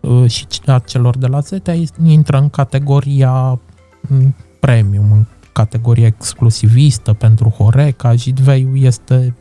uh, 0.00 0.30
și 0.30 0.46
a 0.66 0.78
celor 0.78 1.16
de 1.18 1.26
la 1.26 1.40
Zetea 1.40 1.74
intră 2.04 2.38
în 2.38 2.48
categoria 2.48 3.60
mm, 4.00 4.34
premium, 4.60 5.12
în 5.12 5.24
categoria 5.52 6.06
exclusivistă 6.06 7.12
pentru 7.12 7.48
Horeca. 7.48 8.14
Jitveiul 8.14 8.82
este 8.82 9.34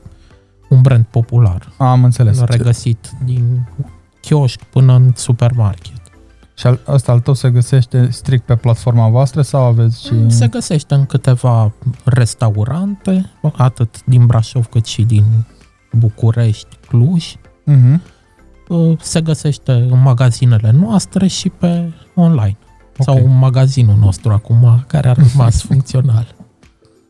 un 0.69 0.81
brand 0.81 1.05
popular, 1.05 1.71
Am 1.77 2.03
înțeles. 2.03 2.39
regăsit 2.39 3.11
din 3.25 3.69
chioșc 4.21 4.63
până 4.63 4.93
în 4.93 5.11
supermarket. 5.15 6.01
Și 6.57 6.67
al, 6.67 6.79
ăsta 6.87 7.11
al 7.11 7.19
tău 7.19 7.33
se 7.33 7.49
găsește 7.49 8.07
strict 8.11 8.45
pe 8.45 8.55
platforma 8.55 9.09
voastră 9.09 9.41
sau 9.41 9.63
aveți 9.63 10.05
și... 10.05 10.13
Se 10.27 10.47
găsește 10.47 10.93
în 10.93 11.05
câteva 11.05 11.73
restaurante, 12.03 13.31
atât 13.55 14.05
din 14.05 14.25
Brașov 14.25 14.65
cât 14.65 14.85
și 14.85 15.01
din 15.01 15.23
București, 15.97 16.77
Cluj. 16.87 17.35
Uh-huh. 17.71 17.99
Se 18.99 19.21
găsește 19.21 19.71
în 19.71 20.01
magazinele 20.01 20.71
noastre 20.71 21.27
și 21.27 21.49
pe 21.49 21.93
online. 22.15 22.57
Okay. 22.97 23.15
Sau 23.15 23.25
în 23.25 23.37
magazinul 23.37 23.97
nostru 23.97 24.31
acum, 24.31 24.83
care 24.87 25.09
a 25.09 25.13
rămas 25.13 25.61
funcțional. 25.69 26.35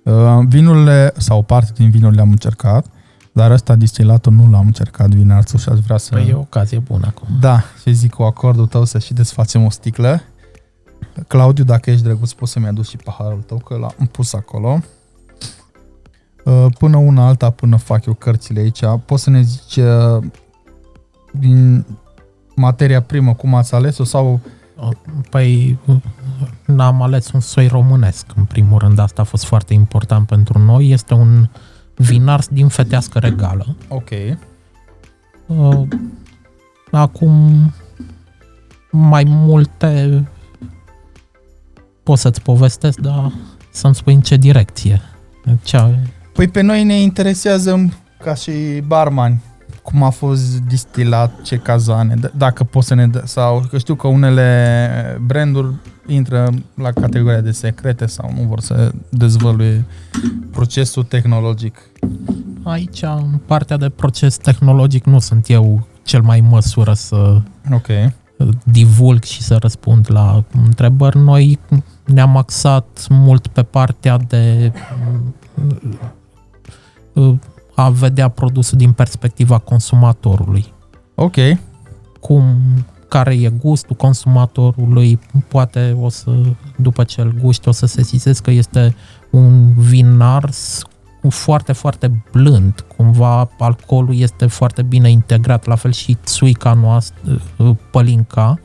Uh, 0.03 0.13
vinurile, 0.47 1.13
sau 1.17 1.41
parte 1.41 1.71
din 1.75 1.89
vinurile 1.89 2.21
am 2.21 2.29
încercat, 2.29 2.85
dar 3.31 3.51
ăsta 3.51 3.75
distilatul 3.75 4.33
nu 4.33 4.49
l-am 4.49 4.65
încercat 4.65 5.09
vinarțul 5.09 5.59
și 5.59 5.69
aș 5.69 5.79
vrea 5.79 5.97
să... 5.97 6.09
Păi 6.13 6.27
e 6.29 6.33
o 6.33 6.39
ocazie 6.39 6.79
bună 6.79 7.05
acum. 7.07 7.27
Da, 7.39 7.63
și 7.81 7.93
zic 7.93 8.13
cu 8.13 8.23
acordul 8.23 8.67
tău 8.67 8.83
să 8.83 8.99
și 8.99 9.13
desfacem 9.13 9.65
o 9.65 9.69
sticlă. 9.69 10.21
Claudiu, 11.27 11.63
dacă 11.63 11.89
ești 11.89 12.03
drăguț, 12.03 12.31
poți 12.31 12.51
să-mi 12.51 12.67
aduci 12.67 12.87
și 12.87 12.97
paharul 12.97 13.41
tău, 13.41 13.57
că 13.57 13.75
l-am 13.75 14.09
pus 14.11 14.33
acolo. 14.33 14.79
Uh, 16.43 16.65
până 16.79 16.97
una 16.97 17.27
alta, 17.27 17.49
până 17.49 17.75
fac 17.75 18.05
eu 18.05 18.13
cărțile 18.13 18.59
aici, 18.59 18.81
poți 19.05 19.23
să 19.23 19.29
ne 19.29 19.41
zici 19.41 19.75
uh, 19.75 20.23
din 21.31 21.85
materia 22.55 23.01
primă 23.01 23.33
cum 23.33 23.55
ați 23.55 23.75
ales-o 23.75 24.03
sau... 24.03 24.39
Păi 25.29 25.79
n-am 26.65 27.01
ales 27.01 27.31
un 27.31 27.39
soi 27.39 27.67
românesc, 27.67 28.25
în 28.35 28.43
primul 28.43 28.77
rând, 28.79 28.99
asta 28.99 29.21
a 29.21 29.25
fost 29.25 29.45
foarte 29.45 29.73
important 29.73 30.27
pentru 30.27 30.59
noi. 30.59 30.89
Este 30.89 31.13
un 31.13 31.49
vinars 31.95 32.47
din 32.47 32.67
fetească 32.67 33.19
regală. 33.19 33.75
Ok. 33.87 34.09
Uh, 35.45 35.87
acum 36.91 37.51
mai 38.91 39.23
multe 39.27 40.23
pot 42.03 42.17
să-ți 42.17 42.41
povestesc, 42.41 42.99
dar 42.99 43.31
să-mi 43.71 43.95
spui 43.95 44.13
în 44.13 44.21
ce 44.21 44.35
direcție. 44.35 45.01
Ce... 45.63 45.99
Păi 46.33 46.47
pe 46.47 46.61
noi 46.61 46.83
ne 46.83 47.01
interesează 47.01 47.89
ca 48.23 48.33
și 48.33 48.51
barmani 48.87 49.41
cum 49.83 50.03
a 50.03 50.09
fost 50.09 50.59
distilat, 50.59 51.41
ce 51.41 51.57
cazane, 51.57 52.15
dacă 52.37 52.63
poți 52.63 52.87
să 52.87 52.93
ne 52.93 53.07
dă, 53.07 53.21
sau 53.25 53.65
că 53.69 53.77
știu 53.77 53.95
că 53.95 54.07
unele 54.07 55.21
branduri 55.25 55.73
intră 56.07 56.49
la 56.75 56.91
categoria 56.91 57.41
de 57.41 57.51
secrete 57.51 58.05
sau 58.05 58.33
nu 58.35 58.41
vor 58.47 58.59
să 58.59 58.91
dezvăluie 59.09 59.85
procesul 60.51 61.03
tehnologic. 61.03 61.77
Aici, 62.63 63.01
în 63.01 63.39
partea 63.45 63.77
de 63.77 63.89
proces 63.89 64.37
tehnologic, 64.37 65.05
nu 65.05 65.19
sunt 65.19 65.49
eu 65.49 65.87
cel 66.03 66.21
mai 66.21 66.39
măsură 66.39 66.93
să 66.93 67.41
okay. 67.71 68.13
divulg 68.63 69.23
și 69.23 69.41
să 69.41 69.55
răspund 69.55 70.07
la 70.09 70.43
întrebări. 70.65 71.17
Noi 71.17 71.59
ne-am 72.05 72.37
axat 72.37 73.05
mult 73.09 73.47
pe 73.47 73.63
partea 73.63 74.17
de 74.17 74.71
a 77.75 77.89
vedea 77.89 78.27
produsul 78.27 78.77
din 78.77 78.91
perspectiva 78.91 79.57
consumatorului. 79.57 80.73
Ok. 81.15 81.35
Cum, 82.19 82.43
care 83.07 83.33
e 83.33 83.49
gustul 83.49 83.95
consumatorului, 83.95 85.19
poate 85.47 85.97
o 86.01 86.09
să, 86.09 86.31
după 86.75 87.03
ce 87.03 87.21
îl 87.21 87.33
gusti, 87.41 87.67
o 87.67 87.71
să 87.71 87.85
se 87.85 88.01
sesizezi 88.01 88.41
că 88.41 88.51
este 88.51 88.95
un 89.29 89.73
vin 89.73 90.19
ars 90.19 90.81
foarte, 91.29 91.71
foarte 91.71 92.23
blând, 92.31 92.85
cumva 92.97 93.49
alcoolul 93.59 94.15
este 94.15 94.45
foarte 94.45 94.81
bine 94.81 95.09
integrat, 95.09 95.65
la 95.65 95.75
fel 95.75 95.91
și 95.91 96.17
țuica 96.23 96.73
noastră, 96.73 97.41
pălinca, 97.91 98.59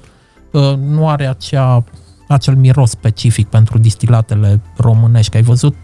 nu 0.78 1.08
are 1.08 1.26
acea, 1.26 1.84
acel 2.28 2.56
miros 2.56 2.90
specific 2.90 3.48
pentru 3.48 3.78
distilatele 3.78 4.60
românești, 4.76 5.30
că 5.30 5.36
ai 5.36 5.42
văzut 5.42 5.76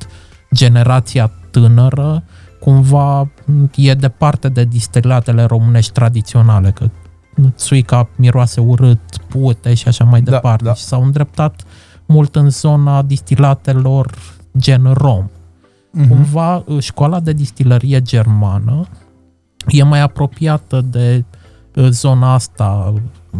generația 0.55 1.33
tânără 1.51 2.23
cumva 2.65 3.29
e 3.75 3.95
departe 3.95 4.49
de 4.49 4.65
distilatele 4.65 5.45
românești 5.45 5.93
tradiționale, 5.93 6.71
că 6.71 6.89
țuica 7.51 8.09
miroase 8.17 8.61
urât, 8.61 9.01
pute 9.29 9.75
și 9.75 9.89
așa 9.89 10.05
mai 10.05 10.23
da, 10.23 10.31
departe. 10.31 10.65
Da. 10.65 10.75
Și 10.75 10.83
s-au 10.83 11.03
îndreptat 11.03 11.62
mult 12.07 12.37
în 12.37 12.51
zona 12.51 13.03
distilatelor 13.03 14.15
gen 14.59 14.93
rom. 14.93 15.27
Uh-huh. 15.29 16.09
Cumva 16.09 16.65
școala 16.79 17.21
de 17.21 17.33
distilărie 17.33 18.01
germană 18.01 18.87
e 19.67 19.83
mai 19.83 20.01
apropiată 20.01 20.81
de 20.81 21.25
zona 21.89 22.33
asta 22.33 22.95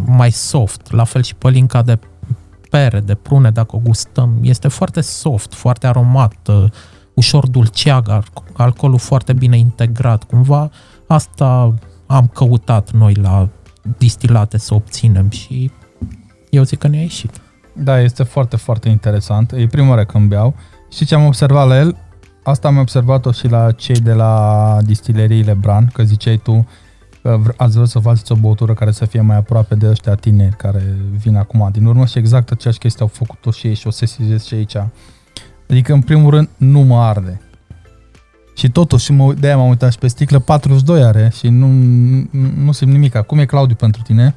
mai 0.05 0.31
soft, 0.31 0.91
la 0.91 1.03
fel 1.03 1.23
și 1.23 1.35
pălinca 1.35 1.81
de 1.81 1.99
pere, 2.69 2.99
de 2.99 3.15
prune, 3.15 3.49
dacă 3.49 3.75
o 3.75 3.79
gustăm, 3.83 4.37
este 4.41 4.67
foarte 4.67 5.01
soft, 5.01 5.53
foarte 5.53 5.87
aromat, 5.87 6.49
ușor 7.15 7.47
dulceag, 7.47 8.23
alcoolul 8.53 8.99
foarte 8.99 9.33
bine 9.33 9.57
integrat. 9.57 10.23
Cumva 10.23 10.69
asta 11.07 11.73
am 12.05 12.27
căutat 12.33 12.91
noi 12.91 13.13
la 13.13 13.49
distilate 13.97 14.57
să 14.57 14.73
obținem 14.73 15.29
și 15.29 15.71
eu 16.49 16.63
zic 16.63 16.79
că 16.79 16.87
ne-a 16.87 17.01
ieșit. 17.01 17.41
Da, 17.73 17.99
este 17.99 18.23
foarte, 18.23 18.55
foarte 18.55 18.89
interesant. 18.89 19.51
E 19.51 19.67
prima 19.67 19.89
oară 19.89 20.05
când 20.05 20.29
beau. 20.29 20.55
Și 20.91 21.05
ce 21.05 21.15
am 21.15 21.25
observat 21.25 21.67
la 21.67 21.77
el? 21.77 21.95
Asta 22.43 22.67
am 22.67 22.77
observat-o 22.77 23.31
și 23.31 23.47
la 23.47 23.71
cei 23.71 23.95
de 23.95 24.13
la 24.13 24.77
distileriile 24.83 25.53
Bran, 25.53 25.89
că 25.93 26.03
ziceai 26.03 26.37
tu 26.37 26.67
că 27.21 27.39
ați 27.57 27.75
vrut 27.75 27.89
să 27.89 27.99
faceți 27.99 28.31
o 28.31 28.35
băutură 28.35 28.73
care 28.73 28.91
să 28.91 29.05
fie 29.05 29.21
mai 29.21 29.35
aproape 29.35 29.75
de 29.75 29.89
ăștia 29.89 30.15
tineri 30.15 30.55
care 30.55 30.83
vin 31.17 31.35
acum 31.35 31.69
din 31.71 31.85
urmă 31.85 32.05
și 32.05 32.17
exact 32.17 32.51
aceeași 32.51 32.79
chestie 32.79 33.01
au 33.01 33.07
făcut-o 33.13 33.51
și 33.51 33.67
ei 33.67 33.73
și 33.73 33.87
o 33.87 33.89
sesizez 33.89 34.45
și 34.45 34.53
aici 34.53 34.75
Adică, 35.69 35.93
în 35.93 36.01
primul 36.01 36.29
rând, 36.29 36.49
nu 36.57 36.79
mă 36.79 36.97
arde. 36.97 37.41
Și 38.55 38.69
totuși, 38.69 39.11
mă, 39.11 39.33
de-aia 39.33 39.57
m-am 39.57 39.67
uitat 39.67 39.91
și 39.91 39.97
pe 39.97 40.07
sticlă, 40.07 40.39
42 40.39 41.03
are 41.03 41.31
și 41.37 41.47
nu, 41.47 41.67
nu, 41.67 42.51
nu 42.55 42.71
simt 42.71 42.91
nimic. 42.91 43.17
Cum 43.17 43.37
e 43.37 43.45
Claudiu 43.45 43.75
pentru 43.75 44.01
tine? 44.01 44.35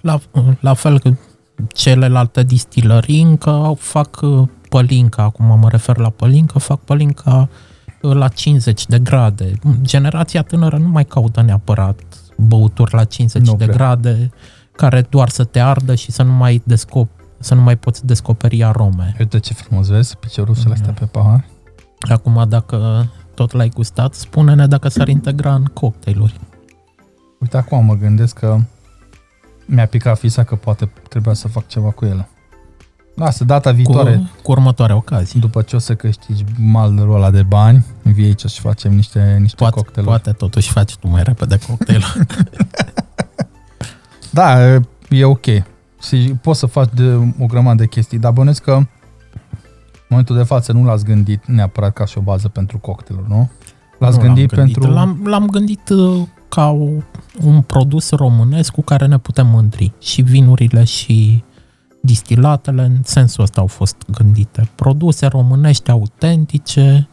La, 0.00 0.20
la 0.60 0.74
fel 0.74 1.00
că 1.00 1.14
celelalte 1.68 2.42
distilării 2.42 3.22
încă 3.22 3.74
fac 3.78 4.20
uh, 4.22 4.48
pălinca, 4.68 5.22
acum 5.22 5.58
mă 5.58 5.68
refer 5.68 5.96
la 5.96 6.10
pălincă, 6.10 6.58
fac 6.58 6.80
pălinca 6.80 7.48
uh, 8.02 8.12
la 8.12 8.28
50 8.28 8.86
de 8.86 8.98
grade. 8.98 9.52
Generația 9.80 10.42
tânără 10.42 10.76
nu 10.76 10.88
mai 10.88 11.04
caută 11.04 11.42
neapărat 11.42 12.00
băuturi 12.36 12.94
la 12.94 13.04
50 13.04 13.42
nu 13.42 13.56
de 13.56 13.64
prea. 13.64 13.76
grade 13.76 14.30
care 14.72 15.06
doar 15.08 15.28
să 15.28 15.44
te 15.44 15.60
ardă 15.60 15.94
și 15.94 16.12
să 16.12 16.22
nu 16.22 16.32
mai 16.32 16.62
descop 16.64 17.08
să 17.38 17.54
nu 17.54 17.60
mai 17.60 17.76
poți 17.76 18.06
descoperi 18.06 18.64
arome. 18.64 19.16
Uite 19.18 19.38
ce 19.38 19.54
frumos 19.54 19.88
vezi 19.88 20.16
piciorușele 20.16 20.72
astea 20.72 20.92
pe 20.92 21.04
pahar. 21.04 21.44
Acum, 22.00 22.44
dacă 22.48 23.06
tot 23.34 23.52
l-ai 23.52 23.68
gustat, 23.68 24.14
spune-ne 24.14 24.66
dacă 24.66 24.88
s-ar 24.88 25.08
integra 25.08 25.54
în 25.54 25.64
cocktailuri. 25.64 26.40
Uite, 27.40 27.56
acum 27.56 27.84
mă 27.84 27.94
gândesc 27.94 28.38
că 28.38 28.58
mi-a 29.66 29.86
picat 29.86 30.18
fisa 30.18 30.44
că 30.44 30.54
poate 30.54 30.90
trebuia 31.08 31.34
să 31.34 31.48
fac 31.48 31.66
ceva 31.66 31.90
cu 31.90 32.04
ele. 32.04 32.28
Lasă, 33.14 33.44
data 33.44 33.70
viitoare. 33.70 34.14
Cu, 34.14 34.30
cu 34.42 34.50
următoare 34.50 34.92
ocazie. 34.92 35.40
După 35.40 35.62
ce 35.62 35.76
o 35.76 35.78
să 35.78 35.94
câștigi 35.94 36.44
malul 36.58 37.14
ăla 37.14 37.30
de 37.30 37.42
bani, 37.42 37.84
vii 38.02 38.24
aici 38.24 38.46
și 38.46 38.60
facem 38.60 38.92
niște, 38.92 39.36
niște 39.40 39.56
poate, 39.56 39.74
cocktailuri. 39.74 40.22
Poate 40.22 40.38
totuși 40.38 40.70
faci 40.70 40.96
tu 40.96 41.08
mai 41.08 41.22
repede 41.22 41.58
cocktail 41.66 42.04
da, 44.30 44.58
e 45.08 45.24
ok 45.24 45.46
și 46.00 46.34
poți 46.42 46.58
să 46.58 46.66
faci 46.66 46.90
de 46.94 47.32
o 47.38 47.46
grămadă 47.46 47.82
de 47.82 47.86
chestii, 47.86 48.18
dar 48.18 48.32
bănesc 48.32 48.62
că 48.62 48.72
în 48.72 48.86
momentul 50.08 50.36
de 50.36 50.42
față 50.42 50.72
nu 50.72 50.84
l-ați 50.84 51.04
gândit 51.04 51.46
neapărat 51.46 51.92
ca 51.92 52.04
și 52.04 52.18
o 52.18 52.20
bază 52.20 52.48
pentru 52.48 52.78
cocktailuri, 52.78 53.28
nu? 53.28 53.50
L-ați 53.98 54.16
nu 54.16 54.22
gândit, 54.22 54.50
l-am 54.50 54.58
gândit 54.58 54.78
pentru... 54.78 54.90
L-am, 54.92 55.20
l-am 55.24 55.46
gândit 55.46 55.88
uh, 55.88 56.22
ca 56.48 56.70
o, 56.70 56.88
un 57.42 57.62
produs 57.62 58.10
românesc 58.10 58.72
cu 58.72 58.82
care 58.82 59.06
ne 59.06 59.18
putem 59.18 59.46
mândri. 59.46 59.92
Și 59.98 60.22
vinurile 60.22 60.84
și 60.84 61.44
distilatele 62.02 62.82
în 62.82 62.96
sensul 63.02 63.42
ăsta 63.42 63.60
au 63.60 63.66
fost 63.66 63.96
gândite. 64.10 64.70
Produse 64.74 65.26
românești 65.26 65.90
autentice, 65.90 67.08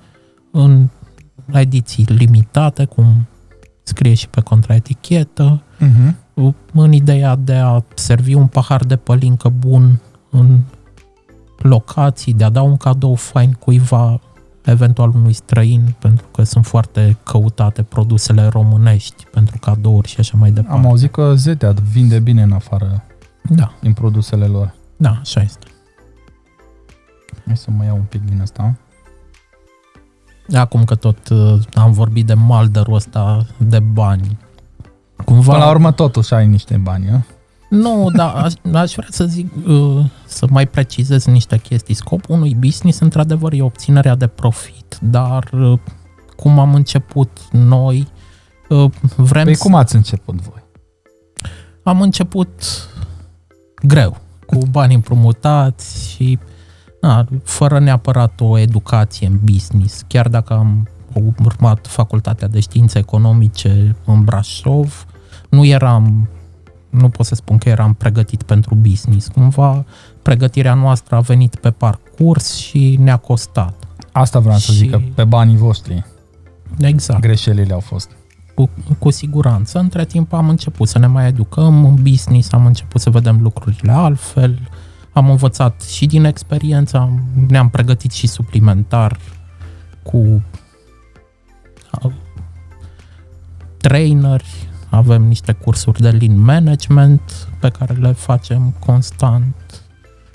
în 0.52 0.90
ediții 1.54 2.06
limitate, 2.08 2.86
cum 2.86 3.28
scrie 3.84 4.14
și 4.14 4.30
pe 4.30 4.42
contraetichetă, 4.42 5.64
uh-huh 5.80 6.23
în 6.74 6.92
ideea 6.92 7.36
de 7.36 7.54
a 7.54 7.84
servi 7.94 8.34
un 8.34 8.48
pahar 8.48 8.84
de 8.84 8.96
pălincă 8.96 9.50
bun 9.50 10.00
în 10.30 10.60
locații, 11.58 12.34
de 12.34 12.44
a 12.44 12.50
da 12.50 12.62
un 12.62 12.78
cadou 12.78 13.16
fain 13.16 13.52
cuiva, 13.52 14.20
eventual 14.66 15.12
unui 15.16 15.34
străin, 15.34 15.96
pentru 16.00 16.28
că 16.32 16.44
sunt 16.44 16.66
foarte 16.66 17.18
căutate 17.24 17.84
produsele 17.84 18.48
românești 18.48 19.26
pentru 19.32 19.58
cadouri 19.60 20.08
și 20.08 20.20
așa 20.20 20.38
mai 20.38 20.52
departe. 20.52 20.78
Am 20.78 20.86
auzit 20.86 21.12
că 21.12 21.34
Zetea 21.36 21.74
vinde 21.92 22.20
bine 22.20 22.42
în 22.42 22.52
afară 22.52 23.04
da. 23.50 23.74
din 23.82 23.94
produsele 23.94 24.46
lor. 24.46 24.76
Da, 24.98 25.18
așa 25.22 25.42
este. 25.42 25.68
Hai 27.46 27.58
să 27.58 27.72
mai 27.72 27.86
iau 27.86 27.96
un 27.96 28.04
pic 28.04 28.22
din 28.22 28.42
asta. 28.42 28.78
Acum 30.54 30.84
că 30.84 30.96
tot 30.96 31.30
uh, 31.30 31.60
am 31.74 31.92
vorbit 31.92 32.26
de 32.26 32.34
malderul 32.34 32.94
ăsta 32.94 33.46
de 33.58 33.80
bani, 33.80 34.38
Cumva... 35.26 35.52
Până 35.52 35.64
la 35.64 35.70
urmă 35.70 35.92
totuși 35.92 36.34
ai 36.34 36.48
niște 36.48 36.78
bani, 36.78 37.10
a? 37.10 37.22
Nu, 37.70 38.10
dar 38.16 38.36
aș, 38.36 38.54
aș 38.74 38.94
vrea 38.94 39.08
să 39.10 39.26
zic, 39.26 39.52
uh, 39.68 40.06
să 40.26 40.46
mai 40.50 40.68
precizez 40.68 41.26
niște 41.26 41.58
chestii. 41.58 41.94
Scopul 41.94 42.36
unui 42.36 42.56
business, 42.56 43.00
într-adevăr, 43.00 43.54
e 43.54 43.62
obținerea 43.62 44.16
de 44.16 44.28
profit, 44.28 44.98
dar 45.02 45.50
uh, 45.54 45.80
cum 46.36 46.60
am 46.60 46.74
început 46.74 47.40
noi, 47.52 48.08
uh, 48.70 48.92
vrem 49.16 49.44
Păi 49.44 49.56
să... 49.56 49.64
cum 49.64 49.76
ați 49.76 49.96
început 49.96 50.42
voi? 50.42 50.64
Am 51.84 52.02
început 52.02 52.62
greu, 53.84 54.18
cu 54.46 54.58
bani 54.72 54.94
împrumutați 54.94 56.10
și 56.10 56.40
na, 57.02 57.28
fără 57.44 57.80
neapărat 57.80 58.42
o 58.42 58.58
educație 58.58 59.28
în 59.28 59.40
business. 59.44 60.04
Chiar 60.08 60.28
dacă 60.28 60.54
am 60.54 60.88
urmat 61.44 61.88
facultatea 61.88 62.48
de 62.48 62.60
științe 62.60 62.98
economice 62.98 63.96
în 64.06 64.24
Brașov, 64.24 65.06
nu 65.54 65.66
eram, 65.66 66.30
nu 66.90 67.10
pot 67.10 67.26
să 67.26 67.36
spun 67.36 67.58
că 67.58 67.70
eram 67.70 67.94
pregătit 67.94 68.44
pentru 68.44 68.76
business. 68.76 69.28
Cumva 69.28 69.86
pregătirea 70.22 70.74
noastră 70.74 71.16
a 71.16 71.20
venit 71.20 71.56
pe 71.56 71.72
parcurs 71.72 72.56
și 72.56 72.98
ne-a 73.02 73.18
costat. 73.18 73.74
Asta 74.12 74.40
vreau 74.40 74.58
să 74.58 74.72
Și- 74.72 74.78
zic, 74.78 74.92
că 74.92 75.00
pe 75.16 75.24
banii 75.24 75.58
voștri 75.58 76.06
Exact. 76.80 77.22
greșelile 77.22 77.74
au 77.74 77.80
fost. 77.80 78.10
cu, 78.56 78.70
cu 79.00 79.10
siguranță. 79.10 79.80
Între 79.80 80.06
timp 80.06 80.34
am 80.34 80.50
început 80.50 80.88
să 80.88 81.00
ne 81.00 81.08
mai 81.08 81.28
educăm 81.28 81.86
în 81.86 81.96
business, 82.02 82.52
am 82.54 82.66
început 82.66 83.02
să 83.02 83.10
vedem 83.10 83.42
lucrurile 83.42 83.92
altfel, 83.92 84.60
am 85.14 85.30
învățat 85.30 85.82
și 85.82 86.06
din 86.06 86.24
experiență, 86.24 86.98
am- 86.98 87.24
ne-am 87.48 87.70
pregătit 87.70 88.12
și 88.12 88.28
suplimentar 88.28 89.18
cu 90.04 90.44
a, 91.92 92.12
traineri, 93.78 94.70
avem 94.96 95.24
niște 95.24 95.52
cursuri 95.52 96.02
de 96.02 96.10
lean 96.10 96.40
management 96.40 97.48
pe 97.60 97.70
care 97.70 97.94
le 97.94 98.12
facem 98.12 98.74
constant, 98.80 99.56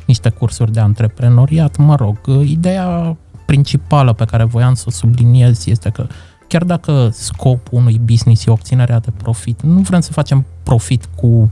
niște 0.07 0.29
cursuri 0.29 0.73
de 0.73 0.81
antreprenoriat, 0.81 1.77
mă 1.77 1.95
rog, 1.95 2.19
ideea 2.45 3.17
principală 3.47 4.13
pe 4.13 4.25
care 4.25 4.45
voiam 4.45 4.75
să 4.75 4.85
o 4.87 4.91
subliniez 4.91 5.67
este 5.67 5.91
că 5.91 6.07
chiar 6.49 6.65
dacă 6.65 7.09
scopul 7.13 7.79
unui 7.79 7.99
business 7.99 8.47
e 8.47 8.51
obținerea 8.51 8.99
de 8.99 9.11
profit, 9.11 9.63
nu 9.63 9.81
vrem 9.81 10.01
să 10.01 10.13
facem 10.13 10.45
profit 10.63 11.09
cu 11.17 11.51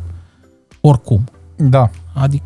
oricum. 0.80 1.24
Da. 1.56 1.90
Adică 2.12 2.44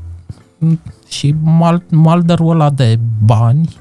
și 1.09 1.35
mal, 1.43 1.83
malderul 1.91 2.51
ăla 2.51 2.71
de 2.71 2.99
bani 3.25 3.69
uh, 3.69 3.80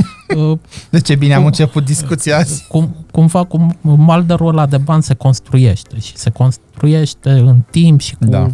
De 0.90 1.00
ce 1.00 1.14
bine 1.14 1.32
am 1.32 1.38
Cum- 1.38 1.46
început 1.46 1.84
discuția 1.84 2.36
azi? 2.36 2.66
cum, 2.68 2.96
cumva 3.12 3.44
cum 3.44 3.76
malderul 3.82 4.48
ăla 4.48 4.66
de 4.66 4.76
bani 4.78 5.02
se 5.02 5.14
construiește 5.14 5.98
și 5.98 6.16
se 6.16 6.30
construiește 6.30 7.30
în 7.30 7.60
timp 7.70 8.00
și 8.00 8.14
cu 8.14 8.24
Da. 8.24 8.38
da. 8.38 8.50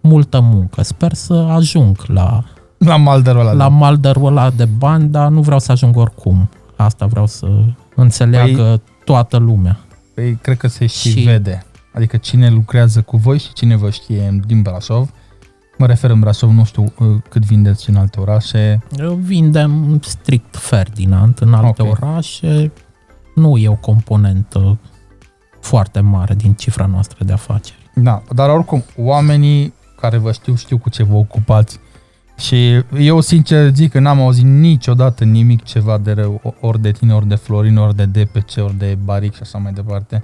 multă 0.00 0.40
muncă. 0.40 0.82
Sper 0.82 1.12
să 1.14 1.34
ajung 1.34 2.02
la, 2.06 2.44
La 2.78 2.96
malderul 2.96 3.40
ăla. 3.40 3.52
la 3.52 3.68
malderul 3.68 4.26
ăla 4.26 4.50
de 4.50 4.64
bani, 4.64 5.08
dar 5.08 5.28
nu 5.28 5.40
vreau 5.40 5.58
să 5.58 5.72
ajung 5.72 5.96
oricum. 5.96 6.48
Asta 6.76 7.06
vreau 7.06 7.26
să 7.26 7.46
înțeleagă 7.94 8.80
toată 9.04 9.36
lumea. 9.36 9.78
Păi 10.14 10.38
cred 10.42 10.56
că 10.56 10.68
se 10.68 10.86
și, 10.86 11.10
Și- 11.10 11.20
vede. 11.20 11.64
Adică 11.94 12.16
cine 12.16 12.50
lucrează 12.50 13.00
cu 13.00 13.16
voi 13.16 13.38
și 13.38 13.52
cine 13.52 13.76
vă 13.76 13.90
știe 13.90 14.40
din 14.46 14.62
Brașov. 14.62 15.10
Mă 15.78 15.86
refer 15.86 16.10
în 16.10 16.20
Brașov, 16.20 16.50
nu 16.50 16.64
știu 16.64 16.82
uh, 16.82 17.06
cât 17.28 17.44
vindeți 17.44 17.90
în 17.90 17.96
alte 17.96 18.20
orașe. 18.20 18.82
Vindem 19.18 20.00
strict 20.02 20.56
Ferdinand 20.56 21.38
în 21.40 21.54
alte 21.54 21.82
Ok. 21.82 21.88
okay. 21.88 22.08
orașe. 22.08 22.72
Nu 23.34 23.56
e 23.56 23.68
o 23.68 23.74
componentă 23.74 24.78
foarte 25.60 26.00
mare 26.00 26.34
din 26.34 26.52
cifra 26.52 26.86
noastră 26.86 27.24
de 27.24 27.32
afaceri. 27.32 27.90
Da, 27.94 28.22
dar 28.34 28.50
oricum, 28.50 28.84
oamenii 28.96 29.74
care 30.00 30.16
vă 30.16 30.32
știu, 30.32 30.54
știu 30.54 30.78
cu 30.78 30.90
ce 30.90 31.02
vă 31.02 31.14
ocupați. 31.14 31.78
Și 32.38 32.84
eu 32.98 33.20
sincer 33.20 33.74
zic 33.74 33.90
că 33.90 33.98
n-am 33.98 34.20
auzit 34.20 34.44
niciodată 34.44 35.24
nimic 35.24 35.62
ceva 35.62 35.98
de 35.98 36.12
rău, 36.12 36.56
ori 36.60 36.80
de 36.80 36.90
tine, 36.90 37.14
ori 37.14 37.26
de 37.28 37.34
Florin, 37.34 37.76
ori 37.76 37.96
de 37.96 38.04
DPC, 38.04 38.56
ori 38.56 38.78
de 38.78 38.98
Baric 39.04 39.34
și 39.34 39.42
așa 39.42 39.58
mai 39.58 39.72
departe. 39.72 40.22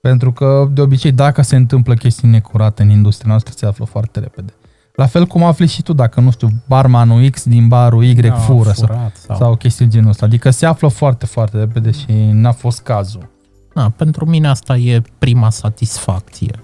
Pentru 0.00 0.32
că, 0.32 0.68
de 0.72 0.80
obicei, 0.80 1.12
dacă 1.12 1.42
se 1.42 1.56
întâmplă 1.56 1.94
chestii 1.94 2.28
necurate 2.28 2.82
în 2.82 2.90
industria 2.90 3.30
noastră, 3.30 3.52
se 3.56 3.66
află 3.66 3.84
foarte 3.84 4.20
repede. 4.20 4.52
La 5.00 5.06
fel 5.06 5.26
cum 5.26 5.42
afli 5.42 5.66
și 5.66 5.82
tu, 5.82 5.92
dacă, 5.92 6.20
nu 6.20 6.30
știu, 6.30 6.48
barmanul 6.68 7.28
X 7.28 7.44
din 7.44 7.68
barul 7.68 8.04
Y 8.04 8.14
Da, 8.14 8.34
fură 8.34 8.72
sau, 8.72 8.86
furat 8.86 9.16
sau... 9.16 9.36
sau 9.36 9.56
chestii 9.56 9.84
de 9.84 9.90
genul 9.90 10.10
ăsta. 10.10 10.26
Adică 10.26 10.50
se 10.50 10.66
află 10.66 10.88
foarte, 10.88 11.26
foarte 11.26 11.58
repede 11.58 11.90
și 11.90 12.06
n-a 12.32 12.52
fost 12.52 12.80
cazul. 12.80 13.28
Da, 13.74 13.92
pentru 13.96 14.26
mine 14.26 14.48
asta 14.48 14.76
e 14.76 15.02
prima 15.18 15.50
satisfacție. 15.50 16.60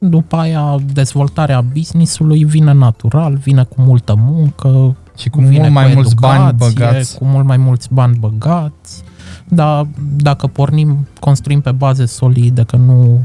După 0.00 0.36
aia, 0.36 0.76
dezvoltarea 0.92 1.60
business-ului 1.60 2.44
vine 2.44 2.72
natural, 2.72 3.34
vine 3.34 3.64
cu 3.64 3.80
multă 3.80 4.14
muncă, 4.18 4.96
Și 5.16 5.28
cu 5.28 5.40
vine 5.40 5.58
mult 5.58 5.72
mai 5.72 5.88
cu 5.88 5.94
mulți 5.94 6.14
bani 6.14 6.48
educație, 6.48 6.84
băgați. 6.84 7.18
Cu 7.18 7.24
mult 7.24 7.46
mai 7.46 7.56
mulți 7.56 7.88
bani 7.92 8.16
băgați, 8.18 9.02
dar 9.48 9.86
dacă 10.16 10.46
pornim, 10.46 11.06
construim 11.20 11.60
pe 11.60 11.72
baze 11.72 12.06
solide, 12.06 12.62
că 12.62 12.76
nu 12.76 13.24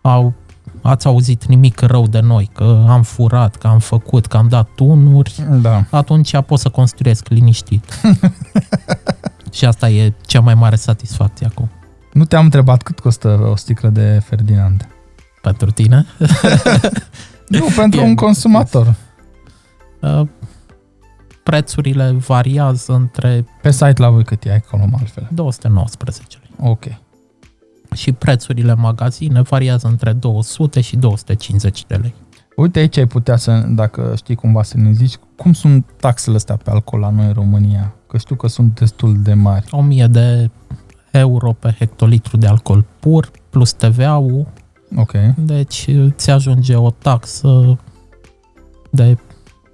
au, 0.00 0.32
ați 0.82 1.06
auzit 1.06 1.44
nimic 1.46 1.80
rău 1.80 2.06
de 2.06 2.20
noi, 2.20 2.50
că 2.54 2.84
am 2.88 3.02
furat, 3.02 3.56
că 3.56 3.66
am 3.66 3.78
făcut, 3.78 4.26
că 4.26 4.36
am 4.36 4.48
dat 4.48 4.68
tunuri, 4.74 5.34
Da. 5.60 5.84
atunci 5.90 6.40
pot 6.46 6.58
să 6.58 6.68
construiesc 6.68 7.28
liniștit. 7.28 7.84
Și 9.52 9.64
asta 9.64 9.88
e 9.88 10.12
cea 10.26 10.40
mai 10.40 10.54
mare 10.54 10.76
satisfacție 10.76 11.46
acum. 11.46 11.70
Nu 12.12 12.24
te-am 12.24 12.44
întrebat 12.44 12.82
cât 12.82 13.00
costă 13.00 13.28
o 13.52 13.56
sticlă 13.56 13.88
de 13.88 14.20
Ferdinand. 14.24 14.88
Pentru 15.42 15.70
tine? 15.70 16.06
Nu, 17.48 17.66
pentru 17.76 18.00
E- 18.00 18.04
un 18.04 18.14
consumator. 18.14 18.94
Uh, 20.00 20.22
prețurile 21.42 22.10
variază 22.10 22.92
între 22.92 23.44
Pe 23.62 23.70
site 23.70 23.94
la 23.96 24.10
voi 24.10 24.24
cât 24.24 24.44
e 24.44 24.52
acolo, 24.52 24.84
mă, 24.90 24.96
altfel. 25.00 25.28
219 25.30 26.38
lei. 26.42 26.70
Ok. 26.70 26.84
Și 28.00 28.12
prețurile 28.12 28.70
în 28.70 28.80
magazine 28.80 29.40
variază 29.42 29.86
între 29.88 30.12
200 30.12 30.80
și 30.80 30.96
250 30.96 31.84
de 31.86 31.94
lei. 31.94 32.14
Uite 32.56 32.78
aici 32.78 32.96
ai 32.96 33.06
putea 33.06 33.36
să, 33.36 33.64
dacă 33.68 34.12
știi 34.16 34.34
cumva 34.34 34.62
să 34.62 34.76
ne 34.76 34.92
zici, 34.92 35.14
cum 35.36 35.52
sunt 35.52 35.86
taxele 36.00 36.36
astea 36.36 36.56
pe 36.56 36.70
alcool 36.70 37.00
la 37.00 37.10
noi 37.10 37.26
în 37.26 37.32
România? 37.32 37.94
Că 38.06 38.18
știu 38.18 38.34
că 38.36 38.48
sunt 38.48 38.78
destul 38.78 39.22
de 39.22 39.34
mari. 39.34 39.66
1000 39.70 40.06
de 40.06 40.50
euro 41.10 41.52
pe 41.52 41.74
hectolitru 41.78 42.36
de 42.36 42.46
alcool 42.46 42.84
pur, 43.00 43.30
plus 43.50 43.72
TVA-ul, 43.72 44.46
Ok. 44.96 45.12
deci 45.36 45.86
ți 46.10 46.30
ajunge 46.30 46.76
o 46.76 46.90
taxă 46.90 47.78
de 48.90 49.16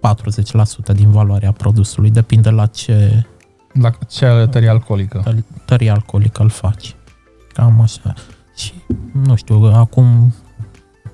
40% 0.01 0.93
din 0.95 1.11
valoarea 1.11 1.53
produsului, 1.53 2.11
depinde 2.11 2.51
la 2.51 2.66
ce 2.66 3.27
La 3.72 3.91
ce 4.09 4.47
tărie 4.51 4.68
alcoolică? 4.68 5.22
tări- 5.29 5.64
tărie 5.64 5.91
alcoolică 5.91 6.43
îl 6.43 6.49
faci. 6.49 6.95
Cam 7.57 7.81
așa. 7.81 8.15
Și, 8.57 8.73
nu 9.27 9.35
știu, 9.35 9.71
acum 9.75 10.35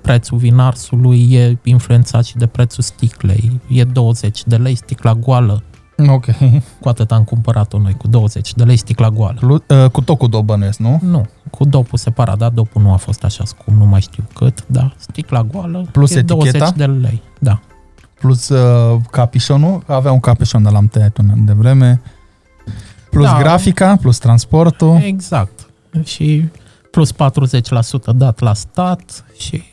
prețul 0.01 0.37
vinarsului 0.37 1.33
e 1.33 1.57
influențat 1.63 2.23
și 2.25 2.35
de 2.37 2.45
prețul 2.47 2.83
sticlei. 2.83 3.61
E 3.67 3.83
20 3.83 4.43
de 4.45 4.55
lei 4.55 4.75
sticla 4.75 5.13
goală. 5.13 5.63
Ok. 6.07 6.25
Cu 6.81 6.89
atât 6.89 7.11
am 7.11 7.23
cumpărat-o 7.23 7.79
noi, 7.79 7.93
cu 7.97 8.07
20 8.07 8.53
de 8.53 8.63
lei 8.63 8.77
sticla 8.77 9.09
goală. 9.09 9.37
Lu- 9.41 9.63
uh, 9.67 9.89
cu 9.91 10.01
tot 10.01 10.17
cu 10.17 10.27
două 10.27 10.43
bănuiesc, 10.43 10.79
nu? 10.79 10.99
Nu, 11.03 11.25
cu 11.51 11.65
dopul 11.65 11.97
separat, 11.97 12.37
dar 12.37 12.49
dopul 12.49 12.81
nu 12.81 12.91
a 12.93 12.95
fost 12.95 13.23
așa 13.23 13.45
scump, 13.45 13.77
nu 13.77 13.85
mai 13.85 14.01
știu 14.01 14.23
cât, 14.35 14.63
dar 14.67 14.95
sticla 14.97 15.43
goală 15.43 15.87
Plus 15.91 16.15
e 16.15 16.21
20 16.21 16.47
eticheta? 16.53 16.71
de 16.77 16.85
lei. 16.85 17.21
Da. 17.39 17.59
Plus 18.19 18.49
uh, 18.49 18.99
capișonul, 19.11 19.83
avea 19.87 20.11
un 20.11 20.19
capișon, 20.19 20.63
dar 20.63 20.71
l-am 20.71 20.87
tăiat 20.87 21.17
un 21.17 21.29
an 21.29 21.45
de 21.45 21.53
vreme. 21.53 22.01
Plus 23.09 23.25
Da. 23.25 23.37
grafica, 23.39 23.95
plus 23.95 24.17
transportul. 24.17 24.99
Exact. 25.03 25.62
Și 26.03 26.49
plus 26.91 27.13
40% 27.13 27.15
dat 28.15 28.39
la 28.39 28.53
stat 28.53 29.25
și 29.37 29.63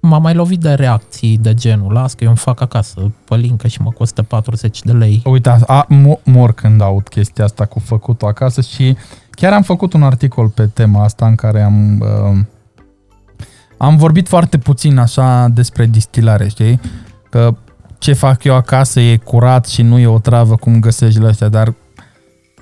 m-am 0.00 0.22
mai 0.22 0.34
lovit 0.34 0.60
de 0.60 0.72
reacții 0.72 1.38
de 1.38 1.54
genul 1.54 1.92
las 1.92 2.14
că 2.14 2.24
eu 2.24 2.28
îmi 2.28 2.38
fac 2.38 2.60
acasă 2.60 3.12
pălincă 3.24 3.66
și 3.66 3.82
mă 3.82 3.90
costă 3.90 4.22
40 4.22 4.82
de 4.82 4.92
lei. 4.92 5.22
Uite, 5.24 5.48
a, 5.66 5.86
mo- 5.86 6.22
mor 6.24 6.52
când 6.52 6.80
aud 6.80 7.08
chestia 7.08 7.44
asta 7.44 7.64
cu 7.64 7.78
făcutul 7.78 8.28
acasă 8.28 8.60
și 8.60 8.96
chiar 9.30 9.52
am 9.52 9.62
făcut 9.62 9.92
un 9.92 10.02
articol 10.02 10.48
pe 10.48 10.66
tema 10.66 11.02
asta 11.02 11.26
în 11.26 11.34
care 11.34 11.62
am 11.62 12.00
uh, 12.00 12.38
am 13.76 13.96
vorbit 13.96 14.28
foarte 14.28 14.58
puțin 14.58 14.98
așa 14.98 15.48
despre 15.48 15.86
distilare, 15.86 16.48
știi? 16.48 16.80
Că 17.30 17.54
ce 17.98 18.12
fac 18.12 18.44
eu 18.44 18.54
acasă 18.54 19.00
e 19.00 19.16
curat 19.16 19.66
și 19.66 19.82
nu 19.82 19.98
e 19.98 20.06
o 20.06 20.18
travă 20.18 20.56
cum 20.56 20.80
găsești 20.80 21.20
la 21.20 21.28
astea, 21.28 21.48
dar 21.48 21.74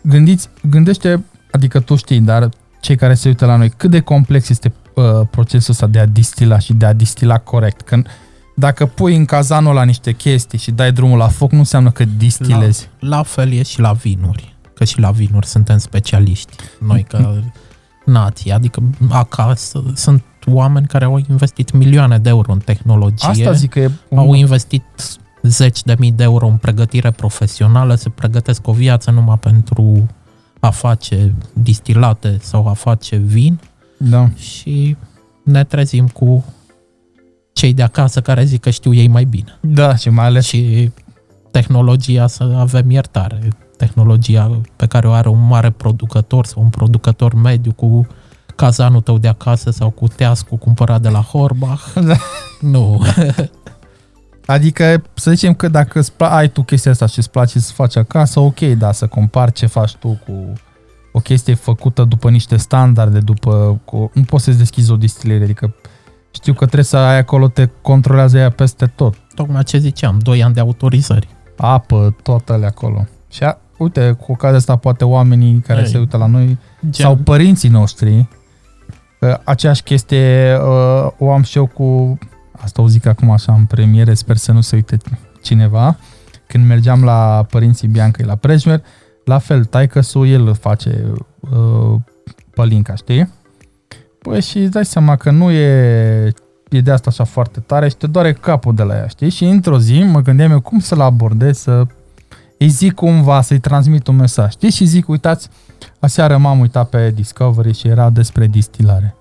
gândiți, 0.02 0.48
gândește, 0.70 1.24
adică 1.50 1.80
tu 1.80 1.96
știi, 1.96 2.20
dar 2.20 2.48
cei 2.82 2.96
care 2.96 3.14
se 3.14 3.28
uită 3.28 3.46
la 3.46 3.56
noi, 3.56 3.68
cât 3.68 3.90
de 3.90 4.00
complex 4.00 4.48
este 4.48 4.72
uh, 4.94 5.04
procesul 5.30 5.72
ăsta 5.72 5.86
de 5.86 5.98
a 5.98 6.06
distila 6.06 6.58
și 6.58 6.72
de 6.72 6.86
a 6.86 6.92
distila 6.92 7.38
corect. 7.38 7.80
Când 7.82 8.06
dacă 8.54 8.86
pui 8.86 9.16
în 9.16 9.24
cazanul 9.24 9.74
la 9.74 9.82
niște 9.82 10.12
chestii 10.12 10.58
și 10.58 10.70
dai 10.70 10.92
drumul 10.92 11.18
la 11.18 11.28
foc, 11.28 11.50
nu 11.50 11.58
înseamnă 11.58 11.90
că 11.90 12.04
distilezi. 12.04 12.88
La 12.98 13.22
fel 13.22 13.52
e 13.52 13.62
și 13.62 13.80
la 13.80 13.92
vinuri, 13.92 14.56
că 14.74 14.84
și 14.84 15.00
la 15.00 15.10
vinuri 15.10 15.46
suntem 15.46 15.78
specialiști. 15.78 16.56
Noi 16.86 17.02
ca 17.08 17.42
nație, 18.04 18.52
adică 18.52 18.82
acasă 19.10 19.82
sunt 19.94 20.24
oameni 20.46 20.86
care 20.86 21.04
au 21.04 21.20
investit 21.28 21.72
milioane 21.72 22.18
de 22.18 22.28
euro 22.28 22.52
în 22.52 22.58
tehnologie. 22.58 23.28
Asta 23.28 23.52
zic 23.52 23.70
că 23.70 23.78
e... 23.78 23.90
Au 24.14 24.34
investit 24.34 24.84
zeci 25.42 25.82
de 25.82 25.96
mii 25.98 26.12
de 26.12 26.22
euro 26.22 26.46
în 26.46 26.56
pregătire 26.56 27.10
profesională, 27.10 27.94
se 27.94 28.08
pregătesc 28.08 28.66
o 28.66 28.72
viață 28.72 29.10
numai 29.10 29.38
pentru 29.38 30.08
a 30.64 30.70
face 30.70 31.34
distilate 31.52 32.38
sau 32.40 32.68
a 32.68 32.72
face 32.72 33.16
vin 33.16 33.60
Da. 33.96 34.28
și 34.36 34.96
ne 35.44 35.64
trezim 35.64 36.08
cu 36.08 36.44
cei 37.52 37.72
de 37.72 37.82
acasă 37.82 38.20
care 38.20 38.44
zic 38.44 38.60
că 38.60 38.70
știu 38.70 38.92
ei 38.94 39.08
mai 39.08 39.24
bine. 39.24 39.58
Da, 39.60 39.96
și 39.96 40.08
mai 40.08 40.24
ales... 40.24 40.46
Și 40.46 40.90
tehnologia, 41.50 42.26
să 42.26 42.54
avem 42.56 42.90
iertare, 42.90 43.48
tehnologia 43.76 44.60
pe 44.76 44.86
care 44.86 45.06
o 45.08 45.12
are 45.12 45.28
un 45.28 45.46
mare 45.46 45.70
producător 45.70 46.46
sau 46.46 46.62
un 46.62 46.68
producător 46.68 47.34
mediu 47.34 47.72
cu 47.72 48.06
cazanul 48.56 49.00
tău 49.00 49.18
de 49.18 49.28
acasă 49.28 49.70
sau 49.70 49.90
cu 49.90 50.06
teascul 50.08 50.58
cumpărat 50.58 51.00
de 51.00 51.08
la 51.08 51.20
Horbach. 51.20 51.92
Da. 51.94 52.16
Nu. 52.60 53.02
Adică 54.46 55.02
să 55.14 55.30
zicem 55.30 55.54
că 55.54 55.68
dacă 55.68 55.98
îți 55.98 56.12
pla- 56.12 56.30
ai 56.30 56.48
tu 56.48 56.62
chestia 56.62 56.90
asta 56.90 57.06
și 57.06 57.18
îți 57.18 57.30
place 57.30 57.58
să 57.58 57.72
faci 57.72 57.96
acasă, 57.96 58.40
ok, 58.40 58.60
da, 58.60 58.92
să 58.92 59.06
compari 59.06 59.52
ce 59.52 59.66
faci 59.66 59.94
tu 59.94 60.20
cu 60.26 60.52
o 61.12 61.20
chestie 61.20 61.54
făcută 61.54 62.04
după 62.04 62.30
niște 62.30 62.56
standarde, 62.56 63.18
după... 63.18 63.80
Cu, 63.84 64.10
nu 64.14 64.22
poți 64.22 64.44
să-ți 64.44 64.58
deschizi 64.58 64.90
o 64.90 64.96
distilere, 64.96 65.44
adică 65.44 65.74
știu 66.30 66.52
că 66.52 66.64
trebuie 66.64 66.84
să 66.84 66.96
ai 66.96 67.18
acolo, 67.18 67.48
te 67.48 67.68
controlează 67.82 68.38
ea 68.38 68.50
peste 68.50 68.86
tot. 68.86 69.14
Tocmai 69.34 69.64
ce 69.64 69.78
ziceam, 69.78 70.18
2 70.18 70.42
ani 70.42 70.54
de 70.54 70.60
autorizări. 70.60 71.28
Apă, 71.56 72.16
tot 72.22 72.50
alea 72.50 72.68
acolo. 72.68 73.06
Și 73.30 73.42
a, 73.42 73.58
uite, 73.78 74.16
cu 74.20 74.32
ocazia 74.32 74.56
asta 74.56 74.76
poate 74.76 75.04
oamenii 75.04 75.60
care 75.66 75.80
Ei. 75.80 75.86
se 75.86 75.98
uită 75.98 76.16
la 76.16 76.26
noi 76.26 76.58
Gen, 76.80 77.06
sau 77.06 77.16
părinții 77.16 77.68
noștri, 77.68 78.28
uh, 79.20 79.34
aceeași 79.44 79.82
chestie 79.82 80.56
uh, 80.56 81.10
o 81.18 81.32
am 81.32 81.42
și 81.42 81.58
eu 81.58 81.66
cu, 81.66 82.18
asta 82.60 82.82
o 82.82 82.88
zic 82.88 83.06
acum 83.06 83.30
așa 83.30 83.52
în 83.52 83.64
premiere, 83.64 84.14
sper 84.14 84.36
să 84.36 84.52
nu 84.52 84.60
se 84.60 84.74
uite 84.74 84.96
cineva, 85.42 85.96
când 86.46 86.66
mergeam 86.66 87.04
la 87.04 87.46
părinții 87.50 87.88
Bianca 87.88 88.24
la 88.26 88.34
Prejmer, 88.34 88.82
la 89.24 89.38
fel, 89.38 89.64
taică 89.64 90.00
el 90.26 90.54
face 90.54 91.12
uh, 91.40 91.94
pălinca, 92.54 92.94
știi? 92.94 93.32
Păi 94.18 94.42
și 94.42 94.58
îți 94.58 94.70
dai 94.70 94.84
seama 94.84 95.16
că 95.16 95.30
nu 95.30 95.50
e, 95.50 96.32
e 96.70 96.80
de 96.80 96.90
asta 96.90 97.10
așa 97.10 97.24
foarte 97.24 97.60
tare 97.60 97.88
și 97.88 97.96
te 97.96 98.06
doare 98.06 98.32
capul 98.32 98.74
de 98.74 98.82
la 98.82 98.94
ea, 98.94 99.06
știi? 99.06 99.30
Și 99.30 99.44
într-o 99.44 99.78
zi 99.78 100.02
mă 100.02 100.20
gândeam 100.20 100.50
eu 100.50 100.60
cum 100.60 100.78
să-l 100.78 101.00
abordez, 101.00 101.58
să 101.58 101.86
îi 102.58 102.68
zic 102.68 102.94
cumva, 102.94 103.40
să-i 103.40 103.58
transmit 103.58 104.06
un 104.06 104.16
mesaj, 104.16 104.50
știi? 104.50 104.70
Și 104.70 104.84
zic, 104.84 105.08
uitați, 105.08 105.48
Aseară 106.02 106.36
m-am 106.36 106.58
uitat 106.58 106.88
pe 106.88 107.10
Discovery 107.10 107.74
și 107.74 107.88
era 107.88 108.10
despre 108.10 108.46
distilare. 108.46 109.16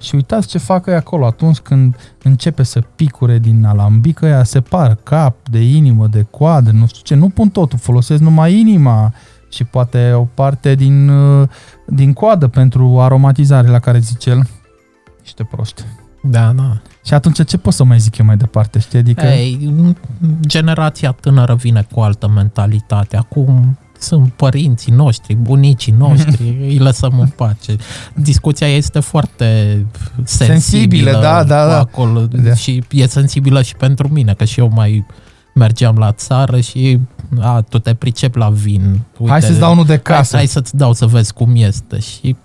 Și 0.00 0.14
uitați 0.14 0.48
ce 0.48 0.58
fac 0.58 0.86
ei 0.86 0.94
acolo 0.94 1.26
atunci 1.26 1.58
când 1.58 1.96
începe 2.22 2.62
să 2.62 2.82
picure 2.96 3.38
din 3.38 3.64
alambic, 3.64 4.20
ăia 4.20 4.44
separ 4.44 4.94
cap 5.02 5.48
de 5.48 5.60
inimă, 5.62 6.06
de 6.06 6.26
coadă, 6.30 6.70
nu 6.70 6.86
știu 6.86 7.00
ce, 7.04 7.14
nu 7.14 7.28
pun 7.28 7.48
totul, 7.48 7.78
folosesc 7.78 8.20
numai 8.20 8.58
inima 8.58 9.12
și 9.50 9.64
poate 9.64 10.12
o 10.12 10.22
parte 10.34 10.74
din, 10.74 11.08
uh, 11.08 11.48
din 11.86 12.12
coadă 12.12 12.48
pentru 12.48 13.00
aromatizare 13.00 13.68
la 13.68 13.78
care 13.78 13.98
zice 13.98 14.30
el. 14.30 14.48
Niște 15.20 15.44
proști. 15.44 15.82
Da, 16.22 16.52
da. 16.52 16.80
Și 17.04 17.14
atunci 17.14 17.44
ce 17.44 17.58
pot 17.58 17.72
să 17.72 17.84
mai 17.84 17.98
zic 17.98 18.18
eu 18.18 18.26
mai 18.26 18.36
departe, 18.36 18.78
știi? 18.78 18.98
Adică... 18.98 19.26
Ei, 19.26 19.74
generația 20.40 21.10
tânără 21.10 21.54
vine 21.54 21.86
cu 21.92 22.00
altă 22.00 22.28
mentalitate. 22.28 23.16
Acum 23.16 23.78
sunt 23.98 24.32
părinții 24.32 24.92
noștri, 24.92 25.34
bunicii 25.34 25.92
noștri, 25.98 26.56
îi 26.68 26.78
lăsăm 26.78 27.18
în 27.20 27.28
pace. 27.28 27.76
Discuția 28.14 28.66
este 28.68 29.00
foarte 29.00 29.86
sensibilă, 30.24 30.58
Sensibilă, 30.58 31.10
da, 31.10 31.44
da, 31.44 31.66
da. 31.66 31.78
acolo 31.78 32.20
Da. 32.20 32.54
și 32.54 32.82
e 32.90 33.06
sensibilă 33.06 33.62
și 33.62 33.74
pentru 33.76 34.08
mine, 34.08 34.34
că 34.34 34.44
și 34.44 34.60
eu 34.60 34.70
mai 34.74 35.06
mergeam 35.54 35.96
la 35.96 36.12
țară 36.12 36.60
și 36.60 37.00
a, 37.40 37.60
tu 37.68 37.78
te 37.78 37.94
pricepi 37.94 38.38
la 38.38 38.48
vin. 38.50 39.00
Uite, 39.18 39.30
Hai 39.30 39.42
să-ți 39.42 39.58
dau 39.58 39.72
unul 39.72 39.84
de 39.84 39.92
hai, 39.92 40.02
casă. 40.02 40.36
hai 40.36 40.46
să-ți 40.46 40.76
dau 40.76 40.92
să 40.92 41.06
vezi 41.06 41.32
cum 41.32 41.52
este 41.54 41.98
și 42.00 42.36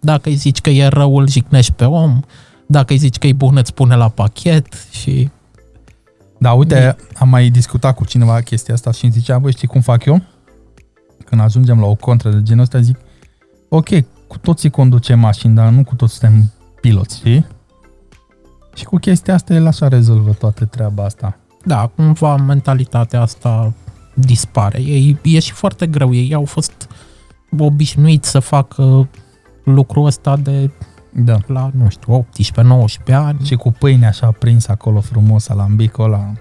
dacă 0.00 0.28
îi 0.28 0.34
zici 0.34 0.60
că 0.60 0.70
e 0.70 0.86
rău, 0.86 1.16
îl 1.16 1.28
jignești 1.28 1.72
pe 1.72 1.84
om, 1.84 2.20
dacă 2.66 2.92
îi 2.92 2.98
zici 2.98 3.16
că 3.18 3.26
e 3.26 3.32
bun, 3.32 3.56
îți 3.56 3.74
pune 3.74 3.94
la 3.96 4.08
pachet 4.08 4.66
și 4.90 5.28
Da, 6.38 6.52
uite, 6.52 6.96
am 7.18 7.28
mai 7.28 7.48
discutat 7.48 7.94
cu 7.94 8.04
cineva 8.04 8.40
chestia 8.40 8.74
asta 8.74 8.92
și 8.92 9.04
îmi 9.04 9.12
zicea, 9.12 9.38
băi, 9.38 9.52
știi 9.52 9.68
cum 9.68 9.80
fac 9.80 10.04
eu? 10.04 10.22
Când 11.30 11.42
ajungem 11.42 11.80
la 11.80 11.86
o 11.86 11.94
contră 11.94 12.30
de 12.30 12.42
genul 12.42 12.62
ăsta, 12.62 12.80
zic, 12.80 12.98
ok, 13.68 13.88
cu 14.26 14.38
toții 14.38 14.70
conducem 14.70 15.18
mașini, 15.18 15.54
dar 15.54 15.68
nu 15.68 15.84
cu 15.84 15.94
toți 15.94 16.14
suntem 16.14 16.52
piloți, 16.80 17.16
știi? 17.16 17.46
Și 18.74 18.84
cu 18.84 18.96
chestia 18.96 19.34
asta 19.34 19.54
el 19.54 19.66
așa 19.66 19.88
rezolvă 19.88 20.32
toată 20.32 20.64
treaba 20.64 21.04
asta. 21.04 21.38
Da, 21.64 21.90
cumva 21.96 22.36
mentalitatea 22.36 23.20
asta 23.20 23.72
dispare. 24.14 24.80
Ei, 24.82 25.18
e 25.22 25.38
și 25.38 25.52
foarte 25.52 25.86
greu. 25.86 26.14
Ei 26.14 26.34
au 26.34 26.44
fost 26.44 26.88
obișnuiți 27.58 28.30
să 28.30 28.38
facă 28.38 29.08
lucrul 29.64 30.06
ăsta 30.06 30.36
de 30.36 30.70
Da. 31.12 31.38
la, 31.46 31.70
nu 31.74 31.88
știu, 31.88 32.26
18-19 33.10 33.12
ani. 33.12 33.44
Și 33.44 33.54
cu 33.54 33.72
pâine 33.72 34.06
așa 34.06 34.30
prins 34.30 34.68
acolo 34.68 35.00
frumos, 35.00 35.48
alambicul 35.48 36.04
ăla. 36.04 36.32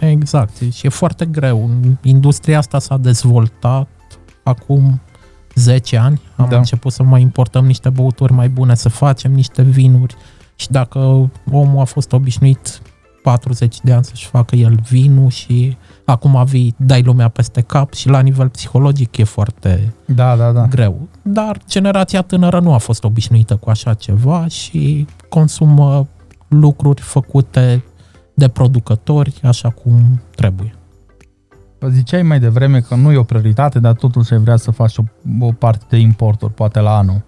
Exact. 0.00 0.52
Și 0.72 0.86
e 0.86 0.88
foarte 0.88 1.26
greu. 1.26 1.70
Industria 2.02 2.58
asta 2.58 2.78
s-a 2.78 2.96
dezvoltat 2.96 3.88
acum 4.50 5.00
10 5.54 5.96
ani. 5.96 6.20
Am 6.36 6.46
Da. 6.48 6.56
început 6.56 6.92
să 6.92 7.02
mai 7.02 7.20
importăm 7.20 7.66
niște 7.66 7.88
băuturi 7.88 8.32
mai 8.32 8.48
bune, 8.48 8.74
să 8.74 8.88
facem 8.88 9.32
niște 9.32 9.62
vinuri. 9.62 10.14
Și 10.56 10.70
dacă 10.70 11.30
omul 11.52 11.80
a 11.80 11.84
fost 11.84 12.12
obișnuit 12.12 12.80
40 13.22 13.76
de 13.82 13.92
ani 13.92 14.04
să-și 14.04 14.26
facă 14.26 14.56
el 14.56 14.78
vinul 14.90 15.30
și 15.30 15.76
acum 16.04 16.44
vii, 16.44 16.74
dai 16.76 17.02
lumea 17.02 17.28
peste 17.28 17.60
cap 17.60 17.92
și 17.92 18.08
la 18.08 18.20
nivel 18.20 18.48
psihologic 18.48 19.16
e 19.16 19.24
foarte 19.24 19.92
Da, 20.04 20.36
da, 20.36 20.50
da. 20.52 20.66
greu. 20.66 21.08
Dar 21.22 21.58
generația 21.68 22.22
tânără 22.22 22.60
nu 22.60 22.72
a 22.72 22.78
fost 22.78 23.04
obișnuită 23.04 23.56
cu 23.56 23.70
așa 23.70 23.94
ceva 23.94 24.46
și 24.46 25.06
consumă 25.28 26.06
lucruri 26.48 27.00
făcute 27.00 27.84
de 28.34 28.48
producători 28.48 29.40
așa 29.42 29.68
cum 29.70 30.20
trebuie. 30.34 30.74
Ziceai 31.88 32.22
mai 32.22 32.40
devreme 32.40 32.80
că 32.80 32.94
nu 32.94 33.12
e 33.12 33.16
o 33.16 33.22
prioritate, 33.22 33.78
dar 33.78 33.94
totuși 33.94 34.32
ai 34.32 34.38
vrea 34.38 34.56
să 34.56 34.70
faci 34.70 34.96
o, 34.96 35.02
o 35.40 35.52
parte 35.52 35.84
de 35.88 35.96
importuri, 35.96 36.52
poate 36.52 36.80
la 36.80 36.96
anul. 36.96 37.22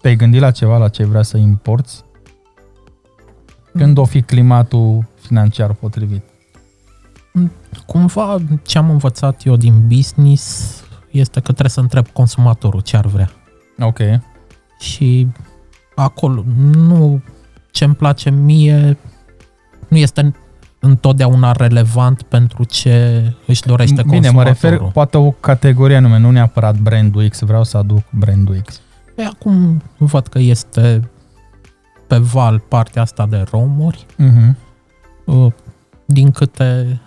Te-ai 0.00 0.16
gândit 0.16 0.40
la 0.40 0.50
ceva, 0.50 0.76
la 0.76 0.88
ce 0.88 1.02
ai 1.02 1.08
vrea 1.08 1.22
să 1.22 1.36
importi? 1.36 1.92
Când 3.72 3.98
o 3.98 4.04
fi 4.04 4.22
climatul 4.22 5.04
financiar 5.20 5.72
potrivit? 5.72 6.22
Cumva 7.86 8.36
ce 8.62 8.78
am 8.78 8.90
învățat 8.90 9.44
eu 9.44 9.56
din 9.56 9.86
business 9.86 10.74
este 11.10 11.40
că 11.40 11.50
trebuie 11.52 11.70
să 11.70 11.80
întreb 11.80 12.08
consumatorul 12.08 12.80
ce 12.80 12.96
ar 12.96 13.06
vrea. 13.06 13.30
Ok. 13.78 13.98
Și 14.78 15.28
acolo 15.94 16.44
nu 16.72 17.22
ce 17.70 17.84
îmi 17.84 17.94
place 17.94 18.30
mie 18.30 18.98
nu 19.88 19.96
este 19.96 20.34
întotdeauna 20.86 21.52
relevant 21.52 22.22
pentru 22.22 22.64
ce 22.64 23.22
își 23.46 23.62
dorește 23.62 24.02
Bine, 24.02 24.30
mă 24.30 24.42
consumatorul. 24.42 24.70
refer 24.70 24.92
poate 24.92 25.16
o 25.16 25.30
categorie 25.30 25.96
anume, 25.96 26.18
nu 26.18 26.30
neapărat 26.30 26.78
brandul 26.78 27.28
X, 27.28 27.40
vreau 27.40 27.64
să 27.64 27.76
aduc 27.76 28.02
brandul 28.10 28.62
X. 28.64 28.80
Pe 29.14 29.22
acum 29.22 29.82
văd 29.96 30.26
că 30.26 30.38
este 30.38 31.10
pe 32.06 32.16
val 32.16 32.58
partea 32.58 33.02
asta 33.02 33.26
de 33.26 33.44
romuri. 33.50 34.06
Uh-huh. 34.12 34.54
Uh, 35.24 35.52
Din 36.04 36.30
câte 36.30 37.00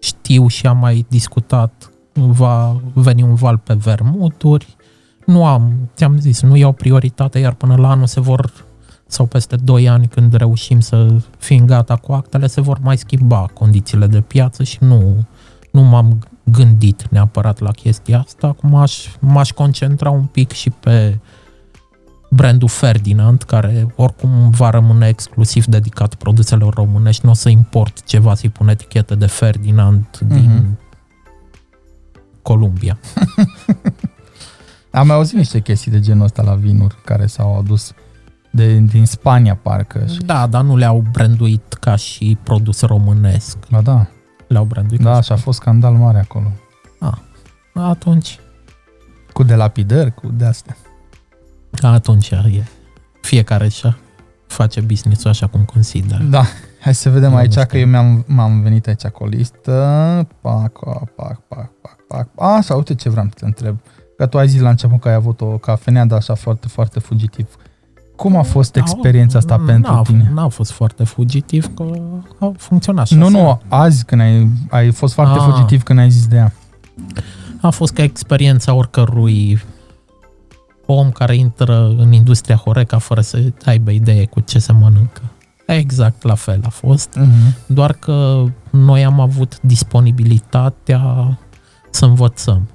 știu 0.00 0.46
și 0.46 0.66
am 0.66 0.78
mai 0.78 1.06
discutat, 1.08 1.90
va 2.12 2.80
veni 2.92 3.22
un 3.22 3.34
val 3.34 3.58
pe 3.58 3.74
vermuturi. 3.74 4.76
Nu 5.26 5.46
am, 5.46 5.90
ți-am 5.94 6.18
zis, 6.18 6.42
nu 6.42 6.56
iau 6.56 6.72
prioritate, 6.72 7.38
iar 7.38 7.52
până 7.52 7.76
la 7.76 7.90
anul 7.90 8.06
se 8.06 8.20
vor, 8.20 8.52
sau 9.10 9.26
peste 9.26 9.56
2 9.56 9.88
ani 9.88 10.06
când 10.08 10.32
reușim 10.34 10.80
să 10.80 11.16
fim 11.38 11.64
gata 11.64 11.96
cu 11.96 12.12
actele, 12.12 12.46
se 12.46 12.60
vor 12.60 12.78
mai 12.82 12.98
schimba 12.98 13.46
condițiile 13.54 14.06
de 14.06 14.20
piață 14.20 14.62
și 14.62 14.78
nu, 14.80 15.26
nu 15.70 15.82
m-am 15.82 16.18
gândit 16.44 17.06
neapărat 17.10 17.58
la 17.58 17.70
chestia 17.70 18.18
asta. 18.26 18.46
Acum 18.46 18.74
aș, 18.74 19.06
m-aș 19.20 19.50
concentra 19.50 20.10
un 20.10 20.24
pic 20.24 20.50
și 20.52 20.70
pe 20.70 21.18
brandul 22.30 22.68
Ferdinand, 22.68 23.42
care 23.42 23.92
oricum 23.96 24.50
va 24.50 24.70
rămâne 24.70 25.08
exclusiv 25.08 25.64
dedicat 25.64 26.14
produselor 26.14 26.74
românești, 26.74 27.24
nu 27.24 27.30
o 27.30 27.34
să 27.34 27.48
import 27.48 28.04
ceva 28.04 28.34
să-i 28.34 28.48
pun 28.48 28.68
etichetă 28.68 29.14
de 29.14 29.26
Ferdinand 29.26 30.04
din 30.26 30.50
Mhm. 30.54 30.78
Columbia. 32.42 32.98
Am 34.90 35.06
mai 35.06 35.16
auzit 35.16 35.36
niște 35.36 35.60
chestii 35.60 35.90
de 35.90 36.00
genul 36.00 36.24
ăsta 36.24 36.42
la 36.42 36.54
vinuri 36.54 36.96
care 37.04 37.26
s-au 37.26 37.58
adus 37.58 37.92
de, 38.50 38.74
din 38.78 39.06
Spania, 39.06 39.54
parcă. 39.56 40.06
Și, 40.06 40.18
Da, 40.18 40.46
dar 40.46 40.62
nu 40.62 40.76
le-au 40.76 41.04
branduit 41.12 41.72
ca 41.72 41.96
și 41.96 42.38
produs 42.42 42.80
românesc. 42.80 43.56
ba 43.70 43.80
da, 43.80 44.06
Le-au 44.48 44.64
branduit 44.64 45.00
da, 45.00 45.12
ca 45.12 45.20
și 45.20 45.32
a 45.32 45.36
fost 45.36 45.58
scandal 45.58 45.92
mare 45.94 46.18
acolo. 46.18 46.52
Atunci, 47.74 48.38
Cu 49.32 49.42
delapidări, 49.42 50.14
cu 50.14 50.26
de 50.28 50.44
astea. 50.44 50.76
atunci 51.82 52.30
e 52.30 52.64
fiecare 53.20 53.68
și 53.68 53.94
face 54.46 54.80
business-ul 54.80 55.30
așa 55.30 55.46
cum 55.46 55.64
consideră. 55.64 56.22
Da, 56.22 56.44
hai 56.80 56.94
să 56.94 57.10
vedem 57.10 57.30
Eu 57.30 57.36
aici 57.36 57.54
nu 57.54 57.60
că 57.62 57.66
știu. 57.66 57.78
eu 57.80 57.86
mi-am, 57.86 58.24
m-am 58.26 58.60
venit 58.60 58.86
aici 58.86 59.06
cu 59.06 59.22
o 59.24 59.26
listă. 59.26 60.26
Pac, 60.40 60.78
pac, 60.84 61.10
pac, 61.14 61.40
pac, 61.48 61.70
pac, 62.08 62.28
pac. 62.34 62.56
Așa, 62.58 62.74
uite 62.74 62.94
ce 62.94 63.08
vreau 63.08 63.26
să 63.26 63.32
te 63.38 63.44
întreb. 63.44 63.78
Că 64.16 64.26
tu 64.26 64.38
ai 64.38 64.48
zis 64.48 64.60
la 64.60 64.68
început 64.68 65.00
că 65.00 65.08
ai 65.08 65.14
avut 65.14 65.40
o 65.40 65.46
cafenea, 65.58 66.04
dar 66.06 66.18
așa 66.18 66.34
foarte, 66.34 66.68
foarte 66.68 66.98
fugitiv. 67.00 67.48
Cum 68.20 68.36
a 68.36 68.42
fost 68.42 68.76
experiența 68.76 69.38
asta 69.38 69.56
Da, 69.56 69.62
pentru 69.72 69.92
n-a, 69.92 70.02
tine? 70.02 70.30
N-a 70.34 70.48
fost 70.48 70.70
foarte 70.70 71.04
fugitiv, 71.04 71.74
că 71.74 71.84
a 72.38 72.52
funcționat 72.56 73.06
și 73.06 73.14
Nu, 73.14 73.24
asta. 73.26 73.38
nu, 73.38 73.60
azi 73.68 74.04
când 74.04 74.20
ai, 74.20 74.50
ai 74.70 74.90
fost 74.90 75.14
foarte 75.14 75.38
Ah. 75.38 75.44
fugitiv 75.50 75.82
când 75.82 75.98
ai 75.98 76.10
zis 76.10 76.26
de 76.26 76.36
ea. 76.36 76.52
A 77.60 77.70
fost 77.70 77.92
ca 77.92 78.02
experiența 78.02 78.74
oricărui 78.74 79.60
om 80.86 81.10
care 81.10 81.36
intră 81.36 81.94
în 81.98 82.12
industria 82.12 82.56
Horeca 82.56 82.98
fără 82.98 83.20
să 83.20 83.38
aibă 83.64 83.90
idee 83.90 84.24
cu 84.26 84.40
ce 84.40 84.58
se 84.58 84.72
mănâncă. 84.72 85.22
Exact 85.66 86.22
la 86.22 86.34
fel 86.34 86.60
a 86.64 86.68
fost, 86.68 87.18
Mm-hmm. 87.18 87.66
doar 87.66 87.92
că 87.92 88.44
noi 88.70 89.04
am 89.04 89.20
avut 89.20 89.58
disponibilitatea 89.62 91.38
să 91.90 92.04
învățăm 92.04 92.68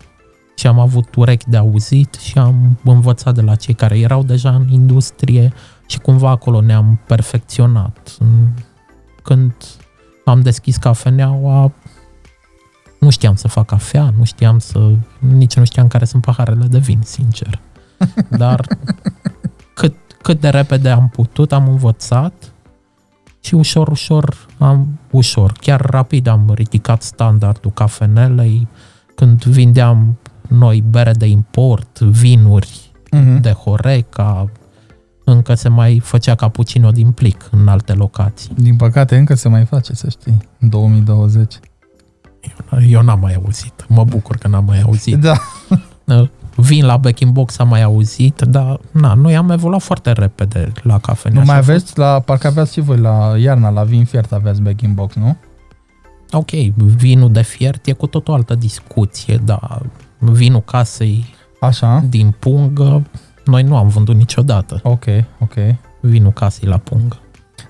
și 0.56 0.68
am 0.68 0.80
avut 0.80 1.16
urechi 1.16 1.50
de 1.50 1.58
auzit 1.58 2.14
și 2.14 2.38
am 2.38 2.78
învățat 2.84 3.34
de 3.34 3.42
la 3.42 3.56
cei 3.56 3.74
care 3.74 4.00
erau 4.00 4.24
deja 4.24 4.50
în 4.50 4.68
industrie 4.70 5.54
și 5.86 6.00
cumva 6.00 6.30
acolo 6.30 6.62
ne-am 6.62 7.00
perfecționat. 7.08 8.18
Când 9.24 9.54
am 10.26 10.42
deschis 10.42 10.78
cafeneaua, 10.78 11.72
nu 13.00 13.10
știam 13.10 13.36
să 13.36 13.48
fac 13.48 13.66
cafea, 13.66 14.14
nu 14.18 14.24
știam 14.24 14.60
să... 14.60 14.92
nici 15.20 15.56
nu 15.56 15.66
știam 15.66 15.88
care 15.88 16.06
sunt 16.06 16.22
paharele 16.22 16.66
de 16.66 16.78
vin, 16.78 17.00
sincer. 17.04 17.60
Dar 18.30 18.68
cât, 19.74 19.96
cât 20.22 20.40
de 20.40 20.50
repede 20.50 20.90
am 20.90 21.10
putut, 21.10 21.52
am 21.52 21.68
învățat 21.68 22.34
și 23.40 23.56
ușor, 23.56 23.88
ușor, 23.88 24.36
am, 24.58 25.00
ușor, 25.12 25.52
chiar 25.52 25.82
rapid 25.82 26.28
am 26.28 26.52
ridicat 26.54 27.02
standardul 27.02 27.72
cafenelei 27.72 28.68
când 29.16 29.44
vindeam 29.44 30.18
noi 30.48 30.84
bere 30.90 31.12
de 31.12 31.26
import, 31.26 32.00
vinuri 32.00 32.86
Mm-hmm. 33.16 33.42
de 33.42 33.52
Horeca, 33.52 34.52
încă 35.24 35.54
se 35.54 35.70
mai 35.70 36.00
făcea 36.00 36.36
cappuccino 36.36 36.92
din 36.92 37.12
plic 37.12 37.48
în 37.52 37.68
alte 37.68 37.94
locații. 37.94 38.52
Din 38.58 38.76
păcate 38.76 39.18
încă 39.18 39.36
se 39.36 39.50
mai 39.50 39.66
face, 39.66 39.94
să 39.94 40.10
știi, 40.10 40.38
în 40.60 40.70
2020. 40.70 41.60
Eu 42.88 43.02
n-am 43.02 43.20
mai 43.20 43.34
auzit. 43.34 43.86
Mă 43.88 44.04
bucur 44.04 44.38
că 44.38 44.48
n-am 44.48 44.66
mai 44.66 44.82
auzit. 44.82 45.16
Da. 45.16 45.38
Vin 46.56 46.86
la 46.86 46.98
back 46.98 47.20
in 47.20 47.32
box 47.32 47.60
am 47.60 47.68
mai 47.68 47.84
auzit, 47.84 48.42
dar 48.42 48.80
na, 48.92 49.14
noi 49.14 49.36
am 49.36 49.50
evoluat 49.50 49.82
foarte 49.82 50.12
repede 50.12 50.72
la 50.82 51.00
cafenea. 51.00 51.40
Nu 51.40 51.46
mai 51.46 51.56
și 51.56 51.70
a 51.70 51.72
aveți, 51.72 51.98
la, 51.98 52.20
parcă 52.20 52.48
aveați 52.48 52.74
și 52.74 52.80
voi 52.80 52.98
la 52.98 53.34
iarna, 53.38 53.70
la 53.70 53.84
vin 53.84 54.06
fiert 54.06 54.32
aveați 54.32 54.62
back 54.62 54.82
in 54.82 54.94
box, 54.94 55.16
nu? 55.16 55.38
Ok, 56.32 56.50
vinul 56.76 57.32
de 57.32 57.42
fiert 57.42 57.86
e 57.86 57.92
cu 57.92 58.08
tot 58.08 58.28
o 58.28 58.34
altă 58.34 58.56
discuție, 58.56 59.42
dar 59.44 59.82
vinul 60.18 60.62
casei 60.62 61.36
Așa, 61.60 62.04
din 62.10 62.36
pungă, 62.40 63.04
noi 63.46 63.64
nu 63.64 63.78
am 63.78 63.88
vândut 63.88 64.16
niciodată 64.16 64.80
ok, 64.84 65.06
ok. 65.40 65.54
vinul 66.00 66.32
casei 66.32 66.68
la 66.68 66.78
pungă. 66.78 67.20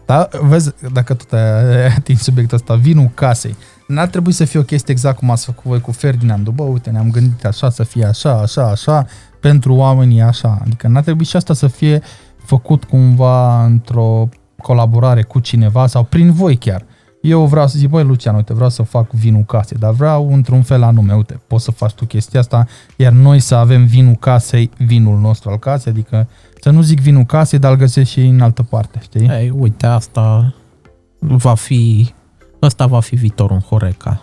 Da, 0.05 0.27
vezi, 0.41 0.71
dacă 0.91 1.13
tot 1.13 1.33
ai 1.33 1.85
atins 1.85 2.21
subiectul 2.21 2.57
ăsta, 2.57 2.75
vinul 2.75 3.11
casei. 3.13 3.55
N-ar 3.87 4.07
trebui 4.07 4.31
să 4.31 4.45
fie 4.45 4.59
o 4.59 4.63
chestie 4.63 4.93
exact 4.93 5.17
cum 5.17 5.29
ați 5.29 5.45
făcut 5.45 5.63
voi 5.63 5.81
cu 5.81 5.91
Ferdinand. 5.91 6.49
Bă, 6.49 6.63
uite, 6.63 6.89
ne-am 6.89 7.11
gândit 7.11 7.45
așa, 7.45 7.69
să 7.69 7.83
fie 7.83 8.05
așa, 8.05 8.31
așa, 8.39 8.69
așa, 8.69 9.05
pentru 9.39 9.73
oamenii 9.73 10.21
așa. 10.21 10.57
Adică 10.61 10.87
n-ar 10.87 11.03
trebui 11.03 11.25
și 11.25 11.35
asta 11.35 11.53
să 11.53 11.67
fie 11.67 12.01
făcut 12.37 12.83
cumva 12.83 13.65
într-o 13.65 14.29
colaborare 14.57 15.23
cu 15.23 15.39
cineva 15.39 15.87
sau 15.87 16.03
prin 16.03 16.31
voi 16.31 16.55
chiar. 16.55 16.85
Eu 17.26 17.45
vreau 17.45 17.67
să 17.67 17.78
zic, 17.78 17.89
băi, 17.89 18.03
Lucian, 18.03 18.36
uite, 18.36 18.53
vreau 18.53 18.69
să 18.69 18.84
fac 18.84 19.11
vinul 19.11 19.43
casei, 19.43 19.78
dar 19.78 19.91
vreau 19.91 20.34
într-un 20.34 20.61
fel 20.61 20.84
anume, 20.84 21.13
uite, 21.13 21.41
poți 21.47 21.63
să 21.63 21.71
faci 21.71 21.91
tu 21.91 22.05
chestia 22.05 22.39
asta, 22.39 22.67
iar 22.95 23.11
noi 23.11 23.39
să 23.39 23.55
avem 23.55 23.86
vinul 23.86 24.15
casei, 24.15 24.69
vinul 24.78 25.19
nostru 25.19 25.49
al 25.49 25.57
casei, 25.57 25.91
adică 25.91 26.28
să 26.61 26.69
nu 26.69 26.82
zic 26.82 26.99
vinul 26.99 27.23
casei, 27.23 27.59
dar 27.59 27.71
îl 27.71 27.78
găsești 27.78 28.13
și 28.13 28.26
în 28.26 28.41
altă 28.41 28.63
parte, 28.63 28.99
știi? 29.03 29.28
Ei, 29.28 29.49
uite, 29.49 29.86
asta 29.86 30.53
va 31.19 31.53
fi, 31.53 32.13
ăsta 32.61 32.86
va 32.86 32.99
fi 32.99 33.15
viitorul 33.15 33.55
în 33.55 33.61
Horeca. 33.61 34.21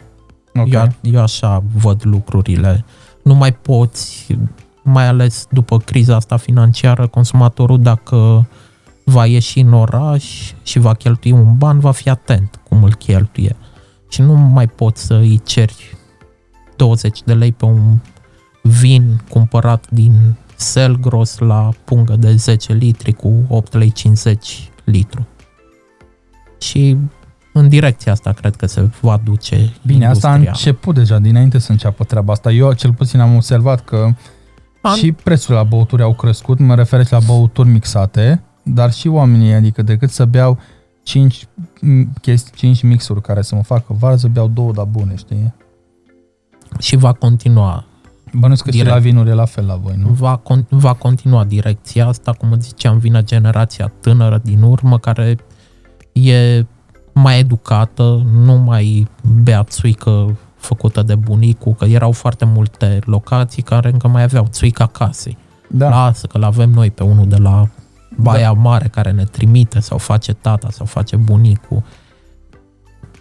Ok. 0.55 0.73
Eu, 0.73 0.89
eu 1.01 1.21
așa 1.21 1.63
văd 1.75 2.01
lucrurile. 2.05 2.85
Nu 3.23 3.35
mai 3.35 3.53
poți, 3.53 4.37
mai 4.83 5.07
ales 5.07 5.47
după 5.51 5.79
criza 5.79 6.17
asta 6.17 6.37
financiară, 6.37 7.07
consumatorul 7.07 7.83
dacă 7.83 8.47
va 9.13 9.27
ieși 9.27 9.61
în 9.61 9.73
oraș 9.73 10.53
și 10.63 10.79
va 10.79 10.95
cheltui 10.95 11.31
un 11.31 11.57
ban, 11.57 11.79
va 11.79 11.91
fi 11.91 12.09
atent 12.09 12.61
cum 12.69 12.83
îl 12.83 12.95
cheltuie. 12.95 13.57
Și 14.09 14.21
nu 14.23 14.35
mai 14.35 14.67
poți 14.67 15.05
să 15.05 15.15
îi 15.15 15.41
ceri 15.45 15.97
20 16.77 17.23
de 17.25 17.35
lei 17.35 17.53
pe 17.53 17.65
un 17.65 17.99
vin 18.63 19.21
cumpărat 19.29 19.87
din 19.91 20.35
Selgros 20.57 21.39
la 21.39 21.69
pungă 21.85 22.17
de 22.17 22.35
10 22.35 22.73
litri 22.73 23.13
cu 23.13 23.33
8 23.49 23.73
lei 23.75 23.91
50 23.91 24.71
litru. 24.85 25.27
Și 26.61 26.97
în 27.53 27.69
direcția 27.69 28.13
asta 28.13 28.33
cred 28.33 28.57
că 28.57 28.67
se 28.67 28.89
va 29.01 29.21
duce 29.25 29.73
Bine, 29.87 30.07
asta 30.07 30.29
a 30.29 30.35
industria. 30.35 30.53
început 30.71 30.95
deja, 30.95 31.19
dinainte 31.19 31.59
să 31.59 31.71
înceapă 31.73 32.05
treaba 32.05 32.33
asta. 32.33 32.51
Eu 32.53 32.73
cel 32.73 32.93
puțin 32.93 33.21
am 33.21 33.35
observat 33.35 33.85
că 33.85 34.09
Am- 34.81 34.97
și 34.97 35.13
prețurile 35.13 35.57
la 35.57 35.63
băuturi 35.65 36.03
au 36.03 36.15
crescut, 36.15 36.59
mă 36.59 36.75
refer 36.75 37.07
și 37.07 37.13
la 37.13 37.19
băuturi 37.27 37.69
mixate, 37.69 38.43
dar 38.63 38.93
și 38.93 39.09
oamenii, 39.09 39.53
adică 39.53 39.83
decât 39.83 40.11
să 40.11 40.25
beau 40.25 40.59
5, 41.03 41.47
chestii, 42.21 42.53
5 42.57 42.83
mixuri 42.83 43.21
care 43.21 43.43
să 43.43 43.55
mă 43.55 43.63
facă 43.63 43.95
varză, 43.99 44.29
beau 44.29 44.49
două, 44.49 44.73
dar 44.73 44.85
bune, 44.85 45.17
știi? 45.17 45.55
și 46.79 46.97
va 46.97 47.13
continua 47.13 47.85
Bănuiesc 48.33 48.63
că 48.63 48.71
și 48.71 48.77
Direct. 48.77 48.95
la 48.95 49.01
vinuri 49.01 49.31
e 49.31 49.33
la 49.33 49.45
fel 49.45 49.67
la 49.67 49.75
voi, 49.75 49.95
nu? 49.97 50.09
va, 50.09 50.41
con- 50.43 50.69
va 50.69 50.93
continua 50.93 51.45
direcția 51.45 52.07
asta, 52.07 52.33
cum 52.33 52.53
îți 52.53 52.67
ziceam, 52.67 52.99
vine 52.99 53.23
generația 53.23 53.93
tânără 54.01 54.41
din 54.45 54.63
urmă 54.63 54.99
care 54.99 55.37
e 56.13 56.65
mai 57.13 57.39
educată, 57.39 58.27
nu 58.33 58.57
mai 58.57 59.09
bea 59.43 59.65
țuică 59.65 60.39
făcută 60.57 61.03
de 61.03 61.15
bunicul, 61.15 61.73
că 61.73 61.85
erau 61.85 62.13
foarte 62.13 62.45
multe 62.45 62.99
locații 63.05 63.63
care 63.63 63.91
încă 63.93 64.09
mai 64.09 64.23
aveau 64.23 64.47
țuica 64.51 64.87
casei. 64.87 65.37
Da. 65.69 65.89
Lasă 65.89 66.27
că 66.27 66.39
l-avem 66.39 66.71
noi 66.71 66.91
pe 66.91 67.03
unul 67.03 67.29
de 67.29 67.37
la 67.37 67.69
Baia 68.23 68.53
Mare 68.53 68.89
care 68.89 69.11
ne 69.11 69.25
trimite 69.25 69.81
sau 69.81 69.99
face 69.99 70.33
tata 70.33 70.71
sau 70.71 70.87
face 70.87 71.17
bunicul. 71.17 71.83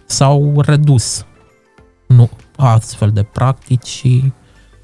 S-au 0.06 0.60
redus 0.60 1.26
nu, 2.06 2.30
astfel 2.56 3.10
de 3.10 3.22
practici 3.22 3.86
și 3.86 4.32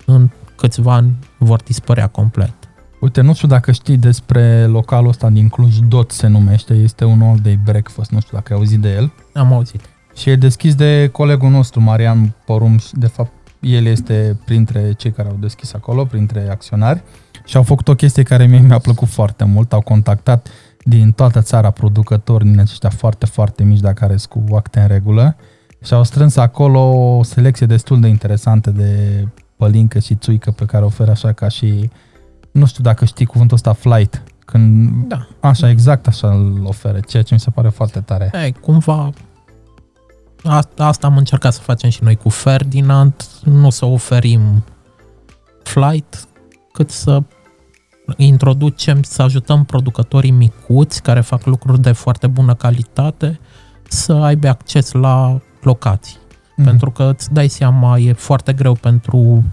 în 0.07 0.31
câțiva 0.57 0.95
ani 0.95 1.19
vor 1.39 1.62
dispărea 1.62 2.07
complet. 2.07 2.53
Uite, 3.01 3.20
nu 3.20 3.35
știu 3.35 3.49
dacă 3.49 3.73
știi 3.73 3.97
despre 3.97 4.66
localul 4.66 5.09
ăsta 5.09 5.31
din 5.31 5.49
Cluj, 5.49 5.77
Dot 5.78 6.11
se 6.11 6.27
numește, 6.27 6.74
este 6.74 7.05
un 7.05 7.23
all 7.23 7.39
day 7.43 7.59
breakfast, 7.65 8.11
nu 8.11 8.20
știu 8.20 8.36
dacă 8.36 8.53
ai 8.53 8.59
auzit 8.59 8.81
de 8.81 8.89
el. 8.89 9.12
Am 9.35 9.53
auzit. 9.53 9.81
Și 10.15 10.31
e 10.31 10.36
deschis 10.36 10.74
de 10.74 11.09
colegul 11.12 11.51
nostru, 11.51 11.81
Marian 11.81 12.35
Porum, 12.45 12.78
și 12.78 12.95
de 12.95 13.07
fapt 13.07 13.32
el 13.61 13.86
este 13.86 14.39
printre 14.45 14.93
cei 14.93 15.12
care 15.12 15.28
au 15.28 15.36
deschis 15.40 15.73
acolo, 15.73 16.05
printre 16.05 16.49
acționari 16.51 17.03
și 17.49 17.57
au 17.57 17.62
făcut 17.62 17.89
o 17.89 17.95
chestie 17.95 18.23
care 18.23 18.47
mie 18.47 18.59
mi-a 18.59 18.79
plăcut 18.79 19.09
foarte 19.09 19.45
mult, 19.45 19.73
au 19.73 19.81
contactat 19.81 20.49
din 20.85 21.12
toată 21.12 21.41
țara 21.41 21.70
producători 21.70 22.45
din 22.45 22.61
aceștia 22.61 22.91
foarte, 22.91 23.27
foarte 23.27 23.65
mici, 23.65 23.81
dar 23.81 23.93
care 23.93 24.16
sunt 24.16 24.47
cu 24.47 24.55
acte 24.55 24.81
în 24.81 24.87
regulă 24.87 25.37
și 25.85 25.95
au 25.95 26.05
strâns 26.05 26.37
acolo 26.37 26.81
o 27.16 27.23
selecție 27.23 27.66
destul 27.66 28.01
de 28.01 28.09
interesantă 28.09 28.70
de 28.70 29.25
pălincă 29.57 29.99
și 29.99 30.15
țuică 30.15 30.51
pe 30.51 30.65
care 30.65 30.85
oferă 30.85 31.11
așa 31.11 31.33
ca 31.33 31.49
și, 31.49 31.91
nu 32.51 32.66
știu 32.66 32.83
dacă 32.83 33.05
știi 33.05 33.27
cuvântul 33.27 33.57
ăsta, 33.57 33.73
flight, 33.73 34.23
când 34.45 34.91
Da. 35.07 35.27
așa, 35.41 35.69
exact 35.70 36.07
așa 36.07 36.29
îl 36.31 36.65
oferă, 36.65 37.01
ceea 37.09 37.23
ce 37.23 37.35
mi 37.35 37.41
se 37.41 37.51
pare 37.51 37.69
foarte 37.69 38.01
tare. 38.01 38.31
Ei, 38.43 38.53
cumva 38.53 39.11
asta, 40.45 40.87
asta 40.87 41.07
am 41.07 41.16
încercat 41.16 41.53
să 41.53 41.61
facem 41.61 41.91
și 41.91 42.03
noi 42.03 42.16
cu 42.16 42.29
Ferdinand, 42.29 43.15
nu 43.45 43.70
să 43.70 43.85
oferim 43.85 44.65
flight, 45.62 46.29
cât 46.73 46.91
să 46.91 47.23
introducem, 48.17 49.03
să 49.03 49.23
ajutăm 49.23 49.65
producătorii 49.65 50.31
micuți 50.31 51.03
care 51.03 51.21
fac 51.21 51.47
lucruri 51.47 51.81
de 51.81 51.93
foarte 51.93 52.27
bună 52.27 52.55
calitate 52.55 53.41
să 53.89 54.13
aibă 54.13 54.49
acces 54.49 54.93
la 54.93 55.41
locații. 55.63 56.17
Mhm. 56.57 56.67
Pentru 56.67 56.91
că 56.91 57.13
îți 57.15 57.33
dai 57.33 57.49
seama, 57.49 57.99
e 57.99 58.13
foarte 58.13 58.53
greu 58.53 58.75
pentru 58.75 59.45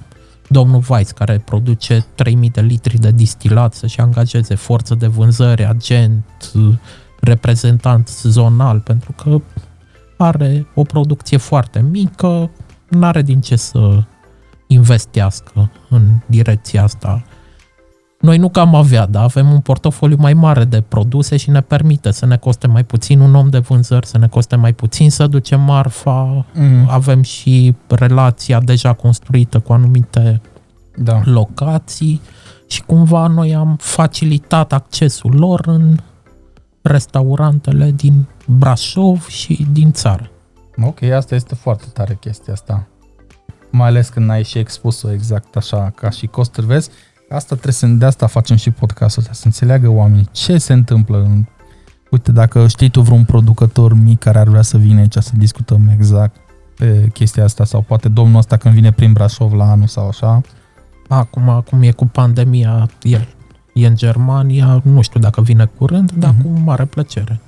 domnul 0.48 0.84
Weiss, 0.90 1.12
care 1.12 1.42
produce 1.46 2.06
3000 2.16 2.50
de 2.50 2.62
litri 2.62 3.00
de 3.00 3.12
distilat, 3.12 3.74
să-și 3.74 4.00
angajeze 4.00 4.56
forță 4.56 4.96
de 4.96 5.08
vânzări, 5.08 5.66
agent, 5.66 6.52
reprezentant 7.20 8.08
zonal, 8.08 8.80
pentru 8.80 9.12
că 9.12 9.42
are 10.18 10.68
o 10.76 10.82
producție 10.82 11.38
foarte 11.38 11.82
mică, 11.82 12.52
nu 12.90 13.06
are 13.06 13.22
din 13.22 13.42
ce 13.42 13.56
să 13.56 14.04
investească 14.68 15.72
în 15.90 16.02
direcția 16.26 16.84
asta. 16.84 17.24
Noi 18.26 18.38
nu 18.38 18.50
cam 18.50 18.76
avea, 18.76 19.06
dar 19.06 19.24
avem 19.24 19.52
un 19.52 19.60
portofoliu 19.60 20.18
mai 20.20 20.34
mare 20.34 20.64
de 20.64 20.82
produse 20.82 21.38
și 21.38 21.50
ne 21.50 21.62
permite 21.62 22.12
să 22.12 22.26
ne 22.26 22.38
coste 22.38 22.68
mai 22.68 22.84
puțin 22.84 23.20
un 23.20 23.36
om 23.36 23.50
de 23.50 23.58
vânzări, 23.58 24.08
să 24.08 24.18
ne 24.18 24.28
coste 24.28 24.56
mai 24.56 24.74
puțin 24.74 25.10
să 25.10 25.28
ducem 25.28 25.62
marfa. 25.62 26.46
Mm. 26.54 26.88
Avem 26.90 27.22
și 27.22 27.76
relația 27.88 28.60
deja 28.60 28.94
construită 28.94 29.60
cu 29.60 29.74
anumite 29.74 30.42
Da. 30.98 31.22
locații 31.24 32.22
și 32.68 32.82
cumva 32.82 33.28
noi 33.28 33.56
am 33.56 33.76
facilitat 33.80 34.74
accesul 34.74 35.36
lor 35.36 35.68
în 35.68 35.98
restaurantele 36.82 37.92
din 37.92 38.26
Brașov 38.46 39.28
și 39.28 39.68
din 39.72 39.92
țară. 39.92 40.30
Ok, 40.82 41.02
asta 41.02 41.36
este 41.36 41.56
foarte 41.56 41.86
tare 41.94 42.18
chestia 42.20 42.54
asta. 42.54 42.88
Mai 43.72 43.88
ales 43.88 44.10
când 44.10 44.30
ai 44.30 44.44
și 44.44 44.58
expus-o 44.58 45.12
exact 45.12 45.56
așa 45.56 45.92
ca 45.96 46.10
și 46.10 46.28
costuri, 46.28 46.66
vezi? 46.66 46.90
Asta 47.30 47.54
trebuie 47.54 47.74
să, 47.74 47.86
de 47.88 48.06
asta 48.06 48.28
facem 48.28 48.56
și 48.56 48.72
podcastul 48.72 49.22
ăsta, 49.22 49.34
să 49.34 49.42
înțeleagă 49.46 49.90
oamenii 49.90 50.28
ce 50.32 50.58
se 50.58 50.74
întâmplă. 50.74 51.18
în- 51.18 51.46
Uite, 52.12 52.32
dacă 52.32 52.68
știi 52.68 52.90
tu 52.90 53.02
vreun 53.02 53.24
producător 53.24 53.94
mic 53.94 54.20
care 54.20 54.40
ar 54.40 54.48
vrea 54.48 54.62
să 54.62 54.78
vină 54.78 55.00
aici 55.00 55.16
să 55.20 55.32
discutăm 55.38 55.88
exact 55.94 56.36
pe 56.76 57.10
chestia 57.14 57.44
asta 57.44 57.64
sau 57.66 57.82
poate 57.82 58.10
domnul 58.10 58.38
ăsta 58.38 58.58
când 58.58 58.74
vine 58.74 58.92
prin 58.92 59.14
Brașov 59.14 59.54
la 59.54 59.72
anul 59.72 59.88
sau 59.88 60.08
așa, 60.08 60.42
Acum, 61.08 61.50
acum 61.50 61.82
e 61.82 61.92
cu 61.92 62.06
pandemia, 62.06 62.90
el 63.02 63.28
e 63.74 63.88
în 63.88 63.96
Germania, 63.96 64.82
nu 64.84 65.02
știu 65.02 65.20
dacă 65.20 65.42
vine 65.42 65.66
curând, 65.66 66.12
dar 66.12 66.34
Mhm. 66.38 66.42
cu 66.42 66.60
mare 66.60 66.86
plăcere. 66.86 67.40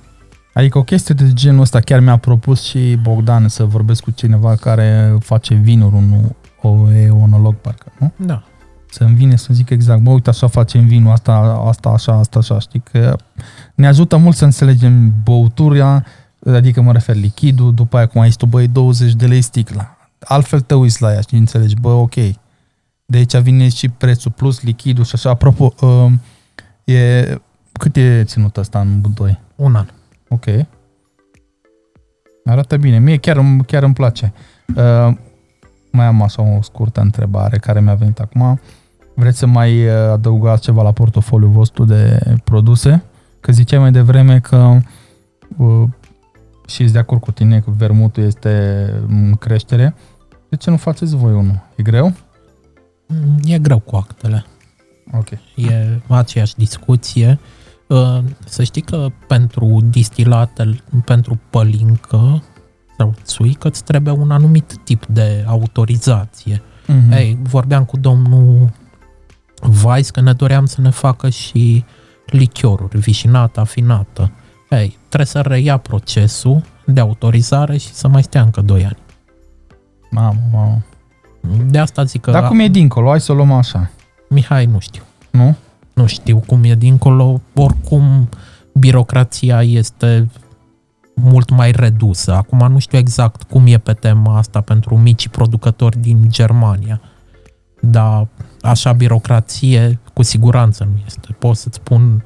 Adică 0.54 0.78
o 0.78 0.82
chestie 0.82 1.14
de 1.14 1.32
genul 1.32 1.60
ăsta 1.60 1.80
chiar 1.80 2.00
mi-a 2.00 2.16
propus 2.16 2.62
și 2.62 2.98
Bogdan 3.02 3.48
să 3.48 3.64
vorbesc 3.64 4.02
cu 4.02 4.10
cineva 4.10 4.54
care 4.54 5.16
face 5.20 5.54
vinuri, 5.54 5.94
un 5.94 6.12
o 6.62 6.90
eonolog 6.92 7.54
parcă, 7.54 7.92
nu? 7.98 8.12
Da. 8.26 8.42
Să-mi 8.90 9.14
vine 9.14 9.36
să 9.36 9.48
zic 9.54 9.70
exact, 9.70 10.00
bă, 10.00 10.10
uite 10.10 10.30
așa 10.30 10.46
facem 10.46 10.86
vinul, 10.86 11.12
asta, 11.12 11.32
asta, 11.66 11.88
așa, 11.88 12.12
asta, 12.12 12.38
așa, 12.38 12.58
știi 12.58 12.82
că 12.92 13.16
ne 13.74 13.86
ajută 13.86 14.16
mult 14.16 14.36
să 14.36 14.44
înțelegem 14.44 15.12
băutura, 15.24 16.04
adică 16.46 16.80
mă 16.80 16.92
refer 16.92 17.16
lichidul, 17.16 17.74
după 17.74 17.96
aia 17.96 18.06
cum 18.06 18.20
ai 18.20 18.26
zis 18.26 18.36
tu, 18.36 18.46
băi, 18.46 18.68
20 18.68 19.12
de 19.12 19.26
lei 19.26 19.40
sticla. 19.42 19.96
Altfel 20.20 20.60
te 20.60 20.74
uiți 20.74 21.02
la 21.02 21.12
ea 21.12 21.20
și 21.20 21.34
înțelegi, 21.34 21.74
bă, 21.80 21.88
ok. 21.88 22.14
De 23.06 23.16
aici 23.16 23.36
vine 23.36 23.68
și 23.68 23.88
prețul 23.88 24.30
plus 24.30 24.62
lichidul 24.62 25.04
și 25.04 25.14
așa. 25.14 25.30
Apropo, 25.30 25.74
uh, 25.80 26.12
e, 26.84 27.34
cât 27.72 27.96
e 27.96 28.24
ținut 28.24 28.56
ăsta 28.56 28.80
în 28.80 29.00
Budoi? 29.00 29.40
Un 29.56 29.74
an. 29.74 29.86
Ok. 30.28 30.44
Arată 32.44 32.76
bine. 32.76 32.98
Mie 32.98 33.16
chiar, 33.16 33.36
îmi- 33.36 33.64
chiar 33.64 33.82
îmi 33.82 33.94
place. 33.94 34.32
Uh, 35.98 36.04
mai 36.04 36.06
am 36.06 36.22
așa 36.22 36.42
o 36.42 36.62
scurtă 36.62 37.00
întrebare 37.00 37.58
care 37.58 37.80
mi-a 37.80 37.94
venit 37.94 38.18
acum. 38.18 38.60
Vreți 39.14 39.38
să 39.38 39.46
mai 39.46 39.86
uh, 39.86 39.92
adăugați 40.12 40.62
ceva 40.62 40.82
la 40.82 40.92
portofoliul 40.92 41.50
vostru 41.50 41.84
de 41.84 42.18
produse? 42.44 43.02
Că 43.40 43.52
ziceai 43.52 43.80
mai 43.80 43.92
devreme 43.92 44.40
că 44.40 44.76
uh, 45.56 45.84
și 46.66 46.82
ești 46.82 46.92
de 46.92 46.98
acord 46.98 47.20
cu 47.20 47.32
tine 47.32 47.60
că 47.60 47.70
vermutul 47.76 48.22
este 48.22 48.84
în 49.08 49.34
creștere. 49.34 49.94
De 50.48 50.56
ce 50.56 50.70
nu 50.70 50.76
faceți 50.76 51.16
voi 51.16 51.32
unul? 51.32 51.60
E 51.76 51.82
greu? 51.82 52.12
Mm, 53.06 53.38
E 53.44 53.58
greu 53.58 53.78
cu 53.78 53.96
actele. 53.96 54.44
Ok. 55.12 55.30
E 55.56 56.00
aceeași 56.08 56.56
discuție. 56.56 57.38
Uh, 57.86 58.18
Să 58.44 58.62
știi 58.62 58.82
că 58.82 59.08
pentru 59.26 59.78
distilate, 59.90 60.82
pentru 61.04 61.38
pălincă 61.50 62.42
sau 62.98 63.14
țuică, 63.22 63.68
îți 63.68 63.84
trebuie 63.84 64.14
un 64.14 64.30
anumit 64.30 64.76
tip 64.84 65.06
de 65.06 65.44
autorizație. 65.46 66.62
Mm-hmm. 66.62 67.12
Ei, 67.12 67.38
vorbeam 67.42 67.84
cu 67.84 67.96
domnul 67.96 68.70
Weiss 69.84 70.10
că 70.10 70.20
ne 70.20 70.32
doream 70.32 70.66
să 70.66 70.80
ne 70.80 70.90
facă 70.90 71.28
și 71.28 71.84
lichioruri, 72.26 72.98
vișinată, 72.98 73.60
afinată. 73.60 74.32
Ei, 74.70 74.96
trebuie 74.98 75.26
să 75.26 75.40
reia 75.40 75.76
procesul 75.76 76.62
de 76.86 77.00
autorizare 77.00 77.76
și 77.76 77.92
să 77.92 78.08
mai 78.08 78.22
stea 78.22 78.42
încă 78.42 78.60
2 78.60 78.84
ani. 78.84 78.98
Mamă, 80.10 80.40
mamă. 80.52 80.84
De 81.66 81.78
asta 81.78 82.04
zic 82.04 82.20
că... 82.20 82.30
Dar 82.30 82.48
cum 82.48 82.58
e 82.58 82.68
dincolo? 82.68 83.08
Hai 83.08 83.20
să 83.20 83.32
o 83.32 83.34
luăm 83.34 83.52
așa. 83.52 83.90
Mihai, 84.28 84.66
nu 84.66 84.78
știu. 84.78 85.02
Nu? 85.30 85.56
Nu 85.94 86.06
știu 86.06 86.42
cum 86.46 86.64
e 86.64 86.74
dincolo. 86.74 87.40
Oricum, 87.54 88.28
birocrația 88.74 89.62
este 89.62 90.30
mult 91.22 91.50
mai 91.50 91.70
redusă. 91.70 92.34
Acum 92.34 92.72
nu 92.72 92.78
știu 92.78 92.98
exact 92.98 93.42
cum 93.42 93.66
e 93.66 93.78
pe 93.78 93.92
tema 93.92 94.36
asta 94.36 94.60
pentru 94.60 94.98
micii 94.98 95.30
producători 95.30 95.98
din 95.98 96.24
Germania. 96.28 97.00
Dar 97.80 98.28
așa 98.60 98.92
birocrație 98.92 99.98
cu 100.14 100.22
siguranță 100.22 100.84
nu 100.84 101.00
este. 101.06 101.36
Pot 101.38 101.56
să-ți 101.56 101.76
spun 101.76 102.24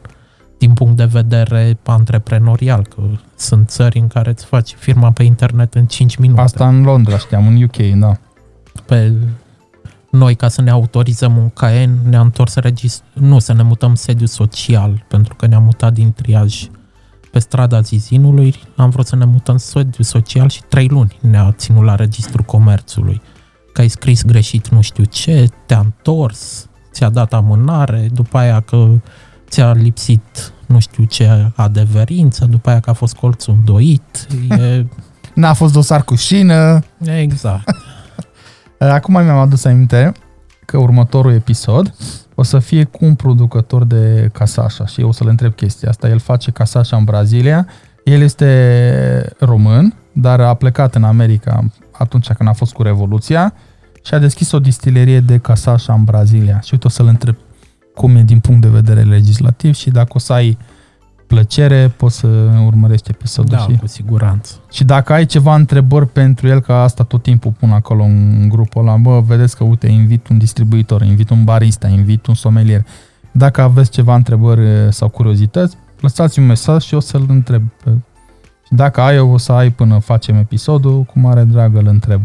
din 0.58 0.72
punct 0.72 0.96
de 0.96 1.04
vedere 1.04 1.78
antreprenorial, 1.84 2.86
că 2.86 3.02
sunt 3.36 3.68
țări 3.68 3.98
în 3.98 4.06
care 4.06 4.30
îți 4.30 4.44
faci 4.44 4.74
firma 4.74 5.10
pe 5.10 5.22
internet 5.22 5.74
în 5.74 5.86
5 5.86 6.16
minute. 6.16 6.40
Asta 6.40 6.68
în 6.68 6.82
Londra, 6.82 7.18
știam, 7.18 7.46
în 7.46 7.62
UK, 7.62 7.76
da. 7.76 8.16
pe 8.86 9.12
noi 10.10 10.34
ca 10.34 10.48
să 10.48 10.60
ne 10.60 10.70
autorizăm 10.70 11.36
un 11.36 11.48
CAEN, 11.48 11.98
ne-am 12.08 12.24
întors 12.24 12.54
regist- 12.56 13.04
nu, 13.12 13.38
să 13.38 13.52
ne 13.52 13.62
mutăm 13.62 13.94
sediu 13.94 14.26
social, 14.26 15.04
pentru 15.08 15.34
că 15.34 15.46
ne-am 15.46 15.62
mutat 15.62 15.92
din 15.92 16.12
triaj 16.12 16.68
pe 17.32 17.38
strada 17.38 17.80
Zizinului, 17.80 18.54
am 18.76 18.90
vrut 18.90 19.06
să 19.06 19.16
ne 19.16 19.24
mutăm 19.24 19.56
sediu 19.56 20.04
social 20.04 20.48
și 20.48 20.62
trei 20.68 20.88
luni 20.88 21.18
ne-a 21.20 21.52
ținut 21.56 21.84
la 21.84 21.94
registrul 21.94 22.44
comerțului. 22.44 23.20
Că 23.72 23.80
ai 23.80 23.88
scris 23.88 24.24
greșit 24.24 24.68
nu 24.68 24.80
știu 24.80 25.04
ce, 25.04 25.48
te-a 25.66 25.78
întors, 25.78 26.68
ți-a 26.92 27.08
dat 27.08 27.32
amânare, 27.32 28.08
după 28.12 28.38
aia 28.38 28.60
că 28.60 28.88
ți-a 29.48 29.72
lipsit 29.72 30.52
nu 30.66 30.80
știu 30.80 31.04
ce 31.04 31.52
adeverință, 31.54 32.44
după 32.44 32.70
aia 32.70 32.80
că 32.80 32.90
a 32.90 32.92
fost 32.92 33.14
colțul 33.14 33.54
îndoit, 33.54 34.26
e 34.50 34.86
N-a 35.34 35.52
fost 35.52 35.72
dosar 35.72 36.02
cu 36.04 36.14
șină. 36.14 36.82
exact. 37.04 37.76
Acum 38.78 39.22
mi-am 39.22 39.38
adus 39.38 39.64
aminte 39.64 40.12
că 40.66 40.78
următorul 40.78 41.32
episod 41.32 41.94
o 42.42 42.44
să 42.44 42.58
fie 42.58 42.84
cu 42.84 43.04
un 43.04 43.14
producător 43.14 43.84
de 43.84 44.28
casașa 44.32 44.86
și 44.86 45.00
eu 45.00 45.08
o 45.08 45.12
să-l 45.12 45.28
întreb 45.28 45.54
chestia 45.54 45.88
asta. 45.88 46.08
El 46.08 46.18
face 46.18 46.50
casașa 46.50 46.96
în 46.96 47.04
Brazilia, 47.04 47.66
el 48.04 48.20
este 48.20 49.32
român, 49.38 49.94
dar 50.12 50.40
a 50.40 50.54
plecat 50.54 50.94
în 50.94 51.04
America 51.04 51.64
atunci 51.92 52.32
când 52.32 52.48
a 52.48 52.52
fost 52.52 52.72
cu 52.72 52.82
Revoluția 52.82 53.54
și 54.04 54.14
a 54.14 54.18
deschis 54.18 54.52
o 54.52 54.58
distilerie 54.58 55.20
de 55.20 55.38
casașa 55.38 55.92
în 55.92 56.04
Brazilia. 56.04 56.60
Și 56.60 56.68
uite 56.72 56.86
o 56.86 56.90
să-l 56.90 57.06
întreb 57.06 57.36
cum 57.94 58.16
e 58.16 58.22
din 58.22 58.40
punct 58.40 58.60
de 58.60 58.68
vedere 58.68 59.02
legislativ 59.02 59.74
și 59.74 59.90
dacă 59.90 60.12
o 60.14 60.18
să 60.18 60.32
ai 60.32 60.58
plăcere, 61.34 61.92
poți 61.96 62.16
să 62.16 62.26
urmărești 62.66 63.10
episodul. 63.10 63.56
Da, 63.56 63.72
și... 63.72 63.78
cu 63.78 63.86
siguranță. 63.86 64.54
Și 64.70 64.84
dacă 64.84 65.12
ai 65.12 65.26
ceva 65.26 65.54
întrebări 65.54 66.06
pentru 66.06 66.48
el, 66.48 66.60
că 66.60 66.72
asta 66.72 67.04
tot 67.04 67.22
timpul 67.22 67.52
pun 67.58 67.70
acolo 67.70 68.02
în 68.02 68.48
grupul 68.48 68.80
ăla, 68.80 68.96
bă, 68.96 69.20
vedeți 69.20 69.56
că, 69.56 69.64
uite, 69.64 69.86
invit 69.86 70.28
un 70.28 70.38
distribuitor, 70.38 71.02
invit 71.02 71.30
un 71.30 71.44
barista, 71.44 71.88
invit 71.88 72.26
un 72.26 72.34
somelier. 72.34 72.84
Dacă 73.30 73.60
aveți 73.62 73.90
ceva 73.90 74.14
întrebări 74.14 74.66
eh, 74.66 74.86
sau 74.90 75.08
curiozități, 75.08 75.76
lăsați 76.00 76.38
un 76.38 76.46
mesaj 76.46 76.82
și 76.84 76.94
o 76.94 77.00
să-l 77.00 77.24
întreb. 77.28 77.62
Și 78.66 78.74
dacă 78.74 79.00
ai, 79.00 79.16
eu 79.16 79.30
o 79.30 79.38
să 79.38 79.52
ai 79.52 79.70
până 79.70 79.98
facem 79.98 80.36
episodul, 80.36 81.02
cu 81.02 81.18
mare 81.18 81.42
drag 81.42 81.76
îl 81.76 81.86
întreb. 81.86 82.22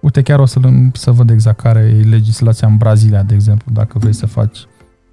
Uite, 0.00 0.22
chiar 0.22 0.38
o 0.38 0.46
să, 0.46 0.60
să 0.92 1.10
văd 1.10 1.30
exact 1.30 1.60
care 1.60 1.80
e 1.80 2.08
legislația 2.08 2.68
în 2.68 2.76
Brazilia, 2.76 3.22
de 3.22 3.34
exemplu, 3.34 3.72
dacă 3.72 3.98
vrei 3.98 4.14
să 4.14 4.26
faci 4.26 4.58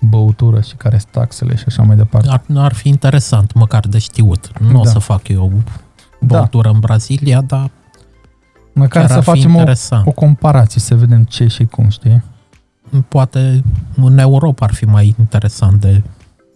băutură 0.09 0.61
și 0.61 0.75
care 0.75 0.97
sunt 0.97 1.11
taxele 1.11 1.55
și 1.55 1.63
așa 1.67 1.83
mai 1.83 1.95
departe. 1.95 2.27
Ar, 2.29 2.41
ar 2.55 2.73
fi 2.73 2.87
interesant, 2.87 3.53
măcar 3.53 3.85
de 3.87 3.97
știut. 3.97 4.51
Nu 4.59 4.71
Da. 4.71 4.79
o 4.79 4.85
să 4.85 4.99
fac 4.99 5.27
eu 5.27 5.51
băutură 6.21 6.69
în 6.69 6.79
Brazilia, 6.79 7.41
dar 7.41 7.69
Măcar 8.73 9.01
chiar 9.01 9.07
să 9.11 9.17
ar 9.17 9.23
fi 9.23 9.29
facem 9.29 9.55
o, 9.55 9.57
interesant. 9.59 10.07
o 10.07 10.11
comparație, 10.11 10.81
să 10.81 10.95
vedem 10.95 11.23
ce 11.23 11.47
și 11.47 11.65
cum, 11.65 11.89
știi? 11.89 12.23
Poate 13.07 13.63
în 13.95 14.17
Europa 14.17 14.65
ar 14.65 14.73
fi 14.73 14.85
mai 14.85 15.15
interesant 15.19 15.81
de 15.81 16.01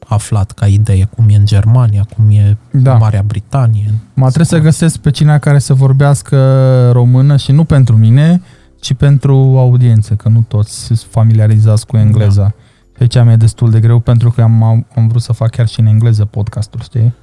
aflat 0.07 0.51
ca 0.51 0.67
idee 0.67 1.05
cum 1.15 1.29
e 1.29 1.35
în 1.35 1.45
Germania, 1.45 2.05
cum 2.15 2.29
e 2.29 2.57
Da. 2.71 2.91
în 2.91 2.97
Marea 2.97 3.21
Britanie. 3.25 3.93
Mă 4.13 4.25
trebuie 4.25 4.45
să 4.45 4.59
găsesc 4.59 4.97
pe 4.97 5.11
cineva 5.11 5.37
care 5.37 5.59
să 5.59 5.73
vorbească 5.73 6.37
română 6.91 7.37
și 7.37 7.51
nu 7.51 7.63
pentru 7.63 7.97
mine, 7.97 8.41
ci 8.79 8.93
pentru 8.93 9.35
audiență, 9.57 10.13
că 10.13 10.29
nu 10.29 10.45
toți 10.47 10.83
sunt 10.83 10.99
familiarizați 11.09 11.85
cu 11.85 11.97
engleza. 11.97 12.41
Da. 12.41 12.51
Și 13.01 13.07
aici 13.17 13.25
mi-e 13.25 13.35
destul 13.35 13.69
de 13.69 13.79
greu 13.79 13.99
pentru 13.99 14.31
că 14.31 14.41
am, 14.41 14.63
am 14.95 15.07
vrut 15.07 15.21
să 15.21 15.33
fac 15.33 15.49
chiar 15.49 15.67
și 15.67 15.79
în 15.79 15.85
engleză 15.85 16.25
podcastul, 16.25 16.79
știi? 16.81 17.13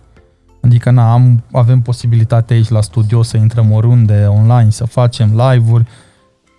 Adică 0.63 0.91
na, 0.91 1.13
am, 1.13 1.45
avem 1.53 1.81
posibilitatea 1.81 2.57
aici 2.57 2.69
la 2.69 2.81
studio 2.81 3.23
să 3.23 3.37
intrăm 3.37 3.73
oriunde 3.73 4.27
online, 4.29 4.71
să 4.71 4.85
facem 4.85 5.29
live-uri 5.37 5.87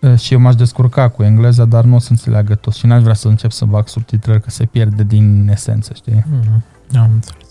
eh, 0.02 0.18
și 0.18 0.34
eu 0.34 0.40
m-aș 0.40 0.56
descurca 0.56 1.10
cu 1.10 1.24
engleza, 1.24 1.66
dar 1.66 1.84
nu 1.84 1.96
o 1.96 2.00
să 2.00 2.08
înțeleagă 2.12 2.56
toți 2.56 2.80
și 2.80 2.86
n-aș 2.86 3.02
vrea 3.02 3.14
să 3.14 3.28
încep 3.28 3.52
să 3.52 3.66
bag 3.66 3.88
subtitrări, 3.88 4.42
că 4.42 4.50
se 4.50 4.66
pierde 4.66 5.04
din 5.04 5.50
esență, 5.52 5.94
știi? 5.96 6.24
Mm, 6.30 6.64
am 7.00 7.12
înțeles. 7.14 7.48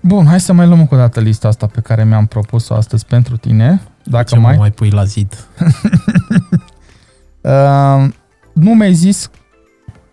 Bun, 0.00 0.26
hai 0.26 0.40
să 0.40 0.52
mai 0.52 0.66
luăm 0.66 0.80
încă 0.80 0.94
o 0.94 0.98
dată 0.98 1.20
lista 1.20 1.48
asta 1.48 1.66
pe 1.66 1.80
care 1.80 2.04
mi-am 2.04 2.26
propus-o 2.26 2.74
astăzi 2.74 3.06
pentru 3.06 3.36
tine. 3.36 3.82
Dacă 4.04 4.24
Ce 4.24 4.38
mai... 4.38 4.52
mă 4.52 4.58
mai 4.58 4.70
pui 4.70 4.90
la 4.90 5.04
zid? 5.04 5.46
Uh, 7.40 8.08
nu 8.64 8.74
mi-ai 8.74 8.94
zis... 8.94 9.30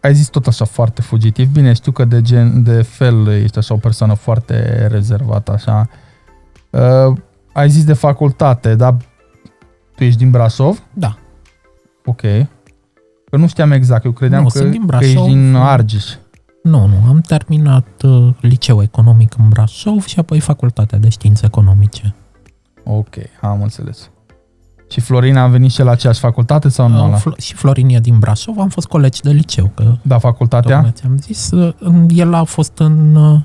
ai 0.06 0.14
zis 0.14 0.28
tot 0.28 0.48
așa 0.48 0.66
foarte 0.66 1.02
fugitiv. 1.02 1.52
Bine, 1.52 1.74
știu 1.74 1.92
că 1.92 2.06
de, 2.06 2.22
gen, 2.22 2.64
de 2.64 2.82
fel 2.82 3.28
ești 3.28 3.58
așa 3.58 3.74
o 3.74 3.78
persoană 3.78 4.14
foarte 4.14 4.88
rezervată, 4.88 5.52
așa. 5.52 5.90
Uh, 6.70 7.18
ai 7.54 7.70
zis 7.70 7.84
de 7.84 7.94
facultate, 7.94 8.76
dar 8.76 8.96
tu 9.96 10.04
ești 10.04 10.20
din 10.20 10.30
Brașov? 10.32 10.84
Da. 10.94 11.18
Ok. 12.06 12.22
Că 13.30 13.38
nu 13.38 13.48
știam 13.48 13.72
exact, 13.72 14.06
eu 14.06 14.12
credeam 14.12 14.42
Nu, 14.42 14.48
că, 14.48 14.58
sunt 14.58 14.72
din 14.72 14.80
că 14.80 14.86
Brașov. 14.86 15.08
ești 15.10 15.26
din 15.26 15.56
Argeș. 15.56 16.06
Nu, 16.64 16.86
nu, 16.86 17.08
am 17.08 17.22
terminat 17.22 17.88
uh, 18.04 18.34
liceu 18.42 18.82
economic 18.82 19.36
în 19.38 19.50
Brașov 19.50 20.06
și 20.06 20.20
apoi 20.20 20.40
facultatea 20.40 20.98
de 20.98 21.10
științe 21.10 21.46
economice. 21.46 22.16
Ok, 22.84 23.16
am 23.42 23.62
înțeles. 23.62 24.10
Și 24.92 25.00
Florina 25.02 25.42
a 25.42 25.48
venit 25.48 25.72
și 25.72 25.82
la 25.82 25.92
aceeași 25.92 26.20
facultate 26.20 26.70
sau 26.70 26.88
nu? 26.88 27.04
Uh, 27.06 27.10
La... 27.12 27.18
Flo- 27.20 27.38
și 27.38 27.54
Florinia 27.54 28.00
din 28.00 28.20
Brașov, 28.20 28.58
am 28.60 28.70
fost 28.70 28.88
colegi 28.88 29.22
de 29.22 29.32
liceu, 29.32 29.72
că 29.76 29.96
Da, 30.02 30.18
facultatea? 30.18 30.74
tocmai 30.76 30.92
ți-am 30.92 31.18
zis, 31.18 31.52
uh, 31.52 31.74
el 32.08 32.34
a 32.34 32.44
fost 32.44 32.78
în, 32.78 33.16
uh, 33.16 33.40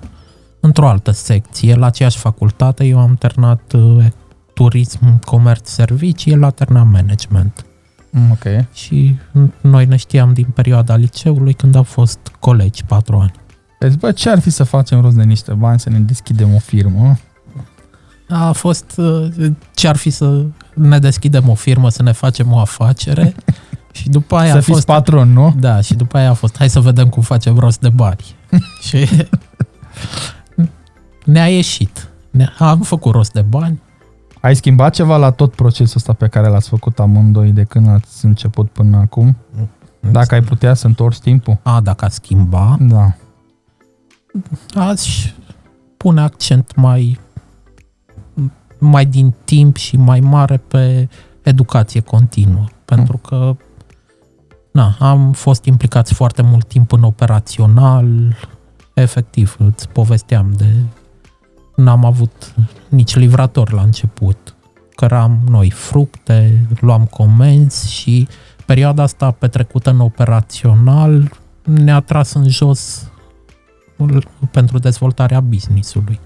într-o 0.61 0.89
altă 0.89 1.11
secție, 1.11 1.75
la 1.75 1.87
aceeași 1.87 2.19
facultate, 2.19 2.85
eu 2.85 2.99
am 2.99 3.15
terminat 3.15 3.73
uh, 3.73 4.05
turism, 4.55 5.21
comerț, 5.25 5.69
servicii, 5.69 6.33
el 6.33 6.45
a 6.45 6.51
terminat 6.51 6.87
management. 6.91 7.65
Mm, 8.11 8.31
Ok. 8.31 8.65
Și 8.73 9.17
noi 9.61 9.85
ne 9.87 9.97
știam 9.97 10.33
din 10.33 10.47
perioada 10.55 10.97
liceului 10.97 11.53
când 11.53 11.75
am 11.75 11.83
fost 11.83 12.19
colegi, 12.41 12.85
patru 12.85 13.17
ani. 13.17 13.33
Deci, 13.79 13.95
bă, 13.95 14.13
ce 14.13 14.31
ar 14.31 14.39
fi 14.41 14.51
să 14.51 14.65
facem 14.65 15.01
rost 15.01 15.17
de 15.17 15.23
niște 15.23 15.53
bani 15.53 15.81
să 15.81 15.91
ne 15.91 15.99
deschidem 15.99 16.55
o 16.55 16.59
firmă? 16.59 17.17
A 18.31 18.53
fost 18.53 18.93
uh, 18.97 19.27
ce 19.75 19.89
ar 19.89 19.97
fi 19.97 20.11
să 20.11 20.45
ne 20.75 20.99
deschidem 20.99 21.49
o 21.49 21.55
firmă, 21.55 21.91
să 21.91 22.03
ne 22.03 22.13
facem 22.13 22.53
o 22.53 22.59
afacere 22.59 23.35
și 23.93 24.09
după 24.09 24.37
aia 24.37 24.51
să 24.51 24.57
a 24.57 24.61
fiți 24.61 24.71
fost... 24.73 24.87
patron, 24.87 25.33
nu? 25.33 25.55
Da, 25.59 25.81
și 25.81 25.95
după 25.95 26.17
aia 26.17 26.31
a 26.31 26.35
fost, 26.35 26.57
hai 26.57 26.69
să 26.71 26.81
vedem 26.81 27.09
cum 27.09 27.23
facem 27.23 27.59
rost 27.59 27.81
de 27.81 27.89
bani. 27.89 28.25
și 28.89 29.09
ne-a 31.25 31.49
ieșit. 31.49 32.09
Ne- 32.31 32.49
Am 32.59 32.81
făcut 32.81 33.13
rost 33.13 33.33
de 33.33 33.43
bani. 33.43 33.81
Ai 34.41 34.57
schimbat 34.57 34.95
ceva 34.95 35.17
la 35.17 35.31
tot 35.31 35.55
procesul 35.55 35.97
ăsta 35.97 36.13
pe 36.13 36.27
care 36.29 36.49
l-ați 36.49 36.69
făcut 36.69 36.99
amândoi 36.99 37.51
de 37.53 37.63
când 37.63 37.89
ați 37.89 38.25
început 38.25 38.71
până 38.71 38.97
acum? 38.97 39.37
Dacă 40.11 40.35
ai 40.35 40.43
putea 40.43 40.75
să 40.75 40.87
întorci 40.87 41.19
timpul? 41.19 41.59
A, 41.63 41.81
dacă 41.81 42.05
a 42.05 42.09
schimba, 42.09 42.77
Da. 42.81 43.15
aș 44.75 45.33
pune 45.97 46.21
accent 46.21 46.75
mai 46.77 47.21
mai 48.81 49.07
din 49.07 49.35
timp 49.45 49.77
și 49.77 49.97
mai 49.97 50.21
mare 50.21 50.57
pe 50.57 51.09
educație 51.43 52.01
continuă. 52.01 52.65
Pentru 52.85 53.17
că 53.17 53.57
na, 54.73 54.97
am 54.99 55.33
fost 55.33 55.65
implicați 55.65 56.15
foarte 56.15 56.43
mult 56.43 56.69
timp 56.69 56.93
în 56.93 57.03
operațional, 57.03 58.37
efectiv, 58.95 59.57
îți 59.59 59.89
povesteam 59.89 60.53
de 60.57 60.75
n-am 61.77 62.05
avut 62.05 62.55
nici 62.89 63.17
livrator 63.17 63.73
la 63.73 63.83
început. 63.83 64.55
Căram 64.95 65.39
noi 65.49 65.71
fructe, 65.71 66.67
luam 66.81 67.05
comenzi 67.05 67.93
și 67.93 68.29
perioada 68.67 69.03
asta 69.03 69.31
petrecută 69.31 69.91
în 69.91 70.01
operațional 70.01 71.33
ne-a 71.63 72.01
tras 72.01 72.33
în 72.33 72.49
jos 72.49 73.11
pentru 74.51 74.79
dezvoltarea 74.79 75.41
business-ului. 75.41 76.21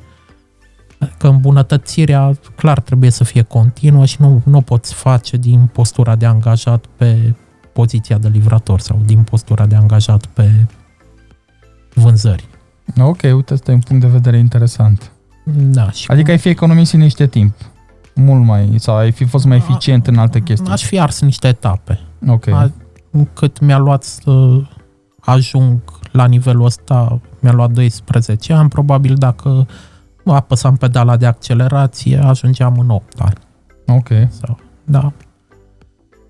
Că 1.18 1.26
îmbunătățirea 1.26 2.32
clar 2.56 2.80
trebuie 2.80 3.10
să 3.10 3.24
fie 3.24 3.42
continuă 3.42 4.04
și 4.04 4.16
nu, 4.18 4.42
nu 4.44 4.56
o 4.56 4.60
poți 4.60 4.94
face 4.94 5.36
din 5.36 5.66
postura 5.72 6.16
de 6.16 6.26
angajat 6.26 6.84
pe 6.96 7.34
poziția 7.72 8.18
de 8.18 8.28
livrator 8.28 8.80
sau 8.80 9.00
din 9.04 9.22
postura 9.22 9.66
de 9.66 9.74
angajat 9.74 10.26
pe 10.26 10.50
vânzări. 11.94 12.48
Ok, 13.00 13.20
uite, 13.22 13.54
ăsta 13.54 13.70
e 13.70 13.74
un 13.74 13.80
punct 13.80 14.02
de 14.02 14.08
vedere 14.08 14.38
interesant. 14.38 15.12
Da, 15.44 15.90
și 15.90 16.06
Adică 16.10 16.30
ai 16.30 16.38
fi 16.38 16.48
economisit 16.48 16.98
niște 16.98 17.26
timp. 17.26 17.54
Mult 18.14 18.44
mai, 18.44 18.74
sau 18.76 18.96
ai 18.96 19.12
fi 19.12 19.24
fost 19.24 19.44
mai 19.44 19.56
eficient 19.56 20.06
în 20.06 20.18
alte 20.18 20.40
chestii. 20.40 20.72
aș 20.72 20.84
fi 20.84 21.00
ars 21.00 21.20
niște 21.20 21.48
etape. 21.48 22.00
Ok. 22.28 22.46
A, 22.46 22.70
cât 23.32 23.60
mi-a 23.60 23.78
luat 23.78 24.02
să 24.02 24.62
ajung 25.20 25.80
la 26.12 26.26
nivelul 26.26 26.64
ăsta, 26.64 27.20
mi-a 27.40 27.52
luat 27.52 27.70
12 27.70 28.52
ani, 28.52 28.68
probabil 28.68 29.14
dacă 29.14 29.66
apăsam 30.32 30.76
pedala 30.76 31.16
de 31.16 31.26
accelerație, 31.26 32.18
ajungeam 32.18 32.78
în 32.78 32.88
8 32.90 33.20
ani. 33.20 33.38
Ok. 33.86 34.08
Sau, 34.28 34.58
da. 34.84 35.12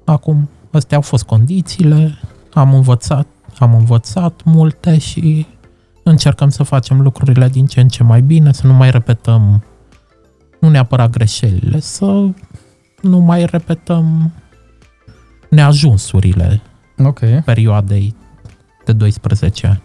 Acum, 0.05 0.49
astea 0.73 0.97
au 0.97 1.03
fost 1.03 1.25
condițiile, 1.25 2.19
am 2.53 2.75
învățat, 2.75 3.27
am 3.59 3.75
învățat 3.75 4.41
multe 4.45 4.99
și 4.99 5.47
încercăm 6.03 6.49
să 6.49 6.62
facem 6.62 7.01
lucrurile 7.01 7.49
din 7.49 7.66
ce 7.66 7.81
în 7.81 7.89
ce 7.89 8.03
mai 8.03 8.21
bine, 8.21 8.53
să 8.53 8.66
nu 8.66 8.73
mai 8.73 8.91
repetăm, 8.91 9.65
nu 10.61 10.69
neapărat 10.69 11.11
greșelile, 11.11 11.81
să 11.81 12.27
nu 13.03 13.19
mai 13.19 13.45
repetăm 13.45 14.33
neajunsurile 15.51 16.62
Ok. 16.99 17.21
perioadei 17.45 18.16
de 18.85 18.93
12 18.93 19.66
ani. 19.66 19.83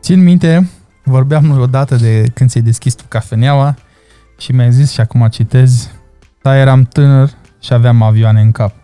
Țin 0.00 0.22
minte, 0.22 0.70
vorbeam 1.10 1.44
noi 1.44 1.58
odată 1.58 1.96
de 1.96 2.30
când 2.34 2.50
ți-ai 2.50 2.64
deschis 2.64 2.94
tu 2.94 3.04
cafeneaua 3.08 3.74
și 4.38 4.52
mi-ai 4.52 4.72
zis 4.72 4.90
și 4.92 5.00
acum 5.00 5.26
citez, 5.28 5.90
da, 6.42 6.56
eram 6.56 6.84
tânăr 6.84 7.30
și 7.60 7.72
aveam 7.72 8.02
avioane 8.02 8.40
în 8.40 8.52
cap. 8.52 8.74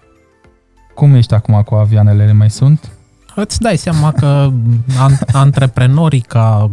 Cum 0.95 1.15
ești 1.15 1.35
acum 1.35 1.63
cu 1.63 1.75
avioanele? 1.75 2.25
Le 2.25 2.33
mai 2.33 2.51
sunt? 2.51 2.91
Îți 3.35 3.61
dai 3.61 3.77
seama 3.77 4.13
că 4.13 4.51
an- 4.99 5.19
antreprenorii 5.33 6.21
ca 6.21 6.71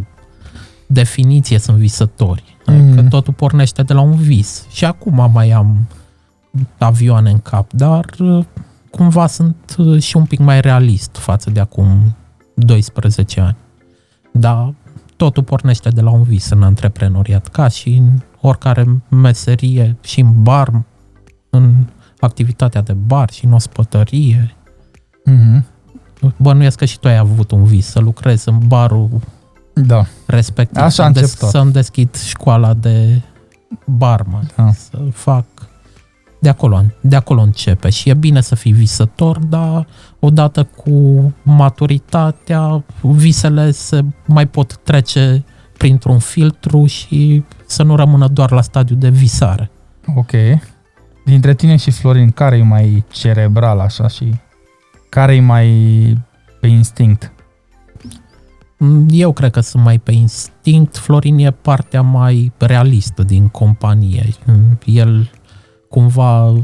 definiție 0.86 1.58
sunt 1.58 1.76
visători. 1.76 2.56
Adică 2.66 3.00
Mhm. 3.00 3.08
totul 3.08 3.32
pornește 3.32 3.82
de 3.82 3.92
la 3.92 4.00
un 4.00 4.14
vis. 4.14 4.66
Și 4.70 4.84
acum 4.84 5.30
mai 5.32 5.50
am 5.50 5.88
avioane 6.78 7.30
în 7.30 7.38
cap, 7.38 7.72
dar 7.72 8.04
uh, 8.18 8.44
cumva 8.90 9.26
sunt 9.26 9.74
uh, 9.78 10.02
și 10.02 10.16
un 10.16 10.24
pic 10.24 10.38
mai 10.38 10.60
realist 10.60 11.16
față 11.16 11.50
de 11.50 11.60
acum 11.60 12.16
12 12.54 13.40
ani. 13.40 13.56
Dar 14.32 14.74
totul 15.16 15.42
pornește 15.42 15.88
de 15.88 16.00
la 16.00 16.10
un 16.10 16.22
vis 16.22 16.50
în 16.50 16.62
antreprenoriat, 16.62 17.46
ca 17.48 17.68
și 17.68 17.88
în 17.88 18.10
oricare 18.40 19.02
meserie, 19.08 19.96
și 20.00 20.20
în 20.20 20.42
bar, 20.42 20.82
în 21.50 21.74
activitatea 22.20 22.82
de 22.82 22.92
bar 22.92 23.30
și 23.30 23.44
în 23.44 23.52
ospătărie. 23.52 24.54
Mhm. 25.24 25.64
Bănuiesc 26.36 26.78
că 26.78 26.84
și 26.84 26.98
tu 26.98 27.08
ai 27.08 27.16
avut 27.16 27.50
un 27.50 27.64
vis, 27.64 27.86
să 27.86 27.98
lucrezi 27.98 28.48
în 28.48 28.58
barul 28.66 29.08
Da. 29.74 30.04
respectiv. 30.26 30.82
Așa 30.82 30.90
să-mi, 30.90 31.06
încep 31.16 31.38
tot. 31.38 31.48
să-mi 31.48 31.72
deschid 31.72 32.14
școala 32.16 32.74
de 32.74 33.20
barman, 33.86 34.50
Da. 34.56 34.72
să 34.72 34.98
fac... 35.12 35.44
De 36.40 36.48
acolo, 36.50 36.82
de 37.00 37.16
acolo 37.16 37.40
începe 37.40 37.90
și 37.90 38.08
e 38.08 38.14
bine 38.14 38.40
să 38.40 38.54
fii 38.54 38.72
visător, 38.72 39.38
dar 39.38 39.86
odată 40.24 40.64
cu 40.64 41.32
maturitatea, 41.42 42.84
visele 43.00 43.70
se 43.70 44.04
mai 44.26 44.46
pot 44.46 44.76
trece 44.76 45.44
printr-un 45.78 46.18
filtru 46.18 46.86
și 46.86 47.44
să 47.66 47.82
nu 47.82 47.96
rămână 47.96 48.28
doar 48.28 48.50
la 48.50 48.60
stadiu 48.60 48.96
de 48.96 49.08
visare. 49.08 49.70
Ok. 50.16 50.30
Dintre 51.24 51.54
tine 51.54 51.76
și 51.76 51.90
Florin, 51.90 52.30
care 52.30 52.56
e 52.56 52.62
mai 52.62 53.04
cerebral 53.10 53.78
așa 53.78 54.08
și 54.08 54.34
care 55.08 55.34
e 55.34 55.40
mai 55.40 55.68
pe 56.60 56.66
instinct? 56.66 57.32
Mm, 58.78 59.06
Eu 59.10 59.32
cred 59.32 59.50
că 59.50 59.60
sunt 59.60 59.82
mai 59.82 59.98
pe 59.98 60.12
instinct. 60.12 60.96
Florin 60.96 61.38
e 61.38 61.50
partea 61.50 62.02
mai 62.02 62.52
realistă 62.58 63.22
din 63.22 63.48
companie. 63.48 64.28
Mm, 64.44 64.78
El 64.84 65.30
cumva 65.88 66.54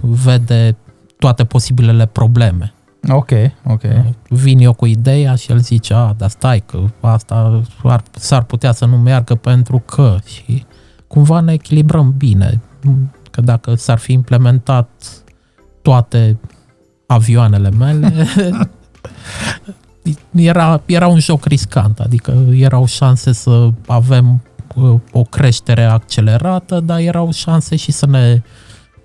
vede 0.00 0.76
toate 1.18 1.44
posibilele 1.44 2.06
probleme. 2.06 2.72
Ok, 3.08 3.30
ok. 3.66 3.82
Vin 4.28 4.58
eu 4.58 4.72
cu 4.72 4.86
ideea 4.86 5.34
și 5.34 5.50
el 5.50 5.58
zice, 5.58 5.94
a, 5.94 6.14
dar 6.16 6.30
stai 6.30 6.62
că 6.66 6.78
asta 7.00 7.62
ar, 7.82 8.02
s-ar 8.10 8.42
putea 8.42 8.72
să 8.72 8.84
nu 8.84 8.98
meargă 8.98 9.34
pentru 9.34 9.78
că 9.78 10.16
și 10.26 10.64
cumva 11.06 11.40
ne 11.40 11.52
echilibrăm 11.52 12.14
bine. 12.16 12.60
Că 13.30 13.40
dacă 13.40 13.74
s-ar 13.74 13.98
fi 13.98 14.12
implementat 14.12 14.88
toate 15.82 16.38
avioanele 17.06 17.70
mele, 17.70 18.12
era, 20.32 20.82
era 20.86 21.06
un 21.06 21.18
joc 21.18 21.44
riscant, 21.44 22.00
adică 22.00 22.44
erau 22.52 22.86
șanse 22.86 23.32
să 23.32 23.70
avem 23.86 24.42
uh, 24.74 25.00
o 25.12 25.22
creștere 25.22 25.84
accelerată, 25.84 26.80
dar 26.80 26.98
erau 26.98 27.32
șanse 27.32 27.76
și 27.76 27.92
să 27.92 28.06
ne 28.06 28.42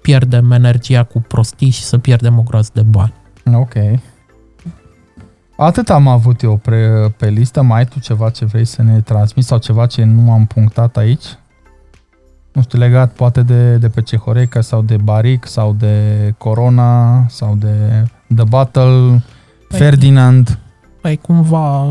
pierdem 0.01 0.51
energia 0.51 1.03
cu 1.03 1.21
prostii 1.21 1.69
și 1.69 1.81
să 1.81 1.97
pierdem 1.97 2.39
o 2.39 2.41
groază 2.41 2.69
de 2.73 2.81
bani. 2.81 3.13
Ok. 3.57 3.73
Atât 5.57 5.89
am 5.89 6.07
avut 6.07 6.41
eu 6.41 6.55
pe, 6.57 6.87
pe 7.17 7.29
listă. 7.29 7.61
Mai 7.61 7.77
ai 7.77 7.85
tu 7.85 7.99
ceva 7.99 8.29
ce 8.29 8.45
vrei 8.45 8.65
să 8.65 8.81
ne 8.81 9.01
transmiți 9.01 9.47
sau 9.47 9.57
ceva 9.57 9.85
ce 9.85 10.03
nu 10.03 10.31
am 10.31 10.45
punctat 10.45 10.97
aici? 10.97 11.25
Nu 12.53 12.61
știu, 12.61 12.79
legat 12.79 13.11
poate 13.11 13.41
de, 13.41 13.75
de 13.77 13.89
pe 13.89 14.01
Cehoreca 14.01 14.61
sau 14.61 14.81
de 14.81 14.97
Baric 14.97 15.45
sau 15.47 15.73
de 15.73 16.33
Corona 16.37 17.25
sau 17.27 17.55
de 17.55 18.05
The 18.35 18.43
Battle, 18.43 19.23
Păi- 19.73 19.77
Ferdinand. 19.77 20.57
Păi 21.01 21.17
cumva 21.17 21.87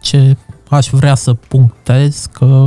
ce 0.00 0.36
aș 0.70 0.88
vrea 0.90 1.14
să 1.14 1.34
punctez 1.34 2.26
că 2.32 2.66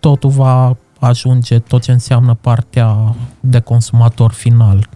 totul 0.00 0.30
va 0.30 0.76
ajunge 1.00 1.58
tot 1.58 1.82
ce 1.82 1.92
înseamnă 1.92 2.34
partea 2.34 3.14
de 3.40 3.60
consumator 3.60 4.32
final 4.32 4.88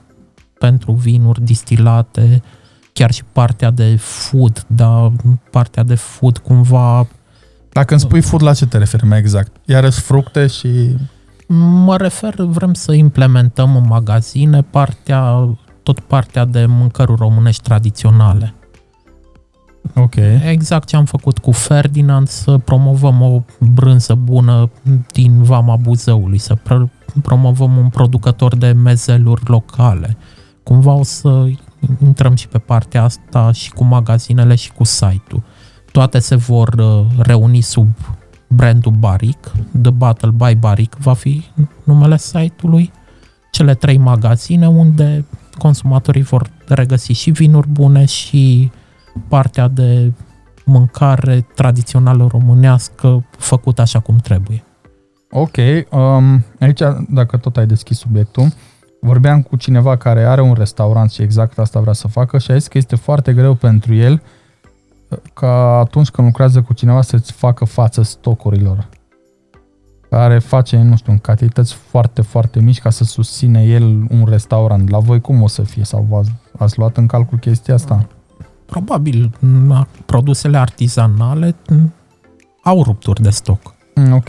pentru 0.58 0.92
vinuri 0.92 1.44
distilate, 1.44 2.42
chiar 2.92 3.10
și 3.10 3.22
partea 3.32 3.70
de 3.70 3.96
food, 3.96 4.64
dar 4.66 5.12
partea 5.50 5.82
de 5.82 5.94
food 5.94 6.38
cumva 6.38 7.06
Dacă 7.72 7.92
îmi 7.92 8.00
spui 8.00 8.20
food, 8.20 8.42
la 8.42 8.54
ce 8.54 8.66
te 8.66 8.78
referi 8.78 9.06
mai 9.06 9.18
exact? 9.18 9.56
Iarăși 9.64 10.00
fructe 10.00 10.46
și... 10.46 10.96
Mă 11.84 11.96
refer, 11.96 12.34
vrem 12.36 12.74
să 12.74 12.92
implementăm 12.92 13.76
în 13.76 13.86
magazine 13.86 14.62
partea, 14.62 15.48
tot 15.82 16.00
partea 16.00 16.44
de 16.44 16.66
mâncăruri 16.66 17.20
românești 17.20 17.62
tradiționale. 17.62 18.54
Ok. 19.94 20.14
Exact 20.44 20.88
ce 20.88 20.96
am 20.96 21.04
făcut 21.04 21.38
cu 21.38 21.50
Ferdinand, 21.50 22.28
să 22.28 22.58
promovăm 22.58 23.20
o 23.20 23.42
brânză 23.58 24.14
bună 24.14 24.70
din 25.12 25.42
Vama 25.42 25.76
Buzăului, 25.76 26.38
să 26.38 26.54
pr- 26.54 27.20
promovăm 27.22 27.76
un 27.76 27.88
producător 27.88 28.56
de 28.56 28.72
mezeluri 28.72 29.42
locale. 29.46 30.16
Cumva 30.64 30.92
o 30.92 31.02
să 31.02 31.50
intrăm 32.02 32.34
și 32.34 32.48
pe 32.48 32.58
partea 32.58 33.02
asta 33.02 33.52
și 33.52 33.70
cu 33.72 33.84
magazinele 33.84 34.54
și 34.54 34.72
cu 34.72 34.84
site-ul. 34.84 35.42
Toate 35.92 36.18
se 36.18 36.36
vor 36.36 36.74
uh, 36.78 37.06
reuni 37.18 37.60
sub 37.60 37.88
brandul 38.48 38.92
Baric, 38.92 39.52
The 39.82 39.90
Battle 39.90 40.30
by 40.30 40.54
Baric 40.54 40.94
va 40.94 41.14
fi 41.14 41.44
numele 41.84 42.16
site-ului, 42.16 42.92
cele 43.50 43.74
trei 43.74 43.96
magazine 43.98 44.68
unde 44.68 45.24
consumatorii 45.58 46.22
vor 46.22 46.50
regăsi 46.66 47.12
și 47.12 47.30
vinuri 47.30 47.68
bune 47.68 48.04
și 48.04 48.70
partea 49.28 49.68
de 49.68 50.12
mâncare 50.64 51.46
tradițională 51.54 52.26
românească 52.30 53.26
făcută 53.38 53.80
așa 53.80 54.00
cum 54.00 54.16
trebuie. 54.16 54.64
Ok. 55.30 55.56
Um, 55.90 56.44
aici, 56.60 56.80
dacă 57.08 57.36
tot 57.36 57.56
ai 57.56 57.66
deschis 57.66 57.98
subiectul, 57.98 58.52
vorbeam 59.04 59.42
cu 59.42 59.56
cineva 59.56 59.96
care 59.96 60.24
are 60.24 60.40
un 60.40 60.54
restaurant 60.54 61.10
și 61.10 61.22
exact 61.22 61.58
asta 61.58 61.80
vrea 61.80 61.92
să 61.92 62.08
facă 62.08 62.38
și 62.38 62.50
a 62.50 62.54
zis 62.56 62.66
că 62.66 62.78
este 62.78 62.96
foarte 62.96 63.32
greu 63.32 63.54
pentru 63.54 63.94
el 63.94 64.22
ca 65.34 65.78
atunci 65.78 66.08
când 66.10 66.26
lucrează 66.26 66.62
cu 66.62 66.72
cineva 66.72 67.02
să-ți 67.02 67.32
facă 67.32 67.64
față 67.64 68.02
stocurilor 68.02 68.88
care 70.10 70.38
face, 70.38 70.76
nu 70.76 70.96
știu, 70.96 71.12
în 71.12 71.18
cantități 71.18 71.74
foarte, 71.74 72.22
foarte 72.22 72.60
mici 72.60 72.80
ca 72.80 72.90
să 72.90 73.04
susține 73.04 73.62
el 73.62 73.82
un 74.10 74.24
restaurant. 74.28 74.90
La 74.90 74.98
voi 74.98 75.20
cum 75.20 75.42
o 75.42 75.46
să 75.48 75.62
fie? 75.62 75.84
Sau 75.84 76.06
v-ați, 76.08 76.32
ați 76.58 76.78
luat 76.78 76.96
în 76.96 77.06
calcul 77.06 77.38
chestia 77.38 77.74
asta? 77.74 78.06
Probabil 78.66 79.34
na, 79.38 79.86
produsele 80.06 80.58
artizanale 80.58 81.54
m, 81.68 81.92
au 82.62 82.82
rupturi 82.82 83.22
de 83.22 83.30
stoc, 83.30 83.74
Mm, 83.94 84.12
ok. 84.12 84.28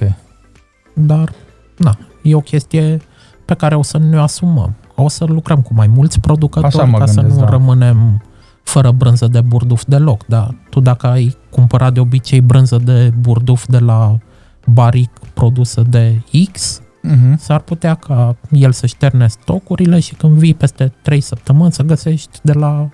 dar 0.94 1.32
na, 1.78 1.98
e 2.24 2.36
o 2.36 2.40
chestie 2.40 3.02
pe 3.46 3.54
care 3.54 3.76
o 3.76 3.82
să 3.82 3.98
ne 3.98 4.18
o 4.18 4.22
asumăm. 4.22 4.76
O 4.96 5.08
să 5.08 5.26
lucrăm 5.26 5.62
cu 5.62 5.74
mai 5.74 5.88
mulți 5.88 6.20
producători 6.20 6.76
Așa 6.76 6.84
mă 6.84 6.98
ca 6.98 7.06
să 7.06 7.14
gândesc, 7.14 7.40
nu 7.40 7.46
da. 7.46 7.50
rămânem 7.50 8.22
fără 8.64 8.92
brânză 8.92 9.28
de 9.28 9.42
burduf 9.42 9.84
deloc, 9.88 10.26
dar 10.26 10.56
tu 10.70 10.80
dacă 10.80 11.08
ai 11.08 11.38
cumpărat 11.50 11.94
de 11.94 12.00
obicei 12.00 12.42
brânză 12.42 12.78
de 12.84 13.14
burduf 13.20 13.66
de 13.68 13.80
la 13.80 14.18
baric 14.66 15.10
produsă 15.34 15.82
de 15.90 16.22
X, 16.52 16.80
Mm-hmm. 17.06 17.38
s-ar 17.38 17.60
putea 17.60 17.94
ca 17.96 18.36
el 18.52 18.72
să-și 18.72 18.98
terne 18.98 19.28
stocurile 19.28 20.00
și 20.00 20.16
când 20.16 20.38
vii 20.38 20.54
peste 20.54 20.94
3 21.02 21.22
săptămâni 21.22 21.72
să 21.72 21.84
găsești 21.84 22.40
de 22.42 22.54
la 22.54 22.90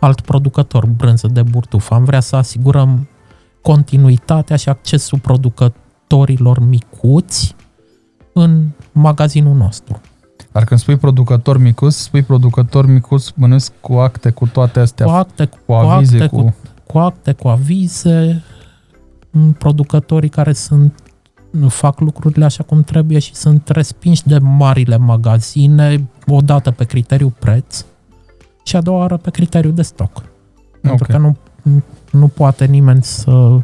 alt 0.00 0.20
producător 0.20 0.86
brânză 0.86 1.28
de 1.32 1.42
burduf. 1.42 1.90
Am 1.90 2.04
vrea 2.04 2.20
să 2.20 2.36
asigurăm 2.36 3.08
continuitatea 3.62 4.56
și 4.56 4.68
accesul 4.68 5.18
producătorilor 5.18 6.58
micuți 6.58 7.54
în 8.38 8.64
magazinul 8.92 9.56
nostru. 9.56 10.00
Dar 10.52 10.64
când 10.64 10.80
spui 10.80 10.96
producător 10.96 11.58
micus, 11.58 11.96
spui 11.96 12.22
producător 12.22 12.86
micus 12.86 13.32
bănesc 13.36 13.72
cu 13.80 13.92
acte, 13.92 14.30
cu 14.30 14.46
toate 14.46 14.80
astea, 14.80 15.06
Cu 15.06 15.12
acte, 15.12 15.44
cu, 15.44 15.58
cu 15.66 15.72
avize, 15.72 16.22
acte, 16.22 16.36
cu... 16.36 16.42
cu, 16.42 16.54
cu 16.86 16.98
acte, 16.98 17.32
cu 17.32 17.48
avize, 17.48 18.42
m, 19.30 19.50
producătorii 19.52 20.28
care 20.28 20.52
sunt 20.52 21.02
nu 21.50 21.68
fac 21.68 22.00
lucrurile 22.00 22.44
așa 22.44 22.62
cum 22.62 22.82
trebuie 22.82 23.18
și 23.18 23.34
sunt 23.34 23.68
respinși 23.68 24.26
de 24.26 24.38
marile 24.38 24.96
magazine, 24.96 26.08
odată 26.26 26.70
pe 26.70 26.84
criteriu 26.84 27.34
preț 27.38 27.84
și 28.64 28.76
a 28.76 28.80
doua 28.80 28.98
oară 28.98 29.16
pe 29.16 29.30
criteriu 29.30 29.70
de 29.70 29.82
stoc. 29.82 30.22
Pentru 30.80 31.04
Ok. 31.04 31.10
că 31.10 31.18
nu, 31.18 31.36
nu 32.10 32.28
poate 32.28 32.64
nimeni 32.64 33.02
să 33.02 33.58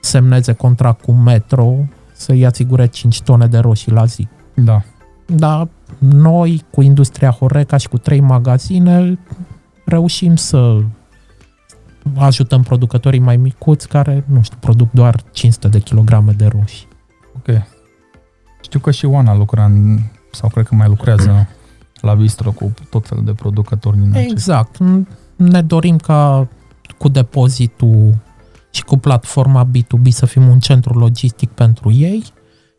semneze 0.00 0.52
contract 0.52 1.02
cu 1.02 1.12
Metro 1.12 1.74
să-i 2.14 2.46
asigure 2.46 2.86
5 2.86 3.22
tone 3.22 3.46
de 3.46 3.58
roșii 3.58 3.92
la 3.92 4.04
zi. 4.04 4.28
Da. 4.54 4.82
Dar 5.26 5.68
noi, 5.98 6.64
cu 6.70 6.82
industria 6.82 7.30
Horeca 7.30 7.76
și 7.76 7.88
cu 7.88 7.98
trei 7.98 8.20
magazine, 8.20 9.18
reușim 9.84 10.36
să 10.36 10.80
ajutăm 12.16 12.62
producătorii 12.62 13.20
mai 13.20 13.36
micuți 13.36 13.88
care, 13.88 14.24
nu 14.26 14.42
știu, 14.42 14.56
produc 14.60 14.90
doar 14.90 15.22
500 15.32 15.68
de 15.68 15.78
kilograme 15.78 16.32
de 16.32 16.46
roșii. 16.46 16.88
Ok. 17.36 17.62
Știu 18.62 18.78
că 18.78 18.90
și 18.90 19.04
Oana 19.04 19.36
lucra 19.36 19.64
în, 19.64 19.98
sau 20.32 20.48
cred 20.48 20.66
că 20.66 20.74
mai 20.74 20.88
lucrează 20.88 21.48
la 22.00 22.14
Bistro 22.14 22.50
cu 22.50 22.74
tot 22.90 23.06
felul 23.06 23.24
de 23.24 23.32
producători 23.32 23.98
din 23.98 24.10
acest. 24.12 24.30
Exact. 24.30 24.78
Ne 25.36 25.62
dorim 25.62 25.96
ca 25.96 26.48
cu 26.98 27.08
depozitul 27.08 28.14
și 28.74 28.84
cu 28.84 28.96
platforma 28.96 29.68
B2B 29.68 30.08
să 30.08 30.26
fim 30.26 30.48
un 30.48 30.58
centru 30.58 30.98
logistic 30.98 31.50
pentru 31.50 31.92
ei, 31.92 32.24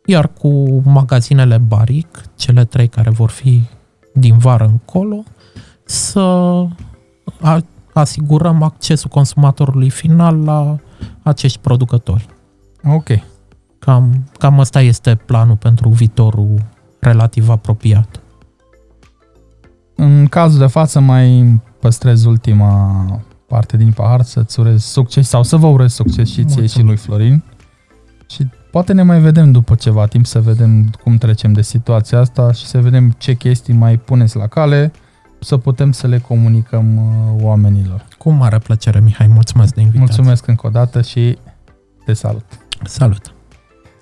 iar 0.06 0.28
cu 0.28 0.80
magazinele 0.84 1.58
Baric, 1.58 2.22
cele 2.34 2.64
trei 2.64 2.88
care 2.88 3.10
vor 3.10 3.30
fi 3.30 3.62
din 4.14 4.38
vară 4.38 4.64
încolo, 4.64 5.22
să 5.84 6.20
a- 7.40 7.64
asigurăm 7.92 8.62
accesul 8.62 9.10
consumatorului 9.10 9.90
final 9.90 10.44
la 10.44 10.76
acești 11.22 11.58
producători. 11.58 12.26
Ok. 12.84 13.08
Cam, 13.78 14.24
cam 14.38 14.60
asta 14.60 14.80
este 14.80 15.14
planul 15.14 15.56
pentru 15.56 15.88
viitorul 15.88 16.64
relativ 16.98 17.48
apropiat. 17.48 18.20
În 19.94 20.26
cazul 20.26 20.58
de 20.58 20.66
față 20.66 21.00
mai 21.00 21.60
păstrez 21.80 22.24
ultima 22.24 23.04
parte 23.48 23.76
din 23.76 23.92
pahar 23.92 24.22
să-ți 24.22 24.60
urez 24.60 24.82
succes 24.84 25.28
sau 25.28 25.42
să 25.42 25.56
vă 25.56 25.66
urez 25.66 25.92
succes 25.92 26.28
și 26.28 26.34
ție 26.34 26.42
Mulțumesc. 26.44 26.74
și 26.74 26.82
lui 26.82 26.96
Florin. 26.96 27.42
Și 28.28 28.46
poate 28.70 28.92
ne 28.92 29.02
mai 29.02 29.20
vedem 29.20 29.52
după 29.52 29.74
ceva 29.74 30.06
timp 30.06 30.26
să 30.26 30.40
vedem 30.40 30.90
cum 31.02 31.16
trecem 31.16 31.52
de 31.52 31.62
situația 31.62 32.18
asta 32.18 32.52
și 32.52 32.66
să 32.66 32.80
vedem 32.80 33.10
ce 33.18 33.34
chestii 33.34 33.74
mai 33.74 33.96
puneți 33.96 34.36
la 34.36 34.46
cale 34.46 34.92
să 35.40 35.56
putem 35.56 35.92
să 35.92 36.06
le 36.06 36.18
comunicăm 36.18 36.96
uh, 36.96 37.42
oamenilor. 37.42 38.04
Cu 38.18 38.30
mare 38.30 38.58
plăcere, 38.58 39.00
Mihai, 39.00 39.26
mulțumesc 39.26 39.74
de 39.74 39.80
invitație. 39.80 40.06
Mulțumesc 40.06 40.46
încă 40.46 40.66
o 40.66 40.70
dată 40.70 41.02
și 41.02 41.38
te 42.04 42.12
salut! 42.12 42.44
Salut! 42.84 43.34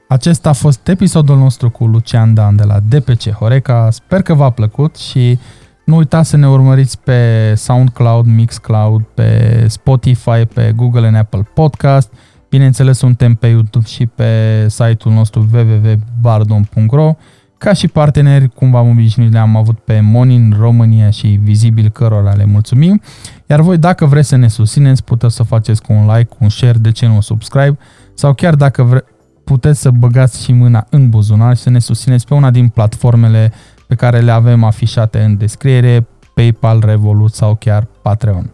Acesta 0.09 0.49
a 0.49 0.53
fost 0.53 0.89
episodul 0.89 1.37
nostru 1.37 1.71
cu 1.71 1.87
Lucian 1.87 2.35
Dan 2.35 2.57
de 2.57 2.63
la 2.63 2.81
DPC 2.81 3.31
Horeca. 3.31 3.91
Sper 3.91 4.23
că 4.23 4.35
v-a 4.35 4.51
plăcut 4.51 4.97
și 4.97 5.39
nu 5.85 5.97
uitați 5.97 6.29
să 6.29 6.37
ne 6.37 6.49
urmăriți 6.49 6.99
pe 6.99 7.53
SoundCloud, 7.57 8.27
Mixcloud, 8.27 9.03
pe 9.03 9.65
Spotify, 9.69 10.45
pe 10.55 10.73
Google 10.77 11.07
and 11.07 11.17
Apple 11.17 11.49
Podcast. 11.55 12.13
Bineînțeles, 12.49 12.99
suntem 12.99 13.35
pe 13.35 13.47
YouTube 13.47 13.87
și 13.87 14.07
pe 14.07 14.65
site-ul 14.69 15.15
nostru 15.15 15.49
www.bardon.ro 15.53 17.15
ca 17.59 17.73
și 17.73 17.89
parteneri, 17.89 18.49
cum 18.49 18.71
v-am 18.71 18.89
obișnuit, 18.89 19.33
le-am 19.33 19.57
avut 19.57 19.79
pe 19.79 20.01
Monin 20.01 20.55
România 20.59 21.11
și 21.11 21.27
Vizibil, 21.43 21.89
cărora 21.89 22.33
le 22.33 22.45
mulțumim. 22.45 23.01
Iar 23.47 23.61
voi, 23.61 23.79
dacă 23.79 24.07
vreți 24.07 24.29
să 24.29 24.37
ne 24.37 24.49
susțineți, 24.49 25.05
puteți 25.05 25.35
să 25.35 25.43
faceți 25.43 25.83
cu 25.83 25.93
un 25.93 26.07
like, 26.07 26.25
cu 26.25 26.37
un 26.41 26.49
share, 26.49 26.79
de 26.79 26.91
ce 26.91 27.07
nu 27.07 27.15
un 27.15 27.21
subscribe, 27.21 27.79
sau 28.15 28.35
chiar 28.35 28.55
dacă 28.55 28.83
vre- 28.83 29.05
puteți 29.45 29.81
să 29.81 29.91
băgați 29.91 30.43
și 30.45 30.53
mâna 30.53 30.87
în 30.91 31.09
buzunar 31.09 31.57
și 31.57 31.63
să 31.63 31.71
ne 31.71 31.79
susțineți 31.79 32.27
pe 32.27 32.35
una 32.35 32.51
din 32.51 32.69
platformele 32.69 33.53
pe 33.87 33.95
care 33.95 34.21
le 34.21 34.31
avem 34.31 34.65
afișate 34.65 35.23
în 35.23 35.37
descriere, 35.37 36.07
PayPal, 36.35 36.81
Revolut 36.85 37.33
sau 37.33 37.55
chiar 37.55 37.87
Patreon. 38.03 38.51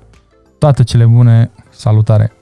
Toate 0.58 0.84
cele 0.84 1.04
bune, 1.04 1.50
salutare! 1.70 2.32